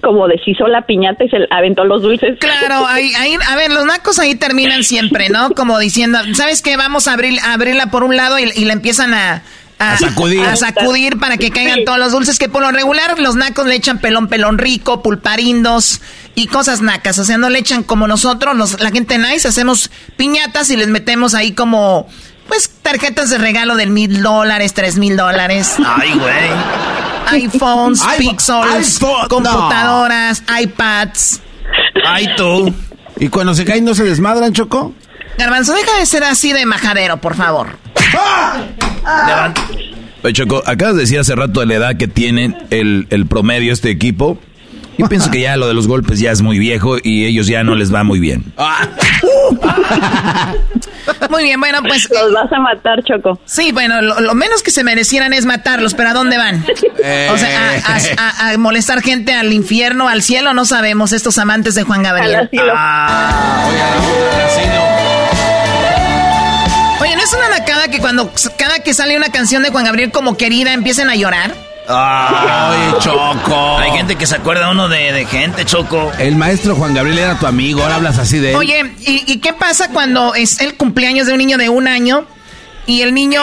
como 0.00 0.28
deshizo 0.28 0.66
la 0.68 0.82
piñata 0.82 1.24
y 1.24 1.28
se 1.28 1.36
aventó 1.50 1.84
los 1.84 2.00
dulces. 2.02 2.38
Claro, 2.38 2.86
ahí, 2.86 3.12
ahí, 3.18 3.34
a 3.50 3.56
ver, 3.56 3.70
los 3.70 3.84
nacos 3.84 4.18
ahí 4.18 4.34
terminan 4.34 4.82
siempre, 4.82 5.28
¿no? 5.28 5.50
Como 5.50 5.78
diciendo, 5.78 6.18
¿sabes 6.32 6.62
qué? 6.62 6.76
Vamos 6.78 7.06
a 7.06 7.12
abrir, 7.12 7.38
abrirla 7.44 7.90
por 7.90 8.04
un 8.04 8.16
lado 8.16 8.38
y, 8.38 8.44
y 8.54 8.64
la 8.64 8.72
empiezan 8.72 9.12
a, 9.12 9.42
a, 9.80 9.96
sacudir. 9.96 10.40
A 10.44 10.56
sacudir 10.56 11.18
para 11.18 11.38
que 11.38 11.50
caigan 11.50 11.84
todos 11.84 11.98
los 11.98 12.12
dulces 12.12 12.38
que 12.38 12.48
por 12.48 12.60
lo 12.60 12.70
regular 12.70 13.18
los 13.18 13.34
nacos 13.34 13.66
le 13.66 13.74
echan 13.74 13.98
pelón, 13.98 14.28
pelón 14.28 14.58
rico, 14.58 15.02
pulparindos 15.02 16.02
y 16.34 16.46
cosas 16.48 16.82
nacas. 16.82 17.18
O 17.18 17.24
sea, 17.24 17.38
no 17.38 17.48
le 17.48 17.58
echan 17.58 17.82
como 17.82 18.06
nosotros, 18.06 18.78
la 18.78 18.90
gente 18.90 19.18
nice, 19.18 19.48
hacemos 19.48 19.90
piñatas 20.16 20.70
y 20.70 20.76
les 20.76 20.88
metemos 20.88 21.34
ahí 21.34 21.52
como, 21.52 22.06
pues, 22.46 22.70
tarjetas 22.82 23.30
de 23.30 23.38
regalo 23.38 23.74
del 23.74 23.90
mil 23.90 24.22
dólares, 24.22 24.74
tres 24.74 24.96
mil 24.96 25.16
dólares. 25.16 25.74
Ay, 25.84 26.12
güey. 26.12 27.42
iPhones, 27.42 28.02
Pixels, 28.18 28.98
computadoras, 29.28 30.42
iPads. 30.60 31.40
Ay, 32.04 32.28
tú. 32.36 32.72
¿Y 33.18 33.28
cuando 33.28 33.54
se 33.54 33.64
caen 33.64 33.84
no 33.84 33.94
se 33.94 34.04
desmadran, 34.04 34.52
Choco? 34.52 34.94
Garbanzo, 35.38 35.72
deja 35.72 35.96
de 35.98 36.04
ser 36.04 36.24
así 36.24 36.52
de 36.52 36.66
majadero, 36.66 37.18
por 37.18 37.34
favor. 37.34 37.78
Oye, 40.22 40.32
Choco, 40.32 40.62
acabas 40.66 40.96
de 40.96 41.02
decir 41.02 41.18
hace 41.18 41.34
rato 41.34 41.60
de 41.60 41.66
la 41.66 41.74
edad 41.74 41.96
que 41.96 42.08
tiene 42.08 42.56
el, 42.70 43.06
el 43.10 43.26
promedio 43.26 43.72
este 43.72 43.90
equipo. 43.90 44.38
Yo 44.98 45.08
pienso 45.08 45.30
que 45.30 45.40
ya 45.40 45.56
lo 45.56 45.66
de 45.66 45.72
los 45.72 45.88
golpes 45.88 46.20
ya 46.20 46.30
es 46.30 46.42
muy 46.42 46.58
viejo 46.58 46.98
y 47.02 47.24
ellos 47.24 47.46
ya 47.46 47.64
no 47.64 47.74
les 47.74 47.92
va 47.94 48.04
muy 48.04 48.20
bien. 48.20 48.52
Muy 51.30 51.44
bien, 51.44 51.60
bueno, 51.60 51.78
pues. 51.82 52.08
Los 52.10 52.32
vas 52.32 52.52
a 52.52 52.58
matar, 52.60 53.02
Choco. 53.04 53.40
Sí, 53.44 53.72
bueno, 53.72 54.00
lo, 54.02 54.34
menos 54.34 54.62
que 54.62 54.70
se 54.70 54.84
merecieran 54.84 55.32
es 55.32 55.46
matarlos, 55.46 55.94
pero 55.94 56.10
¿a 56.10 56.12
dónde 56.12 56.36
van? 56.36 56.64
O 57.32 57.38
sea, 57.38 57.82
a, 58.38 58.56
molestar 58.58 59.00
gente 59.02 59.32
al 59.34 59.52
infierno, 59.52 60.08
al 60.08 60.22
cielo, 60.22 60.54
no 60.54 60.64
sabemos, 60.64 61.12
estos 61.12 61.38
amantes 61.38 61.74
de 61.74 61.82
Juan 61.84 62.02
Gabriel. 62.02 62.48
Oye, 62.52 62.60
¿no 67.08 67.22
es 67.22 67.32
una 67.32 67.48
nacada 67.48 67.88
que 67.88 67.98
cuando 67.98 68.32
cada 68.58 68.80
que 68.80 68.94
sale 68.94 69.16
una 69.16 69.30
canción 69.30 69.62
de 69.62 69.70
Juan 69.70 69.84
Gabriel 69.84 70.10
como 70.10 70.36
querida 70.36 70.72
empiecen 70.72 71.08
a 71.10 71.16
llorar? 71.16 71.54
Ay, 71.88 72.94
Choco. 73.00 73.78
Hay 73.78 73.90
gente 73.92 74.16
que 74.16 74.26
se 74.26 74.36
acuerda 74.36 74.70
uno 74.70 74.88
de, 74.88 75.26
gente, 75.26 75.64
Choco. 75.64 76.12
El 76.18 76.36
maestro 76.36 76.76
Juan 76.76 76.94
Gabriel 76.94 77.18
era 77.18 77.38
tu 77.38 77.46
amigo, 77.46 77.82
ahora 77.82 77.96
hablas 77.96 78.18
así 78.18 78.38
de 78.38 78.50
él. 78.50 78.56
Oye, 78.56 78.94
¿y, 79.00 79.38
qué 79.38 79.52
pasa 79.52 79.88
cuando 79.88 80.34
es 80.34 80.60
el 80.60 80.76
cumpleaños 80.76 81.26
de 81.26 81.32
un 81.32 81.38
niño 81.38 81.58
de 81.58 81.68
un 81.68 81.88
año 81.88 82.26
y 82.86 83.02
el 83.02 83.14
niño, 83.14 83.42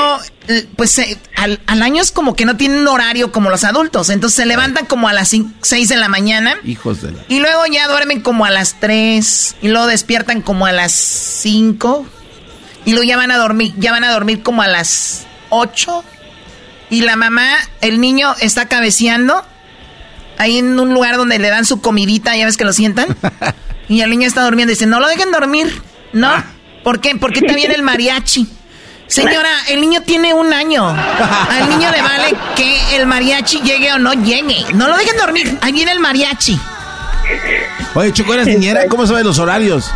pues 0.75 1.01
al, 1.35 1.59
año 1.67 2.01
es 2.01 2.11
como 2.11 2.35
que 2.35 2.45
no 2.45 2.57
tiene 2.57 2.79
un 2.79 2.87
horario 2.87 3.31
como 3.31 3.49
los 3.49 3.63
adultos. 3.63 4.09
Entonces 4.09 4.35
se 4.35 4.45
levantan 4.45 4.85
como 4.85 5.07
a 5.07 5.13
las 5.13 5.35
6 5.61 5.89
de 5.89 5.97
la 5.97 6.07
mañana. 6.07 6.55
Hijos 6.63 7.01
de 7.01 7.11
la... 7.11 7.23
Y 7.27 7.39
luego 7.39 7.65
ya 7.71 7.87
duermen 7.87 8.21
como 8.21 8.45
a 8.45 8.49
las 8.49 8.79
3. 8.79 9.55
Y 9.61 9.67
luego 9.69 9.87
despiertan 9.87 10.41
como 10.41 10.65
a 10.65 10.71
las 10.71 10.91
5. 10.91 12.05
Y 12.87 12.91
luego 12.91 13.03
ya 13.03 13.17
van 13.17 13.31
a 13.31 13.37
dormir, 13.37 13.73
ya 13.75 13.91
van 13.91 14.05
a 14.05 14.13
dormir 14.13 14.43
como 14.43 14.61
a 14.61 14.67
las 14.67 15.27
8. 15.49 16.05
Y 16.89 17.01
la 17.01 17.17
mamá, 17.17 17.57
el 17.81 17.99
niño 17.99 18.33
está 18.39 18.69
cabeceando 18.69 19.43
ahí 20.37 20.59
en 20.59 20.79
un 20.79 20.93
lugar 20.93 21.17
donde 21.17 21.37
le 21.37 21.49
dan 21.49 21.65
su 21.65 21.81
comidita, 21.81 22.37
ya 22.37 22.45
ves 22.45 22.55
que 22.55 22.63
lo 22.63 22.71
sientan. 22.71 23.07
Y 23.89 24.01
el 24.01 24.09
niño 24.09 24.27
está 24.27 24.43
durmiendo 24.43 24.73
y 24.73 24.75
dice, 24.75 24.85
no 24.85 24.99
lo 24.99 25.07
dejen 25.07 25.31
dormir. 25.31 25.81
¿No? 26.11 26.27
Ah. 26.27 26.43
¿Por 26.83 26.99
qué? 26.99 27.15
Porque 27.15 27.39
está 27.39 27.55
bien 27.55 27.71
el 27.71 27.83
mariachi. 27.83 28.45
Señora, 29.07 29.49
el 29.69 29.79
niño 29.79 30.01
tiene 30.01 30.33
un 30.33 30.51
año. 30.51 30.89
Al 30.89 31.69
niño 31.69 31.89
le 31.91 32.01
vale 32.01 32.35
que 32.57 32.97
el 32.97 33.05
mariachi 33.05 33.61
llegue 33.61 33.93
o 33.93 33.97
no 33.97 34.11
llegue. 34.11 34.65
No 34.73 34.89
lo 34.89 34.97
dejen 34.97 35.15
dormir. 35.17 35.57
Ahí 35.61 35.71
viene 35.71 35.93
el 35.93 36.01
mariachi. 36.01 36.59
Oye, 37.93 38.11
Choco, 38.11 38.33
¿eres 38.33 38.47
niñera? 38.47 38.87
¿Cómo 38.89 39.07
sabes 39.07 39.23
los 39.23 39.39
horarios? 39.39 39.89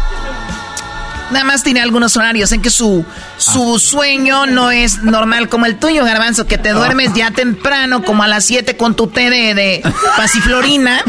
Nada 1.31 1.45
más 1.45 1.63
tiene 1.63 1.81
algunos 1.81 2.15
horarios 2.17 2.51
en 2.51 2.61
que 2.61 2.69
su, 2.69 3.05
su 3.41 3.79
sueño 3.79 4.45
no 4.45 4.69
es 4.69 5.01
normal 5.01 5.49
como 5.49 5.65
el 5.65 5.77
tuyo, 5.77 6.05
Garbanzo, 6.05 6.45
que 6.45 6.59
te 6.59 6.69
duermes 6.69 7.13
ya 7.15 7.31
temprano, 7.31 8.03
como 8.03 8.21
a 8.21 8.27
las 8.27 8.45
7 8.45 8.77
con 8.77 8.95
tu 8.95 9.07
té 9.07 9.31
de, 9.31 9.55
de 9.55 9.81
pasiflorina 10.15 11.03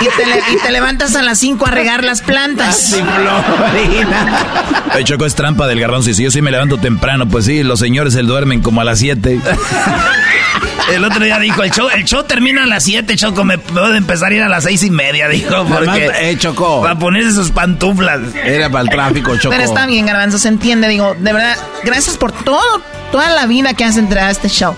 y 0.00 0.62
te, 0.62 0.70
levantas 0.70 1.16
a 1.16 1.22
las 1.22 1.38
5 1.40 1.66
a 1.66 1.70
regar 1.72 2.04
las 2.04 2.22
plantas. 2.22 2.76
Pasiflorina. 2.76 4.38
El 4.96 5.04
Choco 5.04 5.26
es 5.26 5.34
trampa 5.34 5.66
del 5.66 5.80
Garbanzo 5.80 6.10
y 6.10 6.14
si 6.14 6.22
yo 6.22 6.30
sí 6.30 6.40
me 6.42 6.52
levanto 6.52 6.78
temprano, 6.78 7.28
pues 7.28 7.46
sí, 7.46 7.64
los 7.64 7.80
señores 7.80 8.14
se 8.14 8.22
duermen 8.22 8.62
como 8.62 8.80
a 8.80 8.84
las 8.84 9.00
7. 9.00 9.40
El 10.92 11.04
otro 11.04 11.22
día 11.22 11.38
dijo, 11.38 11.62
el 11.62 11.70
show, 11.70 11.88
el 11.94 12.04
show 12.04 12.24
termina 12.24 12.64
a 12.64 12.66
las 12.66 12.84
7, 12.84 13.14
Choco, 13.16 13.44
me 13.44 13.58
puedo 13.58 13.94
empezar 13.94 14.32
a 14.32 14.34
ir 14.34 14.42
a 14.42 14.48
las 14.48 14.64
seis 14.64 14.82
y 14.82 14.90
media, 14.90 15.28
dijo, 15.28 15.66
porque... 15.66 16.10
Eh, 16.20 16.36
Choco. 16.38 16.80
Para 16.80 16.98
ponerse 16.98 17.32
sus 17.32 17.50
pantuflas. 17.50 18.20
Era 18.34 18.70
para 18.70 18.84
el 18.84 18.90
tráfico, 18.90 19.36
Choco. 19.36 19.50
Pero 19.50 19.64
está 19.64 19.86
bien, 19.86 20.06
Garbanzo, 20.06 20.38
se 20.38 20.48
entiende, 20.48 20.88
digo, 20.88 21.14
de 21.18 21.32
verdad, 21.32 21.47
gracias 21.84 22.16
por 22.16 22.32
todo, 22.32 22.82
toda 23.12 23.30
la 23.30 23.46
vida 23.46 23.74
que 23.74 23.84
has 23.84 23.96
entregado 23.96 24.28
a 24.28 24.32
este 24.32 24.48
show. 24.48 24.74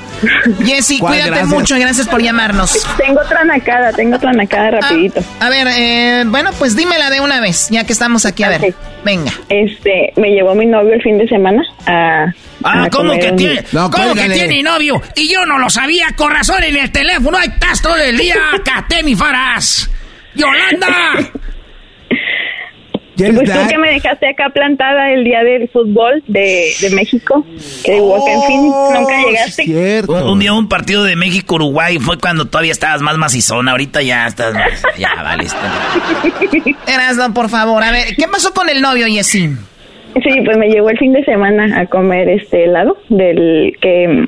Jessy, 0.64 0.98
cuídate 0.98 1.44
mucho 1.44 1.76
y 1.76 1.80
gracias 1.80 2.08
por 2.08 2.22
llamarnos. 2.22 2.72
Tengo 2.96 3.20
otra 3.20 3.44
nacada, 3.44 3.92
tengo 3.92 4.16
otra 4.16 4.32
nacada 4.32 4.68
ah, 4.68 4.80
rapidito. 4.80 5.20
a 5.40 5.48
ver, 5.48 5.68
eh, 5.68 6.24
bueno, 6.26 6.50
pues 6.58 6.76
dímela 6.76 7.10
de 7.10 7.20
una 7.20 7.40
vez, 7.40 7.68
ya 7.70 7.84
que 7.84 7.92
estamos 7.92 8.26
aquí, 8.26 8.42
a 8.42 8.50
ver, 8.50 8.74
venga. 9.04 9.32
Este, 9.48 10.12
me 10.16 10.30
llevó 10.30 10.54
mi 10.54 10.66
novio 10.66 10.94
el 10.94 11.02
fin 11.02 11.18
de 11.18 11.28
semana 11.28 11.62
a... 11.86 12.26
Ah, 12.62 12.88
¿cómo 12.92 13.12
que 13.14 13.32
tiene? 13.32 13.64
¿Cómo 13.72 14.14
que 14.14 14.28
tiene 14.28 14.62
novio? 14.62 15.00
Y 15.16 15.32
yo 15.32 15.46
no 15.46 15.58
lo 15.58 15.70
sabía, 15.70 16.08
con 16.16 16.30
razón 16.30 16.62
en 16.62 16.76
el 16.76 16.92
teléfono, 16.92 17.38
ahí 17.38 17.48
estás 17.48 17.80
todo 17.80 17.96
el 17.96 18.16
día, 18.16 18.36
Catemi 18.64 19.14
Faras. 19.14 19.90
¡Yolanda! 20.34 20.88
Pues 23.34 23.52
tú 23.52 23.68
que 23.68 23.78
me 23.78 23.92
dejaste 23.92 24.28
acá 24.28 24.50
plantada 24.50 25.12
el 25.12 25.24
día 25.24 25.42
del 25.42 25.68
fútbol 25.68 26.22
de, 26.26 26.70
de 26.80 26.90
México, 26.90 27.44
que 27.84 27.98
oh, 28.00 28.28
en 28.28 28.42
fin, 28.42 28.62
nunca 28.62 29.22
llegaste. 29.26 30.04
Un, 30.08 30.38
día 30.38 30.52
un 30.52 30.68
partido 30.68 31.04
de 31.04 31.16
México-Uruguay 31.16 31.98
fue 31.98 32.18
cuando 32.18 32.46
todavía 32.46 32.72
estabas 32.72 33.02
más 33.02 33.18
macizona, 33.18 33.72
ahorita 33.72 34.02
ya 34.02 34.26
estás 34.26 34.54
más, 34.54 34.82
ya 34.98 35.22
valiste. 35.22 35.58
Erasno, 36.86 37.34
por 37.34 37.48
favor, 37.48 37.82
a 37.82 37.92
ver, 37.92 38.16
¿qué 38.16 38.26
pasó 38.26 38.52
con 38.54 38.68
el 38.68 38.80
novio, 38.80 39.06
Yesín? 39.06 39.58
Sí, 40.14 40.40
pues 40.44 40.56
me 40.56 40.68
llevó 40.68 40.90
el 40.90 40.98
fin 40.98 41.12
de 41.12 41.24
semana 41.24 41.80
a 41.80 41.86
comer 41.86 42.28
este 42.28 42.64
helado 42.64 42.96
del 43.08 43.76
que 43.80 44.24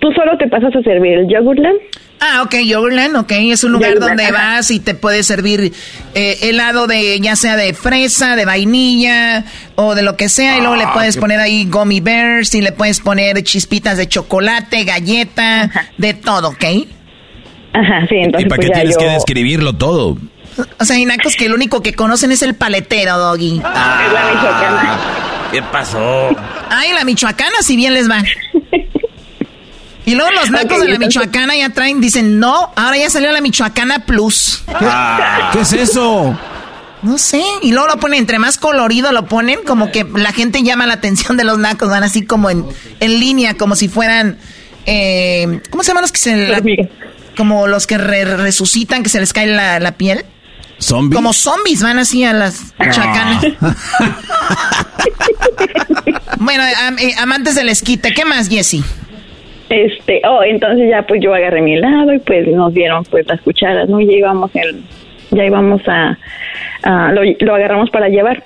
tú 0.00 0.10
solo 0.12 0.36
te 0.38 0.48
pasas 0.48 0.74
a 0.74 0.82
servir 0.82 1.18
el 1.18 1.28
Yogurtland. 1.28 1.78
Ah, 2.24 2.42
ok, 2.42 2.54
Yogurtland, 2.64 3.16
ok. 3.16 3.32
Es 3.32 3.64
un 3.64 3.72
lugar 3.72 3.98
donde 3.98 4.30
vas 4.30 4.70
y 4.70 4.78
te 4.78 4.94
puedes 4.94 5.26
servir 5.26 5.72
eh, 6.14 6.38
helado 6.42 6.86
de, 6.86 7.18
ya 7.18 7.34
sea 7.34 7.56
de 7.56 7.74
fresa, 7.74 8.36
de 8.36 8.44
vainilla 8.44 9.44
o 9.74 9.96
de 9.96 10.02
lo 10.02 10.16
que 10.16 10.28
sea. 10.28 10.56
y 10.56 10.60
luego 10.60 10.76
le 10.76 10.84
ah, 10.84 10.92
puedes 10.92 11.16
poner 11.16 11.40
ahí 11.40 11.66
gummy 11.68 11.98
bears 11.98 12.54
y 12.54 12.60
le 12.60 12.70
puedes 12.70 13.00
poner 13.00 13.42
chispitas 13.42 13.96
de 13.96 14.06
chocolate, 14.06 14.84
galleta, 14.84 15.68
de 15.98 16.14
todo, 16.14 16.50
¿ok? 16.50 16.64
Ajá, 17.72 18.06
sí, 18.08 18.14
entonces. 18.14 18.46
¿Y 18.46 18.48
para 18.48 18.60
qué 18.60 18.68
pues 18.68 18.78
tienes 18.78 18.96
que 18.96 19.06
describirlo 19.06 19.72
todo? 19.72 20.16
O 20.78 20.84
sea, 20.84 20.94
hay 20.94 21.04
nacos 21.04 21.34
que 21.34 21.46
el 21.46 21.54
único 21.54 21.82
que 21.82 21.94
conocen 21.94 22.30
es 22.30 22.42
el 22.42 22.54
paletero, 22.54 23.18
Doggy. 23.18 23.60
Ah, 23.64 24.02
es 24.06 24.12
la 24.12 24.32
michoacana. 24.32 24.98
¿Qué 25.50 25.62
pasó? 25.62 26.28
Ay, 26.70 26.92
la 26.92 27.04
michoacana, 27.04 27.62
si 27.62 27.74
bien 27.74 27.94
les 27.94 28.08
va. 28.08 28.22
Y 30.04 30.14
luego 30.14 30.30
los 30.32 30.50
nacos 30.50 30.80
de 30.80 30.88
la 30.88 30.98
Michoacana 30.98 31.56
ya 31.56 31.70
traen, 31.70 32.00
dicen, 32.00 32.40
no, 32.40 32.72
ahora 32.74 32.96
ya 32.96 33.08
salió 33.08 33.30
la 33.30 33.40
Michoacana 33.40 34.00
Plus. 34.00 34.64
¿Qué, 35.52 35.60
es 35.60 35.72
eso? 35.72 36.36
No 37.02 37.18
sé, 37.18 37.42
y 37.62 37.72
luego 37.72 37.88
lo 37.88 37.96
ponen, 37.98 38.20
entre 38.20 38.38
más 38.38 38.58
colorido 38.58 39.12
lo 39.12 39.26
ponen, 39.26 39.60
como 39.64 39.92
que 39.92 40.04
la 40.04 40.32
gente 40.32 40.62
llama 40.62 40.86
la 40.86 40.94
atención 40.94 41.36
de 41.36 41.44
los 41.44 41.58
nacos, 41.58 41.88
van 41.88 42.02
así 42.02 42.24
como 42.24 42.50
en, 42.50 42.64
en 43.00 43.20
línea, 43.20 43.54
como 43.54 43.76
si 43.76 43.88
fueran, 43.88 44.38
eh, 44.86 45.60
¿cómo 45.70 45.82
se 45.82 45.88
llaman 45.88 46.02
los 46.02 46.12
que 46.12 46.18
se... 46.18 46.90
como 47.36 47.68
los 47.68 47.86
que 47.86 47.98
resucitan, 47.98 49.02
que 49.02 49.08
se 49.08 49.20
les 49.20 49.32
cae 49.32 49.46
la, 49.46 49.94
piel? 49.96 50.24
¿Zombies? 50.78 51.16
Como 51.16 51.32
zombies 51.32 51.80
van 51.80 52.00
así 52.00 52.24
a 52.24 52.32
las 52.32 52.74
michoacanas. 52.78 53.44
bueno, 56.38 56.64
eh, 56.98 57.14
amantes 57.18 57.54
del 57.54 57.68
esquite, 57.68 58.12
¿qué 58.14 58.24
más, 58.24 58.48
Jesse? 58.48 58.82
Este, 59.72 60.20
oh, 60.28 60.42
entonces 60.42 60.90
ya 60.90 61.00
pues 61.00 61.22
yo 61.22 61.32
agarré 61.32 61.62
mi 61.62 61.76
lado 61.76 62.12
y 62.12 62.18
pues 62.18 62.46
nos 62.46 62.74
dieron 62.74 63.04
pues 63.04 63.26
las 63.26 63.40
cucharas, 63.40 63.88
¿no? 63.88 64.02
Ya 64.02 64.12
íbamos 64.12 64.50
el, 64.54 64.82
ya 65.30 65.46
íbamos 65.46 65.80
a, 65.88 66.18
lo, 67.12 67.54
agarramos 67.54 67.88
para 67.88 68.10
llevar. 68.10 68.42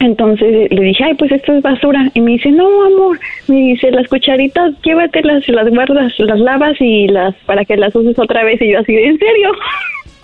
Entonces 0.00 0.68
le 0.68 0.82
dije, 0.82 1.04
ay, 1.04 1.14
pues 1.14 1.30
esto 1.30 1.52
es 1.52 1.62
basura. 1.62 2.10
Y 2.14 2.20
me 2.20 2.32
dice, 2.32 2.50
no, 2.50 2.66
amor. 2.86 3.20
Me 3.46 3.54
dice, 3.54 3.92
las 3.92 4.08
cucharitas, 4.08 4.74
llévatelas, 4.82 5.46
las 5.46 5.68
guardas, 5.70 6.12
las 6.18 6.40
lavas 6.40 6.74
y 6.80 7.06
las, 7.06 7.36
para 7.46 7.64
que 7.64 7.76
las 7.76 7.94
uses 7.94 8.18
otra 8.18 8.42
vez. 8.42 8.60
Y 8.60 8.72
yo 8.72 8.80
así, 8.80 8.96
¿en 8.96 9.18
serio? 9.18 9.52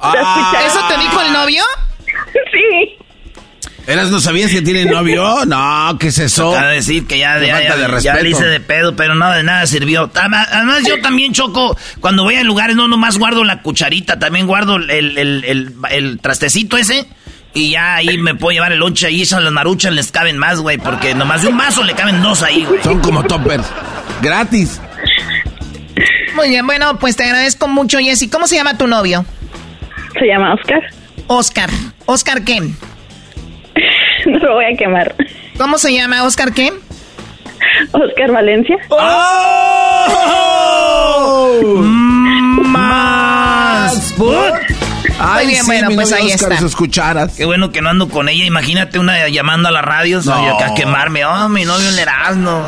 Ah. 0.00 0.52
¿Eso 0.64 0.78
te 0.86 0.96
dijo 0.96 1.20
el 1.20 1.32
novio? 1.32 1.62
sí. 2.52 2.98
¿Eras 3.88 4.10
no 4.10 4.20
sabías 4.20 4.50
que 4.50 4.60
tiene 4.60 4.84
novio? 4.84 5.46
No, 5.46 5.96
¿qué 5.98 6.08
es 6.08 6.18
eso? 6.18 6.50
Acaba 6.52 6.72
decir 6.72 7.06
que 7.06 7.18
ya, 7.18 7.38
ya, 7.38 7.62
ya, 7.62 7.74
de 7.74 8.02
ya, 8.02 8.16
le 8.16 8.28
hice 8.28 8.44
de 8.44 8.60
pedo, 8.60 8.94
pero 8.94 9.14
nada 9.14 9.38
de 9.38 9.42
nada 9.44 9.66
sirvió. 9.66 10.10
Además, 10.14 10.82
yo 10.86 11.00
también 11.00 11.32
choco, 11.32 11.74
cuando 11.98 12.22
voy 12.22 12.34
a 12.34 12.44
lugares, 12.44 12.76
no 12.76 12.86
nomás 12.86 13.16
guardo 13.16 13.44
la 13.44 13.62
cucharita, 13.62 14.18
también 14.18 14.46
guardo 14.46 14.76
el, 14.76 14.90
el, 14.90 15.16
el, 15.42 15.74
el 15.90 16.20
trastecito 16.20 16.76
ese. 16.76 17.08
Y 17.54 17.70
ya 17.70 17.94
ahí 17.94 18.18
me 18.18 18.34
puedo 18.34 18.52
llevar 18.52 18.72
el 18.72 18.78
lonche 18.78 19.06
ahí, 19.06 19.22
esas 19.22 19.42
las 19.42 19.52
maruchas 19.52 19.94
les 19.94 20.12
caben 20.12 20.36
más, 20.36 20.60
güey, 20.60 20.76
porque 20.76 21.14
nomás 21.14 21.40
de 21.40 21.48
un 21.48 21.56
vaso 21.56 21.82
le 21.82 21.94
caben 21.94 22.20
dos 22.22 22.42
ahí, 22.42 22.66
güey. 22.66 22.82
Son 22.82 23.00
como 23.00 23.24
toppers. 23.24 23.64
Gratis. 24.20 24.82
Muy 26.36 26.50
bien, 26.50 26.66
bueno, 26.66 26.98
pues 26.98 27.16
te 27.16 27.24
agradezco 27.24 27.68
mucho, 27.68 27.98
Jessy. 28.00 28.28
¿Cómo 28.28 28.46
se 28.46 28.56
llama 28.56 28.76
tu 28.76 28.86
novio? 28.86 29.24
Se 30.12 30.26
llama 30.26 30.52
Oscar. 30.52 30.82
Oscar. 31.26 31.70
¿Oscar 32.04 32.44
qué? 32.44 32.60
no 34.26 34.38
lo 34.38 34.54
voy 34.54 34.64
a 34.64 34.76
quemar. 34.76 35.14
¿Cómo 35.56 35.78
se 35.78 35.92
llama? 35.92 36.24
¿Oscar 36.24 36.52
qué? 36.52 36.72
Oscar 37.92 38.32
Valencia. 38.32 38.76
¡Oh! 38.88 40.08
Más. 42.64 44.14
Muy 44.18 45.46
bien, 45.46 45.66
bueno, 45.66 45.88
pues 45.94 46.12
ahí 46.12 46.30
está. 46.30 46.56
cucharas. 46.76 47.34
Qué 47.36 47.44
bueno 47.44 47.72
que 47.72 47.82
no 47.82 47.90
ando 47.90 48.08
con 48.08 48.28
ella. 48.28 48.44
Imagínate 48.44 48.98
una 48.98 49.28
llamando 49.28 49.68
a 49.68 49.72
la 49.72 49.82
radio 49.82 50.20
no. 50.24 50.58
a 50.58 50.74
quemarme. 50.74 51.24
Oh, 51.24 51.48
mi 51.48 51.64
novio 51.64 51.88
en 51.88 51.98
Erasmo. 51.98 52.66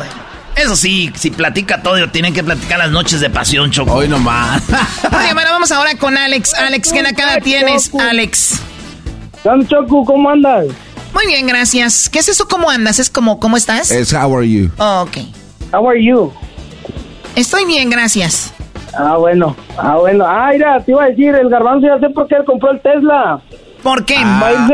Eso 0.55 0.75
sí, 0.75 1.09
si 1.15 1.31
platica 1.31 1.81
todo, 1.81 2.09
tienen 2.09 2.33
que 2.33 2.43
platicar 2.43 2.77
las 2.77 2.91
noches 2.91 3.21
de 3.21 3.29
pasión, 3.29 3.71
Choco. 3.71 3.93
Hoy 3.93 4.09
nomás. 4.09 4.61
Oye, 5.17 5.33
bueno, 5.33 5.49
vamos 5.51 5.71
ahora 5.71 5.95
con 5.95 6.17
Alex. 6.17 6.53
Alex, 6.55 6.91
¿qué 6.91 7.03
cara 7.15 7.39
tienes, 7.39 7.93
Alex? 7.95 8.61
Choco, 9.67 10.03
¿cómo 10.05 10.29
andas? 10.29 10.67
Muy 11.13 11.25
bien, 11.27 11.45
gracias. 11.47 12.09
¿Qué 12.09 12.19
es 12.19 12.29
eso? 12.29 12.47
¿Cómo 12.47 12.69
andas? 12.69 12.99
¿Es 12.99 13.09
como 13.09 13.39
cómo 13.39 13.57
estás? 13.57 13.91
Es 13.91 14.13
how 14.13 14.35
are 14.37 14.49
you. 14.49 14.69
Oh, 14.77 15.05
ok. 15.07 15.17
How 15.73 15.89
are 15.89 16.03
you? 16.03 16.31
Estoy 17.35 17.65
bien, 17.65 17.89
gracias. 17.89 18.53
Ah, 18.97 19.17
bueno. 19.17 19.55
Ah, 19.77 19.97
bueno. 19.97 20.25
Ah, 20.27 20.49
mira, 20.51 20.79
te 20.83 20.91
iba 20.91 21.03
a 21.03 21.07
decir, 21.07 21.33
el 21.35 21.49
garbanzo 21.49 21.87
ya 21.87 21.99
sé 21.99 22.09
por 22.09 22.27
qué 22.27 22.35
él 22.35 22.45
compró 22.45 22.71
el 22.71 22.81
Tesla. 22.81 23.41
¿Por 23.83 24.05
qué? 24.05 24.15
Ah. 24.17 24.69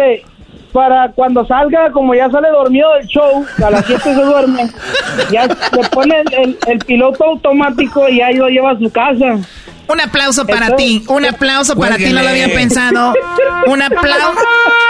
para 0.73 1.11
cuando 1.11 1.45
salga, 1.45 1.91
como 1.91 2.13
ya 2.13 2.29
sale 2.29 2.49
dormido 2.49 2.93
del 2.95 3.07
show, 3.07 3.45
a 3.65 3.69
las 3.71 3.85
7 3.85 4.01
se 4.03 4.13
duerme, 4.13 4.69
ya 5.31 5.47
le 5.47 5.89
pone 5.91 6.23
el, 6.31 6.57
el 6.67 6.79
piloto 6.79 7.23
automático 7.23 8.07
y 8.09 8.21
ahí 8.21 8.35
lo 8.35 8.47
lleva 8.47 8.71
a 8.71 8.77
su 8.77 8.91
casa. 8.91 9.37
Un 9.89 10.01
aplauso 10.01 10.45
para 10.45 10.75
ti, 10.75 11.03
un 11.07 11.25
aplauso 11.25 11.75
para 11.75 11.95
ti, 11.97 12.11
no 12.11 12.21
lo 12.21 12.29
había 12.29 12.47
pensado. 12.47 13.13
Un 13.67 13.81
aplauso. 13.81 14.41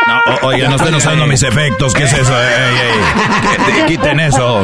No, 0.07 0.47
oiga, 0.47 0.69
no 0.69 0.75
estén 0.77 0.95
usando 0.95 1.25
mis 1.27 1.43
efectos, 1.43 1.93
¿qué 1.93 2.03
es 2.03 2.13
eso? 2.13 2.33
Ey, 2.33 3.85
quiten 3.87 4.19
eso. 4.19 4.61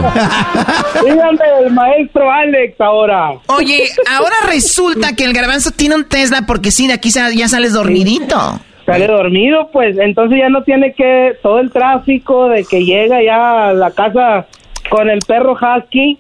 Díganme 1.03 1.45
el 1.63 1.71
maestro 1.71 2.31
Alex 2.31 2.79
ahora. 2.79 3.33
Oye, 3.47 3.83
ahora 4.09 4.35
resulta 4.47 5.15
que 5.15 5.25
el 5.25 5.33
garbanzo 5.33 5.71
tiene 5.71 5.95
un 5.95 6.05
Tesla 6.05 6.43
porque 6.47 6.71
sí, 6.71 6.87
de 6.87 6.93
aquí 6.93 7.09
ya 7.11 7.47
sales 7.47 7.73
dormidito. 7.73 8.59
Sale 8.85 9.07
dormido, 9.07 9.69
pues 9.71 9.97
entonces 9.97 10.39
ya 10.39 10.49
no 10.49 10.63
tiene 10.63 10.93
que 10.93 11.33
todo 11.41 11.59
el 11.59 11.71
tráfico 11.71 12.49
de 12.49 12.65
que 12.65 12.83
llega 12.83 13.23
ya 13.23 13.69
a 13.69 13.73
la 13.73 13.91
casa 13.91 14.47
con 14.89 15.09
el 15.09 15.19
perro 15.19 15.53
husky 15.53 16.19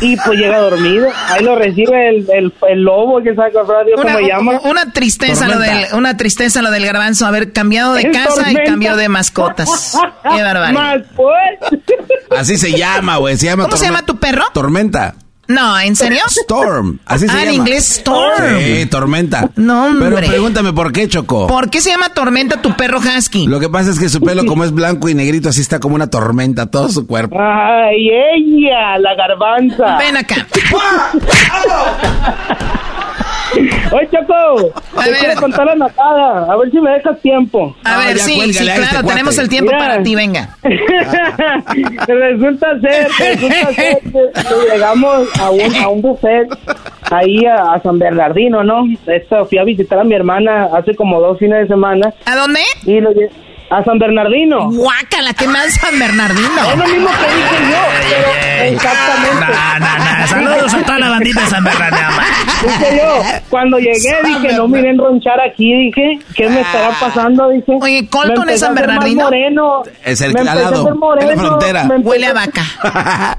y 0.00 0.16
pues 0.16 0.38
llega 0.38 0.58
dormido. 0.58 1.08
Ahí 1.28 1.44
lo 1.44 1.56
recibe 1.56 2.08
el, 2.08 2.52
el, 2.68 2.82
lobo, 2.82 3.22
que 3.22 3.34
sabe 3.34 3.52
cómo 3.52 3.66
se 4.02 4.26
llama. 4.26 4.60
Una 4.64 4.92
tristeza, 4.92 5.48
lo 5.48 5.58
del, 5.58 5.86
una 5.94 6.16
tristeza 6.16 6.62
lo 6.62 6.70
del 6.70 6.84
garbanzo, 6.84 7.26
haber 7.26 7.52
cambiado 7.52 7.94
de 7.94 8.10
casa 8.10 8.50
y 8.50 8.56
cambiado 8.64 8.96
de 8.96 9.08
mascotas. 9.08 9.96
Qué 10.22 10.42
barbaridad. 10.42 11.04
Pues. 11.14 11.82
Así 12.30 12.56
se 12.56 12.72
llama, 12.72 13.16
güey. 13.16 13.36
Se 13.36 13.46
llama 13.46 13.64
¿Cómo 13.64 13.76
se 13.76 13.86
llama 13.86 14.04
tu 14.04 14.18
perro? 14.18 14.44
Tormenta. 14.52 15.14
No, 15.48 15.80
¿en 15.80 15.96
serio? 15.96 16.20
Storm. 16.28 16.98
Así 17.06 17.26
se 17.26 17.32
ah, 17.32 17.38
llama. 17.38 17.50
en 17.50 17.54
inglés 17.54 17.90
Storm. 17.98 18.58
Sí, 18.58 18.86
tormenta. 18.86 19.50
No, 19.56 19.86
hombre. 19.86 20.10
Pero 20.14 20.28
pregúntame 20.28 20.74
por 20.74 20.92
qué, 20.92 21.08
Choco. 21.08 21.46
¿Por 21.46 21.70
qué 21.70 21.80
se 21.80 21.88
llama 21.88 22.10
tormenta 22.10 22.60
tu 22.60 22.76
perro 22.76 22.98
husky? 22.98 23.46
Lo 23.46 23.58
que 23.58 23.70
pasa 23.70 23.90
es 23.90 23.98
que 23.98 24.10
su 24.10 24.20
pelo, 24.20 24.44
como 24.44 24.64
es 24.64 24.72
blanco 24.72 25.08
y 25.08 25.14
negrito, 25.14 25.48
así 25.48 25.62
está 25.62 25.80
como 25.80 25.94
una 25.94 26.08
tormenta, 26.08 26.66
todo 26.66 26.90
su 26.90 27.06
cuerpo. 27.06 27.38
Ay, 27.40 28.10
ella, 28.10 28.98
la 28.98 29.14
garbanza. 29.14 29.96
Ven 29.96 30.18
acá. 30.18 30.46
Oye, 33.92 34.08
Choco, 34.10 34.72
A 34.96 35.04
te 35.04 35.10
ver. 35.10 35.18
quiero 35.20 35.40
contar 35.40 35.66
la 35.66 35.74
natada. 35.76 36.52
A 36.52 36.56
ver 36.56 36.70
si 36.70 36.80
me 36.80 36.90
dejas 36.92 37.20
tiempo. 37.20 37.74
A 37.84 37.98
ver, 37.98 38.16
ya 38.16 38.22
sí, 38.24 38.36
cuélgale 38.36 38.52
sí, 38.52 38.68
a 38.68 38.74
este 38.74 38.80
claro, 38.88 39.04
cuate. 39.04 39.08
tenemos 39.08 39.38
el 39.38 39.48
tiempo 39.48 39.72
Mira. 39.72 39.78
para 39.86 40.02
ti, 40.02 40.14
venga. 40.14 40.48
resulta 42.06 42.80
ser, 42.80 43.08
resulta 43.18 43.66
ser 43.74 43.98
que, 43.98 44.10
que 44.10 44.72
llegamos 44.72 45.28
a 45.40 45.50
un, 45.50 45.74
a 45.76 45.88
un 45.88 46.02
buffet 46.02 46.48
ahí 47.10 47.44
a, 47.46 47.74
a 47.74 47.80
San 47.82 47.98
Bernardino, 47.98 48.62
¿no? 48.64 48.84
Esto, 49.06 49.44
fui 49.46 49.58
a 49.58 49.64
visitar 49.64 49.98
a 49.98 50.04
mi 50.04 50.14
hermana 50.14 50.68
hace 50.76 50.94
como 50.94 51.20
dos 51.20 51.38
fines 51.38 51.60
de 51.62 51.68
semana. 51.68 52.12
¿A 52.26 52.36
dónde? 52.36 52.60
Y 52.84 53.00
lo 53.00 53.12
a 53.70 53.82
San 53.84 53.98
Bernardino. 53.98 54.70
Guácala, 54.70 55.34
¿qué 55.34 55.46
más 55.46 55.74
San 55.74 55.98
Bernardino? 55.98 56.48
Es 56.72 56.78
lo 56.78 56.84
mismo 56.86 57.08
que 57.10 57.34
dije 57.34 57.70
yo, 57.70 57.78
pero 58.08 58.64
exactamente. 58.74 59.44
No, 59.44 59.78
no, 59.78 59.98
no. 60.20 60.26
Saludos 60.26 60.74
a 60.74 60.82
toda 60.82 60.98
la 60.98 61.08
bandita 61.10 61.40
de 61.42 61.46
San 61.48 61.64
Bernardino. 61.64 62.08
Dije 62.62 62.96
yo, 62.96 63.22
cuando 63.50 63.78
llegué 63.78 64.18
dije, 64.24 64.52
no 64.56 64.68
miren 64.68 64.98
ronchar 64.98 65.40
aquí, 65.40 65.72
dije, 65.74 66.18
¿qué 66.34 66.48
me 66.48 66.60
estará 66.60 66.90
pasando? 66.98 67.48
Dije, 67.50 67.78
Oye, 67.80 68.08
Colton 68.08 68.48
es 68.48 68.60
San 68.60 68.74
Bernardino. 68.74 69.24
moreno. 69.24 69.82
Es 70.04 70.20
el 70.22 70.32
lado, 70.32 70.94
moreno, 70.96 71.30
en 71.30 71.36
la 71.36 71.44
frontera. 71.44 71.88
Huele 72.02 72.26
a 72.26 72.32
vaca. 72.32 72.64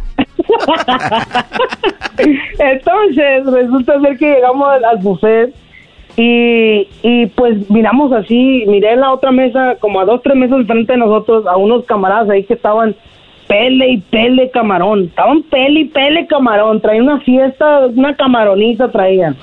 Entonces, 2.60 3.46
resulta 3.46 4.00
ser 4.02 4.18
que 4.18 4.26
llegamos 4.26 4.68
al, 4.70 4.86
al 4.86 4.98
buffet 4.98 5.54
y, 6.16 6.88
y 7.02 7.26
pues 7.28 7.70
miramos 7.70 8.12
así, 8.12 8.66
miré 8.68 8.94
en 8.94 9.02
la 9.02 9.12
otra 9.12 9.32
mesa, 9.32 9.76
como 9.80 10.00
a 10.00 10.06
dos, 10.06 10.22
tres 10.24 10.36
mesas 10.36 10.60
enfrente 10.60 10.94
de 10.94 11.00
nosotros, 11.00 11.46
a 11.48 11.56
unos 11.58 11.86
camaradas 11.86 12.30
ahí 12.30 12.44
que 12.44 12.56
estaban 12.56 12.96
pele 13.50 13.90
y 13.90 13.98
pele 13.98 14.52
camarón. 14.52 15.06
Estaban 15.06 15.42
pele 15.44 15.82
y 15.82 15.86
pele 15.86 16.28
camarón. 16.28 16.80
Traían 16.80 17.06
una 17.06 17.20
fiesta, 17.22 17.88
una 17.88 18.16
camaroniza 18.16 18.90
traían. 18.90 19.36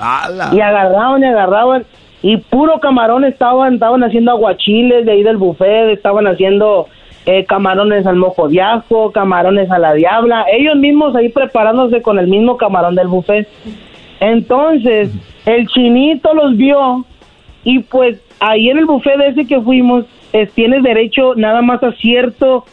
Y 0.53 0.61
agarraban 0.61 1.23
y 1.23 1.27
agarraban. 1.27 1.85
Y 2.23 2.37
puro 2.39 2.79
camarón 2.81 3.25
estaban, 3.25 3.75
estaban 3.75 4.05
haciendo 4.05 4.31
aguachiles 4.31 5.05
de 5.05 5.13
ahí 5.13 5.23
del 5.23 5.37
buffet, 5.37 5.91
estaban 5.91 6.27
haciendo 6.27 6.87
eh, 7.27 7.45
camarones 7.45 8.07
al 8.07 8.17
mojo 8.17 8.49
de 8.49 8.63
ajo, 8.63 9.13
camarones 9.13 9.71
a 9.71 9.79
la 9.79 9.93
diabla, 9.95 10.47
ellos 10.51 10.77
mismos 10.77 11.15
ahí 11.15 11.29
preparándose 11.29 12.01
con 12.01 12.19
el 12.19 12.29
mismo 12.29 12.57
camarón 12.57 12.95
del 12.95 13.09
buffet. 13.09 13.49
Entonces, 14.21 15.11
el 15.45 15.67
chinito 15.69 16.35
los 16.35 16.57
vio 16.57 17.05
y 17.65 17.81
pues 17.81 18.19
ahí 18.41 18.71
en 18.71 18.79
el 18.79 18.87
buffet 18.87 19.17
de 19.19 19.29
ese 19.29 19.47
que 19.47 19.61
fuimos, 19.61 20.05
es, 20.33 20.53
tienes 20.53 20.83
derecho 20.83 21.35
nada 21.35 21.63
más 21.63 21.83
a 21.83 21.93
cierto 21.93 22.65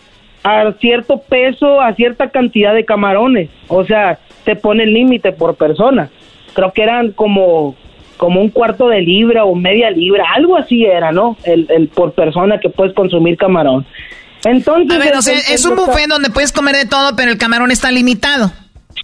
a 0.44 0.74
cierto 0.74 1.22
peso, 1.22 1.82
a 1.82 1.94
cierta 1.96 2.30
cantidad 2.30 2.74
de 2.74 2.84
camarones. 2.84 3.50
O 3.70 3.86
sea, 3.86 4.20
te 4.44 4.56
pone 4.58 4.84
el 4.84 4.94
límite 4.94 5.32
por 5.32 5.56
persona. 5.56 6.10
Creo 6.54 6.74
que 6.74 6.84
eran 6.84 7.12
como 7.12 7.76
como 8.18 8.40
un 8.40 8.50
cuarto 8.50 8.88
de 8.88 9.02
libra 9.02 9.44
o 9.44 9.56
media 9.56 9.90
libra, 9.90 10.24
algo 10.36 10.56
así 10.56 10.86
era, 10.86 11.12
¿no? 11.12 11.36
El, 11.44 11.68
el 11.70 11.88
por 11.90 12.14
persona 12.14 12.60
que 12.60 12.70
puedes 12.70 12.94
consumir 12.94 13.38
camarón. 13.38 13.86
Entonces, 14.46 14.96
A 14.96 15.00
ver, 15.00 15.16
o 15.16 15.22
sea, 15.22 15.34
es 15.38 15.66
un 15.66 15.76
buffet 15.76 16.08
donde 16.08 16.30
puedes 16.30 16.52
comer 16.52 16.76
de 16.76 16.86
todo, 16.86 17.16
pero 17.16 17.32
el 17.32 17.38
camarón 17.38 17.72
está 17.72 17.92
limitado. 17.92 18.52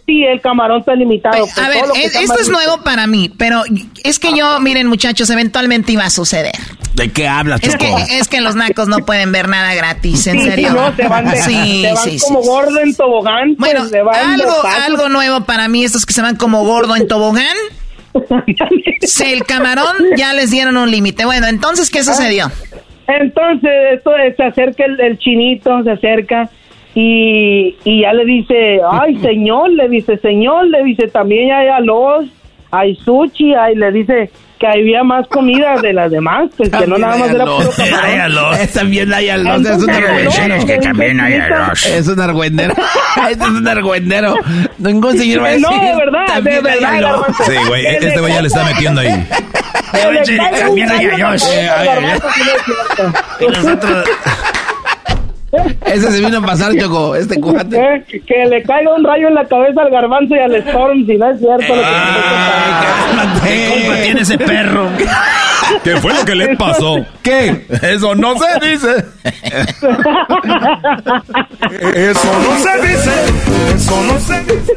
Sí, 0.10 0.24
el 0.24 0.42
camarón 0.42 0.80
está 0.80 0.96
limitado. 0.96 1.38
pues, 1.38 1.56
A 1.60 1.68
ver, 1.70 1.78
todo 1.82 1.88
lo 1.90 1.94
que 1.94 2.00
es- 2.00 2.08
está 2.16 2.22
esto 2.22 2.40
es 2.40 2.50
nuevo 2.50 2.82
para 2.84 3.06
mí, 3.06 3.32
pero 3.38 3.62
es 4.04 4.18
que 4.18 4.36
yo, 4.36 4.60
miren 4.60 4.88
muchachos, 4.88 5.30
eventualmente 5.30 5.92
iba 5.92 6.04
a 6.04 6.10
suceder. 6.10 6.54
¿De 6.96 7.12
qué 7.12 7.28
hablas, 7.28 7.62
Es 7.62 7.74
Choco? 7.78 7.96
que, 8.08 8.18
es 8.18 8.28
que 8.28 8.42
los 8.42 8.56
nacos 8.56 8.88
no 8.88 9.06
pueden 9.06 9.32
ver 9.32 9.48
nada 9.48 9.76
gratis, 9.76 10.26
en 10.26 10.38
Sí, 10.40 10.44
sí, 10.46 10.50
serio. 10.50 10.74
no, 10.74 10.96
se 10.96 11.08
van, 11.08 11.30
de- 11.30 11.38
Sí, 11.44 11.82
se 11.84 11.94
van 11.94 12.04
sí, 12.04 12.18
como 12.28 12.42
sí. 12.42 12.48
gordo 12.48 12.80
en 12.80 12.96
tobogán. 12.96 13.56
pues, 13.56 13.72
Bueno, 13.72 13.86
se 13.88 14.02
van 14.02 14.38
de 14.38 14.44
algo, 14.44 14.54
algo 14.88 15.10
nuevo 15.10 15.42
para 15.46 15.68
mí, 15.68 15.84
estos 15.86 16.08
que 16.08 16.14
se 16.14 16.24
van 16.24 16.36
como 16.38 16.64
gordo 16.66 16.96
en 16.96 17.08
tobogán. 17.08 17.56
Si 19.02 19.24
el 19.32 19.44
camarón 19.46 19.96
ya 20.18 20.34
les 20.34 20.50
dieron 20.52 20.76
un 20.78 20.90
límite. 20.90 21.26
Bueno, 21.26 21.46
entonces, 21.48 21.90
¿qué 21.92 22.04
sucedió? 22.04 22.52
Entonces, 23.08 23.72
esto 23.94 24.12
es, 24.18 24.36
se 24.36 24.44
acerca 24.44 24.86
el, 24.86 25.00
el 25.00 25.18
chinito, 25.20 25.84
se 25.84 25.92
acerca 25.92 26.50
y, 27.02 27.78
y 27.86 28.02
ya 28.02 28.12
le 28.12 28.26
dice, 28.26 28.82
ay, 28.92 29.18
señor, 29.22 29.70
le 29.70 29.88
dice, 29.88 30.18
señor, 30.18 30.68
le 30.68 30.84
dice, 30.84 31.08
también 31.08 31.52
hay 31.52 31.68
arroz, 31.68 32.26
hay 32.72 32.96
sushi, 32.96 33.54
hay, 33.54 33.76
le 33.76 33.92
dice 33.92 34.30
que 34.60 34.68
había 34.68 35.04
más 35.06 35.26
comida 35.30 35.76
de 35.82 35.94
las 35.94 36.12
demás, 36.12 36.50
pues 36.58 36.70
que 36.70 36.86
no 36.86 36.98
nada 36.98 37.16
más 37.16 37.30
era 37.30 37.46
puro 37.46 37.72
camarón. 37.72 38.56
Es 38.60 38.74
también 38.74 39.14
hay 39.14 39.30
arroz, 39.30 39.66
es 39.66 39.82
un 39.82 39.90
argüendero. 39.90 40.58
no, 40.58 40.66
que 40.66 40.78
también 40.80 41.22
hay 41.22 41.34
arroz. 41.36 41.86
Es 41.86 42.08
un 42.10 42.20
argüendero. 42.20 42.74
Este 43.30 43.44
es 43.46 43.50
un 43.50 43.68
argüendero. 43.68 44.36
Ningún 44.80 45.18
señor 45.18 45.44
va 45.44 45.50
a 45.50 45.58
no, 45.58 45.70
de 45.70 45.96
verdad, 45.96 46.26
de 46.26 46.34
también 46.34 46.68
hay 46.68 46.80
verdad. 47.00 47.22
Sí, 47.46 47.54
güey, 47.70 47.86
este 47.86 48.20
güey 48.20 48.34
ya 48.34 48.42
le 48.42 48.48
está 48.50 48.66
metiendo 48.66 49.00
ahí. 49.00 49.28
También 49.94 50.92
hay 50.92 51.08
rayo 51.08 51.08
en 51.08 51.20
la 51.22 51.28
arroz. 51.30 51.48
cabeza 51.48 51.74
al 51.74 51.80
ay, 51.80 51.88
ay, 51.88 51.88
garbanzo, 51.88 52.28
si 52.32 52.44
no 52.44 52.52
es 52.52 52.64
cierto. 52.66 53.20
Y 53.40 53.48
nosotros... 53.48 54.10
Ese 55.86 56.12
se 56.12 56.20
vino 56.20 56.38
a 56.38 56.42
pasar, 56.42 56.76
Choco, 56.80 57.16
este 57.16 57.40
cuate. 57.40 58.04
Que 58.08 58.46
le 58.46 58.62
caiga 58.64 58.94
un 58.96 59.04
rayo 59.04 59.28
en 59.28 59.36
la 59.36 59.46
cabeza 59.46 59.82
al 59.82 59.90
garbanzo 59.90 60.36
y 60.36 60.40
al 60.40 60.56
Storm, 60.56 61.06
si 61.06 61.18
no 61.18 61.30
es 61.32 61.40
cierto 61.40 61.76
lo 61.76 61.82
que 61.82 63.48
¿Qué 63.48 63.70
culpa 63.74 63.96
tiene 64.04 64.22
ese 64.22 64.38
perro? 64.38 64.88
¿Qué 65.84 65.98
fue 65.98 66.14
lo 66.14 66.26
que 66.26 66.36
le 66.36 66.56
pasó? 66.56 67.06
¿Qué? 67.22 67.66
Eso 67.82 68.16
no 68.16 68.36
se 68.38 68.68
dice. 68.68 69.06
Eso 71.94 72.40
no 72.40 72.58
se 72.58 72.88
dice, 72.88 73.12
eso 73.76 74.04
no 74.04 74.20
se 74.20 74.40
dice. 74.44 74.74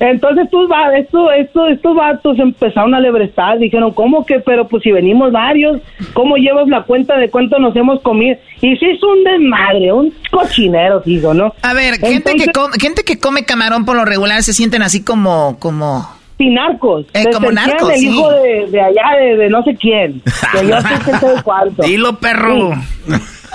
Entonces 0.00 0.44
estos, 0.44 0.70
va- 0.70 0.96
esto, 0.96 1.30
esto, 1.30 1.66
estos 1.68 1.94
vatos 1.96 2.38
empezaron 2.38 2.94
a 2.94 3.00
lebrestar, 3.00 3.58
dijeron, 3.58 3.92
¿cómo 3.92 4.24
que? 4.26 4.40
Pero 4.40 4.66
pues 4.68 4.82
si 4.82 4.90
venimos 4.92 5.32
varios, 5.32 5.80
¿cómo 6.12 6.36
llevas 6.36 6.68
la 6.68 6.82
cuenta 6.82 7.16
de 7.16 7.30
cuánto 7.30 7.58
nos 7.58 7.74
hemos 7.76 8.00
comido? 8.02 8.36
Y 8.60 8.76
sí 8.76 8.86
es 8.86 9.02
un 9.02 9.24
desmadre, 9.24 9.92
un 9.92 10.12
cochinero, 10.30 11.02
hizo, 11.06 11.32
¿no? 11.34 11.54
A 11.62 11.72
ver, 11.74 11.94
gente, 11.98 12.34
que 12.36 12.52
come, 12.52 12.74
gente 12.80 13.02
que 13.04 13.18
come 13.18 13.44
camarón 13.44 13.84
por 13.84 13.96
lo 13.96 14.04
regular 14.04 14.42
se 14.42 14.52
sienten 14.52 14.82
así 14.82 15.04
como, 15.04 15.56
como... 15.58 16.08
Sí, 16.36 16.50
narcos. 16.50 17.06
Eh, 17.14 17.26
como 17.32 17.52
narcos, 17.52 17.90
el 17.90 17.98
sí. 18.00 18.08
hijo 18.08 18.28
de, 18.32 18.66
de 18.68 18.80
allá, 18.80 19.16
de, 19.20 19.36
de 19.36 19.48
no 19.50 19.62
sé 19.62 19.76
quién. 19.76 20.20
Que 20.52 20.66
yo 20.66 20.80
sé 20.80 20.88
que 21.04 21.16
sé 21.18 21.26
cuánto. 21.44 21.82
Dilo, 21.84 22.18
perro. 22.18 22.72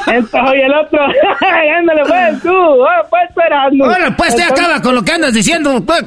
Entonces, 0.08 0.42
oye, 0.50 0.66
el 0.66 0.74
otro, 0.74 1.00
ándale, 1.78 2.02
pues, 2.08 2.42
tú, 2.42 2.86
ah, 2.86 3.04
pues, 3.10 3.24
esperando. 3.30 3.86
Ahora, 3.86 4.16
pues, 4.18 4.36
te 4.36 4.42
Entonces- 4.42 4.66
acaba 4.66 4.82
con 4.82 4.96
lo 4.96 5.02
que 5.04 5.12
andas 5.12 5.34
diciendo. 5.34 5.84
Pues. 5.86 6.04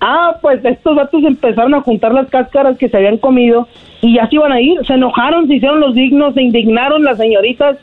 Ah, 0.00 0.36
pues 0.42 0.62
estos 0.64 0.94
vatos 0.94 1.22
empezaron 1.24 1.74
a 1.74 1.80
juntar 1.80 2.12
las 2.12 2.28
cáscaras 2.28 2.76
que 2.76 2.88
se 2.88 2.96
habían 2.96 3.16
comido 3.16 3.66
y 4.02 4.14
ya 4.16 4.28
se 4.28 4.34
iban 4.36 4.52
a 4.52 4.60
ir. 4.60 4.78
Se 4.86 4.92
enojaron, 4.92 5.46
se 5.48 5.54
hicieron 5.54 5.80
los 5.80 5.94
dignos, 5.94 6.34
se 6.34 6.42
indignaron 6.42 7.02
las 7.02 7.16
señoritas 7.16 7.78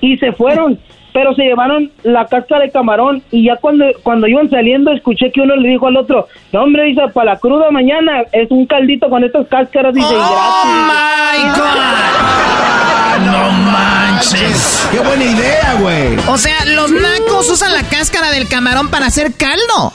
y 0.00 0.16
se 0.18 0.32
fueron. 0.32 0.78
Pero 1.16 1.34
se 1.34 1.44
llevaron 1.44 1.90
la 2.02 2.26
cáscara 2.26 2.64
de 2.64 2.70
camarón 2.70 3.22
y 3.30 3.46
ya 3.46 3.56
cuando, 3.56 3.86
cuando 4.02 4.26
iban 4.26 4.50
saliendo 4.50 4.92
escuché 4.92 5.32
que 5.32 5.40
uno 5.40 5.56
le 5.56 5.70
dijo 5.70 5.86
al 5.86 5.96
otro, 5.96 6.28
no 6.52 6.62
hombre, 6.64 6.84
dice, 6.84 7.00
para 7.14 7.32
la 7.32 7.38
cruda 7.38 7.70
mañana 7.70 8.24
es 8.32 8.50
un 8.50 8.66
caldito 8.66 9.08
con 9.08 9.24
estas 9.24 9.46
cáscaras, 9.46 9.94
dice, 9.94 10.06
¡Oh, 10.10 10.12
gratis. 10.12 11.46
my 11.48 11.58
God! 11.58 13.26
No 13.32 13.50
manches. 13.50 14.88
¡Qué 14.92 14.98
buena 14.98 15.24
idea, 15.24 15.74
güey! 15.80 16.16
O 16.28 16.36
sea, 16.36 16.64
los 16.74 16.90
nacos 16.92 17.48
usan 17.50 17.72
la 17.72 17.82
cáscara 17.84 18.30
del 18.32 18.46
camarón 18.46 18.90
para 18.90 19.06
hacer 19.06 19.32
caldo. 19.38 19.92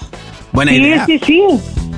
Buena 0.52 0.72
Sí, 0.72 0.78
idea. 0.80 1.06
sí, 1.06 1.20
sí, 1.20 1.42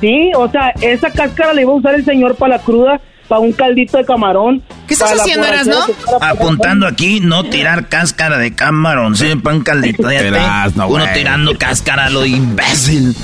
sí, 0.01 0.31
o 0.35 0.49
sea, 0.49 0.73
esa 0.81 1.09
cáscara 1.11 1.53
la 1.53 1.61
iba 1.61 1.71
a 1.71 1.75
usar 1.75 1.95
el 1.95 2.03
señor 2.03 2.35
para 2.35 2.57
la 2.57 2.61
cruda, 2.61 2.99
para 3.33 3.39
un 3.39 3.51
caldito 3.51 3.97
de 3.97 4.05
camarón. 4.05 4.61
¿Qué 4.87 4.93
estás 4.93 5.09
para 5.09 5.15
la 5.17 5.23
haciendo, 5.23 5.47
que 5.47 5.93
fuera 5.93 6.19
para- 6.19 6.31
Apuntando 6.33 6.85
aquí, 6.85 7.19
no 7.19 7.43
tirar 7.45 7.87
cáscara 7.89 8.37
de 8.37 8.53
camarón. 8.53 9.15
Sí, 9.15 9.35
pan 9.37 9.61
caldito. 9.61 10.03
ya 10.11 10.19
te- 10.19 10.27
Erasno, 10.27 10.87
Uno 10.87 11.05
tirando 11.15 11.57
cáscara, 11.57 12.11
lo 12.11 12.25
imbécil. 12.27 13.15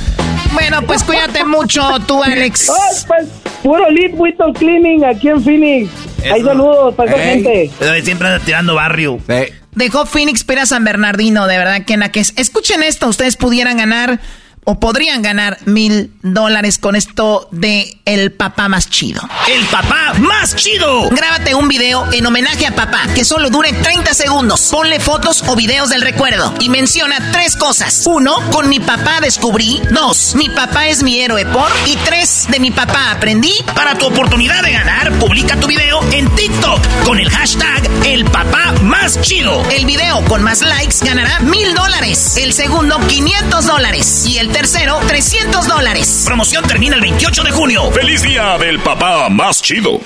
Bueno, 0.53 0.81
pues 0.81 1.03
cuídate 1.03 1.45
mucho 1.45 1.83
tú, 2.07 2.23
Alex. 2.23 2.69
Ay, 2.71 3.03
pues, 3.07 3.27
puro 3.61 3.87
lead 3.91 4.13
Witton 4.15 4.51
Cleaning 4.53 5.05
aquí 5.05 5.29
en 5.29 5.43
Phoenix. 5.43 5.91
Hay 6.23 6.39
Eso. 6.41 6.47
saludos 6.49 6.95
para 6.95 7.11
esa 7.11 7.23
gente. 7.23 7.71
Pero 7.77 8.03
siempre 8.03 8.27
anda 8.29 8.43
tirando 8.43 8.73
barrio. 8.73 9.19
Sí. 9.27 9.53
Dejó 9.75 10.07
Phoenix 10.07 10.43
para 10.43 10.65
San 10.65 10.83
Bernardino, 10.83 11.45
de 11.45 11.57
verdad 11.59 11.85
que 11.85 11.95
naques. 11.97 12.33
Escuchen 12.35 12.81
esto, 12.81 13.07
ustedes 13.07 13.37
pudieran 13.37 13.77
ganar 13.77 14.19
o 14.65 14.79
podrían 14.79 15.21
ganar 15.21 15.57
mil 15.65 16.13
dólares 16.21 16.77
con 16.77 16.95
esto 16.95 17.47
de 17.51 17.99
el 18.05 18.31
papá 18.31 18.69
más 18.69 18.89
chido. 18.89 19.21
¡El 19.47 19.65
papá 19.65 20.13
más 20.19 20.55
chido! 20.55 21.09
Grábate 21.09 21.55
un 21.55 21.67
video 21.67 22.11
en 22.11 22.25
homenaje 22.25 22.67
a 22.67 22.75
papá 22.75 23.01
que 23.15 23.25
solo 23.25 23.49
dure 23.49 23.73
30 23.73 24.13
segundos. 24.13 24.69
Ponle 24.71 24.99
fotos 24.99 25.43
o 25.47 25.55
videos 25.55 25.89
del 25.89 26.01
recuerdo 26.01 26.53
y 26.59 26.69
menciona 26.69 27.31
tres 27.31 27.55
cosas. 27.55 28.03
Uno, 28.05 28.35
con 28.51 28.69
mi 28.69 28.79
papá 28.79 29.19
descubrí. 29.21 29.81
Dos, 29.91 30.35
mi 30.35 30.49
papá 30.49 30.87
es 30.87 31.03
mi 31.03 31.19
héroe 31.19 31.45
por. 31.45 31.69
Y 31.85 31.95
tres, 31.97 32.47
de 32.49 32.59
mi 32.59 32.71
papá 32.71 33.11
aprendí. 33.11 33.53
Para 33.75 33.97
tu 33.97 34.07
oportunidad 34.07 34.63
de 34.63 34.71
ganar, 34.71 35.11
publica 35.13 35.59
tu 35.59 35.67
video 35.67 36.01
en 36.11 36.29
TikTok 36.35 37.03
con 37.05 37.19
el 37.19 37.29
hashtag 37.29 37.89
el 38.05 38.25
papá 38.25 38.73
más 38.83 39.21
chido. 39.21 39.63
El 39.69 39.85
video 39.85 40.23
con 40.25 40.43
más 40.43 40.61
likes 40.61 40.97
ganará 41.01 41.39
mil 41.39 41.73
dólares. 41.73 42.37
El 42.37 42.53
segundo, 42.53 42.99
500 43.07 43.65
dólares. 43.65 44.25
Y 44.27 44.37
el 44.37 44.48
tercero, 44.49 44.99
300 45.07 45.67
dólares. 45.67 46.23
Promoción 46.25 46.65
termina 46.65 46.95
el 46.95 47.01
28 47.01 47.43
de 47.43 47.51
junio. 47.51 47.91
¡Feliz 47.91 48.21
día 48.21 48.57
del 48.57 48.79
papá 48.79 49.29
más 49.29 49.61
chido! 49.61 49.99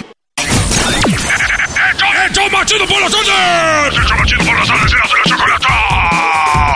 ¡Hecho 2.30 2.50
más 2.52 2.66
chido 2.66 2.88
por 2.88 3.02
las 3.02 3.12
tardes! 3.12 4.00
¡Hecho 4.04 4.16
más 4.16 4.28
chido 4.28 4.44
por 4.46 4.56
las 4.58 4.68
tardes! 4.68 4.94
¡Eras 4.94 5.10
la 5.14 5.24
chocolata! 5.30 6.74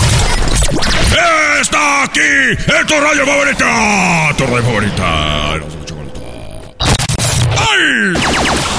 ¡Está 1.61 2.03
aquí! 2.03 2.19
¡Es 2.19 2.85
tu 2.85 2.99
radio 2.99 3.25
favorita! 3.25 4.33
¡Tu 4.37 4.45
radio 4.45 4.63
favorita! 4.63 5.55
¡Eras 5.55 5.75
la 5.75 5.85
chocolata! 5.85 6.19
¡Ay! 7.57 8.76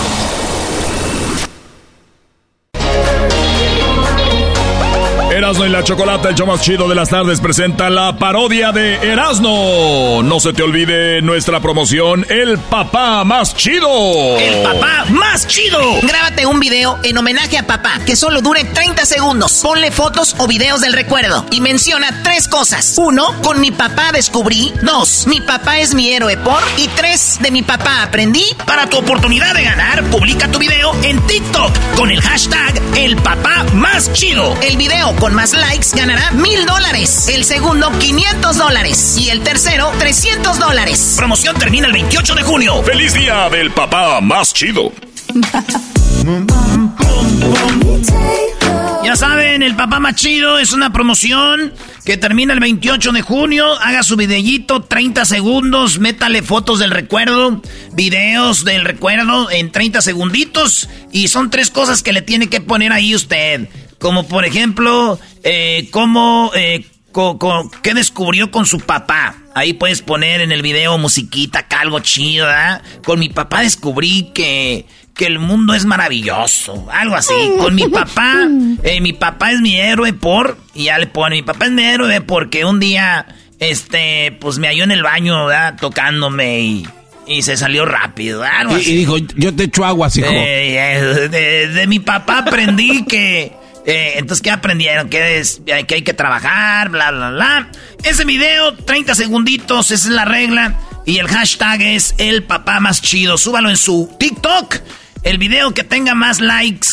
Erasno 5.38 5.66
y 5.66 5.68
la 5.68 5.84
Chocolata, 5.84 6.30
el 6.30 6.34
show 6.34 6.48
más 6.48 6.60
chido 6.60 6.88
de 6.88 6.96
las 6.96 7.10
tardes, 7.10 7.40
presenta 7.40 7.88
la 7.90 8.18
parodia 8.18 8.72
de 8.72 8.96
Erasno. 8.96 10.20
No 10.24 10.40
se 10.40 10.52
te 10.52 10.64
olvide 10.64 11.22
nuestra 11.22 11.60
promoción, 11.60 12.26
El 12.28 12.58
Papá 12.58 13.22
Más 13.22 13.54
Chido. 13.54 14.36
¡El 14.36 14.64
papá 14.64 15.04
más 15.10 15.46
chido! 15.46 15.78
Grábate 16.02 16.44
un 16.44 16.58
video 16.58 16.98
en 17.04 17.16
homenaje 17.18 17.56
a 17.56 17.68
papá 17.68 18.00
que 18.04 18.16
solo 18.16 18.40
dure 18.42 18.64
30 18.64 19.06
segundos. 19.06 19.60
Ponle 19.62 19.92
fotos 19.92 20.34
o 20.38 20.48
videos 20.48 20.80
del 20.80 20.92
recuerdo 20.92 21.46
y 21.52 21.60
menciona 21.60 22.24
tres 22.24 22.48
cosas. 22.48 22.94
Uno, 22.96 23.40
con 23.40 23.60
mi 23.60 23.70
papá 23.70 24.10
descubrí. 24.12 24.72
Dos, 24.82 25.28
mi 25.28 25.40
papá 25.40 25.78
es 25.78 25.94
mi 25.94 26.12
héroe 26.12 26.36
por. 26.36 26.60
Y 26.78 26.88
tres, 26.88 27.38
de 27.40 27.52
mi 27.52 27.62
papá 27.62 28.02
aprendí. 28.02 28.44
Para 28.66 28.88
tu 28.90 28.98
oportunidad 28.98 29.54
de 29.54 29.62
ganar, 29.62 30.02
publica 30.10 30.50
tu 30.50 30.58
video 30.58 30.92
en 31.04 31.24
TikTok 31.28 31.70
con 31.96 32.10
el 32.10 32.20
hashtag 32.20 32.74
el 32.96 33.16
papá 33.16 33.64
más 33.74 34.12
chido. 34.12 34.56
El 34.62 34.76
video 34.76 35.14
con 35.16 35.27
más 35.32 35.52
likes 35.54 35.88
ganará 35.94 36.30
mil 36.32 36.64
dólares. 36.66 37.28
El 37.28 37.44
segundo, 37.44 37.90
500 37.98 38.56
dólares. 38.56 39.16
Y 39.18 39.30
el 39.30 39.40
tercero, 39.40 39.92
300 39.98 40.58
dólares. 40.58 41.14
Promoción 41.16 41.56
termina 41.56 41.86
el 41.86 41.92
28 41.92 42.34
de 42.34 42.42
junio. 42.42 42.82
¡Feliz 42.82 43.14
día 43.14 43.48
del 43.50 43.70
papá 43.70 44.20
más 44.20 44.52
chido! 44.52 44.92
Ya 49.04 49.16
saben, 49.16 49.62
el 49.62 49.74
papá 49.74 50.00
más 50.00 50.16
chido 50.16 50.58
es 50.58 50.72
una 50.72 50.92
promoción 50.92 51.72
que 52.04 52.18
termina 52.18 52.52
el 52.52 52.60
28 52.60 53.12
de 53.12 53.22
junio. 53.22 53.72
Haga 53.80 54.02
su 54.02 54.16
videíto, 54.16 54.82
30 54.82 55.24
segundos, 55.24 55.98
métale 55.98 56.42
fotos 56.42 56.78
del 56.78 56.90
recuerdo, 56.90 57.62
videos 57.94 58.66
del 58.66 58.84
recuerdo 58.84 59.50
en 59.50 59.72
30 59.72 60.02
segunditos. 60.02 60.90
Y 61.10 61.28
son 61.28 61.48
tres 61.48 61.70
cosas 61.70 62.02
que 62.02 62.12
le 62.12 62.20
tiene 62.20 62.48
que 62.50 62.60
poner 62.60 62.92
ahí 62.92 63.14
usted. 63.14 63.70
Como 63.98 64.26
por 64.28 64.44
ejemplo, 64.44 65.18
eh, 65.42 65.88
cómo, 65.90 66.52
eh, 66.54 66.84
co- 67.12 67.38
co- 67.38 67.70
qué 67.82 67.94
descubrió 67.94 68.50
con 68.50 68.64
su 68.66 68.78
papá. 68.80 69.34
Ahí 69.54 69.72
puedes 69.72 70.02
poner 70.02 70.40
en 70.40 70.52
el 70.52 70.62
video 70.62 70.96
musiquita, 70.98 71.60
acá 71.60 71.80
algo 71.80 71.98
chido, 72.00 72.46
¿verdad? 72.46 72.82
Con 73.04 73.18
mi 73.18 73.28
papá 73.28 73.62
descubrí 73.62 74.30
que, 74.34 74.86
que 75.14 75.26
el 75.26 75.40
mundo 75.40 75.74
es 75.74 75.84
maravilloso. 75.84 76.86
Algo 76.92 77.16
así. 77.16 77.34
Con 77.58 77.74
mi 77.74 77.88
papá, 77.88 78.34
eh, 78.84 79.00
mi 79.00 79.12
papá 79.12 79.50
es 79.52 79.60
mi 79.60 79.76
héroe 79.76 80.12
por... 80.12 80.58
Y 80.74 80.84
ya 80.84 80.98
le 80.98 81.08
pone, 81.08 81.34
mi 81.36 81.42
papá 81.42 81.64
es 81.66 81.72
mi 81.72 81.82
héroe 81.82 82.20
porque 82.20 82.64
un 82.64 82.78
día, 82.78 83.26
este, 83.58 84.30
pues 84.40 84.58
me 84.58 84.68
halló 84.68 84.84
en 84.84 84.92
el 84.92 85.02
baño, 85.02 85.46
¿verdad? 85.46 85.76
Tocándome 85.80 86.60
y... 86.60 86.86
Y 87.26 87.42
se 87.42 87.58
salió 87.58 87.84
rápido, 87.84 88.42
algo 88.42 88.78
Y, 88.78 88.80
así. 88.80 88.90
y 88.92 88.96
dijo, 88.96 89.18
yo 89.18 89.54
te 89.54 89.64
echo 89.64 89.84
aguas, 89.84 90.16
hijo. 90.16 90.28
Eh, 90.30 91.28
de, 91.30 91.68
de 91.68 91.86
mi 91.86 91.98
papá 91.98 92.38
aprendí 92.38 93.04
que... 93.04 93.52
eh, 93.88 94.18
entonces, 94.18 94.42
¿qué 94.42 94.50
aprendieron? 94.50 95.08
Que, 95.08 95.42
hay 95.66 96.02
que 96.02 96.12
trabajar, 96.12 96.90
bla, 96.90 97.10
bla, 97.10 97.30
bla. 97.30 97.70
Ese 98.04 98.26
video, 98.26 98.74
30 98.74 99.14
segunditos, 99.14 99.90
esa 99.90 100.08
es 100.08 100.14
la 100.14 100.26
regla. 100.26 100.78
Y 101.06 101.16
el 101.16 101.26
hashtag 101.26 101.80
es 101.80 102.14
el 102.18 102.42
papá 102.42 102.80
más 102.80 103.00
chido. 103.00 103.38
Súbalo 103.38 103.70
en 103.70 103.78
su 103.78 104.14
TikTok. 104.18 104.76
El 105.22 105.38
video 105.38 105.72
que 105.72 105.84
tenga 105.84 106.14
más 106.14 106.42
likes 106.42 106.88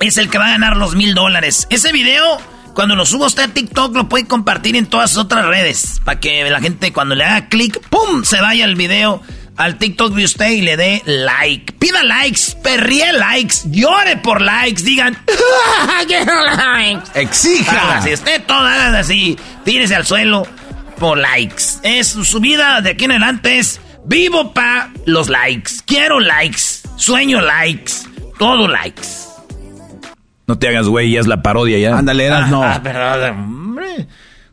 es 0.00 0.16
el 0.16 0.30
que 0.30 0.38
va 0.38 0.46
a 0.46 0.50
ganar 0.50 0.76
los 0.76 0.94
mil 0.94 1.12
dólares. 1.12 1.66
Ese 1.70 1.90
video, 1.90 2.38
cuando 2.72 2.94
lo 2.94 3.04
suba 3.04 3.26
usted 3.26 3.42
a 3.42 3.48
TikTok, 3.48 3.96
lo 3.96 4.08
puede 4.08 4.28
compartir 4.28 4.76
en 4.76 4.86
todas 4.86 5.10
sus 5.10 5.24
otras 5.24 5.44
redes. 5.46 6.00
Para 6.04 6.20
que 6.20 6.48
la 6.48 6.60
gente 6.60 6.92
cuando 6.92 7.16
le 7.16 7.24
haga 7.24 7.48
clic, 7.48 7.80
¡pum! 7.88 8.22
Se 8.22 8.40
vaya 8.40 8.64
el 8.64 8.76
video 8.76 9.22
al 9.56 9.78
TikTok 9.78 10.14
de 10.14 10.24
usted 10.24 10.50
y 10.50 10.62
le 10.62 10.76
dé 10.76 11.02
like. 11.06 11.72
Pida 11.74 12.02
likes, 12.02 12.56
perríe 12.62 13.12
likes, 13.12 13.56
llore 13.70 14.16
por 14.18 14.40
likes, 14.40 14.82
digan... 14.82 15.16
"Quiero 16.06 16.44
likes". 16.56 17.10
Exija. 17.14 18.02
Si 18.02 18.12
usted 18.12 18.42
todo 18.44 18.58
haga 18.58 18.98
así, 18.98 19.38
tírese 19.64 19.94
al 19.94 20.06
suelo 20.06 20.46
por 20.98 21.18
likes. 21.18 21.64
Es 21.82 22.08
su 22.08 22.40
vida 22.40 22.80
de 22.80 22.90
aquí 22.90 23.04
en 23.04 23.12
adelante 23.12 23.58
es 23.58 23.80
vivo 24.04 24.52
pa 24.52 24.90
los 25.04 25.28
likes. 25.28 25.72
Quiero 25.86 26.20
likes, 26.20 26.62
sueño 26.96 27.40
likes, 27.40 27.92
todo 28.38 28.68
likes. 28.68 29.08
No 30.46 30.58
te 30.58 30.68
hagas 30.68 30.86
güey, 30.86 31.10
ya 31.12 31.20
es 31.20 31.26
la 31.26 31.42
parodia 31.42 31.78
ya. 31.78 31.98
Ándale, 31.98 32.26
eras 32.26 32.48
no. 32.50 32.62
Ah, 32.62 32.80
perdón, 32.82 33.30
hombre. 33.38 34.06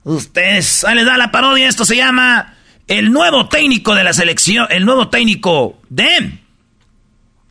Ustedes, 0.04 0.84
ahí 0.84 0.96
les 0.96 1.06
da 1.06 1.18
la 1.18 1.32
parodia. 1.32 1.70
Esto 1.70 1.86
se 1.86 1.96
llama 1.96 2.53
el 2.88 3.12
nuevo 3.12 3.48
técnico 3.48 3.96
de 3.96 4.04
la 4.04 4.14
selección, 4.14 4.68
el 4.70 4.86
nuevo 4.86 5.10
técnico 5.10 5.80
de 5.90 6.40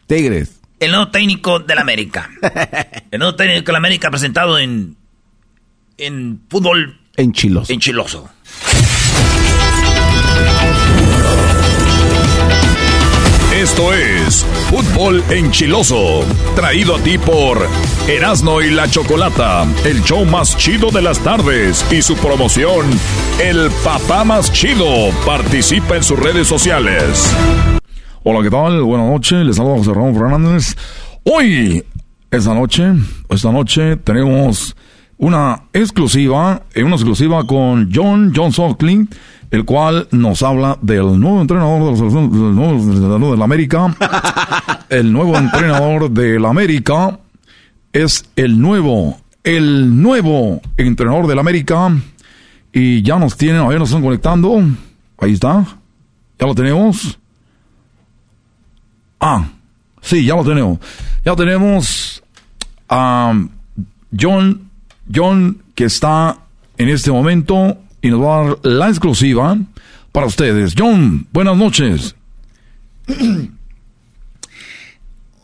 Tigres. 0.07 0.61
el 0.81 0.91
nuevo 0.91 1.09
técnico 1.11 1.59
de 1.61 1.75
la 1.75 1.81
América. 1.81 2.31
El 3.11 3.19
nuevo 3.19 3.35
técnico 3.37 3.67
de 3.67 3.73
la 3.73 3.79
América 3.79 4.11
presentado 4.11 4.59
en 4.59 4.97
en 5.99 6.41
fútbol 6.49 6.99
Enchilos. 7.17 7.71
enchiloso. 7.71 8.29
Esto 13.62 13.93
es 13.93 14.44
Fútbol 14.70 15.22
Enchiloso, 15.30 16.24
traído 16.56 16.97
a 16.97 16.98
ti 16.98 17.16
por 17.16 17.64
Erasno 18.09 18.60
y 18.60 18.72
la 18.72 18.90
Chocolata, 18.90 19.64
el 19.84 20.02
show 20.02 20.24
más 20.24 20.56
chido 20.56 20.90
de 20.90 21.01
las 21.01 21.20
tardes 21.20 21.86
y 21.93 22.02
su 22.02 22.16
promoción, 22.16 22.84
El 23.40 23.70
Papá 23.84 24.24
Más 24.24 24.52
Chido. 24.52 25.12
Participa 25.24 25.94
en 25.94 26.02
sus 26.02 26.18
redes 26.18 26.48
sociales. 26.48 27.32
Hola, 28.24 28.43
¿qué 28.43 28.51
tal? 28.51 28.82
Buenas 28.82 29.09
noches, 29.09 29.47
les 29.47 29.55
saluda 29.55 29.76
José 29.76 29.94
Ramón 29.94 30.16
Fernández. 30.16 30.76
Hoy, 31.22 31.84
esta 32.32 32.55
noche, 32.55 32.93
esta 33.28 33.52
noche 33.52 33.97
tenemos 33.98 34.74
una 35.18 35.62
exclusiva, 35.72 36.62
eh, 36.74 36.82
una 36.82 36.97
exclusiva 36.97 37.47
con 37.47 37.90
John 37.94 38.32
John 38.34 38.51
Socklin, 38.51 39.09
el 39.53 39.66
cual 39.66 40.09
nos 40.12 40.43
habla 40.43 40.79
del 40.81 41.20
nuevo 41.20 41.43
entrenador 41.43 41.85
de 41.85 41.91
la 41.91 41.97
selección, 41.99 42.31
del 42.33 42.55
nuevo 42.57 43.33
de 43.33 43.37
la 43.37 43.45
América. 43.45 43.95
el 44.89 45.12
nuevo 45.12 45.37
entrenador 45.37 46.11
de 46.11 46.41
la 46.41 46.49
América 46.49 47.20
es 47.93 48.24
el 48.35 48.59
nuevo, 48.59 49.20
el 49.45 50.01
nuevo 50.01 50.62
entrenador 50.79 51.27
de 51.27 51.35
la 51.35 51.43
América. 51.43 51.95
Y 52.73 53.03
ya 53.03 53.19
nos 53.19 53.37
tienen, 53.37 53.61
ahí 53.61 53.79
nos 53.79 53.91
están 53.91 54.03
conectando. 54.03 54.59
Ahí 55.19 55.35
está. 55.35 55.66
Ya 56.39 56.47
lo 56.47 56.55
tenemos. 56.55 57.19
Ah, 59.20 59.45
sí, 60.01 60.24
ya 60.24 60.35
lo 60.35 60.45
tenemos. 60.45 60.79
Ya 61.27 61.37
tenemos 61.37 62.23
a 62.89 63.35
John, 64.19 64.62
John 65.15 65.62
que 65.74 65.85
está 65.85 66.39
en 66.79 66.89
este 66.89 67.12
momento 67.12 67.77
y 68.03 68.09
nos 68.11 68.20
va 68.20 68.41
a 68.41 68.45
dar 68.45 68.59
la 68.65 68.89
exclusiva 68.89 69.57
para 70.12 70.27
ustedes. 70.27 70.74
John, 70.77 71.27
buenas 71.33 71.57
noches. 71.57 72.15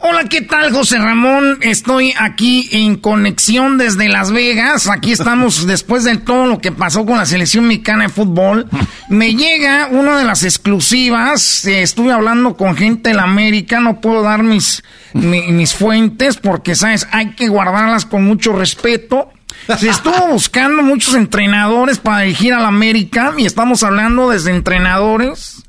Hola, 0.01 0.27
¿qué 0.29 0.43
tal, 0.43 0.73
José 0.73 0.97
Ramón? 0.99 1.59
Estoy 1.61 2.15
aquí 2.17 2.69
en 2.71 2.95
conexión 2.97 3.79
desde 3.79 4.09
Las 4.09 4.31
Vegas. 4.31 4.89
Aquí 4.89 5.11
estamos 5.11 5.67
después 5.67 6.05
de 6.05 6.17
todo 6.19 6.47
lo 6.47 6.59
que 6.61 6.71
pasó 6.71 7.05
con 7.05 7.19
la 7.19 7.27
selección 7.27 7.67
mexicana 7.67 8.05
de 8.05 8.09
fútbol. 8.09 8.69
Me 9.09 9.35
llega 9.35 9.89
una 9.91 10.17
de 10.19 10.25
las 10.25 10.45
exclusivas. 10.45 11.65
Eh, 11.67 11.83
estuve 11.83 12.13
hablando 12.13 12.57
con 12.57 12.77
gente 12.77 13.11
de 13.11 13.17
la 13.17 13.25
América. 13.25 13.81
No 13.81 14.01
puedo 14.01 14.23
dar 14.23 14.45
mis, 14.45 14.85
mi- 15.15 15.51
mis 15.51 15.75
fuentes 15.75 16.37
porque, 16.37 16.77
¿sabes? 16.77 17.09
Hay 17.11 17.31
que 17.33 17.49
guardarlas 17.49 18.07
con 18.07 18.23
mucho 18.25 18.53
respeto. 18.53 19.31
Se 19.77 19.91
estuvo 19.91 20.29
buscando 20.29 20.83
muchos 20.83 21.15
entrenadores 21.15 21.99
para 21.99 22.21
dirigir 22.21 22.55
al 22.55 22.65
América 22.65 23.35
y 23.37 23.45
estamos 23.45 23.83
hablando 23.83 24.31
desde 24.31 24.51
entrenadores 24.51 25.63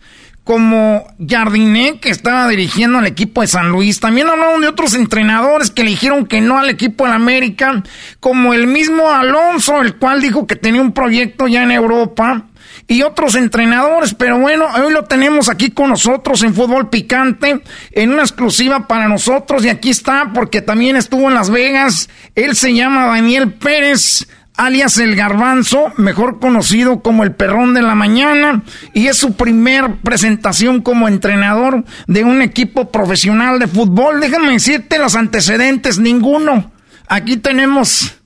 como 0.45 1.05
Jardiné, 1.19 1.99
que 1.99 2.09
estaba 2.09 2.47
dirigiendo 2.47 2.97
al 2.97 3.05
equipo 3.05 3.41
de 3.41 3.47
San 3.47 3.69
Luis. 3.69 3.99
También 3.99 4.30
hablaron 4.30 4.61
de 4.61 4.69
otros 4.69 4.95
entrenadores 4.95 5.69
que 5.69 5.84
le 5.84 5.91
dijeron 5.91 6.26
que 6.26 6.41
no 6.41 6.57
al 6.57 6.69
equipo 6.69 7.03
del 7.03 7.13
América, 7.13 7.84
como 8.19 8.53
el 8.53 8.65
mismo 8.65 9.11
Alonso, 9.11 9.81
el 9.81 9.97
cual 9.97 10.21
dijo 10.21 10.47
que 10.47 10.55
tenía 10.55 10.81
un 10.81 10.93
proyecto 10.93 11.47
ya 11.47 11.61
en 11.61 11.71
Europa 11.71 12.48
y 12.90 13.03
otros 13.03 13.36
entrenadores, 13.36 14.16
pero 14.16 14.40
bueno, 14.40 14.66
hoy 14.84 14.91
lo 14.91 15.06
tenemos 15.06 15.48
aquí 15.48 15.70
con 15.70 15.91
nosotros 15.91 16.41
en 16.41 16.56
Fútbol 16.56 16.90
Picante, 16.90 17.61
en 17.91 18.11
una 18.11 18.24
exclusiva 18.24 18.88
para 18.88 19.07
nosotros, 19.07 19.64
y 19.64 19.70
aquí 19.70 19.91
está, 19.91 20.32
porque 20.34 20.64
también 20.64 20.95
estuvo 20.95 21.30
en 21.30 21.36
Las 21.36 21.52
Vegas, 21.52 22.10
él 22.34 22.56
se 22.56 22.74
llama 22.74 23.06
Daniel 23.06 23.53
Pérez, 23.53 24.28
alias 24.57 24.98
el 24.98 25.16
Garbanzo, 25.16 25.94
mejor 25.98 26.40
conocido 26.40 27.03
como 27.03 27.24
el 27.24 27.34
Perrón 27.34 27.76
de 27.76 27.84
la 27.84 27.94
Mañana, 27.94 28.64
y 28.95 29.06
es 29.06 29.18
su 29.18 29.36
primer 29.36 29.98
presentación 29.98 30.82
como 30.82 31.07
entrenador 31.07 31.86
de 32.07 32.24
un 32.24 32.41
equipo 32.41 32.91
profesional 32.91 33.60
de 33.60 33.68
fútbol. 33.68 34.20
Déjame 34.20 34.53
decirte 34.53 34.98
los 34.98 35.16
antecedentes, 35.16 35.99
ninguno. 35.99 36.72
Aquí 37.07 37.38
tenemos 37.38 38.19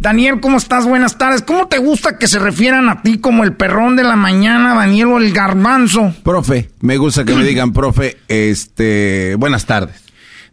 Daniel, 0.00 0.40
¿cómo 0.40 0.56
estás? 0.56 0.86
Buenas 0.86 1.18
tardes. 1.18 1.42
¿Cómo 1.42 1.68
te 1.68 1.76
gusta 1.76 2.16
que 2.16 2.26
se 2.26 2.38
refieran 2.38 2.88
a 2.88 3.02
ti 3.02 3.18
como 3.18 3.44
el 3.44 3.52
perrón 3.52 3.96
de 3.96 4.02
la 4.02 4.16
mañana, 4.16 4.74
Daniel 4.74 5.08
o 5.08 5.18
el 5.18 5.30
garbanzo? 5.34 6.14
Profe, 6.24 6.70
me 6.80 6.96
gusta 6.96 7.26
que 7.26 7.34
me 7.34 7.44
digan 7.44 7.72
profe, 7.74 8.16
este, 8.26 9.34
buenas 9.38 9.66
tardes. 9.66 10.02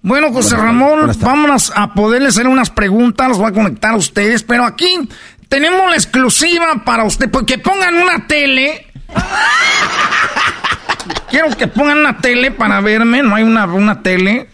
Bueno, 0.01 0.33
José 0.33 0.57
Ramón, 0.57 1.09
vámonos 1.21 1.71
a 1.73 1.93
poderle 1.93 2.27
hacer 2.27 2.45
unas 2.45 2.69
preguntas, 2.69 3.29
los 3.29 3.37
voy 3.37 3.49
a 3.49 3.53
conectar 3.53 3.93
a 3.93 3.95
ustedes, 3.95 4.43
pero 4.43 4.65
aquí 4.65 5.07
tenemos 5.47 5.89
la 5.89 5.95
exclusiva 5.95 6.83
para 6.83 7.05
usted, 7.05 7.31
porque 7.31 7.57
pongan 7.57 7.95
una 7.95 8.27
tele. 8.27 8.85
Quiero 11.29 11.55
que 11.55 11.67
pongan 11.67 11.99
una 11.99 12.17
tele 12.17 12.51
para 12.51 12.81
verme, 12.81 13.23
no 13.23 13.35
hay 13.35 13.43
una, 13.43 13.65
una 13.65 14.01
tele. 14.01 14.49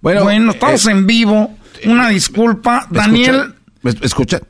Bueno, 0.00 0.24
bueno 0.24 0.52
estamos 0.52 0.86
eh, 0.86 0.92
en 0.92 1.06
vivo. 1.06 1.58
Una 1.86 2.08
disculpa, 2.08 2.86
Daniel. 2.90 3.54
escucha. 4.02 4.40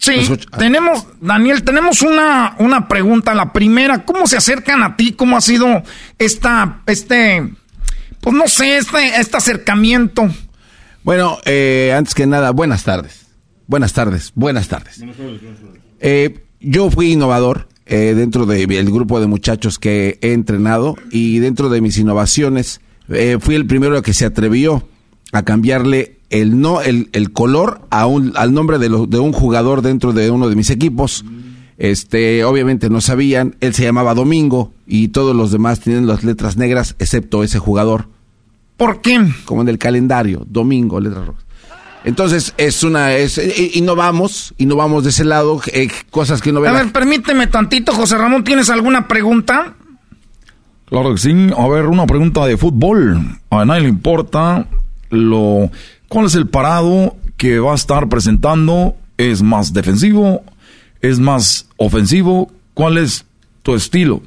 Sí, 0.00 0.12
tenemos, 0.56 1.06
Daniel, 1.20 1.64
tenemos 1.64 2.02
una, 2.02 2.54
una 2.58 2.86
pregunta. 2.86 3.34
La 3.34 3.52
primera, 3.52 4.04
¿cómo 4.04 4.26
se 4.26 4.36
acercan 4.36 4.82
a 4.82 4.96
ti? 4.96 5.12
¿Cómo 5.12 5.36
ha 5.36 5.40
sido 5.40 5.82
esta, 6.18 6.82
este, 6.86 7.48
pues 8.20 8.34
no 8.34 8.46
sé, 8.46 8.78
este, 8.78 9.20
este 9.20 9.36
acercamiento? 9.36 10.28
Bueno, 11.02 11.38
eh, 11.44 11.92
antes 11.96 12.14
que 12.14 12.26
nada, 12.26 12.52
buenas 12.52 12.84
tardes. 12.84 13.26
Buenas 13.66 13.92
tardes, 13.92 14.32
buenas 14.34 14.68
tardes. 14.68 15.02
Eh, 16.00 16.44
yo 16.60 16.90
fui 16.90 17.12
innovador 17.12 17.68
eh, 17.86 18.14
dentro 18.16 18.46
del 18.46 18.90
grupo 18.90 19.20
de 19.20 19.26
muchachos 19.26 19.78
que 19.78 20.18
he 20.22 20.32
entrenado 20.32 20.96
y 21.10 21.40
dentro 21.40 21.68
de 21.68 21.80
mis 21.80 21.98
innovaciones 21.98 22.80
fui 23.40 23.54
el 23.54 23.66
primero 23.66 24.00
que 24.02 24.12
se 24.12 24.26
atrevió 24.26 24.86
a 25.32 25.42
cambiarle 25.42 26.17
el 26.30 26.60
no 26.60 26.80
el, 26.80 27.08
el 27.12 27.32
color 27.32 27.80
a 27.90 28.06
un, 28.06 28.32
al 28.36 28.52
nombre 28.52 28.78
de, 28.78 28.88
de 28.88 29.18
un 29.18 29.32
jugador 29.32 29.82
dentro 29.82 30.12
de 30.12 30.30
uno 30.30 30.48
de 30.48 30.56
mis 30.56 30.70
equipos. 30.70 31.24
Este, 31.78 32.44
obviamente 32.44 32.90
no 32.90 33.00
sabían, 33.00 33.56
él 33.60 33.72
se 33.72 33.84
llamaba 33.84 34.14
Domingo 34.14 34.72
y 34.86 35.08
todos 35.08 35.34
los 35.34 35.52
demás 35.52 35.78
tienen 35.78 36.08
las 36.08 36.24
letras 36.24 36.56
negras 36.56 36.96
excepto 36.98 37.44
ese 37.44 37.60
jugador. 37.60 38.08
¿Por 38.76 39.00
qué? 39.00 39.24
Como 39.44 39.62
en 39.62 39.68
el 39.68 39.78
calendario, 39.78 40.44
Domingo, 40.48 41.00
letras 41.00 41.26
rojas. 41.26 41.44
Entonces 42.04 42.54
es 42.56 42.82
una 42.82 43.14
es 43.14 43.38
y, 43.38 43.80
no 43.80 43.96
vamos 43.96 44.54
y 44.56 44.66
no 44.66 44.76
vamos 44.76 45.04
de 45.04 45.10
ese 45.10 45.24
lado 45.24 45.60
eh, 45.72 45.88
cosas 46.10 46.40
que 46.40 46.52
no 46.52 46.60
ven. 46.60 46.74
A 46.74 46.82
ver, 46.82 46.92
permíteme 46.92 47.48
tantito, 47.48 47.92
José 47.92 48.16
Ramón, 48.16 48.44
¿tienes 48.44 48.70
alguna 48.70 49.06
pregunta? 49.06 49.74
Claro 50.86 51.12
que 51.14 51.20
sí. 51.20 51.50
A 51.56 51.68
ver, 51.68 51.86
una 51.86 52.06
pregunta 52.06 52.46
de 52.46 52.56
fútbol. 52.56 53.20
A 53.50 53.64
nadie 53.64 53.82
le 53.82 53.88
importa 53.88 54.66
lo 55.10 55.70
¿Cuál 56.08 56.24
es 56.24 56.34
el 56.34 56.48
parado 56.48 57.16
que 57.36 57.58
va 57.58 57.72
a 57.72 57.74
estar 57.74 58.08
presentando? 58.08 58.96
¿Es 59.18 59.42
más 59.42 59.74
defensivo? 59.74 60.42
¿Es 61.02 61.18
más 61.18 61.68
ofensivo? 61.76 62.50
¿Cuál 62.72 62.96
es 62.96 63.26
tu 63.62 63.74
estilo? 63.74 64.22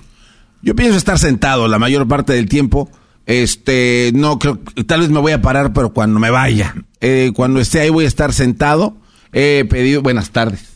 Yo 0.61 0.75
pienso 0.75 0.95
estar 0.95 1.17
sentado 1.17 1.67
la 1.67 1.79
mayor 1.79 2.07
parte 2.07 2.33
del 2.33 2.47
tiempo. 2.47 2.89
Este, 3.25 4.11
no 4.13 4.37
creo, 4.37 4.59
tal 4.85 5.01
vez 5.01 5.09
me 5.09 5.19
voy 5.19 5.31
a 5.31 5.41
parar, 5.41 5.73
pero 5.73 5.91
cuando 5.91 6.19
me 6.19 6.29
vaya. 6.29 6.75
Eh, 6.99 7.31
cuando 7.35 7.59
esté 7.59 7.79
ahí 7.79 7.89
voy 7.89 8.05
a 8.05 8.07
estar 8.07 8.31
sentado. 8.31 8.95
He 9.33 9.65
pedido, 9.67 10.03
buenas 10.03 10.29
tardes. 10.29 10.69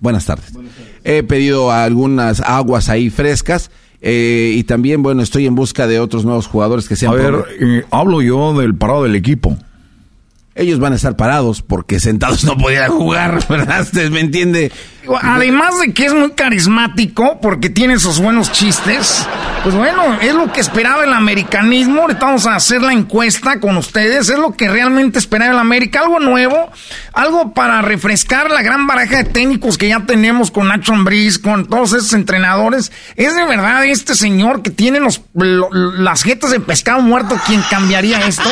Buenas 0.00 0.26
tardes. 0.26 0.52
He 1.04 1.22
pedido 1.22 1.70
algunas 1.70 2.40
aguas 2.40 2.88
ahí 2.88 3.10
frescas. 3.10 3.70
Eh, 4.00 4.54
y 4.56 4.64
también, 4.64 5.04
bueno, 5.04 5.22
estoy 5.22 5.46
en 5.46 5.54
busca 5.54 5.86
de 5.86 6.00
otros 6.00 6.24
nuevos 6.24 6.48
jugadores 6.48 6.88
que 6.88 6.96
sean. 6.96 7.12
A 7.12 7.14
ver, 7.14 7.44
eh, 7.60 7.84
hablo 7.92 8.20
yo 8.22 8.58
del 8.58 8.74
parado 8.74 9.04
del 9.04 9.14
equipo 9.14 9.56
ellos 10.54 10.78
van 10.78 10.92
a 10.92 10.96
estar 10.96 11.16
parados 11.16 11.62
porque 11.62 12.00
sentados 12.00 12.44
no 12.44 12.56
podían 12.56 12.90
jugar, 12.90 13.46
¿verdad? 13.48 13.86
¿Me 14.10 14.20
entiende? 14.20 14.72
Además 15.20 15.80
de 15.80 15.92
que 15.92 16.06
es 16.06 16.14
muy 16.14 16.30
carismático 16.30 17.40
porque 17.40 17.70
tiene 17.70 17.94
esos 17.94 18.20
buenos 18.20 18.52
chistes, 18.52 19.26
pues 19.64 19.74
bueno, 19.74 20.18
es 20.20 20.32
lo 20.32 20.52
que 20.52 20.60
esperaba 20.60 21.02
el 21.02 21.12
americanismo. 21.12 22.02
Ahorita 22.02 22.26
vamos 22.26 22.46
a 22.46 22.54
hacer 22.54 22.82
la 22.82 22.92
encuesta 22.92 23.58
con 23.58 23.76
ustedes. 23.76 24.28
Es 24.28 24.38
lo 24.38 24.52
que 24.52 24.68
realmente 24.68 25.18
esperaba 25.18 25.52
el 25.52 25.58
América. 25.58 26.00
Algo 26.00 26.20
nuevo, 26.20 26.70
algo 27.12 27.52
para 27.52 27.82
refrescar 27.82 28.50
la 28.50 28.62
gran 28.62 28.86
baraja 28.86 29.18
de 29.18 29.24
técnicos 29.24 29.76
que 29.76 29.88
ya 29.88 30.00
tenemos 30.06 30.52
con 30.52 30.68
Nacho 30.68 30.92
Ambriz, 30.92 31.38
con 31.38 31.66
todos 31.66 31.94
esos 31.94 32.12
entrenadores. 32.12 32.92
Es 33.16 33.34
de 33.34 33.44
verdad 33.44 33.84
este 33.84 34.14
señor 34.14 34.62
que 34.62 34.70
tiene 34.70 35.00
los, 35.00 35.22
las 35.34 36.22
jetas 36.22 36.52
de 36.52 36.60
pescado 36.60 37.02
muerto 37.02 37.36
quien 37.46 37.62
cambiaría 37.70 38.26
esto. 38.26 38.48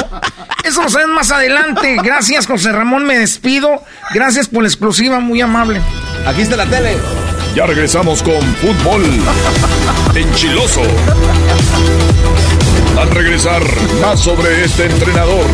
Eso 0.65 0.83
lo 0.83 0.91
saben 0.91 1.11
más 1.11 1.31
adelante. 1.31 1.90
Gracias, 1.97 2.47
José 2.47 2.73
Ramón. 2.73 3.07
Me 3.07 3.19
despido. 3.19 3.83
Gracias 4.15 4.49
por 4.49 4.63
la 4.63 4.69
exclusiva, 4.69 5.21
muy 5.21 5.41
amable. 5.41 5.81
Aquí 6.27 6.43
está 6.43 6.57
la 6.57 6.67
tele. 6.67 6.97
Ya 7.55 7.67
regresamos 7.67 8.23
con 8.23 8.41
fútbol 8.57 9.03
enchiloso. 10.15 10.83
Al 12.99 13.11
regresar, 13.11 13.63
más 14.01 14.21
sobre 14.21 14.65
este 14.65 14.87
entrenador. 14.87 15.47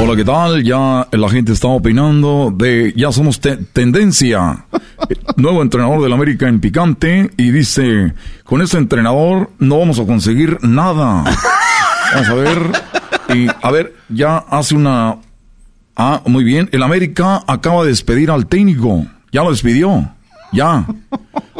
Hola, 0.00 0.14
¿qué 0.14 0.24
tal? 0.24 0.62
Ya 0.62 1.08
la 1.10 1.28
gente 1.28 1.52
está 1.52 1.66
opinando 1.68 2.52
de, 2.54 2.92
ya 2.96 3.10
somos 3.10 3.40
tendencia. 3.40 4.64
Nuevo 5.36 5.62
entrenador 5.62 6.02
del 6.02 6.12
América 6.12 6.48
en 6.48 6.60
picante 6.60 7.30
y 7.36 7.50
dice, 7.50 8.14
con 8.44 8.62
este 8.62 8.78
entrenador 8.78 9.50
no 9.58 9.78
vamos 9.78 9.98
a 9.98 10.06
conseguir 10.06 10.58
nada. 10.62 11.24
Vamos 12.14 12.28
a 12.30 12.34
ver. 12.34 12.58
Y 13.34 13.46
a 13.60 13.70
ver, 13.70 13.94
ya 14.08 14.38
hace 14.38 14.74
una... 14.74 15.16
Ah, 15.94 16.22
muy 16.24 16.42
bien. 16.42 16.70
El 16.72 16.82
América 16.82 17.42
acaba 17.46 17.82
de 17.82 17.90
despedir 17.90 18.30
al 18.30 18.46
técnico. 18.46 19.04
Ya 19.30 19.42
lo 19.42 19.50
despidió. 19.50 20.08
Ya. 20.52 20.86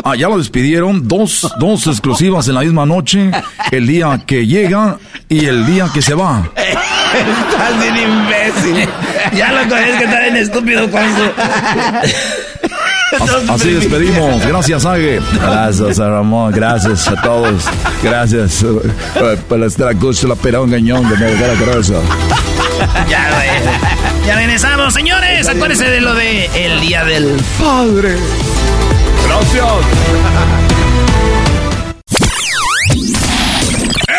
Ah, 0.04 0.16
ya 0.16 0.28
lo 0.28 0.38
despidieron. 0.38 1.06
Dos, 1.06 1.52
dos 1.58 1.86
exclusivas 1.86 2.48
en 2.48 2.54
la 2.54 2.62
misma 2.62 2.86
noche. 2.86 3.30
El 3.70 3.86
día 3.86 4.22
que 4.26 4.46
llega 4.46 4.96
y 5.28 5.44
el 5.44 5.66
día 5.66 5.90
que 5.92 6.00
se 6.00 6.14
va. 6.14 6.48
Estás 6.56 7.80
bien 7.82 7.96
imbécil. 7.96 8.88
Ya 9.36 9.52
lo 9.52 9.68
conoces 9.68 9.96
que 9.96 10.04
está 10.04 10.20
bien 10.20 10.36
estúpido 10.36 10.90
con 10.90 11.02
Así 13.48 13.72
despedimos. 13.72 14.44
Gracias, 14.46 14.84
Ague. 14.84 15.20
Gracias, 15.40 15.98
Ramón. 15.98 16.52
Gracias 16.52 17.08
a 17.08 17.20
todos. 17.22 17.64
Gracias 18.02 18.62
eh, 18.62 19.36
por 19.48 19.62
estar 19.64 19.88
aquí, 19.88 20.26
la 20.26 20.34
pera 20.34 20.60
un 20.60 20.70
gañón 20.70 21.08
de 21.08 21.16
la 21.16 21.54
cabeza. 21.64 21.94
Ya, 23.08 23.28
Ya 24.26 24.36
regresamos, 24.36 24.94
señores. 24.94 25.48
Acuérdense 25.48 25.84
de 25.88 26.00
lo 26.00 26.14
de 26.14 26.46
el 26.54 26.80
Día 26.80 27.04
del 27.04 27.36
Padre. 27.58 28.16
Gracias. 29.26 29.64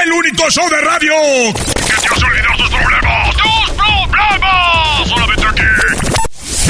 El 0.04 0.12
único 0.14 0.50
show 0.50 0.70
de 0.70 0.82
radio 0.82 1.14
que 1.54 2.02
te 2.02 2.08
hace 2.08 2.26
olvidar 2.26 2.58
tus 2.58 2.70
problemas. 2.70 3.36
¡Tus 3.36 3.72
problemas! 3.76 5.10
Solamente 5.10 5.46
aquí. 5.48 5.64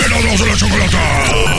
El 0.05 0.37
de 0.37 0.45
la 0.45 0.55
chocolata. 0.57 1.58